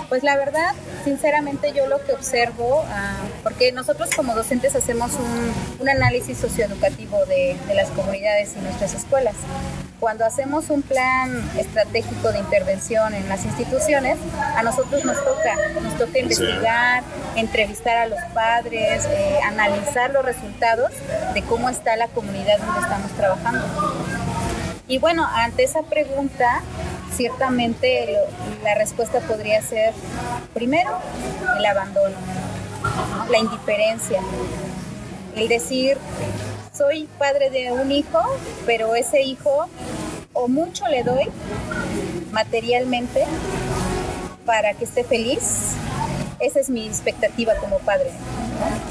Pues 0.10 0.24
la 0.24 0.38
verdad, 0.38 0.74
sinceramente 1.04 1.74
yo 1.74 1.88
lo 1.88 2.04
que 2.06 2.14
observo, 2.14 2.84
ah, 2.88 3.18
porque 3.44 3.72
nosotros 3.72 4.10
como 4.16 4.34
docentes 4.36 4.76
hacemos 4.76 5.12
un, 5.14 5.82
un 5.82 5.90
análisis 5.90 6.38
socioeducativo 6.38 7.26
de, 7.26 7.58
de 7.68 7.76
las 7.76 7.90
comunidades 7.90 8.54
y 8.58 8.64
nuestras 8.64 8.94
escuelas. 8.94 9.36
Cuando 10.04 10.26
hacemos 10.26 10.70
un 10.70 10.82
plan 10.82 11.32
estratégico 11.58 12.34
de 12.34 12.40
intervención 12.40 13.14
en 13.14 13.30
las 13.30 13.46
instituciones, 13.46 14.18
a 14.54 14.62
nosotros 14.62 15.06
nos 15.06 15.16
toca, 15.24 15.56
nos 15.82 15.98
toca 15.98 16.20
investigar, 16.20 17.04
entrevistar 17.38 17.96
a 17.96 18.08
los 18.08 18.20
padres, 18.34 19.06
eh, 19.06 19.38
analizar 19.48 20.12
los 20.12 20.26
resultados 20.26 20.92
de 21.34 21.42
cómo 21.44 21.70
está 21.70 21.96
la 21.96 22.10
comunidad 22.10 22.58
donde 22.58 22.82
estamos 22.82 23.12
trabajando. 23.14 23.66
Y 24.90 24.98
bueno, 24.98 25.26
ante 25.26 25.64
esa 25.64 25.84
pregunta, 25.84 26.60
ciertamente 27.16 28.12
lo- 28.12 28.62
la 28.66 28.76
respuesta 28.76 29.22
podría 29.22 29.62
ser, 29.62 29.94
primero, 30.54 31.00
el 31.58 31.66
abandono, 31.66 32.18
¿no? 32.90 33.32
la 33.32 33.38
indiferencia, 33.38 34.20
el 35.38 35.48
decir, 35.48 35.98
soy 36.76 37.08
padre 37.20 37.50
de 37.50 37.72
un 37.72 37.92
hijo, 37.92 38.20
pero 38.66 38.96
ese 38.96 39.22
hijo 39.22 39.68
o 40.34 40.48
mucho 40.48 40.88
le 40.88 41.04
doy 41.04 41.30
materialmente 42.32 43.26
para 44.46 44.74
que 44.74 44.86
esté 44.86 45.04
feliz. 45.04 45.74
Esa 46.40 46.60
es 46.60 46.70
mi 46.70 46.86
expectativa 46.88 47.56
como 47.56 47.80
padre. 47.80 48.10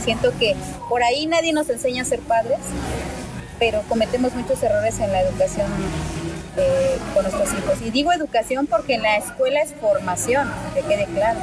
Siento 0.05 0.33
que 0.39 0.55
por 0.89 1.03
ahí 1.03 1.27
nadie 1.27 1.53
nos 1.53 1.69
enseña 1.69 2.03
a 2.03 2.05
ser 2.07 2.21
padres, 2.21 2.59
pero 3.59 3.83
cometemos 3.89 4.35
muchos 4.35 4.63
errores 4.63 4.99
en 5.01 5.13
la 5.13 5.21
educación 5.23 5.67
eh, 6.57 6.97
con 7.15 7.25
nuestros 7.25 7.53
hijos. 7.53 7.81
Y 7.85 7.91
digo 7.91 8.13
educación 8.13 8.67
porque 8.67 8.95
en 8.95 9.03
la 9.03 9.17
escuela 9.17 9.61
es 9.61 9.75
formación, 9.75 10.51
que 10.75 10.83
quede 10.83 11.07
claro. 11.07 11.41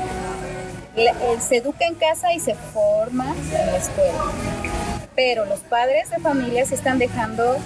La- 0.95 1.11
eh, 1.11 1.38
se 1.48 1.57
educa 1.57 1.86
en 1.86 1.95
casa 1.95 2.34
y 2.34 2.40
se 2.40 2.56
forma 2.56 3.36
en 3.36 3.68
la 3.68 3.78
escuela. 3.78 4.24
Pero 5.20 5.44
los 5.44 5.60
padres 5.60 6.10
de 6.12 6.20
familia 6.20 6.66
se 6.66 6.76
están 6.76 6.98
dejando 6.98 7.58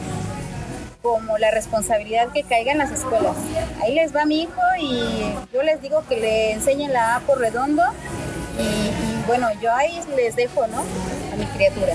como 1.03 1.37
la 1.37 1.51
responsabilidad 1.51 2.29
que 2.33 2.41
caiga 2.41 2.71
en 2.71 2.79
las 2.79 2.89
escuelas. 2.89 3.35
Ahí 3.79 3.93
les 3.93 4.11
va 4.11 4.25
mi 4.25 4.41
hijo 4.41 4.61
y 4.81 5.35
yo 5.53 5.61
les 5.61 5.79
digo 5.79 6.03
que 6.09 6.19
le 6.19 6.53
enseñen 6.53 6.91
la 6.93 7.17
A 7.17 7.19
por 7.19 7.37
redondo 7.37 7.83
y, 8.57 8.63
y 8.63 9.23
bueno, 9.27 9.49
yo 9.61 9.71
ahí 9.71 10.01
les 10.15 10.35
dejo, 10.35 10.65
¿no? 10.65 10.79
A 10.79 11.35
mi 11.37 11.45
criatura. 11.45 11.93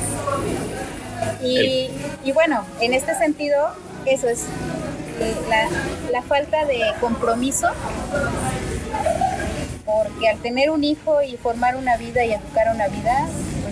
Y, 1.43 1.91
y 2.23 2.31
bueno, 2.31 2.65
en 2.81 2.95
este 2.95 3.17
sentido, 3.17 3.71
eso 4.07 4.29
es 4.29 4.45
eh, 5.19 5.35
la, 5.49 5.69
la 6.13 6.23
falta 6.23 6.67
de 6.67 6.83
compromiso, 7.01 7.67
porque 9.85 10.29
al 10.29 10.39
tener 10.39 10.71
un 10.71 10.85
hijo 10.85 11.21
y 11.21 11.37
formar 11.37 11.75
una 11.75 11.97
vida 11.97 12.25
y 12.25 12.33
educar 12.33 12.73
una 12.73 12.87
vida, 12.87 13.27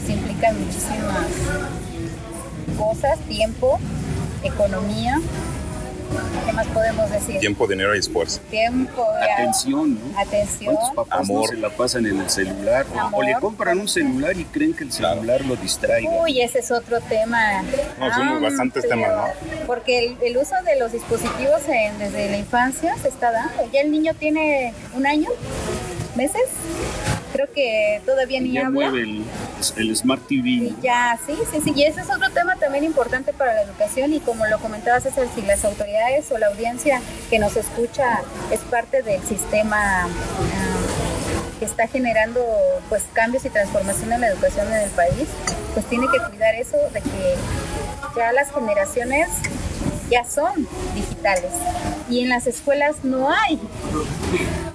pues 0.06 0.18
implica 0.18 0.52
muchísimas 0.52 1.26
cosas, 2.78 3.18
tiempo, 3.28 3.78
economía. 4.42 5.18
¿Qué 6.46 6.52
más 6.52 6.66
podemos 6.68 7.10
decir? 7.10 7.40
Tiempo, 7.40 7.66
dinero 7.66 7.94
y 7.94 7.98
esfuerzo. 7.98 8.40
Tiempo, 8.48 9.04
atención, 9.34 9.94
¿no? 10.12 10.18
Atención. 10.20 10.76
¿Cuántos 10.76 10.94
papás 10.94 11.20
Amor. 11.28 11.40
no 11.42 11.46
se 11.48 11.56
la 11.56 11.70
pasan 11.70 12.06
en 12.06 12.20
el 12.20 12.30
celular? 12.30 12.86
Amor. 12.96 13.24
O 13.24 13.26
le 13.26 13.34
compran 13.34 13.80
un 13.80 13.88
celular 13.88 14.36
y 14.38 14.44
creen 14.44 14.72
que 14.72 14.84
el 14.84 14.92
celular 14.92 15.44
lo 15.44 15.56
distraiga. 15.56 16.08
Uy, 16.22 16.40
ese 16.40 16.60
es 16.60 16.70
otro 16.70 17.00
tema. 17.00 17.62
No, 17.98 18.14
son 18.14 18.40
bastantes 18.40 18.84
amplio, 18.84 19.08
temas, 19.08 19.30
Porque 19.66 20.06
el, 20.06 20.16
el 20.22 20.36
uso 20.36 20.54
de 20.64 20.78
los 20.78 20.92
dispositivos 20.92 21.62
en- 21.68 21.98
desde 21.98 22.30
la 22.30 22.38
infancia 22.38 22.94
se 23.02 23.08
está 23.08 23.32
dando. 23.32 23.68
Ya 23.72 23.80
el 23.80 23.90
niño 23.90 24.12
tiene 24.14 24.72
un 24.94 25.06
año, 25.06 25.28
meses. 26.14 26.42
Creo 27.36 27.52
que 27.52 28.00
todavía 28.06 28.40
ni 28.40 28.52
ya 28.52 28.66
habla. 28.66 28.90
mueve 28.90 29.02
el, 29.02 29.24
el 29.76 29.94
Smart 29.96 30.26
TV. 30.26 30.48
Y 30.48 30.76
ya, 30.82 31.18
sí, 31.26 31.36
sí, 31.52 31.60
sí. 31.62 31.72
Y 31.76 31.82
ese 31.82 32.00
es 32.00 32.08
otro 32.08 32.30
tema 32.30 32.56
también 32.56 32.84
importante 32.84 33.34
para 33.34 33.52
la 33.52 33.62
educación 33.62 34.14
y 34.14 34.20
como 34.20 34.46
lo 34.46 34.58
comentaba 34.58 35.00
César, 35.00 35.26
si 35.34 35.42
las 35.42 35.62
autoridades 35.66 36.32
o 36.32 36.38
la 36.38 36.46
audiencia 36.46 37.02
que 37.28 37.38
nos 37.38 37.56
escucha 37.56 38.22
es 38.50 38.60
parte 38.60 39.02
del 39.02 39.22
sistema 39.22 40.04
ah, 40.04 40.08
que 41.58 41.66
está 41.66 41.86
generando 41.88 42.42
pues 42.88 43.04
cambios 43.12 43.44
y 43.44 43.50
transformación 43.50 44.12
en 44.14 44.22
la 44.22 44.28
educación 44.28 44.66
en 44.68 44.80
el 44.80 44.90
país, 44.90 45.28
pues 45.74 45.84
tiene 45.86 46.06
que 46.06 46.18
cuidar 46.30 46.54
eso 46.54 46.78
de 46.94 47.02
que 47.02 47.34
ya 48.16 48.32
las 48.32 48.50
generaciones 48.50 49.28
ya 50.10 50.24
son 50.24 50.68
digitales 50.94 51.50
y 52.08 52.20
en 52.22 52.28
las 52.28 52.46
escuelas 52.46 52.96
no 53.02 53.30
hay 53.30 53.60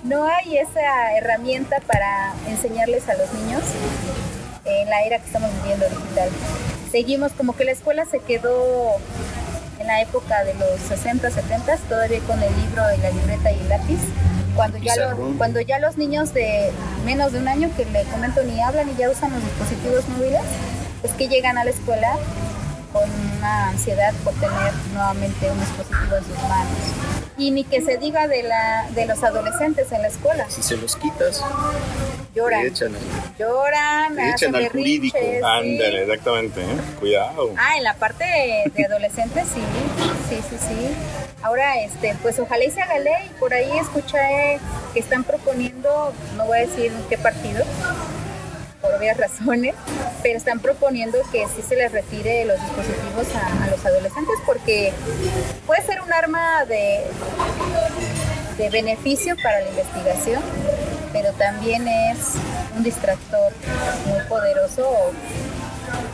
no 0.04 0.26
hay 0.26 0.58
esa 0.58 1.16
herramienta 1.16 1.78
para 1.88 2.34
enseñarles 2.48 3.08
a 3.08 3.14
los 3.14 3.32
niños 3.34 3.62
en 4.66 4.90
la 4.90 5.04
era 5.04 5.20
que 5.20 5.26
estamos 5.26 5.50
viviendo 5.62 5.88
digital. 5.90 6.30
Seguimos 6.92 7.32
como 7.34 7.56
que 7.56 7.64
la 7.64 7.72
escuela 7.72 8.06
se 8.06 8.20
quedó 8.20 8.96
en 9.80 9.88
la 9.88 10.02
época 10.02 10.44
de 10.44 10.54
los 10.56 10.80
60, 10.88 11.32
70, 11.32 11.78
todavía 11.90 12.20
con 12.22 12.42
el 12.44 12.54
libro 12.62 12.84
y 12.96 13.02
la 13.02 13.10
libreta 13.12 13.52
y 13.52 13.60
el 13.60 13.70
lápiz. 13.70 14.00
Cuando 14.56 14.78
ya, 14.80 14.96
lo- 14.98 15.04
Pizarrón. 15.04 15.38
cuando 15.38 15.62
ya 15.62 15.80
los 15.80 15.98
niños 15.98 16.34
de 16.34 16.72
menos 17.06 17.32
de 17.32 17.40
un 17.40 17.48
año 17.48 17.70
que 17.78 17.86
le 17.86 18.04
comento 18.06 18.44
ni 18.44 18.60
hablan 18.62 18.90
y 18.90 18.96
ya 18.98 19.10
usan 19.10 19.32
los 19.32 19.42
dispositivos 19.44 20.08
móviles, 20.10 20.42
pues 21.02 21.14
que 21.14 21.28
llegan 21.30 21.58
a 21.58 21.64
la 21.64 21.70
escuela 21.72 22.18
con 22.92 23.04
una 23.38 23.70
ansiedad 23.70 24.14
por 24.24 24.34
tener 24.36 24.74
nuevamente 24.94 25.50
un 25.50 25.60
dispositivo 25.60 26.16
en 26.18 26.24
sus 26.26 26.38
manos. 26.50 26.78
Y 27.38 27.52
ni 27.52 27.64
que 27.64 27.82
se 27.82 27.98
diga 27.98 28.28
de, 28.28 28.44
la, 28.44 28.88
de 28.92 29.06
los 29.06 29.24
adolescentes 29.24 29.92
en 29.92 30.02
la 30.04 30.10
escuela. 30.10 30.46
Si 30.50 30.62
se 30.62 30.78
los 30.78 30.96
quitas, 30.96 31.44
Lloran. 32.36 32.62
te 32.62 32.68
echan. 32.68 32.92
Lloran, 33.40 34.16
Te 34.16 34.30
echan 34.30 34.56
al 34.56 34.70
jurídico. 34.70 35.18
sí. 35.20 35.38
Ándale, 35.44 36.04
exactamente. 36.04 36.62
¿eh? 36.62 36.78
Cuidado. 37.00 37.54
Ah, 37.58 37.78
en 37.78 37.84
la 37.84 37.96
parte 37.96 38.24
de, 38.26 38.72
de 38.76 38.86
adolescentes 38.86 39.46
sí, 39.54 39.62
sí, 40.30 40.40
sí, 40.50 40.58
sí. 40.60 40.96
Ahora, 41.42 41.82
este, 41.82 42.16
pues 42.22 42.38
ojalá 42.40 42.64
y 42.64 42.70
se 42.70 42.82
haga 42.82 43.00
ley. 43.00 43.32
Por 43.40 43.54
ahí 43.54 43.72
escuché 43.80 44.60
que 44.94 45.00
están 45.00 45.24
proponiendo, 45.24 46.14
no 46.38 46.46
voy 46.46 46.60
a 46.60 46.62
decir 46.62 46.92
qué 47.10 47.18
partido, 47.18 47.64
por 48.82 48.94
obvias 48.94 49.18
razones, 49.18 49.76
pero 50.24 50.38
están 50.38 50.60
proponiendo 50.60 51.18
que 51.32 51.46
sí 51.56 51.62
se 51.68 51.76
les 51.76 51.92
retire 51.92 52.46
los 52.46 52.60
dispositivos 52.60 53.28
a, 53.36 53.64
a 53.64 53.68
los 53.68 53.86
adolescentes 53.86 54.36
porque 54.46 54.92
puede 55.68 55.84
ser 55.84 56.02
un 56.02 56.12
arma 56.12 56.66
de, 56.66 57.02
de 58.58 58.70
beneficio 58.70 59.36
para 59.44 59.62
la 59.62 59.70
investigación, 59.70 60.42
pero 61.14 61.32
también 61.34 61.88
es 61.88 62.34
un 62.76 62.84
distractor 62.84 63.52
muy 64.08 64.20
poderoso 64.28 64.90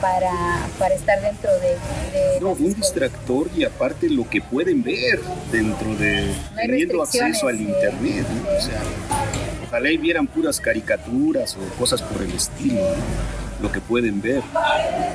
para, 0.02 0.32
para 0.80 0.96
estar 0.96 1.22
dentro 1.22 1.52
de... 1.60 1.70
de 2.12 2.40
No, 2.42 2.50
un 2.50 2.54
escuelas. 2.54 2.76
distractor 2.78 3.48
y 3.56 3.64
aparte 3.64 4.10
lo 4.10 4.28
que 4.30 4.42
pueden 4.42 4.82
ver 4.84 5.20
dentro 5.52 5.96
de 5.96 6.22
No 6.52 6.56
teniendo 6.56 7.04
acceso 7.04 7.48
al 7.48 7.62
internet. 7.62 8.26
¿no? 8.28 8.58
O 8.58 8.62
sea, 8.62 8.82
ojalá 9.68 9.92
y 9.92 9.98
vieran 9.98 10.28
puras 10.28 10.60
caricaturas 10.60 11.56
o 11.56 11.78
cosas 11.78 12.02
por 12.02 12.22
el 12.22 12.32
estilo, 12.32 12.82
¿no? 12.82 13.48
lo 13.62 13.72
que 13.72 13.82
pueden 13.82 14.22
ver. 14.22 14.44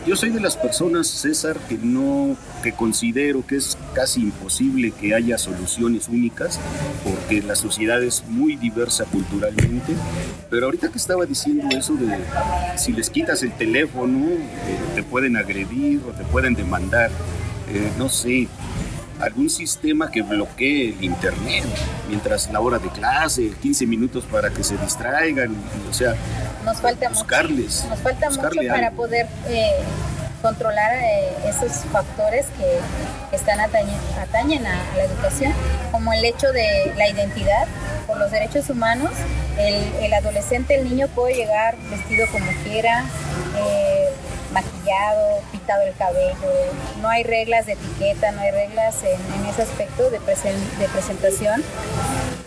Yo 0.07 0.17
soy 0.17 0.31
de 0.31 0.41
las 0.41 0.57
personas, 0.57 1.07
César, 1.07 1.57
que 1.69 1.79
no, 1.79 2.37
que 2.63 2.73
considero 2.73 3.47
que 3.47 3.57
es 3.57 3.79
casi 3.95 4.21
imposible 4.21 4.91
que 4.91 5.15
haya 5.15 5.39
soluciones 5.39 6.09
únicas, 6.09 6.59
porque 7.05 7.43
la 7.43 7.55
sociedad 7.55 8.03
es 8.03 8.25
muy 8.27 8.57
diversa 8.57 9.05
culturalmente. 9.05 9.95
Pero 10.51 10.67
ahorita 10.67 10.89
que 10.89 10.99
estaba 10.99 11.25
diciendo 11.25 11.69
eso 11.77 11.95
de 11.95 12.19
si 12.77 12.93
les 12.93 13.11
quitas 13.11 13.43
el 13.43 13.53
teléfono, 13.53 14.27
eh, 14.27 14.79
te 14.95 15.03
pueden 15.03 15.37
agredir 15.37 16.01
o 16.09 16.11
te 16.13 16.25
pueden 16.25 16.55
demandar, 16.55 17.11
eh, 17.73 17.91
no 17.97 18.09
sé, 18.09 18.49
algún 19.23 19.49
sistema 19.49 20.11
que 20.11 20.23
bloquee 20.23 20.91
el 20.91 21.05
internet 21.05 21.65
mientras 22.09 22.51
la 22.53 22.61
hora 22.61 22.79
de 22.79 22.89
clase, 22.91 23.53
15 23.63 23.87
minutos 23.87 24.25
para 24.31 24.51
que 24.51 24.63
se 24.65 24.77
distraigan, 24.79 25.55
o 25.89 25.93
sea, 25.93 26.15
Nos 26.65 26.79
falta 26.81 27.09
mucho. 27.09 27.21
buscarles. 27.21 27.85
Nos 27.89 27.99
falta 28.01 28.31
mucho 28.31 28.43
para 28.69 28.89
algo. 28.89 28.97
poder 28.97 29.27
eh, 29.49 29.71
controlar 30.43 30.93
eh, 30.95 31.29
esos 31.49 31.85
factores 31.93 32.47
que, 32.59 32.79
que 33.31 33.37
están 33.37 33.61
atañen, 33.61 33.95
atañen 34.21 34.67
a, 34.67 34.73
a 34.93 34.97
la 34.97 35.05
educación, 35.05 35.53
como 35.93 36.13
el 36.13 36.25
hecho 36.25 36.51
de 36.53 36.93
la 36.97 37.09
identidad 37.09 37.67
por 38.07 38.19
los 38.19 38.31
derechos 38.31 38.69
humanos. 38.71 39.11
El, 39.59 39.75
el 40.05 40.15
adolescente, 40.15 40.75
el 40.75 40.89
niño 40.89 41.07
puede 41.09 41.35
llegar 41.35 41.77
vestido 41.91 42.27
como 42.33 42.51
quiera, 42.65 43.05
eh, 43.57 43.92
maquillado, 44.53 45.41
pintado 45.51 45.83
el 45.83 45.95
cabello. 45.95 46.51
No 47.01 47.09
hay 47.09 47.23
reglas 47.25 47.67
de 47.67 47.73
etiqueta, 47.73 48.33
no 48.33 48.41
hay 48.41 48.51
reglas 48.51 48.97
en, 49.05 49.41
en 49.41 49.47
ese 49.47 49.63
aspecto 49.63 50.11
de, 50.11 50.21
presen- 50.21 50.79
de 50.79 50.89
presentación. 50.89 51.63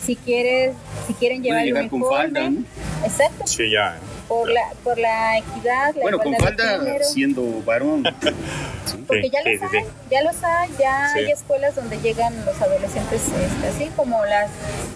Si 0.04 0.16
quieres, 0.16 0.76
si 1.08 1.14
quieren 1.16 1.42
llevar 1.44 1.62
el 1.62 1.66
llegar 1.68 1.90
con 1.90 2.02
uniforme, 2.02 2.24
falda, 2.40 2.50
¿no? 2.52 2.64
exacto, 3.04 3.48
Sí, 3.48 3.72
ya. 3.72 3.98
por 4.28 4.48
la, 4.50 4.62
por 4.84 5.00
la 5.00 5.40
equidad, 5.40 5.96
la 5.96 6.02
Bueno, 6.02 6.20
con 6.20 6.34
igualdad 6.34 6.64
de 6.64 6.70
falda 6.78 6.86
género. 6.86 7.06
siendo 7.06 7.64
varón. 7.66 8.04
Porque 9.08 9.30
ya 9.32 9.42
sí, 9.44 9.58
los 9.58 9.72
sí, 9.72 9.78
hay, 9.78 9.84
sí. 9.84 9.90
ya 10.12 10.22
los 10.24 10.44
hay, 10.44 10.70
ya 10.80 11.10
Sí. 11.14 11.20
hay 11.20 11.32
escuelas 11.32 11.76
donde 11.76 11.98
llegan 12.02 12.46
los 12.46 12.60
adolescentes 12.62 13.22
este, 13.24 13.68
así, 13.68 13.92
como 13.96 14.24
las 14.26 14.50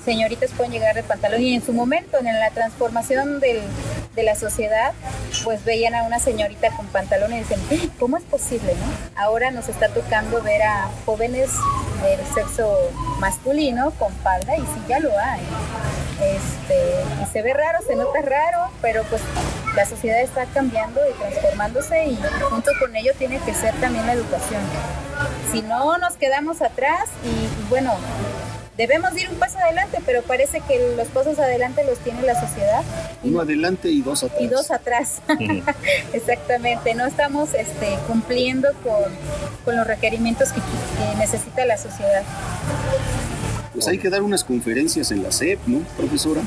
señoritas 0.05 0.51
pueden 0.51 0.71
llegar 0.73 0.93
de 0.95 1.01
pantalón 1.03 1.41
y 1.41 1.55
en 1.55 1.65
su 1.65 1.73
momento, 1.73 2.17
en 2.19 2.25
la 2.25 2.51
transformación 2.51 3.39
del- 3.39 3.61
de 4.19 4.25
la 4.25 4.35
sociedad, 4.35 4.91
pues 5.45 5.63
veían 5.63 5.95
a 5.95 6.03
una 6.03 6.19
señorita 6.19 6.71
con 6.75 6.85
pantalón 6.87 7.33
y 7.33 7.37
dicen, 7.39 7.59
"¡Ah! 7.71 7.87
¿cómo 7.97 8.17
es 8.17 8.23
posible? 8.23 8.73
Ahora 9.15 9.49
nos 9.49 9.69
está 9.69 9.87
tocando 9.87 10.41
ver 10.41 10.61
a 10.61 10.89
jóvenes 11.05 11.49
del 12.03 12.19
sexo 12.33 12.75
masculino 13.19 13.91
con 13.91 14.11
falda 14.17 14.57
y 14.57 14.61
sí, 14.61 14.81
ya 14.89 14.99
lo 14.99 15.17
hay. 15.17 15.41
Este, 16.21 17.23
y 17.23 17.25
se 17.31 17.41
ve 17.41 17.53
raro, 17.53 17.79
se 17.87 17.95
nota 17.95 18.19
raro, 18.21 18.69
pero 18.81 19.03
pues 19.05 19.21
la 19.73 19.85
sociedad 19.85 20.19
está 20.19 20.45
cambiando 20.47 20.99
y 21.09 21.13
transformándose 21.13 22.07
y 22.07 22.19
junto 22.49 22.71
con 22.77 22.93
ello 22.97 23.13
tiene 23.17 23.39
que 23.39 23.53
ser 23.53 23.73
también 23.79 24.05
la 24.05 24.13
educación. 24.13 24.61
Si 25.49 25.61
no 25.61 25.97
nos 25.97 26.15
quedamos 26.17 26.61
atrás 26.61 27.05
y 27.23 27.69
bueno, 27.69 27.93
debemos 28.79 29.11
ir 29.17 29.29
un 29.29 29.35
paso 29.35 29.59
adelante, 29.59 29.99
pero 30.05 30.21
parece 30.23 30.61
que 30.61 30.93
los 30.95 31.07
pasos 31.09 31.37
adelante 31.37 31.83
los 31.83 31.99
tiene 31.99 32.21
la 32.21 32.39
sociedad 32.39 32.81
y, 33.21 33.27
Uno 33.27 33.41
adelante 33.41 33.89
y 33.89 34.01
dos 34.01 34.23
atrás. 34.23 34.41
y 34.41 34.47
dos 34.47 34.71
atrás. 34.71 35.21
Exactamente, 36.13 36.95
no 36.95 37.05
estamos 37.05 37.53
este, 37.53 37.97
cumpliendo 38.07 38.69
con, 38.81 39.03
con 39.65 39.75
los 39.75 39.85
requerimientos 39.85 40.53
que, 40.53 40.61
que 40.61 41.17
necesita 41.17 41.65
la 41.65 41.77
sociedad. 41.77 42.23
Pues 43.73 43.87
hay 43.87 43.97
que 43.97 44.09
dar 44.09 44.23
unas 44.23 44.43
conferencias 44.45 45.11
en 45.11 45.23
la 45.23 45.31
SEP, 45.31 45.59
¿no, 45.67 45.79
profesora? 45.97 46.41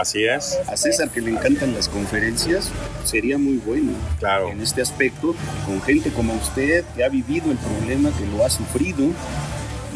Así 0.00 0.24
es. 0.26 0.58
A 0.66 0.76
César 0.76 1.10
que 1.10 1.20
le 1.20 1.30
encantan 1.30 1.74
las 1.74 1.88
conferencias, 1.88 2.70
sería 3.04 3.38
muy 3.38 3.56
bueno 3.56 3.92
Claro. 4.18 4.50
en 4.50 4.60
este 4.60 4.82
aspecto, 4.82 5.34
con 5.64 5.80
gente 5.82 6.10
como 6.12 6.34
usted 6.34 6.84
que 6.96 7.04
ha 7.04 7.08
vivido 7.08 7.50
el 7.52 7.56
problema, 7.56 8.10
que 8.18 8.26
lo 8.26 8.44
ha 8.44 8.50
sufrido 8.50 9.06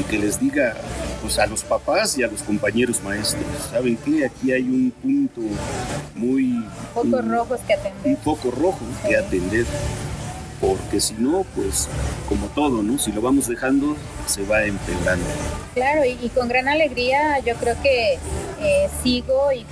y 0.03 0.11
que 0.11 0.19
les 0.19 0.39
diga 0.41 0.75
pues, 1.21 1.39
a 1.39 1.47
los 1.47 1.63
papás 1.63 2.19
y 2.19 2.23
a 2.23 2.27
los 2.27 2.43
compañeros 2.43 3.03
maestros, 3.03 3.45
¿saben 3.71 3.97
qué? 4.05 4.27
Aquí 4.27 4.53
hay 4.53 4.63
un 4.63 4.91
punto 5.03 5.41
muy... 6.15 6.65
Focos 6.95 7.13
un- 7.13 7.31
rojos 7.31 7.61
que 7.67 7.75
un 7.75 7.81
atender. 7.81 8.17
foco 8.19 8.51
rojo 8.51 8.81
que 9.03 9.09
Sí. 9.09 9.15
atender. 9.15 9.67
Porque 10.61 11.01
si 11.01 11.15
no, 11.15 11.45
pues 11.57 11.89
como 12.29 12.47
todo, 12.49 12.83
¿no? 12.85 12.97
Si 12.99 13.11
lo 13.11 13.21
vamos 13.21 13.49
dejando, 13.49 13.97
se 14.27 14.45
va 14.45 14.63
empeorando. 14.65 15.27
Claro, 15.75 16.05
y, 16.05 16.17
y 16.25 16.29
con 16.29 16.49
gran 16.49 16.69
alegría 16.69 17.41
yo 17.41 17.55
creo 17.57 17.75
que 17.83 18.15
eh, 18.61 18.89
sigo 19.03 19.51
y, 19.53 19.59
y- 19.61 19.65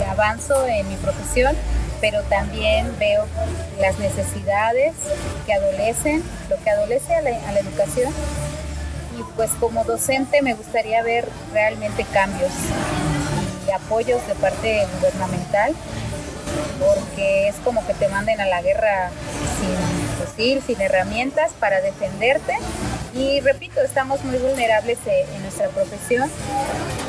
y 0.00 0.02
avanzo 0.10 0.66
en 0.66 0.88
mi 0.88 0.96
profesión, 0.96 1.54
pero 2.00 2.22
también 2.24 2.86
veo 2.98 3.26
las 3.80 3.96
necesidades 4.00 4.92
que 5.46 5.52
adolecen, 5.52 6.22
lo 6.50 6.56
que 6.64 6.70
adolece 6.70 7.14
a 7.14 7.20
la, 7.22 7.48
a 7.48 7.52
la 7.52 7.60
educación. 7.60 8.12
Y 9.18 9.22
pues 9.36 9.50
como 9.60 9.84
docente 9.84 10.42
me 10.42 10.54
gustaría 10.54 11.02
ver 11.02 11.28
realmente 11.52 12.04
cambios 12.12 12.52
y 13.66 13.70
apoyos 13.70 14.26
de 14.26 14.34
parte 14.34 14.86
gubernamental, 14.98 15.74
porque 16.78 17.48
es 17.48 17.56
como 17.56 17.86
que 17.86 17.94
te 17.94 18.08
manden 18.08 18.40
a 18.40 18.46
la 18.46 18.62
guerra 18.62 19.10
sin 19.60 20.26
fusil, 20.26 20.62
sin 20.66 20.80
herramientas 20.80 21.52
para 21.58 21.80
defenderte. 21.80 22.56
Y 23.14 23.40
repito, 23.40 23.80
estamos 23.82 24.24
muy 24.24 24.38
vulnerables 24.38 24.98
eh, 25.06 25.26
en 25.34 25.42
nuestra 25.42 25.68
profesión 25.68 26.30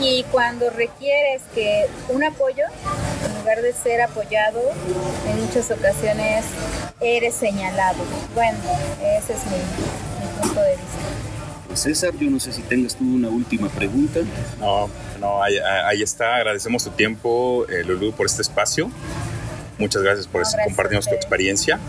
y 0.01 0.23
cuando 0.31 0.69
requieres 0.69 1.41
que 1.55 1.87
un 2.09 2.23
apoyo, 2.23 2.65
en 3.25 3.39
lugar 3.39 3.61
de 3.61 3.71
ser 3.71 4.01
apoyado, 4.01 4.59
en 5.29 5.45
muchas 5.45 5.71
ocasiones 5.71 6.43
eres 6.99 7.33
señalado. 7.35 7.99
Bueno, 8.35 8.57
ese 9.01 9.33
es 9.33 9.45
mi, 9.45 9.57
mi 9.57 10.41
punto 10.41 10.59
de 10.61 10.71
vista. 10.71 11.32
Pues 11.73 11.81
César, 11.81 12.13
yo 12.19 12.29
no 12.29 12.39
sé 12.39 12.53
si 12.53 12.61
tengas 12.61 12.95
tú 12.95 13.03
una 13.03 13.29
última 13.29 13.67
pregunta. 13.67 14.19
No, 14.59 14.87
no, 15.19 15.41
ahí, 15.41 15.57
ahí 15.57 16.03
está. 16.03 16.35
Agradecemos 16.35 16.83
tu 16.83 16.91
tiempo, 16.91 17.65
eh, 17.67 17.83
Lulú, 17.83 18.11
por 18.11 18.27
este 18.27 18.43
espacio. 18.43 18.91
Muchas 19.79 20.03
gracias 20.03 20.27
por 20.27 20.43
No, 20.43 20.49
compartirnos 20.65 21.07
tu 21.07 21.15
experiencia. 21.15 21.79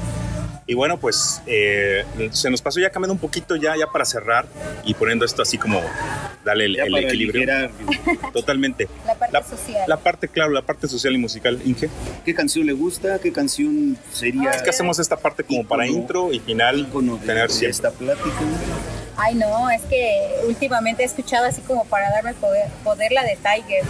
Y 0.67 0.73
bueno, 0.73 0.99
pues 0.99 1.43
eh, 1.47 2.03
se 2.31 2.49
nos 2.51 2.63
pasó 2.63 2.81
ya 2.81 2.89
cambiando 2.89 3.13
un 3.13 3.19
poquito 3.19 3.57
ya, 3.57 3.77
ya 3.77 3.87
para 3.89 4.07
cerrar 4.07 4.47
y 4.87 4.95
poniendo 4.95 5.27
esto 5.27 5.43
así 5.43 5.59
como 5.59 5.83
darle 6.47 6.65
el, 6.65 6.97
equilibrio. 6.97 7.71
Totalmente. 8.33 8.89
La 9.07 9.15
parte 9.17 9.33
La, 9.35 9.43
social. 9.43 9.85
la 9.87 9.97
parte, 9.99 10.29
claro, 10.29 10.53
la 10.53 10.63
parte 10.63 10.89
social 10.89 11.15
y 11.15 11.19
musical. 11.19 11.61
Inge, 11.63 11.91
¿Qué 12.25 12.35
canción 12.35 12.65
le 12.65 12.73
gusta? 12.73 13.19
¿Qué 13.19 13.33
canción 13.33 13.99
sería 14.11 14.51
es 14.51 14.63
que 14.63 14.71
hacemos 14.71 14.99
esta 14.99 15.19
parte 15.19 15.45
como 15.45 15.69
para 15.69 15.87
intro 15.87 16.33
y 16.33 16.41
final 16.41 16.91
de, 16.91 17.27
tener 17.27 17.49
de 17.49 17.55
siempre. 17.55 17.71
esta 17.71 17.91
plática? 17.91 18.31
Ay, 19.17 19.35
no, 19.37 19.71
es 19.71 19.83
que 19.83 20.35
últimamente 20.47 21.03
he 21.03 21.07
escuchado 21.07 21.47
así 21.47 21.61
como 21.63 21.85
para 21.85 22.11
darme 22.11 22.35
poder, 22.35 22.69
poder 22.83 23.13
la 23.13 23.23
de 23.23 23.37
Tiger. 23.37 23.83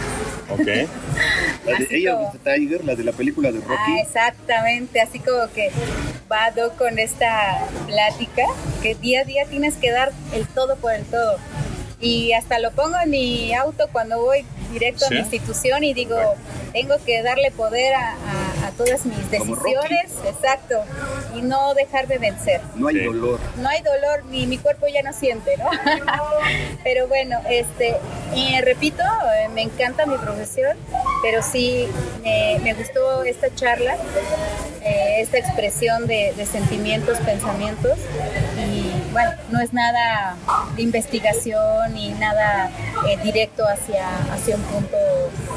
Ok. 0.49 0.89
La 1.65 1.79
de 1.79 1.87
ella, 1.89 2.13
como- 2.15 2.31
de 2.31 2.37
Tiger, 2.39 2.85
la 2.85 2.93
de 2.93 3.03
la 3.03 3.11
película 3.11 3.51
de 3.51 3.57
Ah, 3.57 3.61
Rocky. 3.67 3.99
exactamente, 3.99 5.01
así 5.01 5.17
como 5.17 5.51
que 5.51 5.71
vado 6.27 6.73
con 6.77 6.99
esta 6.99 7.57
plática, 7.87 8.43
que 8.83 8.93
día 8.93 9.21
a 9.21 9.23
día 9.23 9.45
tienes 9.47 9.73
que 9.75 9.89
dar 9.89 10.11
el 10.33 10.45
todo 10.47 10.75
por 10.75 10.93
el 10.93 11.03
todo. 11.05 11.37
Y 12.05 12.33
hasta 12.33 12.59
lo 12.59 12.71
pongo 12.71 12.97
en 13.03 13.09
mi 13.09 13.53
auto 13.55 13.87
cuando 13.91 14.21
voy 14.21 14.45
directo 14.71 15.05
¿Sí? 15.05 15.07
a 15.07 15.09
mi 15.11 15.19
institución 15.21 15.83
y 15.83 15.93
digo, 15.95 16.17
tengo 16.71 16.95
que 17.03 17.23
darle 17.23 17.49
poder 17.51 17.95
a, 17.95 18.11
a- 18.11 18.67
a 18.67 18.71
todas 18.71 19.05
mis 19.05 19.29
decisiones, 19.31 20.11
exacto, 20.25 20.83
y 21.35 21.41
no 21.43 21.73
dejar 21.75 22.07
de 22.07 22.17
vencer. 22.17 22.61
no 22.75 22.87
hay 22.87 22.95
Sí. 22.95 23.03
dolor. 23.05 23.39
no 23.57 23.69
hay 23.69 23.81
dolor 23.83 24.25
ni 24.25 24.47
mi 24.47 24.57
cuerpo 24.57 24.87
ya 24.87 25.01
no 25.03 25.13
siente, 25.13 25.55
¿no? 25.57 25.65
pero 26.83 27.07
bueno, 27.07 27.39
este, 27.49 27.95
repito, 28.63 29.03
eh, 29.37 29.47
me 29.49 29.61
encanta 29.61 30.05
mi 30.07 30.17
profesión, 30.17 30.75
pero 31.21 31.41
sí 31.43 31.87
me 32.63 32.73
gustó 32.73 33.23
esta 33.23 33.53
charla, 33.55 33.95
eh, 34.83 35.17
esta 35.21 35.37
expresión 35.37 36.07
de, 36.07 36.33
de 36.35 36.45
sentimientos, 36.45 37.17
pensamientos 37.19 37.97
y 38.57 39.04
bueno, 39.15 39.31
no 39.49 39.61
es 39.61 39.71
nada 39.71 40.35
de 40.75 40.81
investigación 40.81 41.93
ni 41.93 42.09
nada 42.09 42.69
eh, 43.07 43.17
directo 43.23 43.63
hacia, 43.65 44.05
hacia 44.33 44.57
un 44.57 44.61
punto 44.63 44.97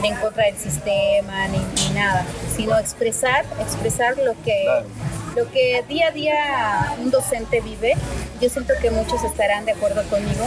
de 0.00 0.06
en 0.06 0.14
contra 0.14 0.44
del 0.44 0.56
sistema 0.56 1.48
ni, 1.48 1.58
ni 1.58 1.92
nada, 1.92 2.24
sino 2.54 2.78
expresar, 2.78 3.44
expresar 3.60 4.16
lo 4.18 4.40
que 4.44 4.62
Claro. 4.62 4.86
lo 5.34 5.50
que 5.50 5.84
día 5.88 6.06
a 6.06 6.10
día 6.12 6.94
un 7.02 7.10
docente 7.10 7.60
vive, 7.60 7.94
yo 8.40 8.48
siento 8.48 8.74
que 8.80 8.92
muchos 8.92 9.24
estarán 9.24 9.64
de 9.64 9.72
acuerdo 9.72 10.04
conmigo, 10.04 10.44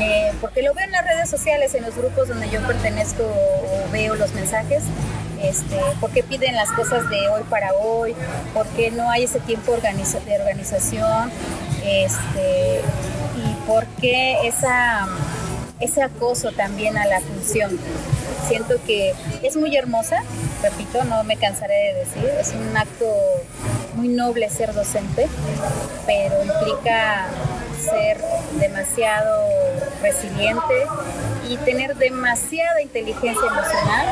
eh, 0.00 0.32
porque 0.40 0.62
lo 0.62 0.74
veo 0.74 0.86
en 0.86 0.90
las 0.92 1.04
redes 1.04 1.30
sociales, 1.30 1.72
en 1.74 1.84
los 1.84 1.94
grupos 1.96 2.26
donde 2.26 2.50
yo 2.50 2.60
pertenezco 2.66 3.22
o 3.22 3.92
veo 3.92 4.16
los 4.16 4.32
mensajes, 4.34 4.82
este, 5.42 5.76
por 6.00 6.10
qué 6.10 6.22
piden 6.22 6.54
las 6.56 6.70
cosas 6.72 7.08
de 7.10 7.28
hoy 7.28 7.42
para 7.48 7.72
hoy, 7.74 8.14
por 8.54 8.66
qué 8.68 8.90
no 8.90 9.10
hay 9.10 9.24
ese 9.24 9.40
tiempo 9.40 9.72
de 9.72 10.38
organización, 10.38 11.30
este, 11.84 12.80
y 13.36 13.66
por 13.66 13.86
qué 14.00 14.36
ese 15.80 16.02
acoso 16.02 16.52
también 16.52 16.96
a 16.98 17.06
la 17.06 17.20
función. 17.20 17.78
Siento 18.48 18.76
que 18.86 19.14
es 19.42 19.56
muy 19.56 19.76
hermosa, 19.76 20.22
repito, 20.62 21.04
no 21.04 21.22
me 21.24 21.36
cansaré 21.36 21.74
de 21.74 21.94
decir, 21.94 22.30
es 22.40 22.54
un 22.54 22.76
acto 22.76 23.06
muy 23.94 24.08
noble 24.08 24.48
ser 24.48 24.72
docente, 24.72 25.28
pero 26.06 26.42
implica 26.42 27.26
ser 27.90 28.18
demasiado 28.58 29.44
resiliente 30.02 30.86
y 31.48 31.56
tener 31.58 31.96
demasiada 31.96 32.82
inteligencia 32.82 33.46
emocional 33.46 34.06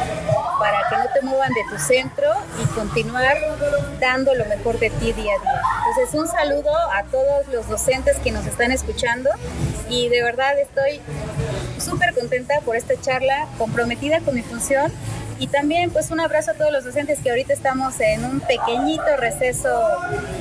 para 0.59 0.78
que 0.89 0.97
no 0.97 1.05
te 1.12 1.23
muevan 1.23 1.53
de 1.53 1.62
tu 1.70 1.78
centro 1.78 2.32
y 2.62 2.66
continuar 2.74 3.36
dando 4.01 4.35
lo 4.35 4.44
mejor 4.47 4.78
de 4.78 4.90
ti 4.90 5.12
día 5.12 5.32
a 5.35 5.43
día. 5.43 5.62
Entonces 5.89 6.19
un 6.19 6.28
saludo 6.28 6.74
a 6.93 7.05
todos 7.05 7.47
los 7.48 7.69
docentes 7.69 8.16
que 8.19 8.31
nos 8.31 8.47
están 8.47 8.73
escuchando 8.73 9.31
y 9.89 10.09
de 10.09 10.23
verdad 10.23 10.59
estoy 10.59 11.01
súper 11.78 12.15
contenta 12.15 12.61
por 12.65 12.77
esta 12.77 12.94
charla, 13.01 13.47
comprometida 13.59 14.20
con 14.20 14.35
mi 14.35 14.43
función 14.43 14.93
y 15.39 15.47
también 15.49 15.91
pues 15.91 16.11
un 16.11 16.21
abrazo 16.21 16.53
a 16.53 16.55
todos 16.55 16.73
los 16.73 16.85
docentes 16.85 17.19
que 17.21 17.31
ahorita 17.31 17.53
estamos 17.53 17.99
en 18.01 18.25
un 18.25 18.41
pequeñito 18.41 19.05
receso 19.19 19.71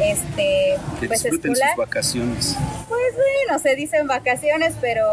este 0.02 0.76
Que 1.00 1.08
pues 1.08 1.24
disfruten 1.24 1.52
escolar. 1.54 1.76
sus 1.76 1.78
vacaciones. 1.86 2.56
Pues 2.88 3.02
bueno, 3.16 3.60
se 3.62 3.76
dicen 3.76 4.08
vacaciones, 4.08 4.74
pero 4.80 5.06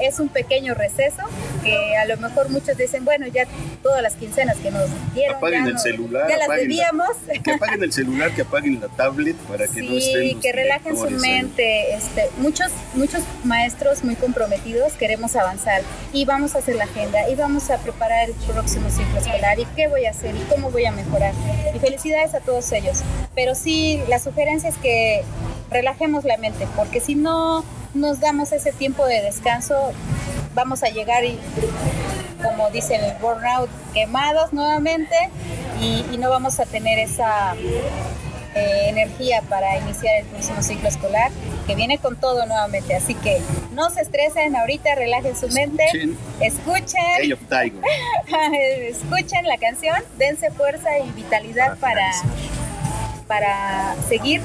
es 0.00 0.18
un 0.18 0.28
pequeño 0.28 0.74
receso 0.74 1.22
que 1.62 1.96
a 1.96 2.04
lo 2.06 2.16
mejor 2.18 2.50
muchos 2.50 2.76
dicen, 2.76 3.04
bueno, 3.04 3.26
ya 3.28 3.44
todas 3.82 4.02
las 4.02 4.14
quincenas 4.14 4.56
que 4.58 4.70
nos 4.70 4.88
dieron 5.14 5.36
Apaguen 5.36 5.62
ya, 5.62 5.68
el 5.68 5.74
no- 5.74 5.80
celular, 5.80 6.28
ya 6.28 6.36
las 6.36 6.44
apaguen 6.46 6.56
la- 6.68 6.74
debíamos. 6.74 7.08
Que 7.44 7.52
apaguen 7.52 7.82
el 7.82 7.92
celular, 7.92 8.30
que 8.34 8.42
apaguen 8.42 8.80
la 8.80 8.88
tablet 8.88 9.36
para 9.36 9.66
que 9.68 9.82
no 9.82 9.96
estén 9.96 10.22
Sí, 10.22 10.38
que 10.42 10.52
relajen 10.52 10.96
su 10.96 11.10
mente. 11.10 11.94
Este, 11.94 12.28
muchos, 12.38 12.70
muchos 12.94 13.22
maestros 13.44 14.02
muy 14.04 14.16
comprometidos 14.16 14.92
queremos 14.94 15.36
avanzar 15.36 15.82
y 16.12 16.24
vamos 16.24 16.54
a 16.54 16.58
hacer 16.58 16.76
la 16.76 16.84
agenda 16.84 17.28
y 17.28 17.34
vamos 17.34 17.70
a 17.70 17.78
preparar 17.78 18.28
el 18.30 18.34
próximo 18.52 18.90
ciclo 18.90 19.13
escolar 19.18 19.58
y 19.58 19.64
qué 19.76 19.88
voy 19.88 20.06
a 20.06 20.10
hacer 20.10 20.34
y 20.34 20.40
cómo 20.50 20.70
voy 20.70 20.84
a 20.86 20.92
mejorar. 20.92 21.32
Y 21.74 21.78
felicidades 21.78 22.34
a 22.34 22.40
todos 22.40 22.70
ellos. 22.72 23.02
Pero 23.34 23.54
sí, 23.54 24.02
la 24.08 24.18
sugerencia 24.18 24.68
es 24.68 24.76
que 24.76 25.22
relajemos 25.70 26.24
la 26.24 26.36
mente, 26.36 26.66
porque 26.76 27.00
si 27.00 27.14
no 27.14 27.64
nos 27.94 28.20
damos 28.20 28.52
ese 28.52 28.72
tiempo 28.72 29.06
de 29.06 29.22
descanso, 29.22 29.92
vamos 30.54 30.82
a 30.82 30.88
llegar 30.88 31.24
y 31.24 31.38
como 32.42 32.70
dicen 32.70 33.02
el 33.02 33.14
burnout 33.16 33.70
quemados 33.92 34.52
nuevamente 34.52 35.14
y, 35.80 36.04
y 36.12 36.18
no 36.18 36.30
vamos 36.30 36.60
a 36.60 36.66
tener 36.66 36.98
esa 36.98 37.54
eh, 38.54 38.88
energía 38.88 39.42
para 39.48 39.76
iniciar 39.78 40.20
el 40.20 40.26
próximo 40.26 40.62
ciclo 40.62 40.88
escolar 40.88 41.30
que 41.66 41.74
viene 41.74 41.98
con 41.98 42.16
todo 42.16 42.46
nuevamente. 42.46 42.94
Así 42.94 43.14
que 43.14 43.40
no 43.72 43.90
se 43.90 44.02
estresen 44.02 44.54
ahorita 44.56 44.94
relajen 44.94 45.36
su 45.36 45.48
mente 45.48 45.84
Escuchen. 45.84 46.16
escuchen. 46.40 47.02
Age 47.20 47.32
of 47.34 47.40
Tiger. 47.48 47.82
escuchen 48.88 49.46
la 49.46 49.58
canción 49.58 49.96
dense 50.18 50.50
fuerza 50.50 50.98
y 50.98 51.10
vitalidad 51.12 51.78
para 51.78 52.10
para 53.26 53.94
seguir 54.08 54.40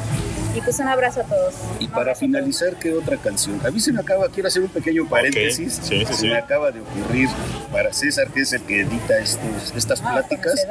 y 0.55 0.61
pues 0.61 0.79
un 0.79 0.87
abrazo 0.87 1.21
a 1.21 1.23
todos 1.23 1.53
Y 1.79 1.85
Un 1.85 1.91
para 1.91 2.15
finalizar, 2.15 2.75
¿qué 2.77 2.93
otra 2.93 3.17
canción? 3.17 3.59
A 3.65 3.69
mí 3.71 3.79
se 3.79 3.91
me 3.91 3.99
acaba, 4.01 4.27
quiero 4.29 4.47
hacer 4.47 4.61
un 4.63 4.69
pequeño 4.69 5.07
paréntesis. 5.07 5.79
Sí, 5.83 5.99
sí, 5.99 6.05
se 6.05 6.13
sí. 6.13 6.27
me 6.27 6.37
acaba 6.37 6.71
de 6.71 6.81
ocurrir 6.81 7.29
para 7.71 7.93
César, 7.93 8.27
que 8.29 8.41
es 8.41 8.53
el 8.53 8.61
que 8.63 8.81
edita 8.81 9.17
estos, 9.19 9.73
estas. 9.75 10.01
Ah, 10.03 10.11
pláticas. 10.13 10.65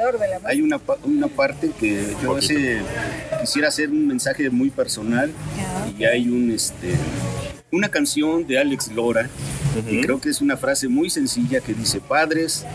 Hay 0.45 0.61
una, 0.61 0.79
pa- 0.79 0.97
una 1.03 1.27
parte 1.27 1.71
que 1.79 2.15
yo 2.21 2.37
ese, 2.37 2.79
quisiera 3.41 3.69
hacer 3.69 3.89
un 3.89 4.07
mensaje 4.07 4.49
muy 4.49 4.69
personal 4.69 5.31
y 5.97 6.03
hay 6.05 6.27
un 6.29 6.51
este 6.51 6.93
una 7.71 7.89
canción 7.89 8.47
de 8.47 8.57
Alex 8.59 8.91
Lora 8.93 9.29
y 9.89 10.01
creo 10.01 10.19
que 10.19 10.29
es 10.29 10.41
una 10.41 10.57
frase 10.57 10.87
muy 10.87 11.09
sencilla 11.09 11.59
que 11.61 11.73
dice 11.73 12.01
padres 12.01 12.65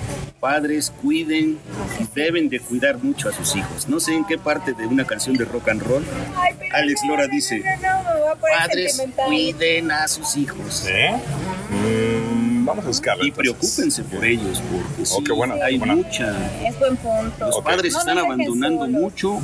padres 0.41 0.93
cuiden 1.03 1.59
y 2.01 2.07
deben 2.15 2.49
de 2.49 2.61
cuidar 2.61 3.03
mucho 3.03 3.29
a 3.29 3.33
sus 3.33 3.57
hijos 3.57 3.89
no 3.89 3.99
sé 3.99 4.15
en 4.15 4.25
qué 4.25 4.39
parte 4.39 4.73
de 4.73 4.87
una 4.87 5.05
canción 5.05 5.37
de 5.37 5.45
rock 5.45 5.69
and 5.69 5.83
roll 5.83 6.05
Ay, 6.37 6.55
Alex 6.73 7.01
Lora 7.09 7.27
no, 7.27 7.35
dice, 7.35 7.63
no, 7.83 8.03
no, 8.03 8.03
me 8.15 8.21
voy 8.21 8.29
a 8.31 8.35
poner 8.37 8.57
padres 8.59 9.03
cuiden 9.27 9.91
a 9.91 10.07
sus 10.07 10.37
hijos 10.37 10.87
¿Eh? 10.89 11.11
Mm, 11.71 12.65
vamos 12.65 12.85
a 12.85 12.89
buscarlo. 12.89 13.25
y 13.25 13.29
entonces. 13.31 13.53
preocupénse 13.59 14.03
por 14.05 14.25
ellos 14.25 14.63
porque 14.71 15.07
sí, 15.07 15.15
Oh, 15.19 15.25
qué 15.25 15.33
buena, 15.33 15.55
hay 15.65 15.77
buena. 15.79 15.97
mucha 15.97 16.35
Es 16.69 16.79
buen 16.79 16.97
punto. 16.97 17.47
los 17.47 17.61
padres 17.63 17.93
No 17.95 17.99
están 17.99 18.19
abandonando 18.19 18.85
solos. 18.87 19.01
mucho 19.01 19.41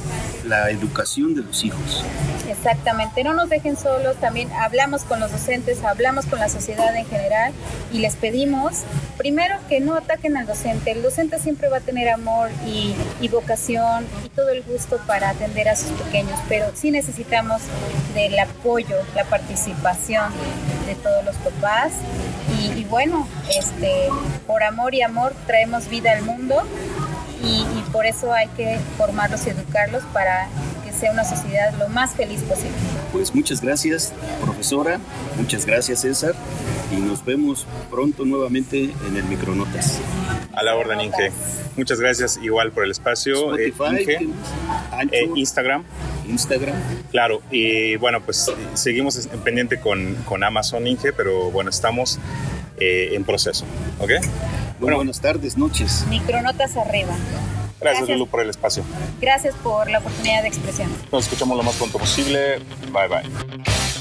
la 0.47 0.70
educación 0.70 1.35
de 1.35 1.43
los 1.43 1.64
hijos 1.64 2.05
Exactamente, 2.51 3.22
no 3.22 3.32
nos 3.32 3.48
dejen 3.48 3.77
solos, 3.77 4.16
también 4.16 4.51
hablamos 4.52 5.05
con 5.05 5.20
los 5.20 5.31
docentes, 5.31 5.85
hablamos 5.85 6.27
con 6.27 6.40
la 6.40 6.48
sociedad 6.48 6.94
en 6.97 7.06
general 7.06 7.52
y 7.93 7.98
les 7.98 8.16
pedimos, 8.16 8.82
primero, 9.16 9.56
que 9.68 9.78
no 9.78 9.94
ataquen 9.94 10.36
al 10.36 10.47
docente. 10.47 10.90
El 10.90 11.02
docente 11.02 11.39
siempre 11.39 11.68
va 11.68 11.77
a 11.77 11.81
tener 11.81 12.09
amor 12.09 12.51
y, 12.66 12.97
vocación 13.28 14.05
y 14.24 14.28
todo 14.31 14.48
el 14.48 14.64
gusto 14.64 14.98
para 15.06 15.31
atender 15.31 15.68
a 15.68 15.77
sus 15.77 15.93
pequeños, 15.93 16.40
pero 16.48 16.66
sí 16.74 16.90
necesitamos 16.90 17.62
del 18.14 18.36
apoyo, 18.36 18.97
la 19.14 19.22
participación 19.24 20.32
de 20.86 20.97
todos 20.97 21.24
los 21.24 21.36
papás. 21.36 21.93
Y, 22.77 22.82
bueno, 22.85 23.28
este, 23.56 24.09
por 24.48 24.64
amor 24.64 24.93
y 24.93 25.02
amor 25.02 25.35
traemos 25.47 25.89
vida 25.89 26.10
al 26.10 26.22
mundo 26.22 26.64
y, 27.44 27.60
y 27.60 27.85
por 27.93 28.06
eso 28.06 28.32
hay 28.32 28.48
que 28.48 28.81
formarlos 28.98 29.47
y 29.47 29.51
educarlos 29.51 30.02
para 30.12 30.48
sea 31.01 31.12
una 31.12 31.24
sociedad 31.24 31.72
lo 31.78 31.89
más 31.89 32.14
feliz 32.14 32.40
posible. 32.43 32.70
Pues 33.12 33.35
muchas 33.35 33.60
gracias, 33.60 34.12
profesora. 34.43 35.01
Muchas 35.36 35.64
gracias, 35.64 36.01
César. 36.02 36.35
Y 36.93 37.01
nos 37.01 37.24
vemos 37.24 37.66
pronto 37.90 38.24
nuevamente 38.24 38.90
en 39.09 39.16
el 39.16 39.24
Micronotas. 39.24 39.98
A 40.52 40.62
la 40.62 40.74
orden, 40.77 41.01
Inge. 41.01 41.32
Muchas 41.77 42.01
gracias 42.01 42.39
igual 42.43 42.72
por 42.72 42.85
el 42.85 42.90
espacio. 42.90 43.56
eh, 43.56 43.72
Inge. 43.90 44.28
Eh, 45.12 45.31
Instagram, 45.35 45.85
Instagram. 46.28 46.77
claro. 47.10 47.40
Y 47.51 47.97
bueno, 47.97 48.20
pues 48.20 48.48
eh, 48.48 48.52
seguimos 48.74 49.16
en 49.27 49.40
pendiente 49.40 49.81
con, 49.81 50.14
con 50.27 50.44
Amazon, 50.44 50.86
Inge, 50.86 51.12
pero 51.12 51.51
bueno, 51.51 51.70
estamos 51.70 52.18
eh, 52.78 53.10
en 53.14 53.24
proceso. 53.24 53.64
¿Ok? 53.98 54.10
Bueno. 54.81 54.97
buenas 54.97 55.20
tardes, 55.20 55.56
noches. 55.56 56.05
Micronotas 56.09 56.77
arriba. 56.77 57.14
Gracias, 57.81 58.01
Gracias. 58.01 58.19
Lulu, 58.19 58.31
por 58.31 58.40
el 58.40 58.51
espacio. 58.51 58.85
Gracias 59.20 59.55
por 59.57 59.90
la 59.90 59.98
oportunidad 59.98 60.43
de 60.43 60.48
expresión. 60.48 60.90
Nos 61.11 61.24
escuchamos 61.24 61.57
lo 61.57 61.62
más 61.62 61.74
pronto 61.77 61.98
posible. 61.98 62.59
Bye, 62.93 63.09
bye. 63.09 63.99